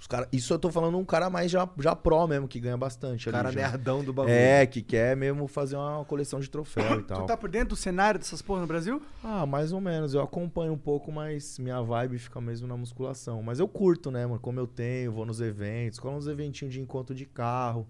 Os 0.05 0.07
cara, 0.07 0.29
isso 0.31 0.53
eu 0.53 0.59
tô 0.59 0.71
falando 0.71 0.99
um 0.99 1.05
cara 1.05 1.31
mais 1.31 1.51
já, 1.51 1.67
já 1.79 1.97
pró 1.97 2.27
mesmo, 2.27 2.47
que 2.47 2.61
ganha 2.61 2.77
bastante. 2.77 3.27
O 3.27 3.33
cara 3.33 3.49
ali, 3.49 3.59
já. 3.59 3.71
nerdão 3.71 4.05
do 4.05 4.13
bagulho. 4.13 4.35
É, 4.35 4.67
que 4.67 4.83
quer 4.83 5.17
mesmo 5.17 5.49
fazer 5.49 5.77
uma 5.77 6.05
coleção 6.05 6.41
de 6.41 6.51
troféu 6.51 7.01
e 7.01 7.03
Tu 7.05 7.07
tal. 7.07 7.25
tá 7.25 7.39
por 7.39 7.49
dentro 7.49 7.71
do 7.71 7.77
cenário 7.77 8.21
dessas 8.21 8.43
porra 8.43 8.61
no 8.61 8.67
Brasil? 8.67 9.01
Ah, 9.23 9.47
mais 9.47 9.73
ou 9.73 9.81
menos. 9.81 10.13
Eu 10.13 10.21
acompanho 10.21 10.75
um 10.75 10.79
pouco, 10.79 11.11
mas 11.11 11.59
minha 11.59 11.81
vibe 11.81 12.19
fica 12.19 12.39
mesmo 12.39 12.69
na 12.69 12.77
musculação. 12.77 13.43
Mas 13.43 13.59
eu 13.59 13.67
curto, 13.67 14.11
né, 14.11 14.27
mano? 14.27 14.39
Como 14.39 14.61
eu 14.61 14.67
tenho, 14.67 15.11
vou 15.11 15.25
nos 15.25 15.41
eventos, 15.41 15.99
colo 15.99 16.19
uns 16.19 16.27
eventinhos 16.27 16.75
de 16.75 16.83
encontro 16.83 17.15
de 17.15 17.25
carro. 17.25 17.89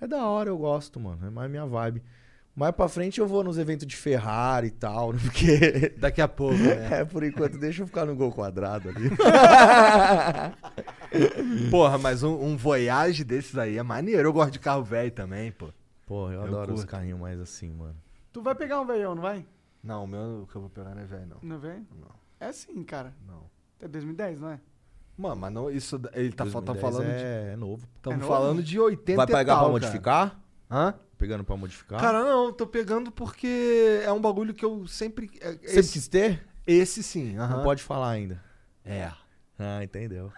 É 0.00 0.06
da 0.08 0.26
hora, 0.26 0.48
eu 0.50 0.58
gosto, 0.58 0.98
mano. 0.98 1.24
É 1.24 1.30
mais 1.30 1.48
minha 1.48 1.64
vibe. 1.64 2.02
Mais 2.54 2.74
pra 2.74 2.86
frente 2.86 3.18
eu 3.18 3.26
vou 3.26 3.42
nos 3.42 3.56
eventos 3.56 3.86
de 3.86 3.96
Ferrari 3.96 4.66
e 4.66 4.70
tal, 4.70 5.14
porque. 5.24 5.94
Daqui 5.98 6.20
a 6.20 6.28
pouco, 6.28 6.54
né? 6.56 6.88
É, 7.00 7.04
por 7.04 7.24
enquanto, 7.24 7.56
deixa 7.58 7.82
eu 7.82 7.86
ficar 7.86 8.04
no 8.04 8.14
gol 8.14 8.30
quadrado 8.30 8.90
ali. 8.90 9.08
Porra, 11.70 11.98
mas 11.98 12.22
um, 12.22 12.34
um 12.34 12.56
Voyage 12.56 13.24
desses 13.24 13.56
aí 13.56 13.78
é 13.78 13.82
maneiro. 13.82 14.28
Eu 14.28 14.32
gosto 14.32 14.52
de 14.52 14.58
carro 14.58 14.82
velho 14.82 15.10
também, 15.10 15.52
pô. 15.52 15.68
Pô, 16.06 16.28
eu 16.28 16.40
Eu 16.40 16.44
adoro 16.44 16.72
os 16.74 16.80
curto. 16.80 16.90
carrinhos 16.90 17.18
mais 17.18 17.40
assim, 17.40 17.72
mano. 17.72 17.96
Tu 18.32 18.42
vai 18.42 18.54
pegar 18.54 18.80
um 18.80 18.86
veião, 18.86 19.14
não 19.14 19.22
vai? 19.22 19.46
Não, 19.82 20.04
o 20.04 20.06
meu 20.06 20.46
que 20.50 20.56
eu 20.56 20.60
vou 20.60 20.70
pegar 20.70 20.94
não 20.94 21.02
é 21.02 21.06
velho, 21.06 21.26
não. 21.26 21.36
Não 21.42 21.58
vem? 21.58 21.86
Não. 21.98 22.08
É 22.40 22.52
sim, 22.52 22.82
cara. 22.82 23.14
Não. 23.26 23.42
É 23.80 23.88
2010, 23.88 24.40
não 24.40 24.50
é? 24.50 24.60
Mano, 25.16 25.36
mas 25.36 25.52
não, 25.52 25.70
isso. 25.70 26.00
Ele 26.14 26.30
tá, 26.32 26.44
tá 26.44 26.50
2010 26.60 26.80
falando 26.80 27.16
de. 27.16 27.24
é, 27.24 27.50
é 27.52 27.56
novo. 27.56 27.86
Estamos 27.96 28.24
É 28.24 28.28
falando 28.28 28.62
de 28.62 28.80
80 28.80 29.16
Vai 29.16 29.24
e 29.24 29.26
pegar 29.26 29.44
tal, 29.44 29.46
pra 29.46 29.56
cara. 29.56 29.72
modificar? 29.72 30.40
Hã? 30.72 30.94
Pegando 31.18 31.44
pra 31.44 31.56
modificar? 31.56 32.00
Cara, 32.00 32.24
não, 32.24 32.52
tô 32.52 32.66
pegando 32.66 33.12
porque 33.12 34.00
é 34.02 34.10
um 34.10 34.20
bagulho 34.20 34.54
que 34.54 34.64
eu 34.64 34.86
sempre. 34.86 35.30
é- 35.40 35.52
Sempre 35.52 35.68
esse, 35.78 35.92
quis 35.92 36.08
ter? 36.08 36.42
esse 36.66 37.02
sim, 37.02 37.34
Não 37.34 37.62
pode 37.62 37.82
falar 37.82 38.10
ainda. 38.10 38.42
É. 38.84 39.10
Ah, 39.58 39.84
entendeu. 39.84 40.32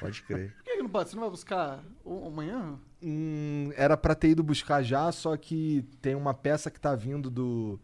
Pode 0.00 0.22
crer. 0.22 0.52
Por 0.58 0.64
que, 0.64 0.76
que 0.76 0.82
não 0.82 0.90
pode? 0.90 1.08
Você 1.08 1.14
não 1.16 1.22
vai 1.22 1.30
buscar 1.30 1.80
amanhã? 2.26 2.78
Hum, 3.02 3.70
era 3.76 3.96
pra 3.96 4.14
ter 4.14 4.30
ido 4.30 4.42
buscar 4.42 4.82
já, 4.82 5.10
só 5.12 5.36
que 5.36 5.84
tem 6.02 6.14
uma 6.16 6.34
peça 6.34 6.70
que 6.70 6.80
tá 6.80 6.94
vindo 6.96 7.30
do. 7.30 7.78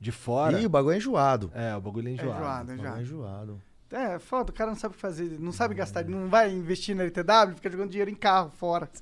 de 0.00 0.10
fora. 0.10 0.60
Ih, 0.60 0.66
o 0.66 0.68
bagulho 0.68 0.94
é 0.94 0.96
enjoado. 0.98 1.50
É, 1.54 1.74
o 1.76 1.80
bagulho 1.80 2.08
é 2.08 2.10
É 2.10 2.14
enjoado. 2.14 2.34
enjoado, 2.40 2.70
é 2.70 2.74
O 2.74 2.76
bagulho 2.78 2.98
é 2.98 3.02
enjoado. 3.02 3.62
É, 3.94 4.18
foda, 4.18 4.50
o 4.50 4.52
cara 4.52 4.70
não 4.72 4.76
sabe 4.76 4.96
fazer, 4.96 5.36
não 5.38 5.52
sabe 5.52 5.72
gastar, 5.72 6.00
ele 6.00 6.10
não 6.10 6.28
vai 6.28 6.50
investir 6.50 6.96
na 6.96 7.04
LTW, 7.04 7.54
fica 7.54 7.70
jogando 7.70 7.90
dinheiro 7.90 8.10
em 8.10 8.14
carro 8.16 8.50
fora. 8.56 8.90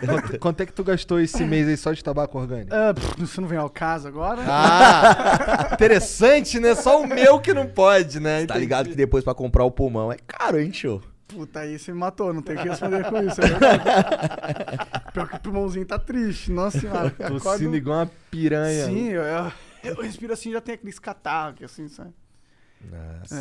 quanto, 0.00 0.38
quanto 0.38 0.60
é 0.62 0.66
que 0.66 0.72
tu 0.72 0.82
gastou 0.82 1.20
esse 1.20 1.44
mês 1.44 1.68
aí 1.68 1.76
só 1.76 1.92
de 1.92 2.02
tabaco 2.02 2.38
orgânico? 2.38 2.74
Ah, 2.74 2.94
pff, 2.94 3.22
isso 3.22 3.38
não 3.42 3.46
vem 3.46 3.58
ao 3.58 3.68
caso 3.68 4.08
agora. 4.08 4.40
Ah! 4.48 5.68
interessante, 5.74 6.58
né? 6.58 6.74
Só 6.74 7.02
o 7.02 7.06
meu 7.06 7.38
que 7.38 7.52
não 7.52 7.66
pode, 7.66 8.18
né? 8.18 8.46
Tá 8.46 8.56
ligado 8.56 8.88
que 8.88 8.94
depois 8.94 9.22
pra 9.22 9.34
comprar 9.34 9.62
o 9.64 9.70
pulmão 9.70 10.10
é 10.10 10.16
caro, 10.26 10.58
hein, 10.58 10.70
tio? 10.70 11.02
Puta, 11.28 11.60
aí 11.60 11.78
você 11.78 11.92
me 11.92 11.98
matou, 11.98 12.32
não 12.32 12.40
tem 12.40 12.56
o 12.56 12.62
que 12.62 12.68
responder 12.70 13.04
com 13.04 13.18
isso. 13.18 13.42
É. 13.42 15.10
Pior 15.12 15.28
que 15.28 15.36
o 15.36 15.40
pulmãozinho 15.40 15.84
tá 15.84 15.98
triste, 15.98 16.50
nossa 16.50 16.80
senhora. 16.80 17.10
Tossindo 17.10 17.36
Acordo- 17.36 17.76
igual 17.76 17.98
uma 17.98 18.10
piranha. 18.30 18.86
Sim, 18.86 19.08
eu, 19.08 19.22
eu, 19.22 19.52
eu 19.84 20.02
respiro 20.02 20.32
assim 20.32 20.50
já 20.50 20.62
tem 20.62 20.76
aquele 20.76 20.92
catarro, 20.94 21.56
assim, 21.62 21.88
sabe? 21.88 22.14
Nossa, 22.90 23.34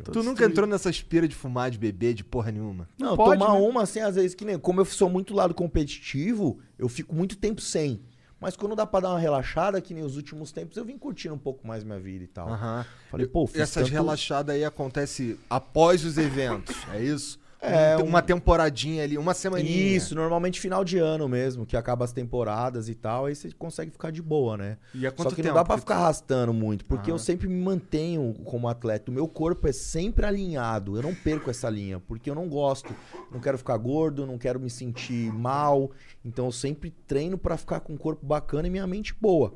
É. 0.00 0.02
Tu 0.02 0.22
nunca 0.22 0.44
entrou 0.44 0.66
nessa 0.66 0.88
aspira 0.88 1.26
de 1.28 1.34
fumar, 1.34 1.70
de 1.70 1.78
beber, 1.78 2.14
de 2.14 2.24
porra 2.24 2.50
nenhuma? 2.52 2.88
Não, 2.98 3.16
pode, 3.16 3.38
tomar 3.40 3.54
né? 3.54 3.60
uma 3.66 3.82
assim, 3.82 4.00
às 4.00 4.14
vezes, 4.16 4.34
que 4.34 4.44
nem. 4.44 4.58
Como 4.58 4.80
eu 4.80 4.84
sou 4.84 5.08
muito 5.10 5.34
lado 5.34 5.54
competitivo, 5.54 6.58
eu 6.78 6.88
fico 6.88 7.14
muito 7.14 7.36
tempo 7.36 7.60
sem. 7.60 8.02
Mas 8.40 8.56
quando 8.56 8.74
dá 8.74 8.86
pra 8.86 9.00
dar 9.00 9.10
uma 9.10 9.18
relaxada, 9.18 9.80
que 9.82 9.92
nem 9.92 10.02
os 10.02 10.16
últimos 10.16 10.50
tempos, 10.50 10.76
eu 10.76 10.84
vim 10.84 10.96
curtindo 10.96 11.34
um 11.34 11.38
pouco 11.38 11.66
mais 11.66 11.84
minha 11.84 12.00
vida 12.00 12.24
e 12.24 12.26
tal. 12.26 12.48
Aham. 12.48 12.86
Falei, 13.10 13.26
pô, 13.26 13.44
E 13.44 13.48
fiz 13.48 13.60
essas 13.60 13.82
tanto- 13.84 13.92
relaxadas 13.92 14.54
aí 14.54 14.64
acontece 14.64 15.38
após 15.50 16.04
os 16.04 16.16
eventos, 16.16 16.74
é 16.94 17.02
isso? 17.02 17.38
É, 17.62 17.96
um- 17.98 18.04
Uma 18.04 18.22
temporadinha 18.22 19.04
ali, 19.04 19.18
uma 19.18 19.34
semaninha. 19.34 19.96
Isso, 19.96 20.14
normalmente 20.14 20.58
final 20.58 20.82
de 20.82 20.96
ano 20.96 21.28
mesmo, 21.28 21.66
que 21.66 21.76
acaba 21.76 22.04
as 22.06 22.12
temporadas 22.12 22.88
e 22.88 22.94
tal, 22.94 23.26
aí 23.26 23.34
você 23.34 23.52
consegue 23.52 23.90
ficar 23.90 24.10
de 24.10 24.22
boa, 24.22 24.56
né? 24.56 24.78
E 24.94 25.00
Só 25.16 25.28
que 25.28 25.36
tempo 25.36 25.48
não 25.48 25.54
dá 25.54 25.64
pra 25.64 25.76
ficar 25.76 25.96
arrastando 25.96 26.54
muito, 26.54 26.84
porque 26.86 27.10
Aham. 27.10 27.16
eu 27.16 27.18
sempre 27.18 27.46
me 27.48 27.62
mantenho 27.62 28.32
como 28.44 28.66
atleta. 28.66 29.10
O 29.10 29.14
meu 29.14 29.28
corpo 29.28 29.68
é 29.68 29.72
sempre 29.72 30.24
alinhado. 30.24 30.96
Eu 30.96 31.02
não 31.02 31.14
perco 31.14 31.50
essa 31.50 31.68
linha, 31.68 32.00
porque 32.00 32.30
eu 32.30 32.34
não 32.34 32.48
gosto. 32.48 32.94
Não 33.30 33.40
quero 33.40 33.58
ficar 33.58 33.76
gordo, 33.76 34.26
não 34.26 34.38
quero 34.38 34.58
me 34.58 34.70
sentir 34.70 35.30
mal. 35.32 35.90
Então 36.24 36.46
eu 36.46 36.52
sempre 36.52 36.90
treino 37.06 37.36
pra 37.36 37.58
ficar 37.58 37.80
com 37.80 37.92
um 37.92 37.98
corpo 37.98 38.24
bacana 38.24 38.68
e 38.68 38.70
minha 38.70 38.86
mente 38.86 39.14
boa. 39.20 39.52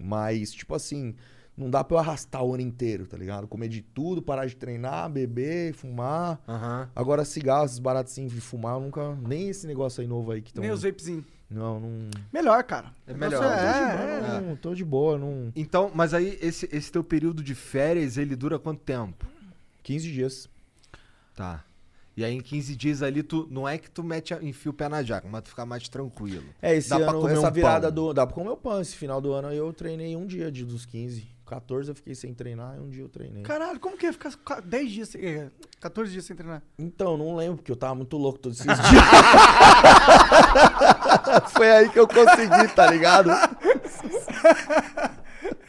Mas, 0.00 0.52
tipo 0.52 0.74
assim, 0.74 1.14
não 1.56 1.70
dá 1.70 1.82
pra 1.82 1.96
eu 1.96 1.98
arrastar 2.00 2.42
o 2.44 2.52
ano 2.54 2.62
inteiro, 2.62 3.06
tá 3.06 3.16
ligado? 3.16 3.46
Comer 3.48 3.68
de 3.68 3.80
tudo, 3.82 4.20
parar 4.20 4.46
de 4.46 4.54
treinar, 4.56 5.08
beber, 5.10 5.72
fumar. 5.72 6.40
Aham. 6.46 6.88
Agora, 6.94 7.24
cigarro, 7.24 7.64
esses 7.64 7.78
baratos 7.78 8.12
assim 8.12 8.26
de 8.26 8.40
fumar, 8.40 8.74
eu 8.76 8.80
nunca. 8.80 9.14
Nem 9.26 9.48
esse 9.48 9.66
negócio 9.66 10.00
aí 10.00 10.06
novo 10.06 10.30
aí 10.32 10.42
que 10.42 10.50
estão. 10.50 10.62
Nem 10.62 10.70
os 10.72 10.82
vapezinhos. 10.82 11.24
Não, 11.48 11.78
não. 11.80 12.10
Melhor, 12.32 12.62
cara. 12.64 12.92
É 13.06 13.14
melhor. 13.14 13.40
Tô 13.40 13.48
de 13.48 13.54
É, 13.54 13.96
boa, 13.96 14.36
é, 14.36 14.40
Não, 14.40 14.56
tô 14.56 14.74
de 14.74 14.84
boa, 14.84 15.16
não. 15.18 15.52
Então, 15.54 15.90
mas 15.94 16.12
aí 16.12 16.36
esse, 16.42 16.68
esse 16.72 16.90
teu 16.90 17.04
período 17.04 17.42
de 17.42 17.54
férias, 17.54 18.16
ele 18.18 18.34
dura 18.34 18.58
quanto 18.58 18.80
tempo? 18.80 19.26
15 19.82 20.10
dias. 20.12 20.48
Tá. 21.34 21.64
E 22.16 22.24
aí 22.24 22.34
em 22.34 22.40
15 22.40 22.74
dias 22.74 23.02
ali, 23.02 23.22
tu 23.22 23.46
não 23.50 23.68
é 23.68 23.76
que 23.76 23.90
tu 23.90 24.02
mete, 24.02 24.32
a- 24.32 24.42
enfia 24.42 24.70
o 24.70 24.74
pé 24.74 24.88
na 24.88 25.02
jaca, 25.02 25.28
mas 25.30 25.42
tu 25.42 25.50
fica 25.50 25.66
mais 25.66 25.86
tranquilo. 25.88 26.46
É, 26.62 26.74
esse 26.74 26.88
Dá 26.88 26.96
pra 26.98 27.10
ano, 27.10 27.20
comer 27.20 27.34
essa 27.34 27.48
um 27.48 27.52
virada 27.52 27.92
pão. 27.92 27.94
do. 28.06 28.12
Dá 28.14 28.26
pra 28.26 28.34
comer 28.34 28.50
o 28.50 28.56
pão. 28.56 28.80
Esse 28.80 28.96
final 28.96 29.20
do 29.20 29.32
ano 29.32 29.48
aí 29.48 29.56
eu 29.58 29.72
treinei 29.72 30.16
um 30.16 30.26
dia 30.26 30.50
de, 30.50 30.64
dos 30.64 30.84
15. 30.86 31.28
14 31.46 31.88
eu 31.90 31.94
fiquei 31.94 32.14
sem 32.14 32.32
treinar 32.34 32.76
e 32.76 32.80
um 32.80 32.88
dia 32.88 33.02
eu 33.02 33.08
treinei. 33.08 33.42
Caralho, 33.42 33.78
como 33.80 33.96
que 33.96 34.06
ia 34.06 34.12
ficar 34.12 34.32
qua- 34.44 34.60
10 34.60 34.90
dias, 34.92 35.08
sem, 35.10 35.24
é, 35.24 35.48
14 35.80 36.10
dias 36.12 36.24
sem 36.24 36.36
treinar? 36.36 36.62
Então, 36.78 37.16
não 37.16 37.34
lembro, 37.36 37.56
porque 37.58 37.70
eu 37.72 37.76
tava 37.76 37.94
muito 37.94 38.16
louco 38.16 38.38
todos 38.38 38.60
esses 38.60 38.90
dias. 38.90 39.02
Foi 41.52 41.70
aí 41.70 41.88
que 41.88 41.98
eu 41.98 42.06
consegui, 42.08 42.68
tá 42.74 42.90
ligado? 42.90 43.30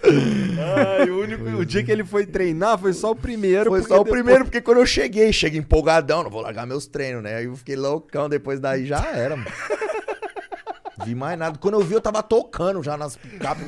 Ai, 0.03 1.09
o, 1.09 1.21
único, 1.21 1.43
o 1.43 1.65
dia 1.65 1.83
que 1.83 1.91
ele 1.91 2.03
foi 2.03 2.25
treinar 2.25 2.77
foi 2.77 2.93
só 2.93 3.11
o 3.11 3.15
primeiro. 3.15 3.69
Foi 3.69 3.81
só 3.81 3.95
o 3.95 4.03
depois- 4.03 4.21
primeiro, 4.21 4.45
porque 4.45 4.61
quando 4.61 4.77
eu 4.79 4.85
cheguei, 4.85 5.31
cheguei 5.33 5.59
empolgadão, 5.59 6.23
não 6.23 6.29
vou 6.29 6.41
largar 6.41 6.65
meus 6.65 6.87
treinos, 6.87 7.23
né? 7.23 7.35
Aí 7.35 7.45
eu 7.45 7.55
fiquei 7.55 7.75
loucão, 7.75 8.29
depois 8.29 8.59
daí 8.59 8.85
já 8.85 8.99
era, 9.05 9.35
mano. 9.35 9.49
Vi 11.05 11.13
mais 11.13 11.37
nada. 11.37 11.57
Quando 11.59 11.75
eu 11.75 11.81
vi, 11.81 11.93
eu 11.93 12.01
tava 12.01 12.23
tocando 12.23 12.81
já 12.81 12.97
nas 12.97 13.15
picapes. 13.15 13.63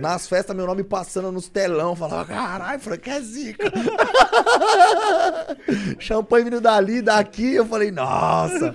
Nas 0.00 0.28
festas, 0.28 0.54
meu 0.54 0.66
nome 0.66 0.84
passando 0.84 1.32
nos 1.32 1.48
telão. 1.48 1.96
Falava, 1.96 2.24
caralho, 2.26 2.78
Frank 2.80 3.08
é 3.08 3.20
zica. 3.20 3.72
Champanhe 5.98 6.44
vindo 6.44 6.60
dali, 6.60 7.00
daqui. 7.02 7.54
Eu 7.54 7.66
falei, 7.66 7.90
nossa. 7.90 8.74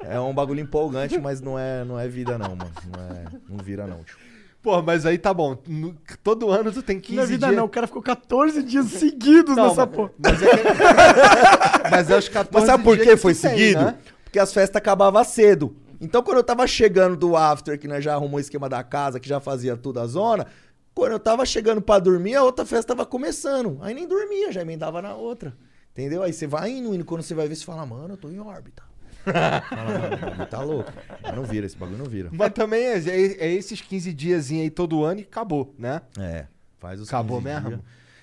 É 0.00 0.18
um 0.20 0.34
bagulho 0.34 0.60
empolgante, 0.60 1.18
mas 1.18 1.40
não 1.40 1.58
é, 1.58 1.84
não 1.84 1.98
é 1.98 2.06
vida, 2.08 2.36
não, 2.36 2.50
mano. 2.56 2.70
Não, 2.96 3.16
é, 3.16 3.24
não 3.48 3.64
vira, 3.64 3.86
não, 3.86 4.02
tio. 4.04 4.16
Pô, 4.62 4.82
mas 4.82 5.06
aí 5.06 5.16
tá 5.16 5.32
bom. 5.32 5.56
No- 5.66 5.96
todo 6.22 6.50
ano 6.50 6.70
tu 6.70 6.82
tem 6.82 7.00
15 7.00 7.16
Na 7.18 7.24
vida 7.24 7.46
dias. 7.46 7.56
não, 7.56 7.64
o 7.64 7.68
cara 7.68 7.86
ficou 7.86 8.02
14 8.02 8.62
dias 8.62 8.86
seguidos 8.88 9.56
Não, 9.56 9.68
nessa 9.68 9.86
mas- 9.86 9.94
porra. 9.96 10.10
Mas 10.18 10.42
é, 10.42 10.46
que- 10.50 10.60
mas 11.90 12.10
é 12.10 12.18
os 12.18 12.28
14 12.28 12.50
Mas 12.52 12.64
sabe 12.66 12.84
por 12.84 12.96
dias 12.96 13.08
que 13.08 13.16
foi 13.16 13.34
tu 13.34 13.40
tem, 13.40 13.50
seguido? 13.52 13.84
né? 13.86 13.94
Porque 14.24 14.38
as 14.38 14.52
festas 14.52 14.76
acabavam 14.76 15.24
cedo. 15.24 15.74
Então, 16.00 16.22
quando 16.22 16.38
eu 16.38 16.44
tava 16.44 16.66
chegando 16.66 17.16
do 17.16 17.36
after, 17.36 17.78
que 17.78 17.86
nós 17.86 18.02
já 18.02 18.14
arrumou 18.14 18.38
o 18.38 18.40
esquema 18.40 18.68
da 18.68 18.82
casa, 18.82 19.20
que 19.20 19.28
já 19.28 19.38
fazia 19.40 19.76
tudo 19.76 20.00
a 20.00 20.06
zona, 20.06 20.46
quando 20.94 21.12
eu 21.12 21.20
tava 21.20 21.44
chegando 21.44 21.82
pra 21.82 21.98
dormir, 21.98 22.34
a 22.34 22.42
outra 22.42 22.64
festa 22.64 22.94
tava 22.94 23.04
começando. 23.06 23.78
Aí 23.82 23.92
nem 23.94 24.08
dormia, 24.08 24.50
já 24.50 24.62
emendava 24.62 25.02
na 25.02 25.14
outra. 25.14 25.54
Entendeu? 25.92 26.22
Aí 26.22 26.32
você 26.32 26.46
vai 26.46 26.70
indo, 26.70 26.94
indo. 26.94 27.04
Quando 27.04 27.22
você 27.22 27.34
vai 27.34 27.46
ver, 27.48 27.54
você 27.56 27.64
fala, 27.64 27.84
mano, 27.84 28.14
eu 28.14 28.16
tô 28.16 28.30
em 28.30 28.38
órbita. 28.40 28.82
fala, 29.22 30.46
tá 30.46 30.62
louco. 30.62 30.90
Mas 31.22 31.34
não 31.34 31.44
vira, 31.44 31.66
esse 31.66 31.76
bagulho 31.76 31.98
não 31.98 32.06
vira. 32.06 32.30
Mas 32.32 32.52
também 32.52 32.82
é, 32.82 32.96
é- 32.98 33.46
é 33.48 33.52
esses 33.52 33.80
15 33.80 34.12
dias 34.12 34.50
aí 34.50 34.70
todo 34.70 35.04
ano 35.04 35.20
e 35.20 35.24
acabou, 35.24 35.74
né? 35.78 36.00
É, 36.18 36.46
faz 36.78 37.00
os 37.00 37.08
Acabou 37.08 37.38
15 37.38 37.52
mesmo? 37.52 37.68
dias. 37.68 37.80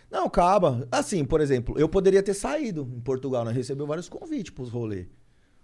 Não, 0.09 0.25
acaba. 0.25 0.87
Assim, 0.91 1.23
por 1.25 1.41
exemplo, 1.41 1.77
eu 1.77 1.87
poderia 1.89 2.23
ter 2.23 2.33
saído 2.33 2.89
em 2.95 2.99
Portugal, 3.01 3.43
né? 3.45 3.51
Recebeu 3.51 3.85
vários 3.85 4.07
convites 4.09 4.51
pros 4.51 4.69
rolês. 4.69 5.05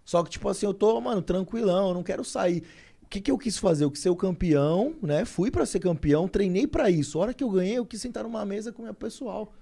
Só 0.06 0.24
que, 0.24 0.30
tipo 0.30 0.48
assim, 0.50 0.66
eu 0.66 0.74
tô, 0.74 1.00
mano, 1.00 1.22
tranquilão, 1.22 1.90
eu 1.90 1.94
não 1.94 2.04
quero 2.04 2.24
sair. 2.24 2.64
O 3.02 3.08
que, 3.08 3.22
que 3.22 3.32
eu 3.32 3.38
quis 3.38 3.58
fazer? 3.58 3.84
Eu 3.84 3.92
quis 3.92 4.02
ser 4.02 4.10
o 4.10 4.16
campeão, 4.16 4.96
né? 5.02 5.24
Fui 5.24 5.52
pra 5.52 5.66
ser 5.66 5.80
campeão, 5.80 6.28
treinei 6.28 6.68
pra 6.68 6.90
isso. 6.90 7.18
A 7.18 7.22
hora 7.22 7.34
que 7.34 7.44
eu 7.44 7.50
ganhei, 7.50 7.78
eu 7.78 7.86
quis 7.86 8.02
sentar 8.02 8.24
numa 8.24 8.46
mesa 8.46 8.72
com 8.72 8.82
o 8.82 8.86
meu 8.86 8.94
pessoal. 8.94 9.54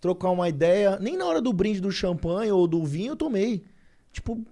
Trocar 0.00 0.30
uma 0.30 0.48
ideia. 0.48 0.98
Nem 0.98 1.16
na 1.16 1.24
hora 1.26 1.40
do 1.40 1.52
brinde 1.52 1.80
do 1.80 1.90
champanhe 1.90 2.50
ou 2.50 2.66
do 2.66 2.84
vinho 2.84 3.12
eu 3.12 3.16
tomei. 3.16 3.64
Tipo, 4.12 4.44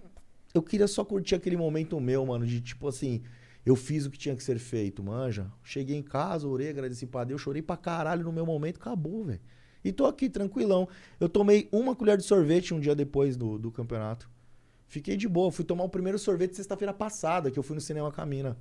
eu 0.54 0.62
queria 0.62 0.86
só 0.86 1.04
curtir 1.04 1.34
aquele 1.34 1.56
momento 1.56 2.00
meu, 2.00 2.24
mano, 2.24 2.46
de 2.46 2.60
tipo 2.60 2.86
assim, 2.88 3.22
eu 3.66 3.76
fiz 3.76 4.06
o 4.06 4.10
que 4.10 4.18
tinha 4.18 4.36
que 4.36 4.42
ser 4.42 4.58
feito, 4.58 5.02
manja. 5.02 5.50
Cheguei 5.62 5.96
em 5.96 6.02
casa, 6.02 6.46
orei, 6.46 6.70
agradeci 6.70 7.06
pra 7.06 7.24
Deus, 7.24 7.40
chorei 7.40 7.60
pra 7.60 7.76
caralho 7.76 8.24
no 8.24 8.32
meu 8.32 8.46
momento, 8.46 8.76
acabou, 8.76 9.24
velho. 9.24 9.40
E 9.84 9.92
tô 9.92 10.06
aqui, 10.06 10.28
tranquilão. 10.28 10.88
Eu 11.20 11.28
tomei 11.28 11.68
uma 11.70 11.94
colher 11.94 12.16
de 12.16 12.24
sorvete 12.24 12.74
um 12.74 12.80
dia 12.80 12.94
depois 12.94 13.36
do, 13.36 13.58
do 13.58 13.70
campeonato. 13.70 14.28
Fiquei 14.88 15.16
de 15.16 15.28
boa. 15.28 15.52
Fui 15.52 15.64
tomar 15.64 15.84
o 15.84 15.88
primeiro 15.88 16.18
sorvete 16.18 16.56
sexta-feira 16.56 16.92
passada, 16.92 17.50
que 17.50 17.58
eu 17.58 17.62
fui 17.62 17.74
no 17.74 17.80
cinema 17.80 18.10
Camina. 18.10 18.56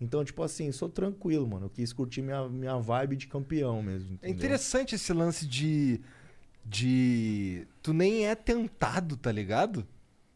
Então, 0.00 0.24
tipo 0.24 0.42
assim, 0.42 0.70
sou 0.72 0.88
tranquilo, 0.88 1.46
mano. 1.46 1.66
Eu 1.66 1.70
quis 1.70 1.92
curtir 1.92 2.22
minha, 2.22 2.48
minha 2.48 2.78
vibe 2.78 3.16
de 3.16 3.26
campeão 3.26 3.82
mesmo. 3.82 4.10
É 4.22 4.28
entendeu? 4.28 4.36
interessante 4.36 4.94
esse 4.94 5.12
lance 5.12 5.46
de. 5.46 6.00
de. 6.64 7.66
Tu 7.82 7.92
nem 7.92 8.26
é 8.26 8.34
tentado, 8.34 9.16
tá 9.16 9.32
ligado? 9.32 9.86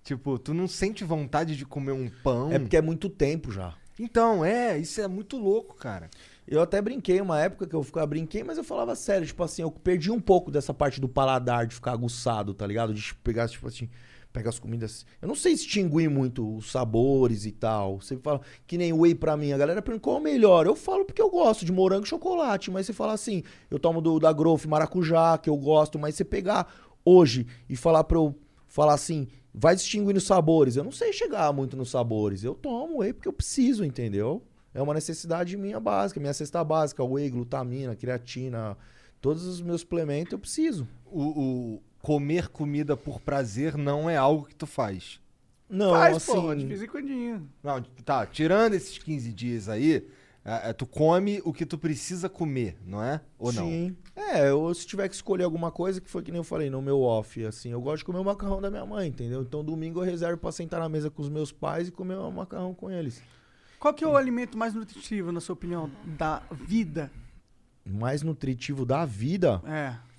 Tipo, 0.02 0.38
tu 0.38 0.52
não 0.52 0.66
sente 0.66 1.04
vontade 1.04 1.56
de 1.56 1.64
comer 1.64 1.92
um 1.92 2.10
pão. 2.22 2.50
É 2.50 2.58
porque 2.58 2.76
é 2.76 2.82
muito 2.82 3.08
tempo 3.08 3.52
já. 3.52 3.74
Então, 3.98 4.42
é, 4.42 4.78
isso 4.78 5.00
é 5.00 5.06
muito 5.06 5.36
louco, 5.36 5.76
cara. 5.76 6.08
Eu 6.48 6.62
até 6.62 6.80
brinquei 6.80 7.20
uma 7.20 7.38
época 7.38 7.66
que 7.66 7.76
eu 7.76 7.82
ficava 7.82 8.06
brinquei, 8.06 8.42
mas 8.42 8.56
eu 8.56 8.64
falava 8.64 8.96
sério, 8.96 9.26
tipo 9.26 9.42
assim, 9.44 9.62
eu 9.62 9.70
perdi 9.70 10.10
um 10.10 10.18
pouco 10.18 10.50
dessa 10.50 10.72
parte 10.72 11.00
do 11.00 11.08
paladar 11.08 11.66
de 11.66 11.74
ficar 11.74 11.92
aguçado, 11.92 12.54
tá 12.54 12.66
ligado? 12.66 12.94
De 12.94 13.14
pegar, 13.16 13.46
tipo 13.46 13.68
assim, 13.68 13.90
pegar 14.32 14.50
as 14.50 14.58
comidas. 14.58 15.04
Eu 15.20 15.28
não 15.28 15.34
sei 15.34 15.54
distinguir 15.54 16.08
muito 16.08 16.56
os 16.56 16.70
sabores 16.70 17.46
e 17.46 17.52
tal. 17.52 18.00
Você 18.00 18.16
fala 18.16 18.40
que 18.66 18.78
nem 18.78 18.92
whey 18.92 19.14
pra 19.14 19.36
mim, 19.36 19.52
a 19.52 19.58
galera 19.58 19.82
pergunta 19.82 20.02
qual 20.02 20.16
é 20.16 20.20
o 20.20 20.22
melhor. 20.22 20.66
Eu 20.66 20.76
falo 20.76 21.04
porque 21.04 21.20
eu 21.20 21.30
gosto 21.30 21.64
de 21.64 21.72
morango 21.72 22.04
e 22.04 22.08
chocolate, 22.08 22.70
mas 22.70 22.86
você 22.86 22.92
fala 22.92 23.12
assim, 23.12 23.42
eu 23.70 23.78
tomo 23.78 24.00
do 24.00 24.18
da 24.18 24.32
Growth 24.32 24.66
maracujá, 24.66 25.36
que 25.38 25.50
eu 25.50 25.56
gosto, 25.56 25.98
mas 25.98 26.14
você 26.14 26.24
pegar 26.24 26.72
hoje 27.04 27.46
e 27.68 27.76
falar 27.76 28.04
pra 28.04 28.18
eu 28.18 28.34
falar 28.68 28.94
assim, 28.94 29.26
vai 29.52 29.74
distinguindo 29.74 30.18
os 30.18 30.24
sabores. 30.24 30.76
Eu 30.76 30.84
não 30.84 30.92
sei 30.92 31.12
chegar 31.12 31.52
muito 31.52 31.76
nos 31.76 31.90
sabores. 31.90 32.44
Eu 32.44 32.54
tomo 32.54 32.98
whey 32.98 33.12
porque 33.12 33.28
eu 33.28 33.32
preciso, 33.32 33.84
entendeu? 33.84 34.42
É 34.72 34.80
uma 34.80 34.94
necessidade 34.94 35.56
minha 35.56 35.80
básica, 35.80 36.20
minha 36.20 36.32
cesta 36.32 36.62
básica, 36.62 37.02
whey, 37.02 37.28
glutamina, 37.28 37.96
creatina, 37.96 38.76
todos 39.20 39.44
os 39.44 39.60
meus 39.60 39.80
suplementos 39.80 40.32
eu 40.32 40.38
preciso. 40.38 40.86
O, 41.04 41.22
o 41.22 41.82
comer 42.00 42.48
comida 42.48 42.96
por 42.96 43.20
prazer 43.20 43.76
não 43.76 44.08
é 44.08 44.16
algo 44.16 44.46
que 44.46 44.54
tu 44.54 44.66
faz. 44.66 45.20
Não, 45.68 45.90
Faz, 45.90 46.16
assim, 46.16 46.32
pô, 46.32 46.54
de 46.54 46.66
vez 46.66 46.82
em 46.82 46.86
quando. 46.88 47.48
Não, 47.62 47.80
tá, 48.04 48.26
tirando 48.26 48.74
esses 48.74 48.98
15 48.98 49.32
dias 49.32 49.68
aí, 49.68 50.04
é, 50.44 50.70
é, 50.70 50.72
tu 50.72 50.84
come 50.84 51.40
o 51.44 51.52
que 51.52 51.64
tu 51.64 51.78
precisa 51.78 52.28
comer, 52.28 52.76
não 52.84 53.00
é? 53.02 53.20
Ou 53.38 53.52
não? 53.52 53.66
Sim. 53.66 53.96
É, 54.16 54.48
eu, 54.48 54.74
se 54.74 54.84
tiver 54.84 55.08
que 55.08 55.14
escolher 55.14 55.44
alguma 55.44 55.70
coisa, 55.70 56.00
que 56.00 56.10
foi 56.10 56.22
que 56.22 56.32
nem 56.32 56.38
eu 56.38 56.44
falei 56.44 56.68
no 56.68 56.82
meu 56.82 57.00
off, 57.02 57.44
assim, 57.44 57.70
eu 57.70 57.80
gosto 57.80 57.98
de 57.98 58.04
comer 58.06 58.18
o 58.18 58.24
macarrão 58.24 58.60
da 58.60 58.68
minha 58.68 58.84
mãe, 58.84 59.08
entendeu? 59.08 59.42
Então 59.42 59.62
domingo 59.62 60.00
eu 60.00 60.04
reservo 60.04 60.38
pra 60.38 60.50
sentar 60.50 60.80
na 60.80 60.88
mesa 60.88 61.08
com 61.08 61.22
os 61.22 61.28
meus 61.28 61.52
pais 61.52 61.86
e 61.86 61.92
comer 61.92 62.16
o 62.16 62.30
macarrão 62.32 62.74
com 62.74 62.90
eles. 62.90 63.22
Qual 63.78 63.94
que 63.94 64.02
é 64.02 64.08
o 64.08 64.16
alimento 64.16 64.58
mais 64.58 64.74
nutritivo, 64.74 65.30
na 65.30 65.40
sua 65.40 65.52
opinião, 65.52 65.88
da 66.04 66.42
vida? 66.50 67.12
Mais 67.86 68.22
nutritivo 68.22 68.84
da 68.84 69.06
vida. 69.06 69.62
É. 69.64 70.09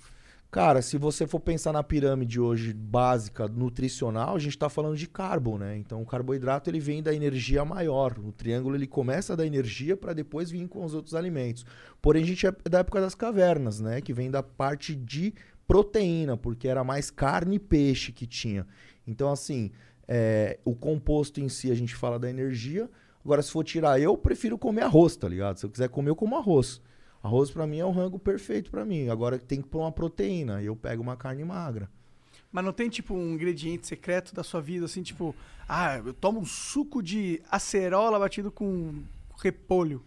Cara, 0.52 0.82
se 0.82 0.98
você 0.98 1.26
for 1.26 1.40
pensar 1.40 1.72
na 1.72 1.82
pirâmide 1.82 2.38
hoje 2.38 2.74
básica 2.74 3.48
nutricional, 3.48 4.36
a 4.36 4.38
gente 4.38 4.58
tá 4.58 4.68
falando 4.68 4.98
de 4.98 5.08
carbo, 5.08 5.56
né? 5.56 5.78
Então 5.78 6.02
o 6.02 6.04
carboidrato 6.04 6.68
ele 6.68 6.78
vem 6.78 7.02
da 7.02 7.14
energia 7.14 7.64
maior. 7.64 8.18
O 8.18 8.30
triângulo 8.32 8.76
ele 8.76 8.86
começa 8.86 9.34
da 9.34 9.46
energia 9.46 9.96
para 9.96 10.12
depois 10.12 10.50
vir 10.50 10.68
com 10.68 10.84
os 10.84 10.92
outros 10.92 11.14
alimentos. 11.14 11.64
Porém 12.02 12.22
a 12.22 12.26
gente 12.26 12.46
é 12.46 12.52
da 12.68 12.80
época 12.80 13.00
das 13.00 13.14
cavernas, 13.14 13.80
né? 13.80 14.02
Que 14.02 14.12
vem 14.12 14.30
da 14.30 14.42
parte 14.42 14.94
de 14.94 15.32
proteína, 15.66 16.36
porque 16.36 16.68
era 16.68 16.84
mais 16.84 17.10
carne 17.10 17.56
e 17.56 17.58
peixe 17.58 18.12
que 18.12 18.26
tinha. 18.26 18.66
Então 19.06 19.32
assim, 19.32 19.70
é, 20.06 20.58
o 20.66 20.74
composto 20.74 21.40
em 21.40 21.48
si 21.48 21.70
a 21.70 21.74
gente 21.74 21.94
fala 21.94 22.18
da 22.18 22.28
energia. 22.28 22.90
Agora 23.24 23.40
se 23.40 23.50
for 23.50 23.64
tirar 23.64 23.98
eu 23.98 24.18
prefiro 24.18 24.58
comer 24.58 24.82
arroz, 24.82 25.16
tá 25.16 25.26
ligado? 25.26 25.56
Se 25.56 25.64
eu 25.64 25.70
quiser 25.70 25.88
comer 25.88 26.10
eu 26.10 26.16
como 26.16 26.36
arroz. 26.36 26.82
Arroz 27.22 27.50
pra 27.50 27.66
mim 27.66 27.78
é 27.78 27.84
o 27.84 27.90
rango 27.90 28.18
perfeito 28.18 28.70
pra 28.70 28.84
mim. 28.84 29.08
Agora 29.08 29.38
tem 29.38 29.62
que 29.62 29.68
pôr 29.68 29.80
uma 29.80 29.92
proteína. 29.92 30.62
Eu 30.62 30.74
pego 30.74 31.02
uma 31.02 31.16
carne 31.16 31.44
magra. 31.44 31.88
Mas 32.50 32.64
não 32.64 32.72
tem, 32.72 32.90
tipo, 32.90 33.14
um 33.14 33.32
ingrediente 33.34 33.86
secreto 33.86 34.34
da 34.34 34.42
sua 34.42 34.60
vida, 34.60 34.84
assim, 34.84 35.02
tipo, 35.02 35.34
ah, 35.68 35.96
eu 35.98 36.12
tomo 36.12 36.40
um 36.40 36.44
suco 36.44 37.02
de 37.02 37.40
acerola 37.50 38.18
batido 38.18 38.50
com 38.50 39.02
repolho. 39.40 40.02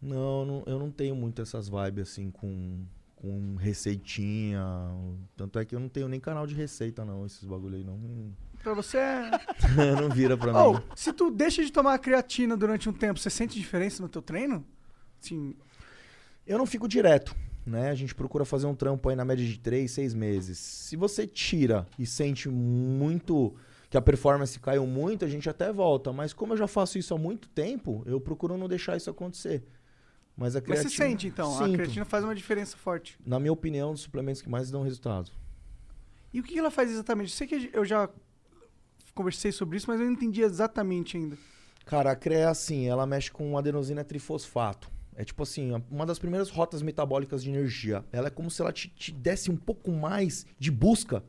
Não, 0.00 0.44
não- 0.44 0.62
eu 0.66 0.78
não 0.78 0.90
tenho 0.90 1.16
muito 1.16 1.42
essas 1.42 1.68
vibes 1.68 2.10
assim 2.10 2.30
com, 2.30 2.84
com 3.16 3.56
receitinha. 3.56 4.62
Tanto 5.36 5.58
é 5.58 5.64
que 5.64 5.74
eu 5.74 5.80
não 5.80 5.88
tenho 5.88 6.08
nem 6.08 6.20
canal 6.20 6.46
de 6.46 6.54
receita, 6.54 7.04
não. 7.04 7.26
Esses 7.26 7.42
bagulho 7.44 7.76
aí 7.76 7.82
não, 7.84 7.98
Pra 8.62 8.74
você 8.74 8.98
é... 8.98 9.30
não 10.00 10.08
vira 10.10 10.36
pra 10.36 10.52
mim. 10.52 10.80
se 10.94 11.12
tu 11.12 11.30
deixa 11.30 11.64
de 11.64 11.72
tomar 11.72 11.98
creatina 11.98 12.56
durante 12.56 12.88
um 12.88 12.92
tempo, 12.92 13.18
você 13.18 13.30
sente 13.30 13.58
diferença 13.58 14.02
no 14.02 14.08
teu 14.08 14.20
treino? 14.22 14.64
Sim. 15.20 15.54
Eu 16.48 16.56
não 16.56 16.64
fico 16.64 16.88
direto, 16.88 17.36
né? 17.66 17.90
A 17.90 17.94
gente 17.94 18.14
procura 18.14 18.42
fazer 18.42 18.66
um 18.66 18.74
trampo 18.74 19.06
aí 19.10 19.14
na 19.14 19.24
média 19.24 19.44
de 19.44 19.58
3, 19.58 19.90
6 19.90 20.14
meses. 20.14 20.58
Se 20.58 20.96
você 20.96 21.26
tira 21.26 21.86
e 21.98 22.06
sente 22.06 22.48
muito 22.48 23.54
que 23.90 23.98
a 23.98 24.00
performance 24.00 24.58
caiu 24.58 24.86
muito, 24.86 25.26
a 25.26 25.28
gente 25.28 25.48
até 25.48 25.70
volta. 25.70 26.10
Mas 26.10 26.32
como 26.32 26.54
eu 26.54 26.56
já 26.56 26.66
faço 26.66 26.98
isso 26.98 27.14
há 27.14 27.18
muito 27.18 27.50
tempo, 27.50 28.02
eu 28.06 28.18
procuro 28.18 28.56
não 28.56 28.66
deixar 28.66 28.96
isso 28.96 29.10
acontecer. 29.10 29.62
Mas 30.34 30.56
a 30.56 30.60
Mas 30.60 30.64
creatina... 30.64 30.90
você 30.90 30.96
sente, 30.96 31.26
então, 31.26 31.52
a 31.54 31.64
Sinto. 31.66 31.74
creatina 31.74 32.04
faz 32.06 32.24
uma 32.24 32.34
diferença 32.34 32.78
forte. 32.78 33.18
Na 33.26 33.38
minha 33.38 33.52
opinião, 33.52 33.90
um 33.90 33.92
dos 33.92 34.02
suplementos 34.02 34.40
que 34.40 34.48
mais 34.48 34.70
dão 34.70 34.82
resultado. 34.82 35.30
E 36.32 36.40
o 36.40 36.42
que 36.42 36.58
ela 36.58 36.70
faz 36.70 36.90
exatamente? 36.90 37.30
Eu 37.32 37.36
sei 37.36 37.46
que 37.46 37.70
eu 37.74 37.84
já 37.84 38.08
conversei 39.14 39.52
sobre 39.52 39.76
isso, 39.76 39.90
mas 39.90 40.00
eu 40.00 40.06
não 40.06 40.12
entendi 40.12 40.40
exatamente 40.40 41.18
ainda. 41.18 41.36
Cara, 41.84 42.12
a 42.12 42.16
CREA, 42.16 42.38
é 42.38 42.44
assim, 42.46 42.86
ela 42.86 43.06
mexe 43.06 43.30
com 43.30 43.58
adenosina 43.58 44.02
trifosfato. 44.02 44.96
É 45.18 45.24
tipo 45.24 45.42
assim, 45.42 45.72
uma 45.90 46.06
das 46.06 46.16
primeiras 46.16 46.48
rotas 46.48 46.80
metabólicas 46.80 47.42
de 47.42 47.50
energia. 47.50 48.04
Ela 48.12 48.28
é 48.28 48.30
como 48.30 48.48
se 48.48 48.62
ela 48.62 48.72
te, 48.72 48.88
te 48.88 49.10
desse 49.10 49.50
um 49.50 49.56
pouco 49.56 49.90
mais 49.90 50.46
de 50.60 50.70
busca 50.70 51.24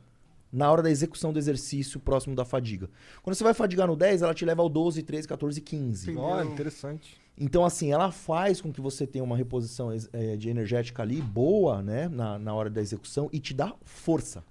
na 0.51 0.71
hora 0.71 0.83
da 0.83 0.91
execução 0.91 1.33
do 1.33 1.39
exercício 1.39 1.99
próximo 1.99 2.35
da 2.35 2.45
fadiga. 2.45 2.87
Quando 3.23 3.35
você 3.35 3.43
vai 3.43 3.55
fadigar 3.55 3.87
no 3.87 3.95
10, 3.95 4.21
ela 4.21 4.33
te 4.35 4.45
leva 4.45 4.61
ao 4.61 4.69
12, 4.69 5.01
13, 5.01 5.27
14, 5.27 5.59
15. 5.59 6.15
Ó, 6.15 6.43
interessante. 6.43 7.19
Então, 7.35 7.65
assim, 7.65 7.91
ela 7.91 8.11
faz 8.11 8.61
com 8.61 8.71
que 8.71 8.79
você 8.79 9.07
tenha 9.07 9.23
uma 9.23 9.35
reposição 9.35 9.91
eh, 9.91 10.37
de 10.37 10.49
energética 10.49 11.01
ali 11.01 11.19
boa, 11.19 11.81
né, 11.81 12.07
na, 12.09 12.37
na 12.37 12.53
hora 12.53 12.69
da 12.69 12.81
execução 12.81 13.27
e 13.33 13.39
te 13.39 13.55
dá 13.55 13.73
força. 13.81 14.43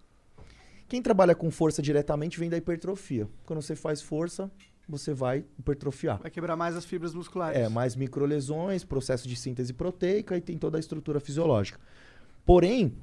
Quem 0.89 1.01
trabalha 1.01 1.35
com 1.35 1.49
força 1.49 1.81
diretamente 1.81 2.41
vem 2.41 2.51
da 2.51 2.57
hipertrofia. 2.57 3.29
Quando 3.47 3.62
você 3.62 3.77
faz 3.77 4.03
força, 4.03 4.51
você 4.89 5.12
vai 5.12 5.44
hipertrofiar. 5.59 6.19
Vai 6.20 6.31
quebrar 6.31 6.56
mais 6.56 6.74
as 6.74 6.85
fibras 6.85 7.15
musculares. 7.15 7.59
É, 7.59 7.69
mais 7.69 7.94
microlesões, 7.94 8.85
processo 8.85 9.28
de 9.28 9.36
síntese 9.36 9.73
proteica 9.73 10.36
e 10.36 10.40
tem 10.40 10.56
toda 10.56 10.78
a 10.78 10.81
estrutura 10.81 11.20
fisiológica. 11.20 11.78
Porém, 12.44 12.94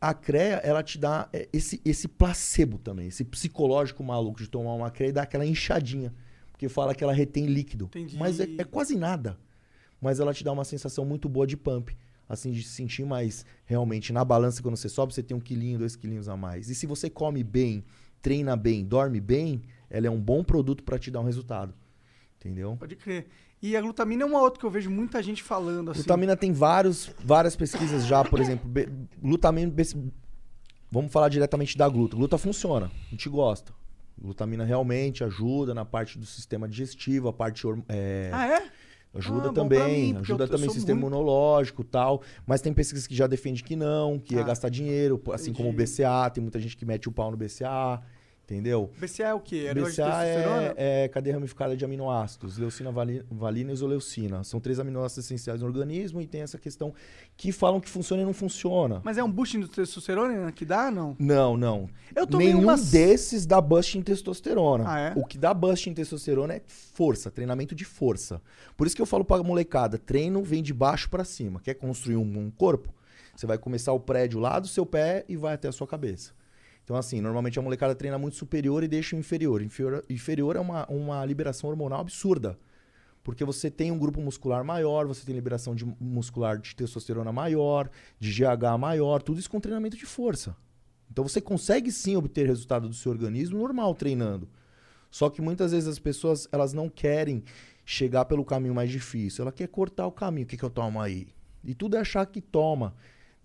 a 0.00 0.14
CREA, 0.14 0.60
ela 0.64 0.82
te 0.82 0.98
dá 0.98 1.28
é, 1.32 1.48
esse, 1.52 1.80
esse 1.84 2.08
placebo 2.08 2.78
também, 2.78 3.08
esse 3.08 3.24
psicológico 3.24 4.02
maluco 4.02 4.38
de 4.38 4.48
tomar 4.48 4.72
uma 4.74 4.90
CREA 4.90 5.08
e 5.10 5.12
dar 5.12 5.22
aquela 5.22 5.44
inchadinha. 5.44 6.14
porque 6.50 6.68
fala 6.68 6.94
que 6.94 7.04
ela 7.04 7.12
retém 7.12 7.46
líquido. 7.46 7.86
Entendi. 7.86 8.16
Mas 8.16 8.40
é, 8.40 8.48
é 8.58 8.64
quase 8.64 8.96
nada. 8.96 9.38
Mas 10.00 10.20
ela 10.20 10.32
te 10.32 10.42
dá 10.42 10.52
uma 10.52 10.64
sensação 10.64 11.04
muito 11.04 11.28
boa 11.28 11.46
de 11.46 11.56
pump. 11.56 11.96
Assim, 12.28 12.50
de 12.50 12.62
se 12.62 12.70
sentir 12.70 13.04
mais 13.04 13.44
realmente 13.64 14.12
na 14.12 14.24
balança 14.24 14.60
quando 14.60 14.76
você 14.76 14.88
sobe, 14.88 15.14
você 15.14 15.22
tem 15.22 15.36
um 15.36 15.40
quilinho, 15.40 15.78
dois 15.78 15.94
quilinhos 15.94 16.28
a 16.28 16.36
mais. 16.36 16.68
E 16.68 16.74
se 16.74 16.84
você 16.84 17.08
come 17.08 17.44
bem, 17.44 17.84
treina 18.20 18.56
bem, 18.56 18.84
dorme 18.84 19.20
bem, 19.20 19.62
ela 19.90 20.06
é 20.06 20.10
um 20.10 20.20
bom 20.20 20.42
produto 20.44 20.82
para 20.82 20.98
te 20.98 21.10
dar 21.10 21.20
um 21.20 21.24
resultado. 21.24 21.74
Entendeu? 22.38 22.76
Pode 22.78 22.96
crer. 22.96 23.26
E 23.62 23.76
a 23.76 23.80
glutamina 23.80 24.22
é 24.22 24.26
uma 24.26 24.40
outra 24.40 24.60
que 24.60 24.66
eu 24.66 24.70
vejo 24.70 24.90
muita 24.90 25.22
gente 25.22 25.42
falando 25.42 25.90
assim. 25.90 26.00
Glutamina 26.00 26.36
tem 26.36 26.52
vários, 26.52 27.10
várias 27.24 27.56
pesquisas 27.56 28.06
já, 28.06 28.22
por 28.24 28.38
exemplo, 28.40 28.70
glutamina. 29.20 29.72
Vamos 30.90 31.10
falar 31.12 31.28
diretamente 31.28 31.76
da 31.76 31.88
gluta. 31.88 32.16
Gluta 32.16 32.38
funciona, 32.38 32.86
a 33.06 33.10
gente 33.10 33.28
gosta. 33.28 33.72
Glutamina 34.18 34.64
realmente 34.64 35.24
ajuda 35.24 35.74
na 35.74 35.84
parte 35.84 36.18
do 36.18 36.24
sistema 36.24 36.68
digestivo, 36.68 37.28
a 37.28 37.32
parte 37.32 37.64
é, 37.88 38.30
Ah, 38.32 38.46
é? 38.46 38.70
ajuda 39.14 39.48
Ah, 39.48 39.52
também, 39.52 40.12
mim, 40.14 40.18
ajuda 40.20 40.44
eu- 40.44 40.48
também 40.48 40.68
o 40.68 40.72
sistema 40.72 41.00
muito- 41.00 41.12
imunológico, 41.12 41.82
e 41.82 41.84
tal. 41.84 42.22
Mas 42.46 42.60
tem 42.60 42.72
pesquisas 42.72 43.06
que 43.06 43.14
já 43.14 43.26
defendem 43.26 43.62
que 43.64 43.74
não, 43.76 44.18
que 44.18 44.36
é 44.36 44.40
Ah, 44.40 44.44
gastar 44.44 44.68
dinheiro, 44.68 45.20
assim 45.32 45.52
como 45.52 45.68
o 45.68 45.72
entendi. 45.72 45.90
BCA, 45.90 46.30
tem 46.30 46.40
muita 46.42 46.58
gente 46.60 46.76
que 46.76 46.84
mete 46.86 47.08
o 47.08 47.12
pau 47.12 47.30
no 47.30 47.36
BCA, 47.36 48.00
entendeu? 48.46 48.90
BCA 48.98 49.24
é 49.28 49.34
o 49.34 49.40
quê? 49.40 49.66
É 49.68 49.74
BCA 49.74 50.24
é, 50.24 51.04
é 51.04 51.08
cadeia 51.08 51.34
ramificada 51.34 51.76
de 51.76 51.84
aminoácidos, 51.84 52.56
leucina, 52.56 52.92
vali- 52.92 53.24
valina 53.30 53.70
e 53.72 53.74
isoleucina. 53.74 54.44
São 54.44 54.60
três 54.60 54.78
aminoácidos 54.78 55.24
essenciais 55.24 55.60
no 55.60 55.66
organismo 55.66 56.20
e 56.20 56.26
tem 56.26 56.42
essa 56.42 56.56
questão 56.56 56.94
que 57.36 57.50
falam 57.50 57.80
que 57.80 57.88
funciona 57.88 58.22
e 58.22 58.24
não 58.24 58.32
funciona. 58.32 59.00
Mas 59.04 59.18
é 59.18 59.24
um 59.24 59.30
boost 59.30 59.58
de 59.58 59.68
testosterona 59.68 60.52
que 60.52 60.64
dá, 60.64 60.90
não? 60.90 61.16
Não, 61.18 61.56
não. 61.56 61.88
Eu 62.14 62.26
tomei 62.26 62.48
Nenhum 62.48 62.60
umas- 62.62 62.90
desses 62.90 63.44
dá 63.44 63.60
boost 63.60 63.98
em 63.98 64.02
testosterona. 64.02 64.84
Ah, 64.86 65.00
é? 65.00 65.12
O 65.16 65.24
que 65.24 65.36
dá 65.36 65.52
boost 65.52 65.90
em 65.90 65.94
testosterona 65.94 66.54
é 66.54 66.62
força, 66.66 67.30
treinamento 67.30 67.74
de 67.74 67.84
força. 67.84 68.40
Por 68.76 68.86
isso 68.86 68.94
que 68.94 69.02
eu 69.02 69.06
falo 69.06 69.24
pra 69.24 69.42
molecada, 69.42 69.98
treino 69.98 70.42
vem 70.42 70.62
de 70.62 70.72
baixo 70.72 71.10
pra 71.10 71.24
cima. 71.24 71.60
Quer 71.60 71.74
construir 71.74 72.16
um, 72.16 72.38
um 72.38 72.50
corpo? 72.50 72.94
Você 73.34 73.46
vai 73.46 73.58
começar 73.58 73.92
o 73.92 74.00
prédio 74.00 74.40
lá 74.40 74.58
do 74.58 74.66
seu 74.68 74.86
pé 74.86 75.24
e 75.28 75.36
vai 75.36 75.54
até 75.54 75.68
a 75.68 75.72
sua 75.72 75.86
cabeça. 75.86 76.32
Então, 76.86 76.94
assim, 76.94 77.20
normalmente 77.20 77.58
a 77.58 77.62
molecada 77.62 77.96
treina 77.96 78.16
muito 78.16 78.36
superior 78.36 78.84
e 78.84 78.86
deixa 78.86 79.16
o 79.16 79.18
inferior. 79.18 79.60
Inferior, 79.60 80.04
inferior 80.08 80.54
é 80.54 80.60
uma, 80.60 80.86
uma 80.86 81.24
liberação 81.26 81.68
hormonal 81.68 81.98
absurda. 81.98 82.56
Porque 83.24 83.44
você 83.44 83.68
tem 83.68 83.90
um 83.90 83.98
grupo 83.98 84.20
muscular 84.20 84.64
maior, 84.64 85.04
você 85.04 85.26
tem 85.26 85.34
liberação 85.34 85.74
de 85.74 85.84
muscular 85.98 86.58
de 86.58 86.76
testosterona 86.76 87.32
maior, 87.32 87.90
de 88.20 88.30
GH 88.30 88.78
maior, 88.78 89.20
tudo 89.20 89.40
isso 89.40 89.50
com 89.50 89.58
treinamento 89.58 89.96
de 89.96 90.06
força. 90.06 90.56
Então 91.10 91.26
você 91.26 91.40
consegue 91.40 91.90
sim 91.90 92.14
obter 92.14 92.46
resultado 92.46 92.88
do 92.88 92.94
seu 92.94 93.10
organismo 93.10 93.58
normal 93.58 93.92
treinando. 93.92 94.48
Só 95.10 95.28
que 95.28 95.42
muitas 95.42 95.72
vezes 95.72 95.88
as 95.88 95.98
pessoas 95.98 96.46
elas 96.52 96.72
não 96.72 96.88
querem 96.88 97.42
chegar 97.84 98.26
pelo 98.26 98.44
caminho 98.44 98.76
mais 98.76 98.92
difícil. 98.92 99.42
Ela 99.42 99.50
quer 99.50 99.66
cortar 99.66 100.06
o 100.06 100.12
caminho. 100.12 100.44
O 100.44 100.48
que, 100.48 100.56
que 100.56 100.64
eu 100.64 100.70
tomo 100.70 101.00
aí? 101.00 101.26
E 101.64 101.74
tudo 101.74 101.96
é 101.96 102.00
achar 102.00 102.24
que 102.26 102.40
toma. 102.40 102.94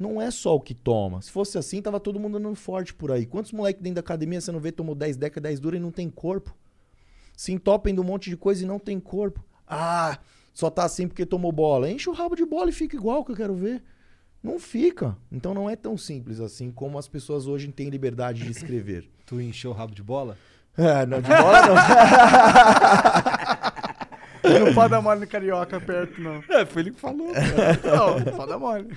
Não 0.02 0.20
é 0.20 0.32
só 0.32 0.56
o 0.56 0.60
que 0.60 0.74
toma. 0.74 1.22
Se 1.22 1.30
fosse 1.30 1.60
assim, 1.60 1.80
tava 1.80 2.00
todo 2.00 2.20
mundo 2.20 2.40
andando 2.40 2.56
forte 2.56 2.92
por 2.92 3.12
aí. 3.12 3.24
Quantos 3.24 3.52
moleques 3.52 3.84
dentro 3.84 3.98
da 3.98 4.02
academia 4.02 4.42
você 4.42 4.52
não 4.52 4.60
vê 4.60 4.72
tomou 4.72 4.96
10 4.96 5.16
décadas, 5.16 5.52
10 5.52 5.60
dura 5.60 5.78
e 5.78 5.80
não 5.80 5.92
tem 5.92 6.10
corpo? 6.10 6.58
Se 7.38 7.52
entopem 7.52 7.94
de 7.94 8.02
um 8.02 8.04
monte 8.04 8.28
de 8.28 8.36
coisa 8.36 8.64
e 8.64 8.68
não 8.68 8.80
tem 8.80 9.00
corpo. 9.00 9.46
Ah, 9.68 10.18
só 10.56 10.72
tá 10.72 10.86
assim 10.86 11.08
porque 11.08 11.24
tomou 11.24 11.52
bola. 11.52 11.88
Enche 11.88 12.10
o 12.10 12.14
rabo 12.14 12.36
de 12.36 12.44
bola 12.44 12.72
e 12.72 12.74
fica 12.74 12.96
igual 12.96 13.24
que 13.24 13.32
eu 13.32 13.36
quero 13.36 13.54
ver. 13.54 13.84
Não 14.42 14.58
fica. 14.58 15.16
Então 15.32 15.54
não 15.54 15.70
é 15.70 15.76
tão 15.76 15.96
simples 15.96 16.40
assim 16.40 16.72
como 16.72 16.98
as 16.98 17.08
pessoas 17.08 17.46
hoje 17.46 17.72
têm 17.72 17.90
liberdade 17.90 18.44
de 18.44 18.50
escrever. 18.50 19.08
Tu 19.28 19.40
encheu 19.40 19.70
o 19.70 19.74
rabo 19.76 19.94
de 19.94 20.02
bola? 20.02 20.36
É, 20.76 21.06
não, 21.06 21.22
de 21.22 21.30
bola 21.30 21.62
não. 21.68 21.76
Não 24.44 24.74
pode 24.74 24.90
dar 24.92 25.02
mole 25.02 25.20
no 25.22 25.28
carioca 25.28 25.80
perto, 25.80 26.20
não. 26.22 26.44
É, 26.50 26.66
foi 26.66 26.82
ele 26.84 26.92
que 26.92 27.00
falou. 27.00 27.32
Não, 27.84 28.20
não 28.20 28.34
pode 28.38 28.50
dar 28.50 28.58
mole. 28.60 28.88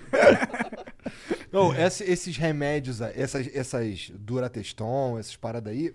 Não, 1.52 1.74
esse- 1.74 2.04
esses 2.04 2.36
remédios, 2.36 3.00
essas, 3.00 3.48
essas 3.54 4.10
Durateston, 4.14 5.18
essas 5.18 5.36
paradas 5.36 5.72
aí. 5.72 5.94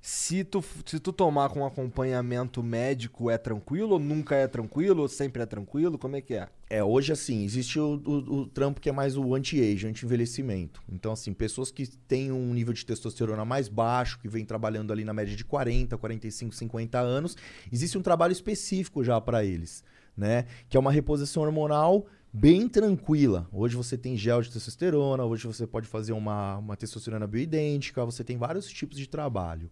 Se 0.00 0.44
tu, 0.44 0.64
se 0.86 1.00
tu 1.00 1.12
tomar 1.12 1.48
com 1.50 1.66
acompanhamento 1.66 2.62
médico, 2.62 3.28
é 3.30 3.36
tranquilo? 3.36 3.94
Ou 3.94 3.98
nunca 3.98 4.36
é 4.36 4.46
tranquilo? 4.46 5.02
Ou 5.02 5.08
sempre 5.08 5.42
é 5.42 5.46
tranquilo? 5.46 5.98
Como 5.98 6.14
é 6.16 6.20
que 6.20 6.34
é? 6.34 6.48
É, 6.70 6.84
hoje 6.84 7.12
assim, 7.12 7.44
existe 7.44 7.80
o, 7.80 8.00
o- 8.06 8.34
o 8.42 8.46
trampo 8.46 8.80
que 8.80 8.88
é 8.88 8.92
mais 8.92 9.16
o 9.16 9.34
anti-age, 9.34 9.86
anti-envelhecimento. 9.88 10.80
Então, 10.88 11.12
assim, 11.12 11.32
pessoas 11.32 11.70
que 11.70 11.86
têm 11.86 12.30
um 12.30 12.54
nível 12.54 12.72
de 12.72 12.86
testosterona 12.86 13.44
mais 13.44 13.68
baixo, 13.68 14.18
que 14.20 14.28
vem 14.28 14.44
trabalhando 14.44 14.92
ali 14.92 15.04
na 15.04 15.12
média 15.12 15.34
de 15.34 15.44
40, 15.44 15.98
45, 15.98 16.54
50 16.54 16.98
anos, 17.00 17.36
existe 17.72 17.98
um 17.98 18.02
trabalho 18.02 18.32
específico 18.32 19.02
já 19.02 19.20
para 19.20 19.44
eles, 19.44 19.82
né? 20.16 20.44
Que 20.68 20.76
é 20.76 20.80
uma 20.80 20.92
reposição 20.92 21.42
hormonal 21.42 22.06
bem 22.32 22.68
tranquila. 22.68 23.48
Hoje 23.52 23.76
você 23.76 23.96
tem 23.96 24.16
gel 24.16 24.42
de 24.42 24.50
testosterona, 24.50 25.24
hoje 25.24 25.46
você 25.46 25.66
pode 25.66 25.86
fazer 25.86 26.12
uma, 26.12 26.58
uma 26.58 26.76
testosterona 26.76 27.26
bioidêntica, 27.26 28.04
você 28.04 28.22
tem 28.22 28.36
vários 28.36 28.68
tipos 28.68 28.98
de 28.98 29.08
trabalho. 29.08 29.70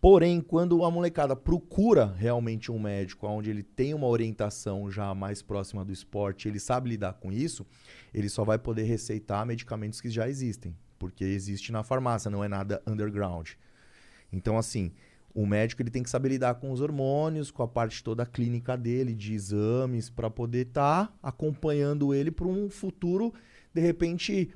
Porém, 0.00 0.40
quando 0.40 0.84
a 0.84 0.90
molecada 0.90 1.34
procura 1.34 2.06
realmente 2.16 2.70
um 2.70 2.78
médico 2.78 3.26
onde 3.26 3.50
ele 3.50 3.64
tem 3.64 3.94
uma 3.94 4.06
orientação 4.06 4.88
já 4.90 5.12
mais 5.12 5.42
próxima 5.42 5.84
do 5.84 5.92
esporte, 5.92 6.46
ele 6.46 6.60
sabe 6.60 6.90
lidar 6.90 7.14
com 7.14 7.32
isso, 7.32 7.66
ele 8.14 8.28
só 8.28 8.44
vai 8.44 8.58
poder 8.58 8.84
receitar 8.84 9.44
medicamentos 9.44 10.00
que 10.00 10.08
já 10.08 10.28
existem, 10.28 10.76
porque 11.00 11.24
existe 11.24 11.72
na 11.72 11.82
farmácia, 11.82 12.30
não 12.30 12.44
é 12.44 12.48
nada 12.48 12.80
underground. 12.86 13.50
Então, 14.32 14.56
assim, 14.56 14.92
o 15.34 15.46
médico 15.46 15.82
ele 15.82 15.90
tem 15.90 16.02
que 16.02 16.10
saber 16.10 16.30
lidar 16.30 16.54
com 16.56 16.70
os 16.70 16.80
hormônios, 16.80 17.50
com 17.50 17.62
a 17.62 17.68
parte 17.68 18.02
toda 18.02 18.26
clínica 18.26 18.76
dele, 18.76 19.14
de 19.14 19.34
exames, 19.34 20.10
para 20.10 20.28
poder 20.28 20.66
estar 20.66 21.16
acompanhando 21.22 22.14
ele 22.14 22.30
para 22.30 22.46
um 22.46 22.68
futuro, 22.68 23.32
de 23.72 23.80
repente, 23.80 24.50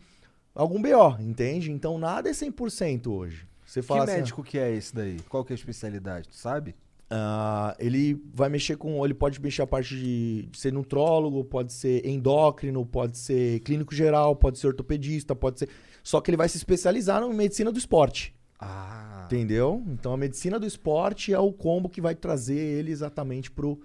algum 0.54 0.80
BO, 0.80 1.20
entende? 1.20 1.70
Então, 1.70 1.98
nada 1.98 2.28
é 2.28 2.32
100% 2.32 3.06
hoje. 3.06 3.46
Você 3.64 3.80
Que 3.80 3.86
fala 3.86 4.04
assim, 4.04 4.14
médico 4.14 4.42
que 4.42 4.58
é 4.58 4.74
esse 4.74 4.94
daí? 4.94 5.18
Qual 5.28 5.44
que 5.44 5.52
é 5.52 5.54
a 5.54 5.58
especialidade? 5.58 6.28
Tu 6.28 6.36
sabe? 6.36 6.74
ah, 7.14 7.76
ele 7.78 8.18
vai 8.32 8.48
mexer 8.48 8.76
com. 8.76 9.04
Ele 9.04 9.12
pode 9.12 9.38
mexer 9.38 9.60
a 9.60 9.66
parte 9.66 9.94
de, 9.94 10.48
de 10.50 10.58
ser 10.58 10.72
nutrólogo, 10.72 11.44
pode 11.44 11.70
ser 11.72 12.06
endócrino, 12.06 12.86
pode 12.86 13.18
ser 13.18 13.60
clínico 13.60 13.94
geral, 13.94 14.34
pode 14.34 14.58
ser 14.58 14.68
ortopedista, 14.68 15.36
pode 15.36 15.58
ser. 15.58 15.68
Só 16.02 16.22
que 16.22 16.30
ele 16.30 16.38
vai 16.38 16.48
se 16.48 16.56
especializar 16.56 17.20
na 17.20 17.28
medicina 17.28 17.70
do 17.70 17.78
esporte. 17.78 18.34
Ah. 18.62 19.22
Entendeu? 19.26 19.82
Então 19.88 20.12
a 20.12 20.16
medicina 20.16 20.58
do 20.58 20.66
esporte 20.66 21.32
é 21.32 21.38
o 21.38 21.52
combo 21.52 21.88
que 21.88 22.00
vai 22.00 22.14
trazer 22.14 22.56
ele 22.56 22.92
exatamente 22.92 23.50
pro, 23.50 23.80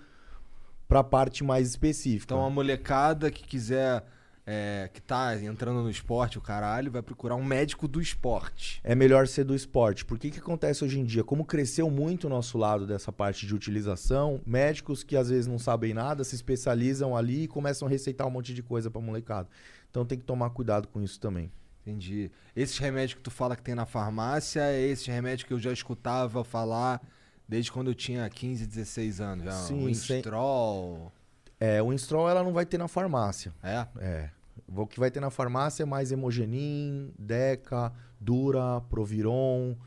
pra 0.88 1.04
parte 1.04 1.44
mais 1.44 1.68
específica. 1.68 2.34
Então 2.34 2.46
a 2.46 2.50
molecada 2.50 3.32
que 3.32 3.44
quiser. 3.44 4.04
é, 4.50 4.90
que 4.94 5.02
tá 5.02 5.36
entrando 5.42 5.82
no 5.82 5.90
esporte, 5.90 6.38
o 6.38 6.42
caralho, 6.42 6.90
vai 6.90 7.02
procurar 7.02 7.36
um 7.36 7.44
médico 7.44 7.86
do 7.86 8.00
esporte. 8.00 8.80
é 8.82 8.96
melhor 8.96 9.28
ser 9.28 9.44
do 9.44 9.54
esporte. 9.54 10.06
Porque 10.06 10.30
que 10.30 10.40
acontece 10.40 10.86
hoje 10.86 10.98
em 11.00 11.04
dia? 11.04 11.22
Como 11.22 11.44
cresceu 11.44 11.90
muito 11.90 12.28
o 12.28 12.30
nosso 12.30 12.58
lado 12.58 12.88
dessa 12.88 13.12
parte 13.12 13.46
de 13.46 13.54
utilização, 13.54 14.40
médicos 14.46 15.04
que 15.04 15.18
às 15.18 15.30
vezes 15.30 15.48
não 15.48 15.60
sabem 15.60 15.94
nada 15.94 16.24
se 16.24 16.34
especializam 16.36 17.16
ali 17.16 17.44
e 17.44 17.48
começam 17.48 17.88
a 17.88 17.92
receitar 17.92 18.26
um 18.26 18.32
monte 18.32 18.54
de 18.54 18.64
coisa 18.64 18.90
pra 18.90 19.02
molecada. 19.02 19.50
Então 19.90 20.06
tem 20.06 20.18
que 20.18 20.24
tomar 20.24 20.50
cuidado 20.52 20.88
com 20.88 21.02
isso 21.02 21.20
também. 21.20 21.52
Entendi. 21.88 22.30
Esses 22.54 22.78
remédios 22.78 23.14
que 23.14 23.22
tu 23.22 23.32
fala 23.32 23.56
que 23.56 23.64
tem 23.64 23.74
na 23.74 23.86
farmácia 23.86 24.60
é 24.60 24.82
esses 24.82 25.06
remédios 25.06 25.48
que 25.48 25.54
eu 25.54 25.60
já 25.60 25.72
escutava 25.72 26.44
falar 26.44 27.02
desde 27.48 27.72
quando 27.72 27.88
eu 27.88 27.96
tinha 27.96 28.30
15, 28.30 28.68
16 28.68 29.22
anos. 29.22 29.46
Já. 29.46 29.52
Sim, 29.54 29.86
o 29.86 29.90
Instrol. 29.90 31.14
É, 31.58 31.82
o 31.82 31.94
Instrol 31.94 32.30
ela 32.30 32.44
não 32.44 32.52
vai 32.52 32.66
ter 32.66 32.78
na 32.78 32.90
farmácia. 32.90 33.54
É? 33.64 33.88
É. 34.00 34.30
O 34.68 34.86
que 34.86 35.00
vai 35.00 35.10
ter 35.10 35.22
na 35.22 35.30
farmácia 35.30 35.84
é 35.84 35.86
mais 35.86 36.12
Hemogenin, 36.12 37.14
Deca, 37.18 37.94
Dura, 38.20 38.82
Proviron. 38.90 39.78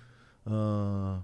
ahn, 0.46 1.20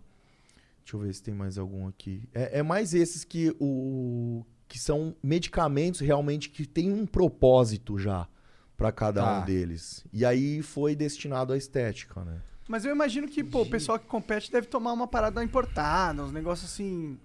deixa 0.85 0.94
eu 0.97 1.01
ver 1.01 1.15
se 1.15 1.23
tem 1.23 1.32
mais 1.32 1.57
algum 1.57 1.89
aqui. 1.89 2.28
É, 2.35 2.59
é 2.59 2.62
mais 2.62 2.93
esses 2.93 3.24
que, 3.24 3.57
o, 3.59 4.44
que 4.69 4.78
são 4.78 5.16
medicamentos 5.23 6.01
realmente 6.01 6.51
que 6.51 6.66
têm 6.66 6.93
um 6.93 7.07
propósito 7.07 7.98
já 7.98 8.28
para 8.77 8.93
cada 8.93 9.23
Tá. 9.23 9.40
um 9.40 9.44
deles. 9.44 10.05
E 10.12 10.24
aí 10.24 10.62
foi 10.62 10.94
destinado 10.94 11.53
à 11.53 11.57
estética, 11.57 12.24
né? 12.24 12.40
Mas 12.69 12.85
eu 12.85 12.93
imagino 12.93 13.28
que, 13.28 13.44
pô, 13.44 13.62
o 13.62 13.66
pessoal 13.70 13.98
que 13.98 14.07
compete 14.07 14.51
deve 14.51 14.66
tomar 14.66 14.93
uma 14.93 15.07
parada 15.07 15.43
importada, 15.43 16.23
uns 16.23 16.32
negócios 16.32 16.70
assim. 16.70 17.19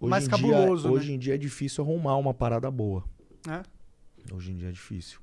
Hoje 0.00 0.10
mais 0.10 0.28
cabuloso, 0.28 0.82
dia, 0.82 0.90
né? 0.90 0.96
Hoje 0.96 1.12
em 1.12 1.18
dia 1.18 1.34
é 1.34 1.38
difícil 1.38 1.82
arrumar 1.84 2.16
uma 2.16 2.32
parada 2.32 2.70
boa. 2.70 3.04
né? 3.46 3.62
Hoje 4.32 4.52
em 4.52 4.56
dia 4.56 4.68
é 4.68 4.72
difícil. 4.72 5.18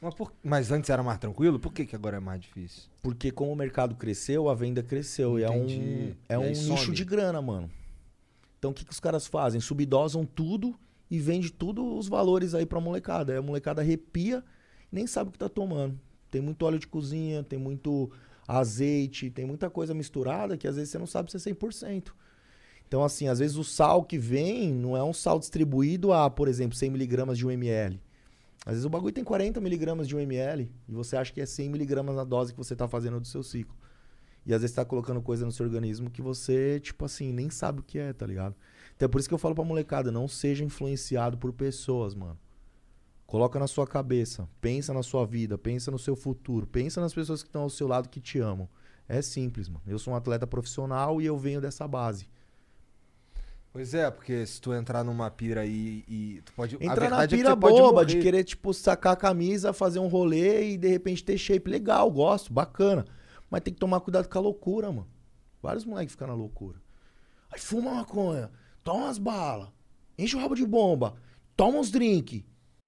Mas, 0.00 0.14
por- 0.14 0.32
mas 0.42 0.70
antes 0.72 0.88
era 0.90 1.02
mais 1.02 1.18
tranquilo? 1.18 1.58
Por 1.60 1.72
que, 1.72 1.84
que 1.86 1.94
agora 1.94 2.16
é 2.16 2.20
mais 2.20 2.40
difícil? 2.40 2.84
Porque 3.02 3.30
como 3.30 3.52
o 3.52 3.56
mercado 3.56 3.94
cresceu, 3.94 4.48
a 4.48 4.54
venda 4.54 4.82
cresceu. 4.82 5.38
E 5.38 5.44
é 5.44 5.50
um, 5.50 5.64
Entendi. 5.64 6.16
é 6.28 6.34
E 6.34 6.38
um 6.38 6.48
nicho 6.48 6.76
some. 6.78 6.94
de 6.96 7.04
grana, 7.04 7.40
mano. 7.42 7.70
Então 8.58 8.70
o 8.70 8.74
que, 8.74 8.84
que 8.84 8.90
os 8.92 8.98
caras 9.00 9.26
fazem? 9.26 9.60
Subdosam 9.60 10.24
tudo 10.24 10.74
e 11.10 11.18
vende 11.20 11.52
tudo 11.52 11.96
os 11.96 12.08
valores 12.08 12.54
aí 12.54 12.64
pra 12.66 12.80
molecada. 12.80 13.32
Aí 13.32 13.38
a 13.38 13.42
molecada 13.42 13.80
arrepia 13.82 14.42
nem 14.92 15.06
sabe 15.06 15.30
o 15.30 15.32
que 15.32 15.38
tá 15.38 15.48
tomando. 15.48 15.98
Tem 16.30 16.40
muito 16.40 16.64
óleo 16.64 16.78
de 16.78 16.86
cozinha, 16.86 17.42
tem 17.42 17.58
muito 17.58 18.10
azeite, 18.46 19.30
tem 19.30 19.46
muita 19.46 19.70
coisa 19.70 19.94
misturada 19.94 20.56
que 20.56 20.68
às 20.68 20.76
vezes 20.76 20.90
você 20.90 20.98
não 20.98 21.06
sabe 21.06 21.30
se 21.30 21.36
é 21.36 21.52
100%. 21.52 22.12
Então, 22.86 23.02
assim, 23.02 23.26
às 23.26 23.38
vezes 23.38 23.56
o 23.56 23.64
sal 23.64 24.04
que 24.04 24.18
vem 24.18 24.72
não 24.72 24.94
é 24.94 25.02
um 25.02 25.14
sal 25.14 25.38
distribuído 25.38 26.12
a, 26.12 26.28
por 26.28 26.46
exemplo, 26.46 26.76
100mg 26.76 27.34
de 27.34 27.46
1 27.46 27.50
ml. 27.52 28.00
Às 28.66 28.72
vezes 28.72 28.84
o 28.84 28.90
bagulho 28.90 29.12
tem 29.14 29.24
40mg 29.24 30.04
de 30.04 30.14
1 30.14 30.20
ml 30.20 30.70
e 30.88 30.92
você 30.92 31.16
acha 31.16 31.32
que 31.32 31.40
é 31.40 31.44
100mg 31.44 32.12
na 32.12 32.22
dose 32.22 32.52
que 32.52 32.58
você 32.58 32.76
tá 32.76 32.86
fazendo 32.86 33.18
do 33.18 33.26
seu 33.26 33.42
ciclo. 33.42 33.74
E 34.44 34.52
às 34.52 34.60
vezes 34.60 34.74
tá 34.74 34.84
colocando 34.84 35.22
coisa 35.22 35.46
no 35.46 35.52
seu 35.52 35.64
organismo 35.64 36.10
que 36.10 36.20
você, 36.20 36.80
tipo 36.80 37.04
assim, 37.04 37.32
nem 37.32 37.48
sabe 37.48 37.80
o 37.80 37.82
que 37.82 37.98
é, 37.98 38.12
tá 38.12 38.26
ligado? 38.26 38.54
Então 38.94 39.06
é 39.06 39.08
por 39.08 39.18
isso 39.18 39.28
que 39.28 39.34
eu 39.34 39.38
falo 39.38 39.54
pra 39.54 39.64
molecada, 39.64 40.12
não 40.12 40.28
seja 40.28 40.64
influenciado 40.64 41.38
por 41.38 41.52
pessoas, 41.52 42.14
mano. 42.14 42.38
Coloca 43.26 43.58
na 43.58 43.66
sua 43.66 43.86
cabeça, 43.86 44.48
pensa 44.60 44.92
na 44.92 45.02
sua 45.02 45.24
vida, 45.24 45.56
pensa 45.56 45.90
no 45.90 45.98
seu 45.98 46.14
futuro, 46.14 46.66
pensa 46.66 47.00
nas 47.00 47.14
pessoas 47.14 47.42
que 47.42 47.48
estão 47.48 47.62
ao 47.62 47.70
seu 47.70 47.88
lado 47.88 48.08
que 48.08 48.20
te 48.20 48.38
amam. 48.38 48.68
É 49.08 49.22
simples, 49.22 49.68
mano. 49.68 49.82
Eu 49.86 49.98
sou 49.98 50.12
um 50.12 50.16
atleta 50.16 50.46
profissional 50.46 51.20
e 51.20 51.26
eu 51.26 51.36
venho 51.36 51.60
dessa 51.60 51.88
base. 51.88 52.28
Pois 53.72 53.94
é, 53.94 54.10
porque 54.10 54.44
se 54.44 54.60
tu 54.60 54.74
entrar 54.74 55.02
numa 55.02 55.30
pira 55.30 55.62
aí 55.62 56.04
e 56.06 56.42
tu 56.44 56.52
pode... 56.52 56.76
Entrar 56.78 57.08
na 57.08 57.22
é 57.22 57.26
que 57.26 57.36
pira 57.36 57.56
pode 57.56 57.80
boba 57.80 58.04
de 58.04 58.20
querer, 58.20 58.44
tipo, 58.44 58.74
sacar 58.74 59.14
a 59.14 59.16
camisa, 59.16 59.72
fazer 59.72 59.98
um 59.98 60.08
rolê 60.08 60.72
e 60.72 60.76
de 60.76 60.88
repente 60.88 61.24
ter 61.24 61.38
shape. 61.38 61.70
Legal, 61.70 62.10
gosto, 62.10 62.52
bacana. 62.52 63.06
Mas 63.50 63.62
tem 63.62 63.72
que 63.72 63.80
tomar 63.80 64.00
cuidado 64.00 64.28
com 64.28 64.38
a 64.38 64.42
loucura, 64.42 64.92
mano. 64.92 65.08
Vários 65.62 65.86
moleques 65.86 66.12
ficam 66.12 66.28
na 66.28 66.34
loucura. 66.34 66.78
Aí 67.50 67.60
fuma 67.60 67.94
maconha, 67.94 68.50
toma 68.82 69.04
umas 69.04 69.18
balas, 69.18 69.68
enche 70.18 70.34
o 70.34 70.40
rabo 70.40 70.54
de 70.54 70.66
bomba, 70.66 71.14
toma 71.54 71.78
uns 71.78 71.90
drink. 71.90 72.44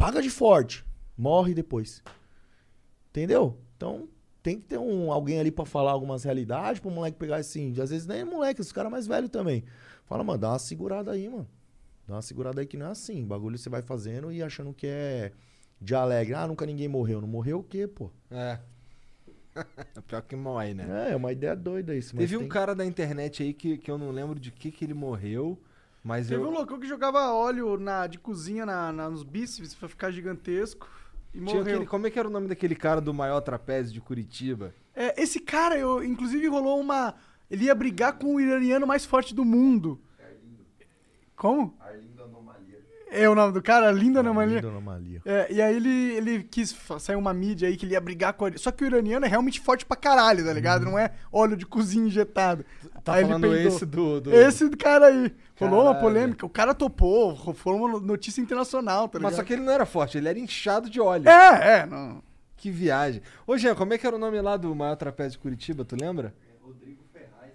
Paga 0.00 0.22
de 0.22 0.30
forte, 0.30 0.82
morre 1.14 1.52
depois. 1.52 2.02
Entendeu? 3.10 3.58
Então 3.76 4.08
tem 4.42 4.58
que 4.58 4.64
ter 4.64 4.78
um, 4.78 5.12
alguém 5.12 5.38
ali 5.38 5.50
pra 5.50 5.66
falar 5.66 5.90
algumas 5.92 6.24
realidades, 6.24 6.80
pro 6.80 6.90
moleque 6.90 7.18
pegar 7.18 7.36
assim. 7.36 7.78
Às 7.78 7.90
vezes 7.90 8.06
nem 8.06 8.20
é 8.20 8.24
moleque, 8.24 8.62
os 8.62 8.72
caras 8.72 8.90
mais 8.90 9.06
velhos 9.06 9.28
também. 9.28 9.62
Fala, 10.06 10.24
mano, 10.24 10.38
dá 10.38 10.52
uma 10.52 10.58
segurada 10.58 11.10
aí, 11.12 11.28
mano. 11.28 11.46
Dá 12.08 12.14
uma 12.14 12.22
segurada 12.22 12.62
aí 12.62 12.66
que 12.66 12.78
não 12.78 12.86
é 12.86 12.90
assim. 12.92 13.26
Bagulho 13.26 13.58
você 13.58 13.68
vai 13.68 13.82
fazendo 13.82 14.32
e 14.32 14.42
achando 14.42 14.72
que 14.72 14.86
é 14.86 15.32
de 15.78 15.94
alegre. 15.94 16.32
Ah, 16.32 16.46
nunca 16.48 16.64
ninguém 16.64 16.88
morreu. 16.88 17.20
Não 17.20 17.28
morreu 17.28 17.58
o 17.58 17.62
quê, 17.62 17.86
pô? 17.86 18.10
É. 18.30 18.58
Pior 20.08 20.22
que 20.22 20.34
morre, 20.34 20.72
né? 20.72 21.08
É, 21.08 21.12
é 21.12 21.16
uma 21.16 21.30
ideia 21.30 21.54
doida 21.54 21.94
isso. 21.94 22.16
Teve 22.16 22.38
um 22.38 22.40
tem- 22.40 22.48
cara 22.48 22.74
da 22.74 22.86
internet 22.86 23.42
aí 23.42 23.52
que, 23.52 23.76
que 23.76 23.90
eu 23.90 23.98
não 23.98 24.10
lembro 24.12 24.40
de 24.40 24.50
que 24.50 24.70
que 24.70 24.82
ele 24.82 24.94
morreu, 24.94 25.60
mas 26.04 26.28
Teve 26.28 26.42
eu... 26.42 26.48
um 26.48 26.50
loucão 26.52 26.78
que 26.80 26.86
jogava 26.86 27.32
óleo 27.32 27.78
na, 27.78 28.06
de 28.06 28.18
cozinha 28.18 28.64
na, 28.66 28.92
na- 28.92 29.10
nos 29.10 29.22
bíceps 29.22 29.74
pra 29.74 29.88
ficar 29.88 30.10
gigantesco 30.10 30.88
e 31.34 31.38
Tinha 31.38 31.56
morreu. 31.56 31.62
aquele, 31.74 31.86
como 31.86 32.06
é 32.06 32.10
que 32.10 32.18
era 32.18 32.28
o 32.28 32.30
nome 32.30 32.48
daquele 32.48 32.74
cara 32.74 33.00
do 33.00 33.12
maior 33.14 33.40
trapézio 33.40 33.92
de 33.92 34.00
Curitiba? 34.00 34.74
É, 34.94 35.20
esse 35.22 35.38
cara, 35.40 35.78
eu, 35.78 36.02
inclusive, 36.02 36.46
rolou 36.48 36.80
uma. 36.80 37.14
Ele 37.50 37.64
ia 37.66 37.74
brigar 37.74 38.18
com 38.18 38.34
o 38.34 38.40
iraniano 38.40 38.86
mais 38.86 39.04
forte 39.04 39.34
do 39.34 39.44
mundo. 39.44 40.00
Como? 41.36 41.74
É 43.12 43.28
o 43.28 43.34
nome 43.34 43.52
do 43.52 43.60
cara? 43.62 43.90
Linda 43.90 44.20
Anomalia. 44.20 44.56
Linda 44.56 44.68
anomalia. 44.68 45.20
É, 45.24 45.52
e 45.52 45.60
aí 45.60 45.74
ele, 45.76 45.88
ele 46.14 46.42
quis 46.44 46.74
sair 46.98 47.16
uma 47.16 47.34
mídia 47.34 47.68
aí 47.68 47.76
que 47.76 47.84
ele 47.84 47.94
ia 47.94 48.00
brigar 48.00 48.32
com 48.34 48.46
ele. 48.46 48.56
Só 48.58 48.70
que 48.70 48.84
o 48.84 48.86
iraniano 48.86 49.26
é 49.26 49.28
realmente 49.28 49.60
forte 49.60 49.84
pra 49.84 49.96
caralho, 49.96 50.44
tá 50.44 50.52
ligado? 50.52 50.84
Não 50.84 50.98
é 50.98 51.12
óleo 51.32 51.56
de 51.56 51.66
cozinha 51.66 52.06
injetado. 52.06 52.64
Tá 53.02 53.14
Aí 53.14 53.20
ele 53.22 53.28
falando 53.28 53.56
esse 53.56 53.84
do... 53.84 54.20
do- 54.20 54.32
Esse 54.34 54.68
do 54.68 54.76
cara 54.76 55.06
aí. 55.06 55.34
Rolou 55.58 55.82
uma 55.84 55.94
polêmica. 55.94 56.46
O 56.46 56.48
cara 56.50 56.72
topou. 56.72 57.36
Foi 57.54 57.74
uma 57.74 57.98
notícia 58.00 58.40
internacional, 58.40 59.08
tá 59.08 59.18
ligado? 59.18 59.30
Mas 59.32 59.36
só 59.36 59.42
que 59.44 59.52
ele 59.52 59.62
não 59.62 59.72
era 59.72 59.84
forte, 59.84 60.16
ele 60.16 60.28
era 60.28 60.38
inchado 60.38 60.88
de 60.88 61.00
óleo. 61.00 61.28
É, 61.28 61.78
é. 61.80 61.86
Não. 61.86 62.22
Que 62.56 62.70
viagem. 62.70 63.22
Ô, 63.46 63.56
Jean, 63.56 63.74
como 63.74 63.92
é 63.94 63.98
que 63.98 64.06
era 64.06 64.14
o 64.14 64.18
nome 64.18 64.40
lá 64.40 64.56
do 64.56 64.74
maior 64.74 64.94
trapézio 64.96 65.32
de 65.32 65.38
Curitiba, 65.38 65.84
tu 65.84 65.96
lembra? 66.00 66.34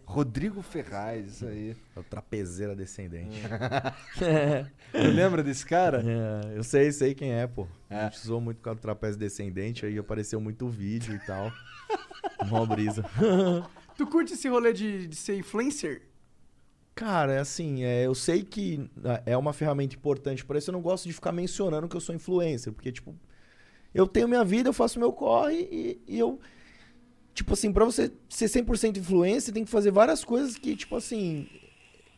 Rodrigo 0.06 0.62
Ferraz. 0.62 1.34
Isso 1.34 1.46
aí. 1.46 1.76
É 1.96 2.00
o 2.00 2.04
trapezeira 2.04 2.76
descendente. 2.76 3.42
Tu 4.92 5.08
lembra 5.14 5.44
desse 5.44 5.66
cara? 5.66 6.04
É, 6.06 6.58
eu 6.58 6.64
sei, 6.64 6.92
sei 6.92 7.14
quem 7.14 7.34
é, 7.34 7.48
pô. 7.48 7.68
É. 7.90 8.02
A 8.02 8.10
gente 8.10 8.24
usou 8.24 8.40
muito 8.40 8.58
por 8.58 8.64
causa 8.64 8.80
do 8.80 8.82
trapézio 8.82 9.20
descendente, 9.20 9.86
aí 9.86 9.98
apareceu 9.98 10.40
muito 10.40 10.68
vídeo 10.70 11.16
e 11.16 11.20
tal. 11.26 11.52
Mó 12.48 12.66
brisa. 12.66 13.04
Tu 13.98 14.06
curte 14.08 14.34
esse 14.34 14.48
rolê 14.48 14.74
de, 14.74 15.08
de 15.08 15.16
ser 15.16 15.38
influencer? 15.38 16.02
Cara, 16.94 17.34
é 17.34 17.40
assim, 17.40 17.84
é, 17.84 18.06
eu 18.06 18.16
sei 18.16 18.42
que 18.42 18.90
ah, 19.04 19.22
é 19.26 19.36
uma 19.36 19.52
ferramenta 19.52 19.96
importante 19.96 20.46
para 20.46 20.58
isso, 20.58 20.70
eu 20.70 20.74
não 20.74 20.82
gosto 20.82 21.06
de 21.06 21.14
ficar 21.14 21.34
mencionando 21.34 21.90
que 21.90 21.96
eu 21.96 22.00
sou 22.00 22.16
influencer, 22.16 22.72
porque, 22.72 22.90
tipo, 22.90 23.14
eu 23.94 24.08
tenho 24.08 24.30
minha 24.30 24.46
vida, 24.46 24.70
eu 24.70 24.74
faço 24.74 25.00
meu 25.00 25.12
corre 25.12 25.68
e, 25.72 26.02
e 26.08 26.20
eu. 26.20 26.40
Tipo 27.36 27.54
assim, 27.54 27.72
pra 27.72 27.84
você 27.84 28.10
ser 28.30 28.46
100% 28.46 28.98
influencer, 28.98 29.54
tem 29.54 29.66
que 29.66 29.70
fazer 29.70 29.92
várias 29.92 30.24
coisas 30.24 30.58
que, 30.58 30.74
tipo 30.74 30.96
assim. 30.96 31.48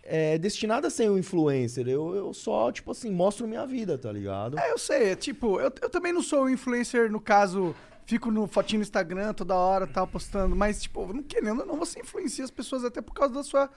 É 0.10 0.38
destinada 0.38 0.88
a 0.88 0.90
ser 0.90 1.10
um 1.10 1.18
influencer. 1.18 1.86
Eu, 1.86 2.16
eu 2.16 2.34
só, 2.34 2.72
tipo 2.72 2.92
assim, 2.92 3.12
mostro 3.12 3.46
minha 3.46 3.66
vida, 3.66 3.98
tá 3.98 4.10
ligado? 4.10 4.58
É, 4.58 4.72
eu 4.72 4.78
sei. 4.78 5.10
É, 5.10 5.16
tipo, 5.16 5.60
eu, 5.60 5.74
eu 5.82 5.90
também 5.90 6.14
não 6.14 6.22
sou 6.22 6.50
influencer, 6.50 7.12
no 7.12 7.20
caso, 7.20 7.76
fico 8.06 8.32
no 8.32 8.48
fotinho 8.48 8.80
no 8.80 8.84
Instagram 8.84 9.34
toda 9.34 9.56
hora, 9.56 9.86
tal, 9.86 10.08
postando. 10.08 10.56
Mas, 10.56 10.84
tipo, 10.84 11.12
não 11.12 11.24
querendo, 11.24 11.66
não 11.66 11.78
você 11.78 12.00
influencia 12.00 12.46
as 12.46 12.52
pessoas 12.52 12.86
até 12.86 13.02
por 13.02 13.14
causa 13.14 13.34
da 13.34 13.44
sua. 13.44 13.70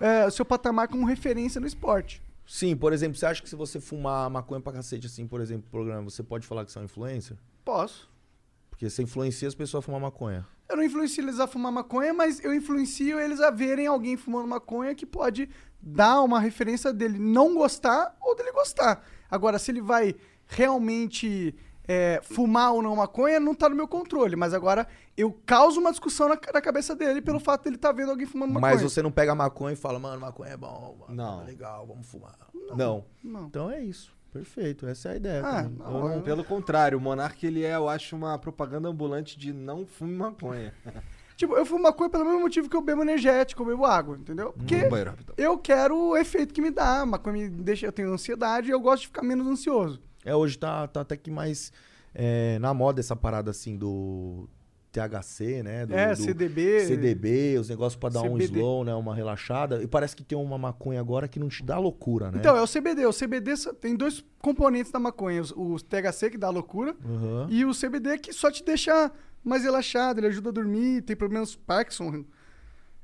É, 0.00 0.28
seu 0.30 0.44
patamar 0.44 0.88
como 0.88 1.06
referência 1.06 1.60
no 1.60 1.66
esporte. 1.66 2.20
Sim, 2.44 2.76
por 2.76 2.92
exemplo, 2.92 3.16
você 3.16 3.24
acha 3.24 3.40
que 3.40 3.48
se 3.48 3.56
você 3.56 3.80
fumar 3.80 4.28
maconha 4.28 4.60
pra 4.60 4.72
cacete, 4.72 5.06
assim, 5.06 5.26
por 5.26 5.40
exemplo, 5.40 5.70
programa, 5.70 6.10
você 6.10 6.22
pode 6.22 6.46
falar 6.46 6.64
que 6.64 6.72
você 6.72 6.78
é 6.78 6.82
um 6.82 6.84
influencer? 6.84 7.36
Posso. 7.64 8.10
Porque 8.68 8.90
você 8.90 9.02
influencia 9.02 9.46
as 9.46 9.54
pessoas 9.54 9.82
a 9.82 9.86
fumar 9.86 10.00
maconha. 10.00 10.46
Eu 10.68 10.76
não 10.76 10.84
influencio 10.84 11.22
eles 11.22 11.40
a 11.40 11.46
fumar 11.46 11.72
maconha, 11.72 12.12
mas 12.12 12.44
eu 12.44 12.52
influencio 12.54 13.18
eles 13.18 13.40
a 13.40 13.50
verem 13.50 13.86
alguém 13.86 14.16
fumando 14.16 14.46
maconha 14.46 14.94
que 14.94 15.06
pode 15.06 15.48
dar 15.80 16.20
uma 16.22 16.38
referência 16.38 16.92
dele 16.92 17.18
não 17.18 17.54
gostar 17.54 18.16
ou 18.20 18.36
dele 18.36 18.52
gostar. 18.52 19.02
Agora, 19.30 19.58
se 19.58 19.70
ele 19.70 19.80
vai 19.80 20.14
realmente 20.46 21.54
é, 21.88 22.20
fumar 22.22 22.72
ou 22.72 22.82
não 22.82 22.94
maconha, 22.94 23.40
não 23.40 23.54
tá 23.54 23.68
no 23.68 23.74
meu 23.74 23.88
controle. 23.88 24.36
Mas 24.36 24.52
agora 24.52 24.86
eu 25.16 25.32
causo 25.46 25.80
uma 25.80 25.90
discussão 25.90 26.28
na, 26.28 26.38
na 26.52 26.60
cabeça 26.60 26.94
dele 26.94 27.22
pelo 27.22 27.40
fato 27.40 27.64
dele 27.64 27.76
estar 27.76 27.92
vendo 27.92 28.10
alguém 28.10 28.26
fumando 28.26 28.52
maconha. 28.52 28.74
Mas 28.74 28.82
você 28.82 29.02
não 29.02 29.10
pega 29.10 29.34
maconha 29.34 29.72
e 29.72 29.76
fala, 29.76 29.98
mano, 29.98 30.20
maconha 30.20 30.52
é 30.52 30.56
bom, 30.56 30.96
maconha 30.98 31.16
Não. 31.16 31.42
é 31.42 31.44
legal, 31.46 31.86
vamos 31.86 32.06
fumar. 32.06 32.36
Não. 32.76 33.04
Não. 33.24 33.46
Então 33.46 33.70
é 33.70 33.80
isso. 33.80 34.17
Perfeito. 34.32 34.86
Essa 34.86 35.10
é 35.10 35.12
a 35.12 35.16
ideia. 35.16 35.42
Ah, 35.44 35.62
não, 35.62 36.12
Eu 36.14 36.22
Pelo 36.22 36.44
contrário, 36.44 36.98
o 36.98 37.00
Monark 37.00 37.44
ele 37.46 37.64
é, 37.64 37.74
eu 37.74 37.88
acho, 37.88 38.14
uma 38.14 38.38
propaganda 38.38 38.88
ambulante 38.88 39.38
de 39.38 39.52
não 39.52 39.86
fume 39.86 40.14
maconha. 40.14 40.72
Tipo, 41.38 41.54
eu 41.56 41.64
fumo 41.64 41.84
maconha 41.84 42.10
pelo 42.10 42.24
mesmo 42.24 42.40
motivo 42.40 42.68
que 42.68 42.74
eu 42.74 42.82
bebo 42.82 43.02
energético, 43.02 43.62
eu 43.62 43.66
bebo 43.66 43.84
água, 43.84 44.16
entendeu? 44.16 44.52
Porque 44.52 44.74
rapidão. 44.74 45.34
eu 45.38 45.56
quero 45.56 45.96
o 45.96 46.16
efeito 46.16 46.52
que 46.52 46.60
me 46.60 46.68
dá. 46.68 47.02
A 47.02 47.06
maconha 47.06 47.48
me 47.48 47.48
deixa, 47.48 47.86
eu 47.86 47.92
tenho 47.92 48.12
ansiedade 48.12 48.66
e 48.66 48.72
eu 48.72 48.80
gosto 48.80 49.02
de 49.02 49.06
ficar 49.06 49.22
menos 49.22 49.46
ansioso. 49.46 50.02
É, 50.24 50.34
hoje 50.34 50.58
tá, 50.58 50.88
tá 50.88 51.02
até 51.02 51.16
que 51.16 51.30
mais 51.30 51.72
é, 52.12 52.58
na 52.58 52.74
moda 52.74 52.98
essa 52.98 53.14
parada 53.14 53.52
assim 53.52 53.76
do 53.76 54.48
THC, 54.98 55.62
né? 55.62 55.86
Do, 55.86 55.94
é, 55.94 56.14
do 56.14 56.22
CDB. 56.22 56.80
CDB, 56.80 57.58
os 57.58 57.68
negócios 57.68 57.98
pra 57.98 58.08
dar 58.08 58.22
um 58.22 58.34
CBD. 58.36 58.44
slow, 58.58 58.84
né? 58.84 58.94
Uma 58.94 59.14
relaxada. 59.14 59.82
E 59.82 59.86
parece 59.86 60.16
que 60.16 60.24
tem 60.24 60.36
uma 60.36 60.58
maconha 60.58 61.00
agora 61.00 61.28
que 61.28 61.38
não 61.38 61.48
te 61.48 61.62
dá 61.62 61.78
loucura, 61.78 62.30
né? 62.30 62.38
Então, 62.38 62.56
é 62.56 62.62
o 62.62 62.66
CBD. 62.66 63.06
O 63.06 63.12
CBD 63.12 63.54
tem 63.80 63.94
dois 63.96 64.24
componentes 64.40 64.90
da 64.92 64.98
maconha. 64.98 65.40
os- 65.40 65.52
O 65.52 65.76
THC, 65.78 66.30
que 66.30 66.38
dá 66.38 66.50
loucura, 66.50 66.94
Aham. 67.04 67.46
e 67.50 67.64
o 67.64 67.72
CBD, 67.74 68.18
que 68.18 68.32
só 68.32 68.50
te 68.50 68.64
deixa 68.64 69.10
mais 69.44 69.62
relaxado, 69.62 70.18
ele 70.18 70.26
ajuda 70.26 70.50
a 70.50 70.52
dormir, 70.52 71.02
tem 71.02 71.14
problemas 71.16 71.54
Parkinson, 71.54 72.24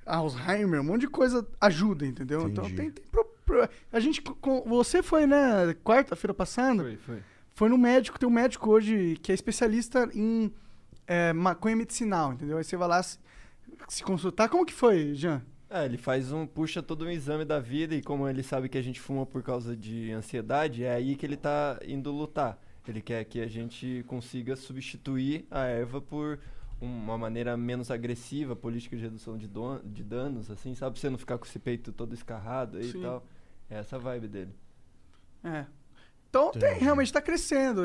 Alzheimer, 0.05 0.81
um 0.81 0.85
monte 0.85 1.03
de 1.03 1.09
coisa 1.09 1.47
ajuda, 1.61 2.05
entendeu? 2.05 2.49
Então 2.49 2.65
Entendi. 2.65 2.77
tem, 2.83 2.91
tem 2.91 3.05
pro- 3.11 3.25
pro- 3.47 3.69
A 3.93 4.01
gente. 4.01 4.21
com- 4.21 4.63
Você 4.67 5.03
foi, 5.03 5.27
né, 5.27 5.75
quarta-feira 5.83 6.35
passada? 6.35 6.83
Foi, 6.83 6.97
foi. 6.99 7.19
Foi 7.55 7.69
no 7.69 7.79
médico, 7.79 8.19
tem 8.19 8.29
um 8.29 8.33
médico 8.33 8.69
hoje 8.71 9.17
que 9.23 9.31
é 9.31 9.35
especialista 9.35 10.09
em 10.13 10.53
é, 11.07 11.33
maconha 11.33 11.77
medicinal, 11.77 12.33
entendeu? 12.33 12.59
Aí 12.59 12.65
você 12.65 12.77
vai 12.77 12.89
lá 12.89 13.03
se, 13.03 13.19
se 13.89 14.03
consultar. 14.03 14.49
Como 14.49 14.65
que 14.65 14.73
foi, 14.73 15.15
Jean? 15.15 15.43
É, 15.69 15.85
ele 15.85 15.97
faz 15.99 16.31
um, 16.31 16.47
puxa 16.47 16.83
todo 16.83 17.05
um 17.05 17.11
exame 17.11 17.45
da 17.45 17.59
vida 17.59 17.95
e 17.95 18.03
como 18.03 18.29
ele 18.29 18.43
sabe 18.43 18.69
que 18.69 18.79
a 18.79 18.83
gente 18.83 19.01
fuma 19.01 19.27
por 19.27 19.43
causa 19.43 19.77
de 19.77 20.13
ansiedade, 20.13 20.85
é 20.85 20.95
aí 20.95 21.17
que 21.17 21.27
ele 21.27 21.37
tá 21.37 21.81
indo 21.85 22.13
lutar. 22.13 22.59
Ele 22.87 23.01
quer 23.01 23.25
que 23.25 23.41
a 23.41 23.47
gente 23.49 24.05
consiga 24.07 24.55
substituir 24.57 25.47
a 25.51 25.65
erva 25.65 26.01
por 26.01 26.39
uma 26.81 27.17
maneira 27.17 27.57
menos 27.57 27.91
agressiva, 27.91 28.55
política 28.55 28.95
de 28.95 29.03
redução 29.03 29.39
de, 29.39 29.49
don- 29.49 29.81
de 29.83 30.05
danos, 30.05 30.51
assim, 30.51 30.75
sabe? 30.75 30.93
Pra 30.93 31.01
você 31.01 31.09
não 31.11 31.19
ficar 31.19 31.39
com 31.39 31.47
esse 31.47 31.59
peito 31.59 31.93
todo 31.93 32.13
escarrado 32.15 32.77
aí 32.77 32.93
Sim. 32.93 32.99
e 32.99 33.03
tal. 33.03 33.27
É 33.71 33.79
essa 33.79 33.97
a 33.97 33.99
vibe 33.99 34.29
dele. 34.29 34.55
É. 35.43 35.65
Então 36.29 36.51
tem, 36.53 36.79
realmente 36.79 37.13
tá 37.13 37.23
crescendo. 37.23 37.85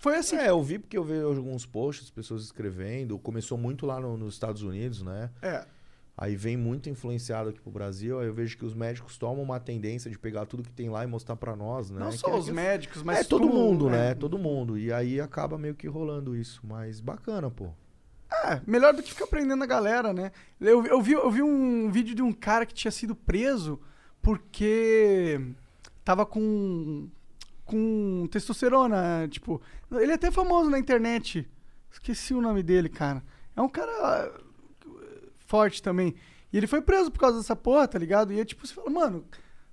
Foi 0.00 0.16
assim. 0.16 0.34
É, 0.36 0.48
eu 0.50 0.60
vi 0.62 0.78
porque 0.78 0.96
eu 0.98 1.04
vi 1.04 1.20
alguns 1.20 1.64
posts, 1.64 2.10
pessoas 2.10 2.42
escrevendo. 2.42 3.18
Começou 3.18 3.56
muito 3.56 3.86
lá 3.86 4.00
no- 4.00 4.16
nos 4.16 4.32
Estados 4.34 4.62
Unidos, 4.62 5.02
né? 5.02 5.30
É. 5.40 5.64
Aí 6.16 6.36
vem 6.36 6.56
muito 6.56 6.88
influenciado 6.90 7.50
aqui 7.50 7.60
pro 7.60 7.70
Brasil. 7.70 8.18
Aí 8.18 8.26
eu 8.26 8.34
vejo 8.34 8.56
que 8.58 8.64
os 8.64 8.74
médicos 8.74 9.16
tomam 9.16 9.42
uma 9.42 9.60
tendência 9.60 10.10
de 10.10 10.18
pegar 10.18 10.44
tudo 10.46 10.62
que 10.62 10.70
tem 10.72 10.90
lá 10.90 11.04
e 11.04 11.06
mostrar 11.06 11.36
pra 11.36 11.54
nós, 11.54 11.90
né? 11.90 12.00
Não 12.00 12.10
Que 12.10 12.18
só 12.18 12.30
é 12.30 12.36
os 12.36 12.48
médicos, 12.48 13.02
mas 13.02 13.18
é 13.20 13.24
todo 13.24 13.42
tudo, 13.46 13.54
mundo, 13.54 13.88
né? 13.90 14.10
é. 14.10 14.14
Todo 14.14 14.38
mundo. 14.38 14.76
E 14.76 14.92
aí 14.92 15.20
acaba 15.20 15.56
meio 15.56 15.74
que 15.74 15.86
rolando 15.86 16.34
isso. 16.36 16.60
Mas 16.64 16.98
bacana, 17.00 17.50
pô. 17.50 17.68
É, 18.44 18.60
melhor 18.66 18.94
do 18.94 19.02
que 19.02 19.10
ficar 19.12 19.26
prendendo 19.26 19.62
a 19.64 19.66
galera, 19.66 20.12
né? 20.12 20.30
Eu, 20.60 20.84
eu, 20.86 21.00
vi, 21.02 21.12
eu 21.12 21.30
vi 21.30 21.42
um 21.42 21.90
vídeo 21.90 22.14
de 22.14 22.22
um 22.22 22.32
cara 22.32 22.64
que 22.64 22.72
tinha 22.74 22.90
sido 22.90 23.14
preso 23.14 23.80
porque 24.22 25.40
tava 26.04 26.24
com, 26.26 27.08
com 27.70 28.26
testosterona, 28.30 29.28
tipo... 29.28 29.62
Ele 29.92 30.10
é 30.10 30.14
até 30.14 30.30
famoso 30.30 30.68
na 30.68 30.78
internet. 30.78 31.48
Esqueci 31.90 32.34
o 32.34 32.40
nome 32.40 32.62
dele, 32.62 32.88
cara. 32.88 33.22
É 33.54 33.62
um 33.62 33.68
cara 33.68 34.32
uh, 34.86 35.30
forte 35.46 35.80
também. 35.80 36.16
E 36.52 36.56
ele 36.56 36.66
foi 36.66 36.82
preso 36.82 37.10
por 37.10 37.20
causa 37.20 37.38
dessa 37.38 37.54
porra, 37.54 37.86
tá 37.86 37.98
ligado? 37.98 38.32
E 38.32 38.40
é 38.40 38.44
tipo, 38.44 38.66
você 38.66 38.74
fala, 38.74 38.90
mano, 38.90 39.24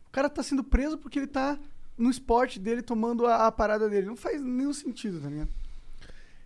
o 0.07 0.11
cara 0.11 0.29
tá 0.29 0.43
sendo 0.43 0.63
preso 0.63 0.97
porque 0.97 1.17
ele 1.17 1.27
tá 1.27 1.59
no 1.97 2.09
esporte 2.09 2.59
dele 2.59 2.83
tomando 2.83 3.25
a, 3.25 3.47
a 3.47 3.51
parada 3.51 3.89
dele. 3.89 4.05
Não 4.05 4.15
faz 4.15 4.39
nenhum 4.39 4.73
sentido, 4.73 5.19
tá 5.19 5.29
ligado? 5.29 5.49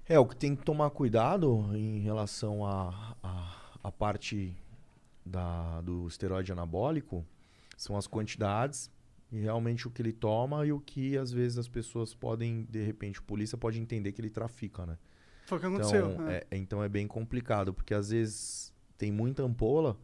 É, 0.07 0.18
o 0.18 0.26
que 0.26 0.36
tem 0.36 0.56
que 0.56 0.64
tomar 0.64 0.90
cuidado 0.91 1.69
em 1.73 1.99
relação 1.99 2.65
à 2.65 3.15
a, 3.22 3.56
a, 3.84 3.91
parte 3.91 4.56
da, 5.26 5.82
do 5.82 6.07
esteroide 6.07 6.52
anabólico 6.52 7.26
são 7.78 7.98
as 7.98 8.07
quantidades 8.07 8.90
e 9.32 9.40
realmente 9.40 9.88
o 9.88 9.91
que 9.91 10.02
ele 10.02 10.12
toma 10.12 10.66
e 10.66 10.72
o 10.72 10.80
que 10.80 11.18
às 11.18 11.32
vezes 11.32 11.58
as 11.58 11.68
pessoas 11.68 12.14
podem, 12.14 12.68
de 12.70 12.84
repente, 12.84 13.20
a 13.20 13.22
polícia 13.22 13.58
pode 13.58 13.80
entender 13.80 14.12
que 14.12 14.20
ele 14.20 14.30
trafica, 14.30 14.86
né? 14.86 14.98
Foi 15.45 15.58
o 15.58 15.62
que 15.62 15.68
aconteceu. 15.68 16.12
Então 16.12 16.26
né? 16.26 16.41
é, 16.49 16.58
então 16.58 16.84
é 16.84 16.90
bem 16.90 17.08
complicado, 17.08 17.74
porque 17.74 17.94
às 17.94 18.10
vezes 18.10 18.74
tem 18.98 19.12
muita 19.12 19.44
ampola 19.44 19.98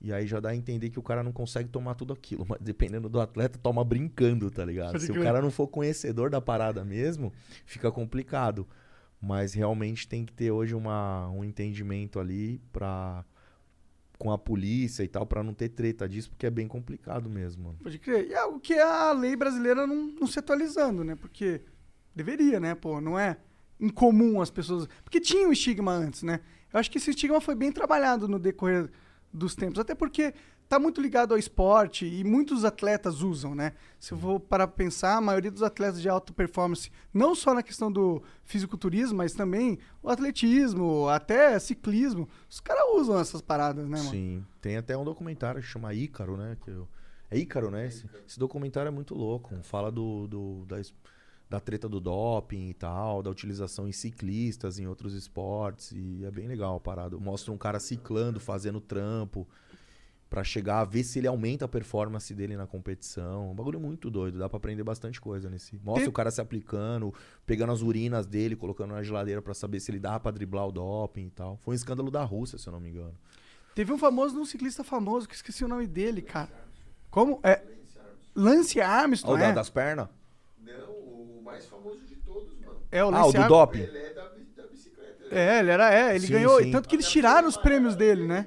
e 0.00 0.12
aí 0.12 0.26
já 0.26 0.38
dá 0.38 0.50
a 0.50 0.56
entender 0.56 0.90
que 0.90 0.98
o 0.98 1.02
cara 1.02 1.22
não 1.22 1.32
consegue 1.32 1.68
tomar 1.68 1.94
tudo 1.94 2.12
aquilo. 2.12 2.44
Mas 2.48 2.58
dependendo 2.60 3.08
do 3.08 3.20
atleta, 3.20 3.58
toma 3.58 3.82
brincando, 3.82 4.50
tá 4.50 4.64
ligado? 4.64 4.92
Pode 4.92 5.04
Se 5.04 5.10
o 5.10 5.14
crer. 5.14 5.24
cara 5.24 5.40
não 5.40 5.50
for 5.50 5.66
conhecedor 5.66 6.30
da 6.30 6.40
parada 6.40 6.84
mesmo, 6.84 7.32
fica 7.64 7.90
complicado. 7.90 8.66
Mas 9.20 9.52
realmente 9.52 10.06
tem 10.06 10.24
que 10.24 10.32
ter 10.32 10.50
hoje 10.52 10.74
uma, 10.74 11.28
um 11.30 11.42
entendimento 11.42 12.20
ali 12.20 12.60
pra, 12.72 13.24
com 14.18 14.32
a 14.32 14.38
polícia 14.38 15.04
e 15.04 15.08
tal, 15.08 15.24
pra 15.24 15.42
não 15.42 15.54
ter 15.54 15.68
treta 15.68 16.08
disso, 16.08 16.28
porque 16.30 16.46
é 16.46 16.50
bem 16.50 16.66
complicado 16.66 17.30
mesmo, 17.30 17.64
mano. 17.64 17.78
Pode 17.82 17.98
crer. 17.98 18.28
E 18.28 18.32
é 18.32 18.38
algo 18.38 18.58
que 18.58 18.74
a 18.74 19.12
lei 19.12 19.36
brasileira 19.36 19.86
não, 19.86 20.08
não 20.08 20.26
se 20.26 20.38
atualizando, 20.38 21.04
né? 21.04 21.14
Porque 21.14 21.60
deveria, 22.14 22.58
né? 22.58 22.74
Pô, 22.74 23.00
não 23.00 23.18
é 23.18 23.38
incomum 23.78 24.40
as 24.40 24.50
pessoas. 24.50 24.88
Porque 25.04 25.20
tinha 25.20 25.46
um 25.46 25.52
estigma 25.52 25.92
antes, 25.92 26.24
né? 26.24 26.40
Eu 26.72 26.80
acho 26.80 26.90
que 26.90 26.98
esse 26.98 27.10
estigma 27.10 27.40
foi 27.40 27.54
bem 27.54 27.70
trabalhado 27.70 28.26
no 28.26 28.38
decorrer 28.38 28.90
dos 29.32 29.54
tempos. 29.54 29.78
Até 29.78 29.94
porque 29.94 30.34
tá 30.68 30.78
muito 30.78 31.00
ligado 31.00 31.32
ao 31.32 31.38
esporte 31.38 32.04
e 32.06 32.22
muitos 32.22 32.64
atletas 32.64 33.22
usam, 33.22 33.54
né? 33.54 33.72
Se 33.98 34.12
eu 34.12 34.18
for 34.18 34.38
para 34.38 34.66
pensar, 34.68 35.16
a 35.16 35.20
maioria 35.20 35.50
dos 35.50 35.62
atletas 35.62 36.00
de 36.02 36.08
alta 36.08 36.32
performance, 36.32 36.90
não 37.12 37.34
só 37.34 37.54
na 37.54 37.62
questão 37.62 37.90
do 37.90 38.22
fisiculturismo, 38.44 39.16
mas 39.16 39.32
também 39.32 39.78
o 40.02 40.08
atletismo, 40.10 41.08
até 41.08 41.58
ciclismo, 41.58 42.28
os 42.48 42.60
caras 42.60 42.84
usam 42.94 43.18
essas 43.18 43.40
paradas, 43.40 43.88
né, 43.88 43.98
mano? 43.98 44.10
Sim. 44.10 44.44
Tem 44.60 44.76
até 44.76 44.96
um 44.96 45.04
documentário 45.04 45.60
que 45.60 45.66
chama 45.66 45.94
Ícaro, 45.94 46.36
né? 46.36 46.56
Que 46.62 46.70
eu- 46.70 46.88
É 47.30 47.38
Ícaro, 47.38 47.70
né? 47.70 47.86
Esse, 47.86 48.08
esse 48.26 48.38
documentário 48.38 48.88
é 48.88 48.92
muito 48.92 49.14
louco. 49.14 49.54
Fala 49.62 49.90
do, 49.92 50.26
do- 50.26 50.64
da, 50.66 50.76
da 51.50 51.60
treta 51.60 51.86
do 51.88 52.00
doping 52.00 52.68
e 52.70 52.74
tal, 52.74 53.22
da 53.22 53.28
utilização 53.30 53.86
em 53.88 53.92
ciclistas, 53.92 54.78
em 54.78 54.86
outros 54.86 55.12
esportes. 55.14 55.92
E 55.92 56.24
é 56.24 56.30
bem 56.30 56.48
legal 56.48 56.76
a 56.76 56.80
parada. 56.80 57.16
Mostra 57.18 57.52
um 57.52 57.58
cara 57.58 57.78
ciclando, 57.80 58.38
fazendo 58.40 58.80
trampo. 58.80 59.46
Pra 60.30 60.44
chegar 60.44 60.80
a 60.80 60.84
ver 60.84 61.04
se 61.04 61.18
ele 61.18 61.26
aumenta 61.26 61.64
a 61.64 61.68
performance 61.68 62.34
dele 62.34 62.54
na 62.54 62.66
competição. 62.66 63.50
Um 63.50 63.54
bagulho 63.54 63.80
muito 63.80 64.10
doido, 64.10 64.38
dá 64.38 64.46
pra 64.46 64.58
aprender 64.58 64.82
bastante 64.82 65.18
coisa 65.20 65.48
nesse. 65.48 65.76
Mostra 65.82 66.02
Tem- 66.02 66.08
o 66.10 66.12
cara 66.12 66.30
se 66.30 66.38
aplicando, 66.40 67.14
pegando 67.46 67.72
as 67.72 67.80
urinas 67.80 68.26
dele, 68.26 68.54
colocando 68.54 68.92
na 68.92 69.02
geladeira 69.02 69.40
pra 69.40 69.54
saber 69.54 69.80
se 69.80 69.90
ele 69.90 69.98
dá 69.98 70.20
pra 70.20 70.30
driblar 70.30 70.66
o 70.68 70.72
doping 70.72 71.26
e 71.28 71.30
tal. 71.30 71.56
Foi 71.56 71.72
um 71.72 71.74
escândalo 71.76 72.10
da 72.10 72.22
Rússia, 72.24 72.58
se 72.58 72.66
eu 72.68 72.72
não 72.74 72.80
me 72.80 72.90
engano. 72.90 73.14
Teve 73.74 73.90
um 73.90 73.96
famoso, 73.96 74.38
um 74.38 74.44
ciclista 74.44 74.84
famoso, 74.84 75.26
que 75.26 75.34
esqueci 75.34 75.64
o 75.64 75.68
nome 75.68 75.86
dele, 75.86 76.20
cara. 76.20 76.50
Como? 77.10 77.40
É. 77.42 77.62
Lance 78.34 78.80
Armstrong, 78.82 79.40
o 79.40 79.44
é? 79.44 79.52
das 79.52 79.70
pernas? 79.70 80.08
Não, 80.60 80.90
o 80.92 81.40
mais 81.42 81.64
famoso 81.66 82.00
de 82.04 82.16
todos, 82.16 82.54
mano. 82.60 82.76
É, 82.90 83.02
o 83.02 83.08
Ah, 83.08 83.10
Lance 83.24 83.28
o 83.30 83.32
do 83.32 83.38
Armstrong. 83.38 83.48
doping. 83.48 83.78
Ele 83.78 83.98
é 83.98 84.12
da, 84.14 84.22
da 84.28 84.66
bicicleta. 84.68 85.34
É, 85.34 85.58
ele 85.60 85.70
era, 85.70 85.94
é, 85.94 86.14
ele 86.16 86.26
Sim, 86.26 86.32
ganhou. 86.34 86.62
sim. 86.62 86.70
Tanto 86.70 86.86
que 86.86 86.96
eles 86.96 87.08
tiraram 87.08 87.48
os 87.48 87.56
prêmios 87.56 87.96
dele, 87.96 88.26
né? 88.26 88.46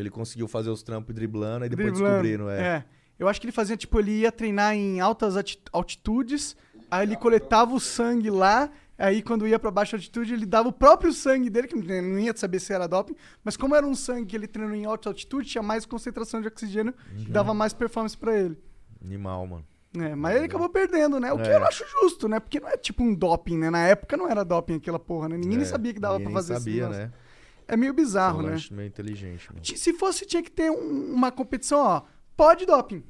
Que 0.00 0.02
ele 0.02 0.10
conseguiu 0.10 0.48
fazer 0.48 0.70
os 0.70 0.82
trampos 0.82 1.14
driblando 1.14 1.66
e 1.66 1.68
depois 1.68 1.88
Driblando. 1.92 2.22
descobriram, 2.22 2.48
é. 2.50 2.60
É. 2.62 2.84
Eu 3.18 3.28
acho 3.28 3.38
que 3.38 3.44
ele 3.46 3.52
fazia, 3.52 3.76
tipo, 3.76 3.98
ele 4.00 4.12
ia 4.20 4.32
treinar 4.32 4.74
em 4.74 4.98
altas 4.98 5.34
altitudes, 5.70 6.56
aí 6.90 7.06
ele 7.06 7.16
coletava 7.16 7.74
o 7.74 7.78
sangue 7.80 8.30
lá, 8.30 8.70
aí 8.96 9.20
quando 9.22 9.46
ia 9.46 9.58
pra 9.58 9.70
baixa 9.70 9.96
altitude, 9.96 10.32
ele 10.32 10.46
dava 10.46 10.70
o 10.70 10.72
próprio 10.72 11.12
sangue 11.12 11.50
dele, 11.50 11.68
que 11.68 11.74
não 11.76 12.18
ia 12.18 12.34
saber 12.34 12.60
se 12.60 12.72
era 12.72 12.86
doping, 12.86 13.14
mas 13.44 13.58
como 13.58 13.74
era 13.74 13.86
um 13.86 13.94
sangue 13.94 14.24
que 14.26 14.36
ele 14.36 14.46
treinou 14.46 14.74
em 14.74 14.86
alta 14.86 15.10
altitude, 15.10 15.46
tinha 15.50 15.62
mais 15.62 15.84
concentração 15.84 16.40
de 16.40 16.48
oxigênio, 16.48 16.94
Uhum. 17.14 17.24
dava 17.28 17.52
mais 17.52 17.74
performance 17.74 18.16
pra 18.16 18.34
ele. 18.38 18.56
Animal, 19.04 19.46
mano. 19.46 19.64
É, 19.98 20.14
mas 20.14 20.36
ele 20.36 20.44
acabou 20.46 20.68
perdendo, 20.70 21.18
né? 21.20 21.32
O 21.32 21.38
que 21.38 21.48
É. 21.48 21.56
eu 21.56 21.64
acho 21.64 21.84
justo, 22.00 22.26
né? 22.28 22.38
Porque 22.40 22.58
não 22.60 22.68
é 22.68 22.76
tipo 22.78 23.02
um 23.02 23.12
doping, 23.14 23.58
né? 23.58 23.68
Na 23.70 23.86
época 23.86 24.16
não 24.16 24.28
era 24.30 24.44
doping 24.44 24.76
aquela 24.76 24.98
porra, 25.00 25.28
né? 25.28 25.36
Ninguém 25.36 25.58
nem 25.58 25.66
É, 25.66 25.68
sabia 25.68 25.92
que 25.92 25.98
dava 26.00 26.20
pra 26.20 26.30
fazer 26.30 26.52
nem 26.54 26.60
sabia, 26.62 26.82
esse 26.84 26.90
negócio. 27.00 27.12
É 27.72 27.76
meio 27.76 27.92
bizarro, 27.94 28.40
um 28.40 28.42
né? 28.42 28.56
meio 28.72 28.88
inteligente, 28.88 29.48
mano. 29.52 29.64
Se 29.64 29.92
fosse, 29.92 30.26
tinha 30.26 30.42
que 30.42 30.50
ter 30.50 30.70
um- 30.70 31.12
uma 31.14 31.30
competição, 31.30 31.78
ó. 31.80 32.02
Pode 32.36 32.66
doping, 32.66 33.04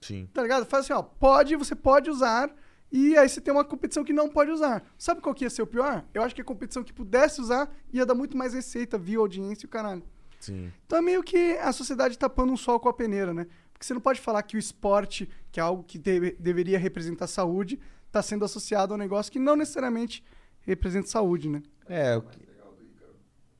Sim. 0.00 0.28
tá 0.32 0.42
ligado? 0.42 0.66
Faz 0.66 0.84
assim, 0.84 0.92
ó. 0.92 1.02
Pode, 1.02 1.56
você 1.56 1.74
pode 1.74 2.10
usar. 2.10 2.54
E 2.90 3.16
aí 3.16 3.26
você 3.26 3.40
tem 3.40 3.54
uma 3.54 3.64
competição 3.64 4.04
que 4.04 4.12
não 4.12 4.28
pode 4.28 4.50
usar. 4.50 4.84
Sabe 4.98 5.22
qual 5.22 5.34
que 5.34 5.44
ia 5.44 5.50
ser 5.50 5.62
o 5.62 5.66
pior? 5.66 6.04
Eu 6.12 6.22
acho 6.22 6.34
que 6.34 6.42
a 6.42 6.44
competição 6.44 6.84
que 6.84 6.92
pudesse 6.92 7.40
usar 7.40 7.74
ia 7.90 8.04
dar 8.04 8.14
muito 8.14 8.36
mais 8.36 8.52
receita, 8.52 8.98
via 8.98 9.18
audiência 9.18 9.64
e 9.64 9.66
o 9.66 9.70
caralho. 9.70 10.02
Sim. 10.38 10.70
Então 10.84 10.98
é 10.98 11.02
meio 11.02 11.22
que 11.22 11.56
a 11.56 11.72
sociedade 11.72 12.18
tapando 12.18 12.52
um 12.52 12.56
sol 12.56 12.78
com 12.78 12.88
a 12.90 12.92
peneira, 12.92 13.32
né? 13.32 13.46
Porque 13.72 13.86
você 13.86 13.94
não 13.94 14.00
pode 14.00 14.20
falar 14.20 14.42
que 14.42 14.56
o 14.56 14.58
esporte, 14.58 15.26
que 15.50 15.58
é 15.58 15.62
algo 15.62 15.82
que 15.84 15.98
deve- 15.98 16.36
deveria 16.38 16.78
representar 16.78 17.26
saúde, 17.28 17.80
tá 18.10 18.20
sendo 18.22 18.44
associado 18.44 18.92
a 18.92 18.96
um 18.96 18.98
negócio 18.98 19.32
que 19.32 19.38
não 19.38 19.56
necessariamente 19.56 20.22
representa 20.60 21.06
saúde, 21.08 21.48
né? 21.48 21.62
É, 21.86 22.14
o 22.16 22.22
que- 22.22 22.40
legal 22.44 22.74
do 22.74 22.84
Ícaro. 22.84 23.14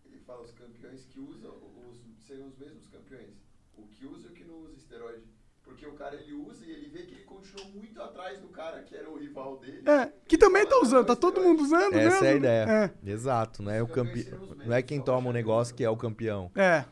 Ele 0.05 0.19
fala 0.27 0.43
os 0.43 0.53
campeões 0.53 1.07
que 1.07 1.19
usam, 1.19 1.55
os, 1.89 2.27
seriam 2.27 2.49
os 2.49 2.59
mesmos 2.59 2.87
campeões. 2.89 3.31
O 3.79 3.87
que 3.87 4.05
usa 4.07 4.29
e 4.29 4.31
o 4.31 4.35
que 4.35 4.45
não 4.45 4.57
usa 4.61 4.75
esteroide. 4.77 5.25
Porque 5.65 5.87
o 5.87 5.93
cara 5.95 6.17
ele 6.17 6.33
usa 6.35 6.67
e 6.67 6.71
ele 6.71 6.89
vê 6.89 7.05
que 7.05 7.15
ele 7.15 7.25
continuou 7.25 7.71
muito 7.71 8.01
atrás 8.03 8.39
do 8.41 8.49
cara 8.49 8.83
que 8.83 8.95
era 8.95 9.09
o 9.11 9.22
rival 9.33 9.57
dele. 9.59 9.83
É, 9.89 10.13
que 10.29 10.37
também 10.39 10.67
tá 10.67 10.79
usando, 10.83 11.07
tá 11.07 11.17
todo 11.17 11.41
mundo 11.41 11.63
usando 11.63 11.93
mesmo. 11.95 12.09
essa 12.15 12.27
é 12.27 12.31
a 12.33 12.35
ideia. 12.35 12.93
É. 13.05 13.11
Exato, 13.11 13.63
não 13.63 13.71
é, 13.73 13.83
o 13.83 13.87
campe... 13.89 14.27
não 14.65 14.75
é 14.75 14.83
quem 14.83 15.01
toma 15.01 15.31
o 15.31 15.33
negócio 15.33 15.75
que 15.75 15.83
é 15.85 15.91
o 15.91 15.97
campeão. 15.97 16.51
É. 16.55 16.85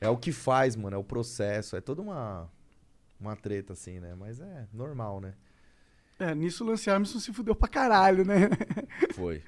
É 0.00 0.08
o 0.08 0.16
que 0.16 0.32
faz, 0.32 0.76
mano, 0.76 0.96
é 0.96 0.98
o 0.98 1.04
processo. 1.04 1.76
É 1.76 1.80
toda 1.80 2.00
uma, 2.00 2.50
uma 3.20 3.36
treta, 3.36 3.74
assim, 3.74 4.00
né? 4.00 4.14
Mas 4.18 4.40
é 4.40 4.66
normal, 4.72 5.20
né? 5.20 5.34
É, 6.18 6.34
nisso 6.34 6.64
o 6.64 6.66
Lance 6.66 6.90
Armstrong 6.90 7.22
se 7.24 7.32
fudeu 7.32 7.54
pra 7.54 7.68
caralho, 7.68 8.24
né? 8.24 8.48
Foi. 9.14 9.42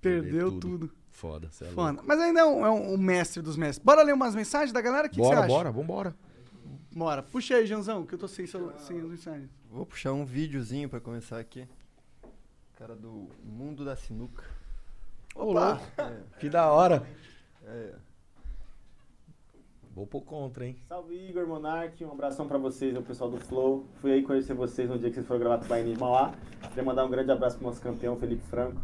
Perdeu 0.00 0.58
tudo. 0.58 0.90
Foda, 1.10 1.48
cê 1.50 1.64
é 1.64 1.68
Foda. 1.68 1.92
louco. 1.92 2.04
Mas 2.06 2.18
ainda 2.20 2.40
é 2.40 2.44
um, 2.44 2.64
é 2.66 2.70
um- 2.70 2.94
um 2.94 2.98
mestre 2.98 3.42
dos 3.42 3.56
mestres. 3.56 3.84
Bora 3.84 4.02
ler 4.02 4.14
umas 4.14 4.34
mensagens 4.34 4.72
da 4.72 4.80
galera? 4.80 5.06
O 5.06 5.10
que 5.10 5.16
que 5.16 5.22
você 5.22 5.28
Bora, 5.28 5.40
acha? 5.40 5.48
bora, 5.48 5.70
vambora. 5.72 6.14
Bora. 6.92 7.22
Puxa 7.22 7.54
aí, 7.56 7.66
Janzão, 7.66 8.04
que 8.04 8.14
eu 8.14 8.18
tô 8.18 8.26
sem, 8.26 8.46
celu- 8.46 8.72
sem 8.78 8.98
as 8.98 9.04
mensagens. 9.04 9.50
Vou 9.70 9.86
puxar 9.86 10.12
um 10.12 10.24
videozinho 10.24 10.88
pra 10.88 11.00
começar 11.00 11.38
aqui. 11.38 11.68
Cara 12.76 12.96
do 12.96 13.28
Mundo 13.44 13.84
da 13.84 13.94
Sinuca. 13.94 14.44
Opa! 15.34 15.80
Que 16.40 16.48
da 16.48 16.70
hora. 16.72 17.06
É. 17.64 17.94
Vou 19.94 20.06
pôr 20.06 20.22
contra, 20.22 20.66
hein? 20.66 20.76
Salve 20.88 21.14
Igor 21.28 21.46
Monark, 21.46 22.02
um 22.04 22.12
abração 22.12 22.46
pra 22.48 22.58
vocês, 22.58 22.96
o 22.96 23.02
pessoal 23.02 23.30
do 23.30 23.38
Flow. 23.38 23.86
Fui 24.00 24.12
aí 24.12 24.22
conhecer 24.22 24.54
vocês 24.54 24.88
no 24.88 24.98
dia 24.98 25.08
que 25.10 25.14
vocês 25.16 25.26
foram 25.26 25.40
gravar 25.40 25.58
Tubaína 25.58 25.92
de 25.92 25.98
Mauá. 25.98 26.32
Queria 26.68 26.82
mandar 26.82 27.04
um 27.04 27.10
grande 27.10 27.30
abraço 27.30 27.56
pro 27.58 27.66
nosso 27.66 27.80
campeão 27.82 28.16
Felipe 28.16 28.42
Franco. 28.42 28.80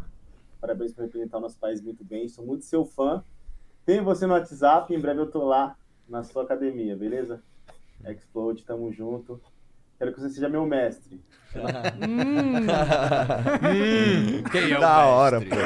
Parabéns 0.61 0.93
por 0.93 1.01
representar 1.03 1.37
o 1.37 1.41
nosso 1.41 1.57
país 1.57 1.81
muito 1.81 2.03
bem. 2.03 2.27
Sou 2.27 2.45
muito 2.45 2.65
seu 2.65 2.85
fã. 2.85 3.23
Tenho 3.85 4.03
você 4.03 4.25
no 4.27 4.33
WhatsApp, 4.33 4.93
em 4.93 4.99
breve 4.99 5.21
eu 5.21 5.31
tô 5.31 5.45
lá 5.45 5.77
na 6.07 6.23
sua 6.23 6.43
academia, 6.43 6.95
beleza? 6.95 7.41
Explode, 8.05 8.63
tamo 8.63 8.91
junto. 8.91 9.39
Quero 9.97 10.13
que 10.13 10.19
você 10.21 10.29
seja 10.29 10.47
meu 10.47 10.65
mestre. 10.65 11.19
Hum, 11.55 12.65
Quem 14.51 14.71
é 14.71 14.77
o 14.77 14.81
da 14.81 15.05
hora, 15.05 15.39
mestre? 15.39 15.57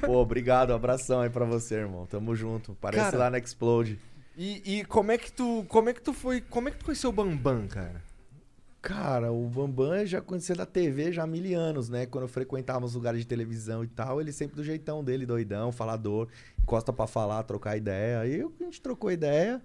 pô. 0.00 0.06
Pô, 0.06 0.16
obrigado, 0.18 0.72
abração 0.72 1.20
aí 1.20 1.30
pra 1.30 1.44
você, 1.44 1.74
irmão. 1.76 2.06
Tamo 2.06 2.34
junto. 2.34 2.76
Parece 2.80 3.04
Cara, 3.04 3.18
lá 3.18 3.30
na 3.30 3.38
Explode. 3.38 3.98
E, 4.36 4.78
e 4.80 4.84
como 4.84 5.12
é 5.12 5.18
que 5.18 5.30
tu. 5.32 5.64
Como 5.68 5.88
é 5.88 5.92
que 5.92 6.00
tu 6.00 6.12
foi. 6.12 6.40
Como 6.40 6.68
é 6.68 6.70
que 6.70 6.78
tu 6.78 6.84
conheceu 6.84 7.10
o 7.10 7.12
Bambam, 7.12 7.66
cara? 7.68 8.02
Cara, 8.80 9.32
o 9.32 9.48
Bambam 9.48 9.96
eu 9.96 10.06
já 10.06 10.20
conhecia 10.20 10.54
da 10.54 10.64
TV 10.64 11.12
já 11.12 11.24
há 11.24 11.26
mil 11.26 11.58
anos, 11.58 11.88
né? 11.88 12.06
Quando 12.06 12.22
eu 12.24 12.28
frequentava 12.28 12.84
os 12.84 12.94
lugares 12.94 13.20
de 13.20 13.26
televisão 13.26 13.82
e 13.82 13.88
tal, 13.88 14.20
ele 14.20 14.30
sempre 14.32 14.54
do 14.54 14.62
jeitão 14.62 15.02
dele, 15.02 15.26
doidão, 15.26 15.72
falador, 15.72 16.28
encosta 16.62 16.92
pra 16.92 17.06
falar, 17.06 17.42
trocar 17.42 17.76
ideia. 17.76 18.20
Aí 18.20 18.38
eu- 18.38 18.52
a 18.60 18.64
gente 18.64 18.80
trocou 18.80 19.10
ideia. 19.10 19.60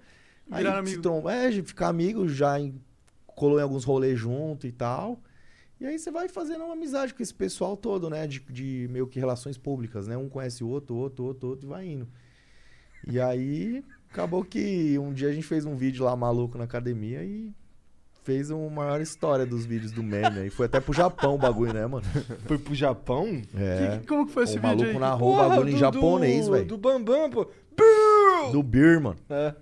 Aí 0.51 0.63
Viraram 0.63 0.85
se 0.85 0.93
amigo. 0.95 1.01
trom- 1.01 1.29
É, 1.29 1.51
ficar 1.63 1.87
amigo, 1.87 2.27
já 2.27 2.59
em- 2.59 2.79
colou 3.25 3.57
em 3.59 3.63
alguns 3.63 3.83
rolês 3.85 4.19
junto 4.19 4.67
e 4.67 4.71
tal. 4.71 5.19
E 5.79 5.85
aí 5.85 5.97
você 5.97 6.11
vai 6.11 6.27
fazendo 6.29 6.63
uma 6.65 6.73
amizade 6.73 7.13
com 7.13 7.23
esse 7.23 7.33
pessoal 7.33 7.75
todo, 7.75 8.09
né? 8.09 8.27
De, 8.27 8.39
de 8.39 8.87
meio 8.91 9.07
que 9.07 9.17
relações 9.19 9.57
públicas, 9.57 10.07
né? 10.07 10.15
Um 10.15 10.29
conhece 10.29 10.63
o 10.63 10.67
outro, 10.67 10.93
o 10.95 10.99
outro, 10.99 11.23
o 11.23 11.27
outro, 11.27 11.47
o 11.47 11.49
outro 11.51 11.65
e 11.67 11.69
vai 11.69 11.87
indo. 11.87 12.07
E 13.07 13.19
aí, 13.19 13.83
acabou 14.11 14.43
que 14.45 14.99
um 14.99 15.11
dia 15.11 15.29
a 15.29 15.33
gente 15.33 15.47
fez 15.47 15.65
um 15.65 15.75
vídeo 15.75 16.05
lá 16.05 16.15
maluco 16.15 16.55
na 16.57 16.65
academia 16.65 17.23
e 17.23 17.51
fez 18.23 18.51
uma 18.51 18.69
maior 18.69 19.01
história 19.01 19.43
dos 19.43 19.65
vídeos 19.65 19.91
do 19.91 20.03
meme. 20.03 20.41
aí 20.41 20.49
foi 20.51 20.67
até 20.67 20.79
pro 20.79 20.93
Japão 20.93 21.33
o 21.33 21.37
bagulho, 21.39 21.73
né, 21.73 21.87
mano? 21.87 22.05
Foi 22.45 22.59
pro 22.59 22.75
Japão? 22.75 23.41
É. 23.55 23.97
Que- 23.97 24.05
como 24.07 24.27
que 24.27 24.31
foi 24.33 24.43
esse 24.43 24.59
o 24.59 24.61
vídeo 24.61 24.67
maluco 24.67 24.89
aí? 24.91 24.99
narrou 24.99 25.33
o 25.33 25.35
Porra, 25.37 25.49
bagulho 25.49 25.69
em 25.69 25.73
do- 25.73 25.79
japonês, 25.79 26.45
do- 26.45 26.51
velho. 26.51 26.65
Do 26.67 26.77
Bambam, 26.77 27.29
pô. 27.31 27.47
Do 28.51 28.61
Beer, 28.61 29.01
mano. 29.01 29.17
É. 29.29 29.55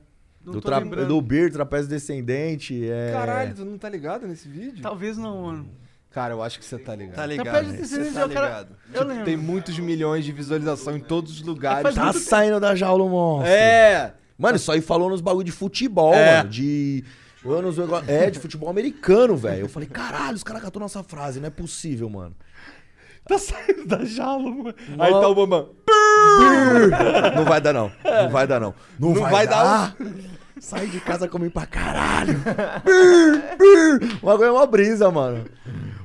Não 0.50 0.56
Do, 0.56 0.62
tô 0.62 0.68
tra... 0.70 0.80
lembrando. 0.80 1.08
do 1.08 1.22
Beer, 1.22 1.52
Trapézio 1.52 1.90
Descendente. 1.90 2.90
É... 2.90 3.12
Caralho, 3.14 3.54
tu 3.56 3.66
não 3.66 3.78
tá 3.78 3.88
ligado 3.90 4.28
nesse 4.28 4.48
vídeo? 4.48 4.82
Talvez 4.82 5.18
não, 5.18 5.44
mano. 5.44 5.70
Cara, 6.12 6.34
eu 6.34 6.42
acho 6.42 6.58
que 6.60 6.66
você 6.66 6.78
tá 6.80 6.96
ligado. 6.96 7.16
Tá 7.16 7.26
ligado, 7.26 7.46
Trapézio? 7.46 7.78
Descendente 7.78 8.12
Cê 8.14 8.18
é 8.18 8.22
tá 8.22 8.26
o 8.26 8.30
cara- 8.32 8.48
ligado. 8.48 8.76
Eu 8.94 9.04
lembro. 9.06 9.26
Tem 9.26 9.38
muitos 9.38 9.78
milhões 9.78 10.26
de 10.26 10.32
visualização 10.32 10.98
em 10.98 11.00
todos 11.00 11.34
os 11.34 11.42
lugares. 11.44 11.84
faz 11.84 11.96
Tá 11.96 12.04
muito 12.06 12.20
saindo 12.20 12.60
da 12.60 12.76
jaula 12.76 13.04
o 13.04 13.10
monstro. 13.10 13.52
É! 13.52 14.14
Mano, 14.38 14.56
isso 14.56 14.72
aí 14.72 14.82
falou 14.82 15.10
nos 15.10 15.22
bagulho 15.22 15.46
de 15.46 15.52
futebol, 15.52 16.14
É. 16.14 16.38
mano. 16.38 16.50
De. 16.50 17.04
Anos, 17.46 17.78
é, 18.08 18.30
de 18.30 18.38
futebol 18.40 18.70
americano, 18.70 19.38
velho. 19.38 19.62
Eu 19.62 19.70
falei, 19.70 19.88
caralho, 19.88 20.36
os 20.36 20.44
caras 20.44 20.62
catou 20.62 20.80
nossa 20.82 21.02
frase, 21.04 21.40
não 21.40 21.48
é 21.48 21.50
possível, 21.52 22.10
mano. 22.10 22.36
Tá 23.28 23.38
saindo 23.38 23.86
da 23.86 24.04
jaula, 24.04 24.50
mano. 24.50 24.74
Não. 24.90 25.06
Aí 25.06 25.12
tá 25.12 25.28
o 25.28 25.36
Bambam. 25.36 25.70
Não 27.36 27.46
vai 27.46 27.62
dar, 27.62 27.74
não. 27.74 27.92
Não 28.04 28.30
vai 28.30 28.48
dar, 28.48 28.60
não. 28.60 28.74
Não, 29.00 29.14
Não 29.14 29.22
vai, 29.22 29.32
vai 29.32 29.48
dar. 29.48 29.96
Sai 30.60 30.88
de 30.88 31.00
casa 31.00 31.28
comigo 31.28 31.52
pra 31.52 31.66
caralho. 31.66 32.40
O 34.22 34.26
bagulho 34.26 34.48
é 34.48 34.52
uma 34.52 34.66
brisa, 34.66 35.10
mano. 35.10 35.46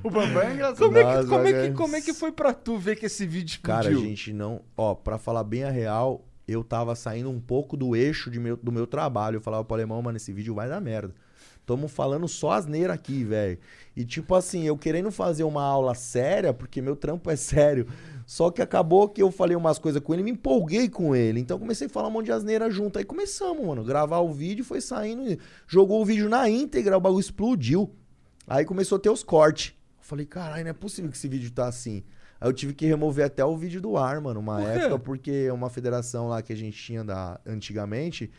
O 0.02 0.10
Bambam 0.10 0.43
é 0.43 0.55
engraçado. 0.55 0.78
Como, 0.78 0.98
é 0.98 1.01
que, 1.01 1.16
Nossa, 1.16 1.28
como, 1.28 1.47
é 1.47 1.52
que, 1.52 1.74
como 1.74 1.97
é 1.97 2.01
que 2.01 2.12
foi 2.12 2.32
pra 2.32 2.52
tu 2.52 2.76
ver 2.78 2.97
que 2.97 3.06
esse 3.06 3.26
vídeo 3.26 3.52
explodiu? 3.52 3.82
Cara, 3.82 3.89
a 3.89 4.09
gente 4.09 4.32
não. 4.32 4.60
Ó, 4.76 4.94
pra 4.94 5.18
falar 5.18 5.43
bem 5.44 5.64
a 5.64 5.70
real, 5.70 6.24
eu 6.47 6.62
tava 6.62 6.94
saindo 6.94 7.31
um 7.31 7.40
pouco 7.40 7.76
do 7.76 7.97
eixo 7.97 8.31
de 8.31 8.39
meu, 8.39 8.56
do 8.56 8.70
meu 8.70 8.86
trabalho. 8.86 9.36
Eu 9.36 9.40
falava 9.40 9.64
pro 9.64 9.74
alemão, 9.74 10.01
mano, 10.02 10.16
esse 10.16 10.32
vídeo 10.32 10.55
vai 10.55 10.68
dar 10.68 10.81
merda. 10.81 11.14
Tamo 11.66 11.89
falando 11.89 12.28
só 12.28 12.53
asneira 12.53 12.93
aqui, 12.93 13.24
velho. 13.24 13.59
E 13.97 14.05
tipo 14.05 14.35
assim, 14.35 14.65
eu 14.65 14.77
querendo 14.77 15.11
fazer 15.11 15.45
uma 15.45 15.62
aula 15.62 15.95
séria, 15.95 16.53
porque 16.53 16.82
meu 16.82 16.95
trampo 16.95 17.31
é 17.31 17.36
sério. 17.36 17.86
Só 18.27 18.51
que 18.51 18.61
acabou 18.61 19.09
que 19.09 19.23
eu 19.23 19.31
falei 19.31 19.57
umas 19.57 19.78
coisas 19.78 20.03
com 20.03 20.12
ele 20.12 20.23
me 20.23 20.31
empolguei 20.31 20.89
com 20.89 21.15
ele. 21.16 21.41
Então 21.41 21.59
comecei 21.59 21.86
a 21.86 21.91
falar 21.91 22.09
um 22.09 22.11
monte 22.11 22.27
de 22.27 22.32
asneira 22.32 22.70
junto. 22.70 22.99
Aí 22.99 23.05
começamos, 23.05 23.66
mano. 23.66 23.82
Gravar 23.85 24.19
o 24.19 24.32
vídeo, 24.32 24.65
foi 24.65 24.81
saindo. 24.81 25.31
e 25.31 25.39
Jogou 25.66 26.03
o 26.03 26.05
vídeo 26.05 26.28
na 26.28 26.49
íntegra, 26.49 26.97
o 26.97 27.01
bagulho 27.01 27.20
explodiu. 27.20 27.91
Aí 28.47 28.65
começou 28.65 28.97
a 28.97 29.01
ter 29.01 29.11
os 29.11 29.23
cortes. 29.23 29.74
Eu 29.99 30.05
falei, 30.05 30.27
caralho, 30.27 30.65
não 30.65 30.70
é 30.70 30.74
possível 30.74 31.11
que 31.11 31.16
esse 31.16 31.28
vídeo 31.28 31.51
tá 31.51 31.66
assim. 31.66 32.03
Aí 32.41 32.49
eu 32.49 32.53
tive 32.53 32.74
que 32.74 32.85
remover 32.85 33.24
até 33.24 33.43
o 33.45 33.57
vídeo 33.57 33.81
do 33.81 33.97
ar, 33.97 34.20
mano, 34.20 34.41
uma 34.41 34.57
Por 34.57 34.69
época, 34.69 34.99
porque 34.99 35.51
uma 35.51 35.70
federação 35.70 36.28
lá 36.28 36.43
que 36.43 36.53
a 36.53 36.57
gente 36.57 36.77
tinha 36.77 37.03
da, 37.03 37.41
antigamente 37.47 38.31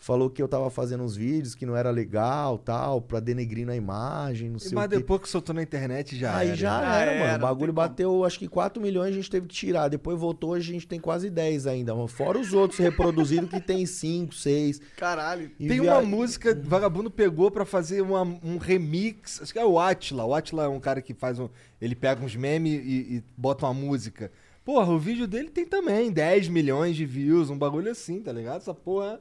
falou 0.00 0.30
que 0.30 0.40
eu 0.40 0.46
tava 0.46 0.70
fazendo 0.70 1.02
uns 1.02 1.16
vídeos 1.16 1.56
que 1.56 1.66
não 1.66 1.76
era 1.76 1.90
legal, 1.90 2.56
tal, 2.56 3.02
pra 3.02 3.18
denegrir 3.18 3.66
na 3.66 3.74
imagem, 3.74 4.48
não 4.48 4.58
sei 4.60 4.72
Mas 4.72 4.86
o 4.86 4.88
quê. 4.90 4.96
depois 4.96 5.20
que 5.22 5.28
soltou 5.28 5.52
na 5.54 5.60
internet 5.62 6.16
já 6.16 6.36
Aí 6.36 6.48
era. 6.48 6.56
já 6.56 6.80
Já 6.80 6.96
era, 6.96 7.10
era, 7.10 7.20
mano. 7.20 7.30
O 7.30 7.32
não 7.32 7.40
bagulho 7.40 7.72
tem 7.72 7.74
como. 7.74 7.88
bateu, 7.88 8.24
acho 8.24 8.38
que 8.38 8.46
4 8.48 8.80
milhões 8.80 9.08
a 9.10 9.16
gente 9.16 9.28
teve 9.28 9.48
que 9.48 9.54
tirar. 9.54 9.88
Depois 9.88 10.18
voltou, 10.18 10.54
a 10.54 10.60
gente 10.60 10.86
tem 10.86 11.00
quase 11.00 11.28
10 11.28 11.66
ainda. 11.66 11.94
mano. 11.94 12.06
Fora 12.06 12.38
os 12.38 12.52
outros 12.52 12.78
reproduzidos 12.78 13.50
que 13.50 13.60
tem 13.60 13.84
5, 13.84 14.32
6. 14.34 14.80
Caralho. 14.96 15.50
Tem 15.58 15.80
uma 15.80 16.00
música, 16.00 16.54
vagabundo 16.64 17.10
pegou 17.10 17.50
pra 17.50 17.64
fazer 17.64 18.00
uma- 18.00 18.22
um 18.22 18.56
remix. 18.56 19.42
Acho 19.42 19.52
que 19.52 19.58
é 19.58 19.64
o 19.66 19.80
Atila. 19.80 20.24
O 20.24 20.32
Atila 20.34 20.64
é 20.64 20.68
um 20.68 20.78
cara 20.80 21.02
que 21.02 21.12
faz 21.12 21.40
um. 21.40 21.48
Ele 21.80 21.96
pega 21.96 22.24
uns 22.24 22.36
memes 22.36 22.72
e, 22.84 23.16
e 23.16 23.24
bota 23.36 23.66
uma 23.66 23.74
música. 23.74 24.30
Porra, 24.64 24.92
o 24.92 24.98
vídeo 24.98 25.26
dele 25.26 25.48
tem 25.50 25.64
também 25.66 26.12
10 26.12 26.46
milhões 26.48 26.94
de 26.94 27.04
views, 27.06 27.50
um 27.50 27.58
bagulho 27.58 27.90
assim, 27.90 28.20
tá 28.20 28.30
ligado? 28.32 28.58
Essa 28.58 28.74
porra. 28.74 29.18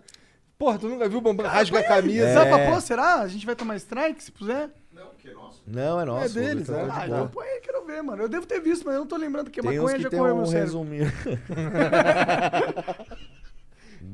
Porra, 0.57 0.79
tu 0.79 0.89
nunca 0.89 1.07
viu 1.07 1.19
o 1.19 1.21
Bambam 1.21 1.45
rasga 1.45 1.79
a 1.79 1.83
camisa? 1.83 2.25
É. 2.27 2.33
Sabe 2.33 2.49
pra 2.49 2.65
pôr, 2.71 2.81
será? 2.81 3.15
A 3.21 3.27
gente 3.27 3.45
vai 3.45 3.55
tomar 3.55 3.75
strike 3.77 4.23
se 4.23 4.31
puser? 4.31 4.69
Não, 4.91 5.05
porque 5.07 5.29
é 5.29 5.33
nosso. 5.33 5.61
Não, 5.67 6.01
é 6.01 6.05
nosso. 6.05 6.25
É 6.39 6.41
deles, 6.41 6.67
é. 6.69 6.87
Ah, 6.91 7.03
então 7.05 7.27
põe 7.27 7.45
aí, 7.47 7.59
quero 7.61 7.85
ver, 7.85 8.01
mano. 8.01 8.23
Eu 8.23 8.29
devo 8.29 8.45
ter 8.47 8.59
visto, 8.59 8.83
mas 8.85 8.95
eu 8.95 9.01
não 9.01 9.07
tô 9.07 9.17
lembrando 9.17 9.51
que 9.51 9.61
Tem 9.61 9.69
uns 9.71 9.75
maconha 9.75 9.97
que 9.97 10.03
já 10.03 10.09
tem 10.09 10.17
correu 10.19 10.35
um 10.35 10.41
meu 10.41 10.49
resuminho. 10.49 11.05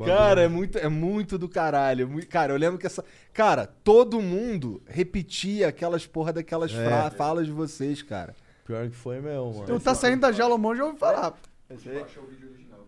Cara, 0.06 0.42
é 0.42 0.48
muito, 0.48 0.78
é 0.78 0.90
muito 0.90 1.38
do 1.38 1.48
caralho. 1.48 2.10
Cara, 2.28 2.54
eu 2.54 2.58
lembro 2.58 2.78
que 2.80 2.86
essa. 2.88 3.04
Cara, 3.32 3.68
todo 3.84 4.20
mundo 4.22 4.82
repetia 4.88 5.68
aquelas 5.68 6.06
porra 6.08 6.34
daquelas 6.34 6.72
É. 6.74 6.86
fra- 6.86 7.12
falas 7.12 7.46
de 7.46 7.52
vocês, 7.52 8.02
cara. 8.02 8.36
Pior 8.66 8.90
que 8.90 8.96
foi 8.96 9.20
mesmo, 9.20 9.54
mano. 9.54 9.66
Eu 9.70 9.80
tá 9.80 9.94
saindo 9.94 10.22
da 10.22 10.32
jaula, 10.32 10.58
mão, 10.58 10.76
já 10.76 10.86
ouvi 10.86 10.98
falar. 10.98 11.34
Vídeo 11.70 12.50
original. 12.50 12.88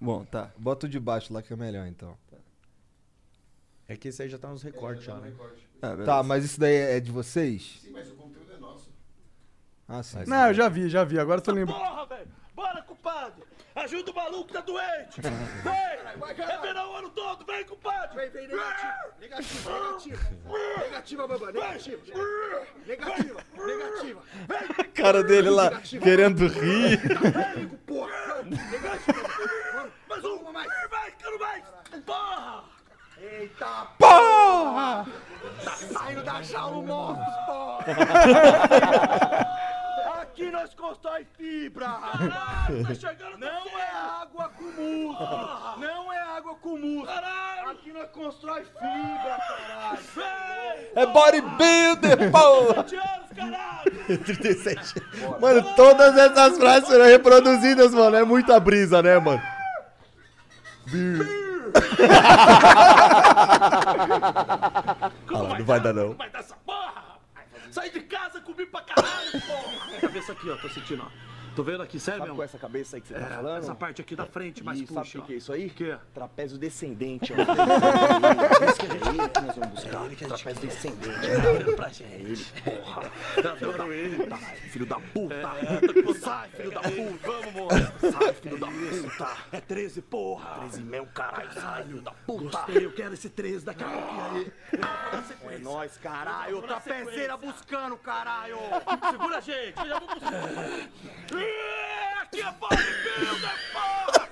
Bom, 0.00 0.24
tá. 0.24 0.50
Bota 0.56 0.86
o 0.86 0.88
de 0.88 0.98
baixo 0.98 1.32
lá 1.34 1.42
que 1.42 1.52
é 1.52 1.56
melhor, 1.56 1.86
então. 1.86 2.16
É 3.88 3.96
que 3.96 4.08
esse 4.08 4.22
aí 4.22 4.28
já 4.28 4.38
tá 4.38 4.48
nos 4.48 4.62
recortes 4.62 5.04
já, 5.04 5.14
Tá 5.14 5.20
né? 5.20 5.28
recorte. 5.28 5.68
Beleza. 5.80 6.04
Tá, 6.04 6.22
mas 6.22 6.44
isso 6.44 6.60
daí 6.60 6.74
é 6.76 7.00
de 7.00 7.10
vocês? 7.10 7.80
Sim, 7.82 7.90
mas 7.92 8.08
o 8.10 8.14
conteúdo 8.14 8.52
é 8.52 8.56
nosso. 8.58 8.90
Ah, 9.88 10.02
sim. 10.02 10.18
Não, 10.26 10.48
eu 10.48 10.54
já 10.54 10.68
vi, 10.68 10.88
já 10.88 11.04
vi. 11.04 11.18
Agora 11.18 11.40
eu 11.40 11.44
tô 11.44 11.52
lembrando. 11.52 11.78
Porra, 11.78 12.06
velho! 12.06 12.28
Bora, 12.54 12.82
compadre! 12.82 13.42
Ajuda 13.74 14.10
o 14.10 14.14
maluco 14.14 14.46
que 14.48 14.52
tá 14.52 14.60
doente! 14.60 15.20
Vem! 15.20 15.92
É 16.44 16.58
verão 16.60 16.92
o 16.92 16.96
ano 16.96 17.08
todo, 17.10 17.44
vem, 17.46 17.64
compadre! 17.64 18.14
Vem, 18.14 18.30
vem, 18.30 18.46
negativo! 18.48 18.92
Negativo, 19.18 19.70
negativo! 19.70 20.18
Negativa, 20.78 21.26
babá, 21.26 21.52
negativa! 21.52 22.02
Negativa, 22.86 23.44
negativa! 23.56 24.22
Vem! 24.46 24.90
cara 24.92 25.24
dele 25.24 25.48
lá 25.50 25.80
querendo 25.80 26.46
rir. 26.48 26.98
Vem, 26.98 27.68
porra! 27.86 28.42
Negativa! 28.42 29.90
Mais 30.06 30.24
uma, 30.24 30.52
mais! 30.52 30.68
Vai, 30.90 31.10
quero 31.12 31.38
mais! 31.40 31.64
Porra! 32.04 32.64
Eita 33.22 33.86
porra! 34.00 35.06
Tá 35.64 35.70
saindo 35.76 36.24
da 36.24 36.42
jaula 36.42 36.76
o 36.78 36.82
monstro, 36.82 37.24
porra! 37.46 37.84
Aqui 40.22 40.50
nós 40.50 40.74
constrói 40.74 41.24
fibra! 41.36 41.86
Caralho, 41.86 42.84
tá 42.84 42.94
chegando 42.94 43.38
Não 43.38 43.78
é 43.78 43.90
água 44.22 44.48
com 44.48 44.64
músculo! 44.64 45.78
Não 45.78 46.12
é 46.12 46.18
água 46.18 46.54
com 46.56 46.76
músculo! 46.76 47.06
Caralho! 47.06 47.70
Aqui 47.70 47.92
nós 47.92 48.10
constrói 48.10 48.64
fibra, 48.64 49.38
caralho! 49.46 50.00
É 50.96 51.06
bodybuilder, 51.06 52.32
porra! 52.32 52.82
20 52.82 52.96
anos, 52.96 53.32
caralho! 53.36 54.18
37. 54.24 54.94
Mano, 55.40 55.62
todas 55.76 56.16
essas 56.16 56.58
frases 56.58 56.88
foram 56.88 57.04
reproduzidas, 57.04 57.94
mano. 57.94 58.16
É 58.16 58.24
muita 58.24 58.58
brisa, 58.58 59.00
né, 59.00 59.16
mano? 59.20 59.40
Como 65.28 65.52
Ah, 65.52 65.58
não 65.58 65.64
vai 65.64 65.80
dar, 65.80 65.92
não. 65.92 66.14
Vai 66.14 66.30
dar 66.30 66.40
essa 66.40 66.54
porra! 66.66 67.02
Sai 67.70 67.90
de 67.90 68.00
casa 68.00 68.40
comigo 68.40 68.70
pra 68.70 68.82
caralho, 68.82 69.30
porra! 69.32 70.00
Cabeça 70.00 70.32
aqui, 70.32 70.50
ó, 70.50 70.56
tô 70.56 70.68
sentindo, 70.68 71.02
ó. 71.04 71.31
Tô 71.54 71.62
vendo 71.62 71.82
aqui, 71.82 72.00
sério 72.00 72.20
Sabe 72.20 72.30
mesmo? 72.30 72.36
com 72.36 72.42
essa 72.42 72.58
cabeça 72.58 72.96
aí 72.96 73.02
que 73.02 73.08
você 73.08 73.14
tá 73.14 73.20
É, 73.20 73.28
falando? 73.36 73.58
essa 73.58 73.74
parte 73.74 74.00
aqui 74.00 74.16
da 74.16 74.24
frente, 74.24 74.64
mais 74.64 74.80
e 74.80 74.86
puxa, 74.86 75.04
sabe 75.04 75.18
o 75.18 75.22
que 75.26 75.34
é 75.34 75.36
isso 75.36 75.52
aí? 75.52 75.68
Que? 75.68 75.94
Trapézio 76.14 76.56
descendente. 76.56 77.30
ó. 77.32 77.36
É 78.62 78.66
isso 78.70 78.76
que 78.78 78.86
a 78.86 79.12
gente 79.12 79.28
que 79.28 79.40
nós 79.42 79.56
vamos 79.56 79.70
buscar. 79.74 80.28
Trapézio 80.28 80.62
descendente. 80.62 81.76
Tá. 81.76 81.90
É 82.04 82.14
ele, 82.14 82.44
porra. 82.64 83.12
Adoro 83.52 83.92
ele. 83.92 84.26
Tá, 84.26 84.36
filho 84.38 84.86
da 84.86 84.98
puta. 85.00 85.34
É. 85.34 86.14
Sai, 86.14 86.48
filho 86.50 86.70
da 86.70 86.80
puta. 86.80 87.26
Vamos, 87.26 87.52
moço. 87.54 88.12
Sai, 88.12 88.32
filho 88.32 88.58
da 88.58 88.66
puta. 88.68 89.36
É 89.52 89.60
13, 89.60 90.02
porra. 90.02 90.58
13 90.60 90.82
mesmo, 90.82 91.06
caralho. 91.08 91.52
Sai, 91.52 91.82
filho 91.84 92.00
da 92.00 92.12
puta. 92.12 92.42
Gostei, 92.44 92.86
eu 92.86 92.92
quero 92.92 93.12
esse 93.14 93.28
13 93.28 93.64
daqui 93.66 93.84
a 93.84 93.88
pouquinho 93.88 94.24
aí. 94.24 94.52
É 95.54 95.58
nóis, 95.58 95.98
caralho. 95.98 96.62
Trapezeira 96.62 97.36
buscando, 97.36 97.96
caralho. 97.98 98.56
Segura 99.10 99.36
a 99.36 99.40
gente, 99.40 99.78
eu 99.78 99.86
já 99.88 99.98
vou 99.98 100.08
buscar. 100.14 100.32
Aqui 102.22 102.40
é 102.40 102.52
bodybuilder, 102.52 103.56
porra! 103.72 104.28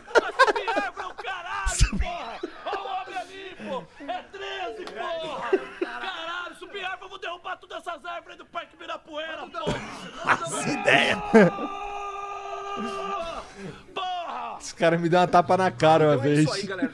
Se 0.46 0.52
vier 0.52 0.92
pra 0.92 1.08
o 1.08 1.14
caralho, 1.14 1.98
porra! 1.98 2.40
Olha 2.66 2.80
o 2.80 2.86
homem 2.86 3.18
ali, 3.18 3.56
pô! 3.68 3.84
É 4.10 4.22
13, 4.22 4.84
porra! 4.92 5.50
Caralho, 5.80 6.56
se 6.58 6.66
vier, 6.68 6.96
vamos 7.00 7.20
derrubar 7.20 7.56
todas 7.58 7.78
essas 7.78 8.04
árvores 8.04 8.38
do 8.38 8.46
Parque 8.46 8.74
Ibirapuera, 8.74 9.46
porra! 9.46 10.38
Nossa 10.40 10.68
ideia. 10.70 11.16
Porra! 13.94 14.58
Esse 14.60 14.74
cara 14.74 14.98
me 14.98 15.08
deu 15.08 15.20
uma 15.20 15.26
tapa 15.26 15.56
na 15.56 15.70
cara 15.70 16.04
uma 16.06 16.14
Então 16.14 16.24
é 16.24 16.28
vez. 16.28 16.40
isso 16.44 16.52
aí, 16.54 16.62
galera. 16.66 16.92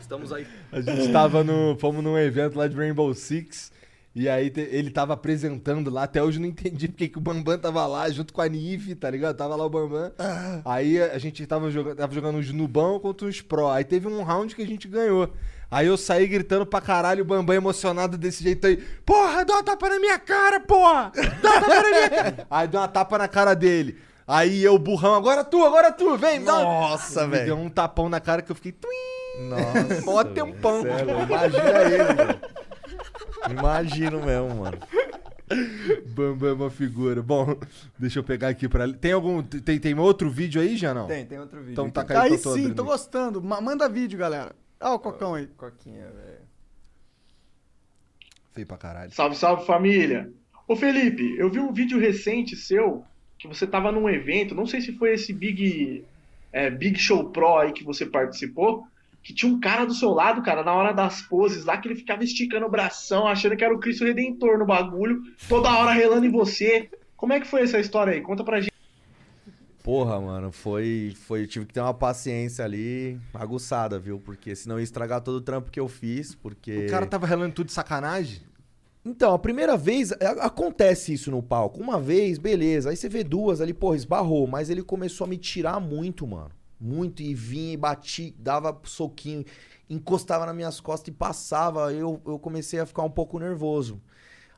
Estamos 0.00 0.32
aí. 0.32 0.46
A 0.72 0.80
gente 0.80 1.12
tava 1.12 1.42
no. 1.44 1.76
Fomos 1.78 2.02
num 2.02 2.16
evento 2.18 2.56
lá 2.58 2.66
de 2.68 2.76
Rainbow 2.76 3.12
Six. 3.14 3.72
E 4.18 4.30
aí 4.30 4.48
te- 4.48 4.62
ele 4.72 4.88
tava 4.90 5.12
apresentando 5.12 5.90
lá, 5.90 6.04
até 6.04 6.22
hoje 6.22 6.38
eu 6.38 6.40
não 6.40 6.48
entendi 6.48 6.88
porque 6.88 7.06
que 7.06 7.18
o 7.18 7.20
Bambam 7.20 7.58
tava 7.58 7.86
lá 7.86 8.08
junto 8.08 8.32
com 8.32 8.40
a 8.40 8.48
Nive, 8.48 8.94
tá 8.94 9.10
ligado? 9.10 9.36
Tava 9.36 9.54
lá 9.54 9.66
o 9.66 9.68
Bambam. 9.68 10.10
Aí 10.64 10.98
a 11.02 11.18
gente 11.18 11.46
tava 11.46 11.70
jogando, 11.70 11.96
tava 11.98 12.14
jogando 12.14 12.38
uns 12.38 12.50
Nubão 12.50 12.98
contra 12.98 13.26
uns 13.28 13.42
Pro. 13.42 13.68
Aí 13.68 13.84
teve 13.84 14.08
um 14.08 14.22
round 14.22 14.56
que 14.56 14.62
a 14.62 14.66
gente 14.66 14.88
ganhou. 14.88 15.30
Aí 15.70 15.86
eu 15.86 15.98
saí 15.98 16.26
gritando 16.26 16.64
pra 16.64 16.80
caralho, 16.80 17.22
o 17.22 17.26
Bambam 17.26 17.54
emocionado 17.54 18.16
desse 18.16 18.42
jeito 18.42 18.66
aí. 18.66 18.78
Porra, 19.04 19.44
dá 19.44 19.52
uma 19.54 19.62
tapa 19.62 19.88
na 19.90 19.98
minha 20.00 20.18
cara, 20.18 20.60
porra! 20.60 21.12
Dá 21.42 21.50
uma 21.50 21.60
tapa 21.60 21.74
na 21.82 21.88
minha 21.90 22.08
cara! 22.10 22.46
Aí 22.50 22.68
deu 22.68 22.80
uma 22.80 22.88
tapa 22.88 23.18
na 23.18 23.28
cara 23.28 23.52
dele. 23.54 23.98
Aí 24.26 24.64
eu, 24.64 24.78
burrão, 24.78 25.14
agora 25.14 25.44
tu, 25.44 25.62
agora 25.64 25.92
tu, 25.92 26.16
vem! 26.16 26.42
dá 26.42 26.52
Nossa, 26.52 27.24
Me 27.26 27.32
velho. 27.32 27.44
Deu 27.46 27.56
um 27.58 27.68
tapão 27.68 28.08
na 28.08 28.18
cara 28.20 28.40
que 28.42 28.50
eu 28.50 28.56
fiquei. 28.56 28.72
Tuim! 28.72 29.48
Nossa. 29.48 30.02
Mó 30.06 30.24
tempão. 30.24 30.82
Sério, 30.82 31.22
imagina 31.22 31.82
ele, 31.82 32.14
velho. 32.14 32.40
Imagino 33.58 34.24
mesmo, 34.24 34.56
mano. 34.56 34.78
Bambam 36.08 36.48
é 36.48 36.52
uma 36.52 36.70
figura. 36.70 37.22
Bom, 37.22 37.56
deixa 37.98 38.18
eu 38.18 38.24
pegar 38.24 38.48
aqui 38.48 38.68
pra. 38.68 38.92
Tem 38.92 39.12
algum. 39.12 39.42
Tem, 39.42 39.78
tem 39.78 39.98
outro 39.98 40.28
vídeo 40.28 40.60
aí 40.60 40.76
já 40.76 40.92
não? 40.92 41.06
Tem, 41.06 41.24
tem 41.24 41.38
outro 41.38 41.58
vídeo. 41.60 41.72
Então 41.72 41.84
aqui. 41.84 41.94
taca 41.94 42.22
aí, 42.22 42.36
sim, 42.36 42.74
tô 42.74 42.84
gostando. 42.84 43.40
Ma- 43.42 43.60
manda 43.60 43.88
vídeo, 43.88 44.18
galera. 44.18 44.54
Olha 44.80 44.94
o 44.94 44.98
cocão 44.98 45.34
aí. 45.34 45.46
Coquinha, 45.46 46.06
velho. 46.06 46.46
Feio 48.52 48.66
pra 48.66 48.76
caralho. 48.76 49.12
Salve, 49.12 49.36
salve 49.36 49.66
família! 49.66 50.32
Ô 50.66 50.74
Felipe, 50.74 51.36
eu 51.38 51.50
vi 51.50 51.60
um 51.60 51.72
vídeo 51.72 51.98
recente 51.98 52.56
seu 52.56 53.04
que 53.38 53.46
você 53.46 53.66
tava 53.66 53.92
num 53.92 54.08
evento, 54.08 54.54
não 54.54 54.66
sei 54.66 54.80
se 54.80 54.92
foi 54.96 55.12
esse 55.12 55.32
Big, 55.32 56.02
é, 56.50 56.70
Big 56.70 56.98
Show 56.98 57.30
Pro 57.30 57.58
aí 57.58 57.72
que 57.72 57.84
você 57.84 58.06
participou, 58.06 58.86
que 59.26 59.34
tinha 59.34 59.52
um 59.52 59.58
cara 59.58 59.84
do 59.84 59.92
seu 59.92 60.10
lado, 60.10 60.40
cara, 60.40 60.62
na 60.62 60.72
hora 60.72 60.92
das 60.92 61.20
poses 61.20 61.64
lá, 61.64 61.76
que 61.76 61.88
ele 61.88 61.96
ficava 61.96 62.22
esticando 62.22 62.64
o 62.64 62.70
bração, 62.70 63.26
achando 63.26 63.56
que 63.56 63.64
era 63.64 63.74
o 63.74 63.80
Cristo 63.80 64.04
Redentor 64.04 64.56
no 64.56 64.64
bagulho, 64.64 65.20
toda 65.48 65.68
hora 65.76 65.90
relando 65.90 66.26
em 66.26 66.30
você. 66.30 66.88
Como 67.16 67.32
é 67.32 67.40
que 67.40 67.46
foi 67.46 67.62
essa 67.62 67.80
história 67.80 68.12
aí? 68.12 68.20
Conta 68.20 68.44
pra 68.44 68.60
gente. 68.60 68.70
Porra, 69.82 70.20
mano, 70.20 70.52
foi, 70.52 71.12
foi. 71.26 71.42
Eu 71.42 71.46
tive 71.48 71.66
que 71.66 71.74
ter 71.74 71.80
uma 71.80 71.92
paciência 71.92 72.64
ali 72.64 73.18
aguçada, 73.34 73.98
viu? 73.98 74.20
Porque 74.20 74.54
senão 74.54 74.78
ia 74.78 74.84
estragar 74.84 75.20
todo 75.20 75.36
o 75.36 75.40
trampo 75.40 75.72
que 75.72 75.80
eu 75.80 75.88
fiz, 75.88 76.32
porque. 76.36 76.86
O 76.86 76.90
cara 76.90 77.04
tava 77.04 77.26
relando 77.26 77.52
tudo 77.52 77.66
de 77.66 77.72
sacanagem? 77.72 78.42
Então, 79.04 79.34
a 79.34 79.38
primeira 79.40 79.76
vez, 79.76 80.12
a- 80.12 80.46
acontece 80.46 81.12
isso 81.12 81.32
no 81.32 81.42
palco. 81.42 81.80
Uma 81.80 82.00
vez, 82.00 82.38
beleza. 82.38 82.90
Aí 82.90 82.96
você 82.96 83.08
vê 83.08 83.24
duas 83.24 83.60
ali, 83.60 83.74
porra, 83.74 83.96
esbarrou. 83.96 84.46
Mas 84.46 84.70
ele 84.70 84.84
começou 84.84 85.24
a 85.24 85.28
me 85.28 85.36
tirar 85.36 85.80
muito, 85.80 86.24
mano. 86.28 86.50
Muito. 86.80 87.22
E 87.22 87.34
vinha 87.34 87.72
e 87.72 87.76
batia, 87.76 88.32
dava 88.38 88.78
soquinho, 88.84 89.44
encostava 89.88 90.46
nas 90.46 90.54
minhas 90.54 90.80
costas 90.80 91.08
e 91.08 91.16
passava. 91.16 91.92
Eu, 91.92 92.20
eu 92.26 92.38
comecei 92.38 92.80
a 92.80 92.86
ficar 92.86 93.02
um 93.02 93.10
pouco 93.10 93.38
nervoso. 93.38 94.00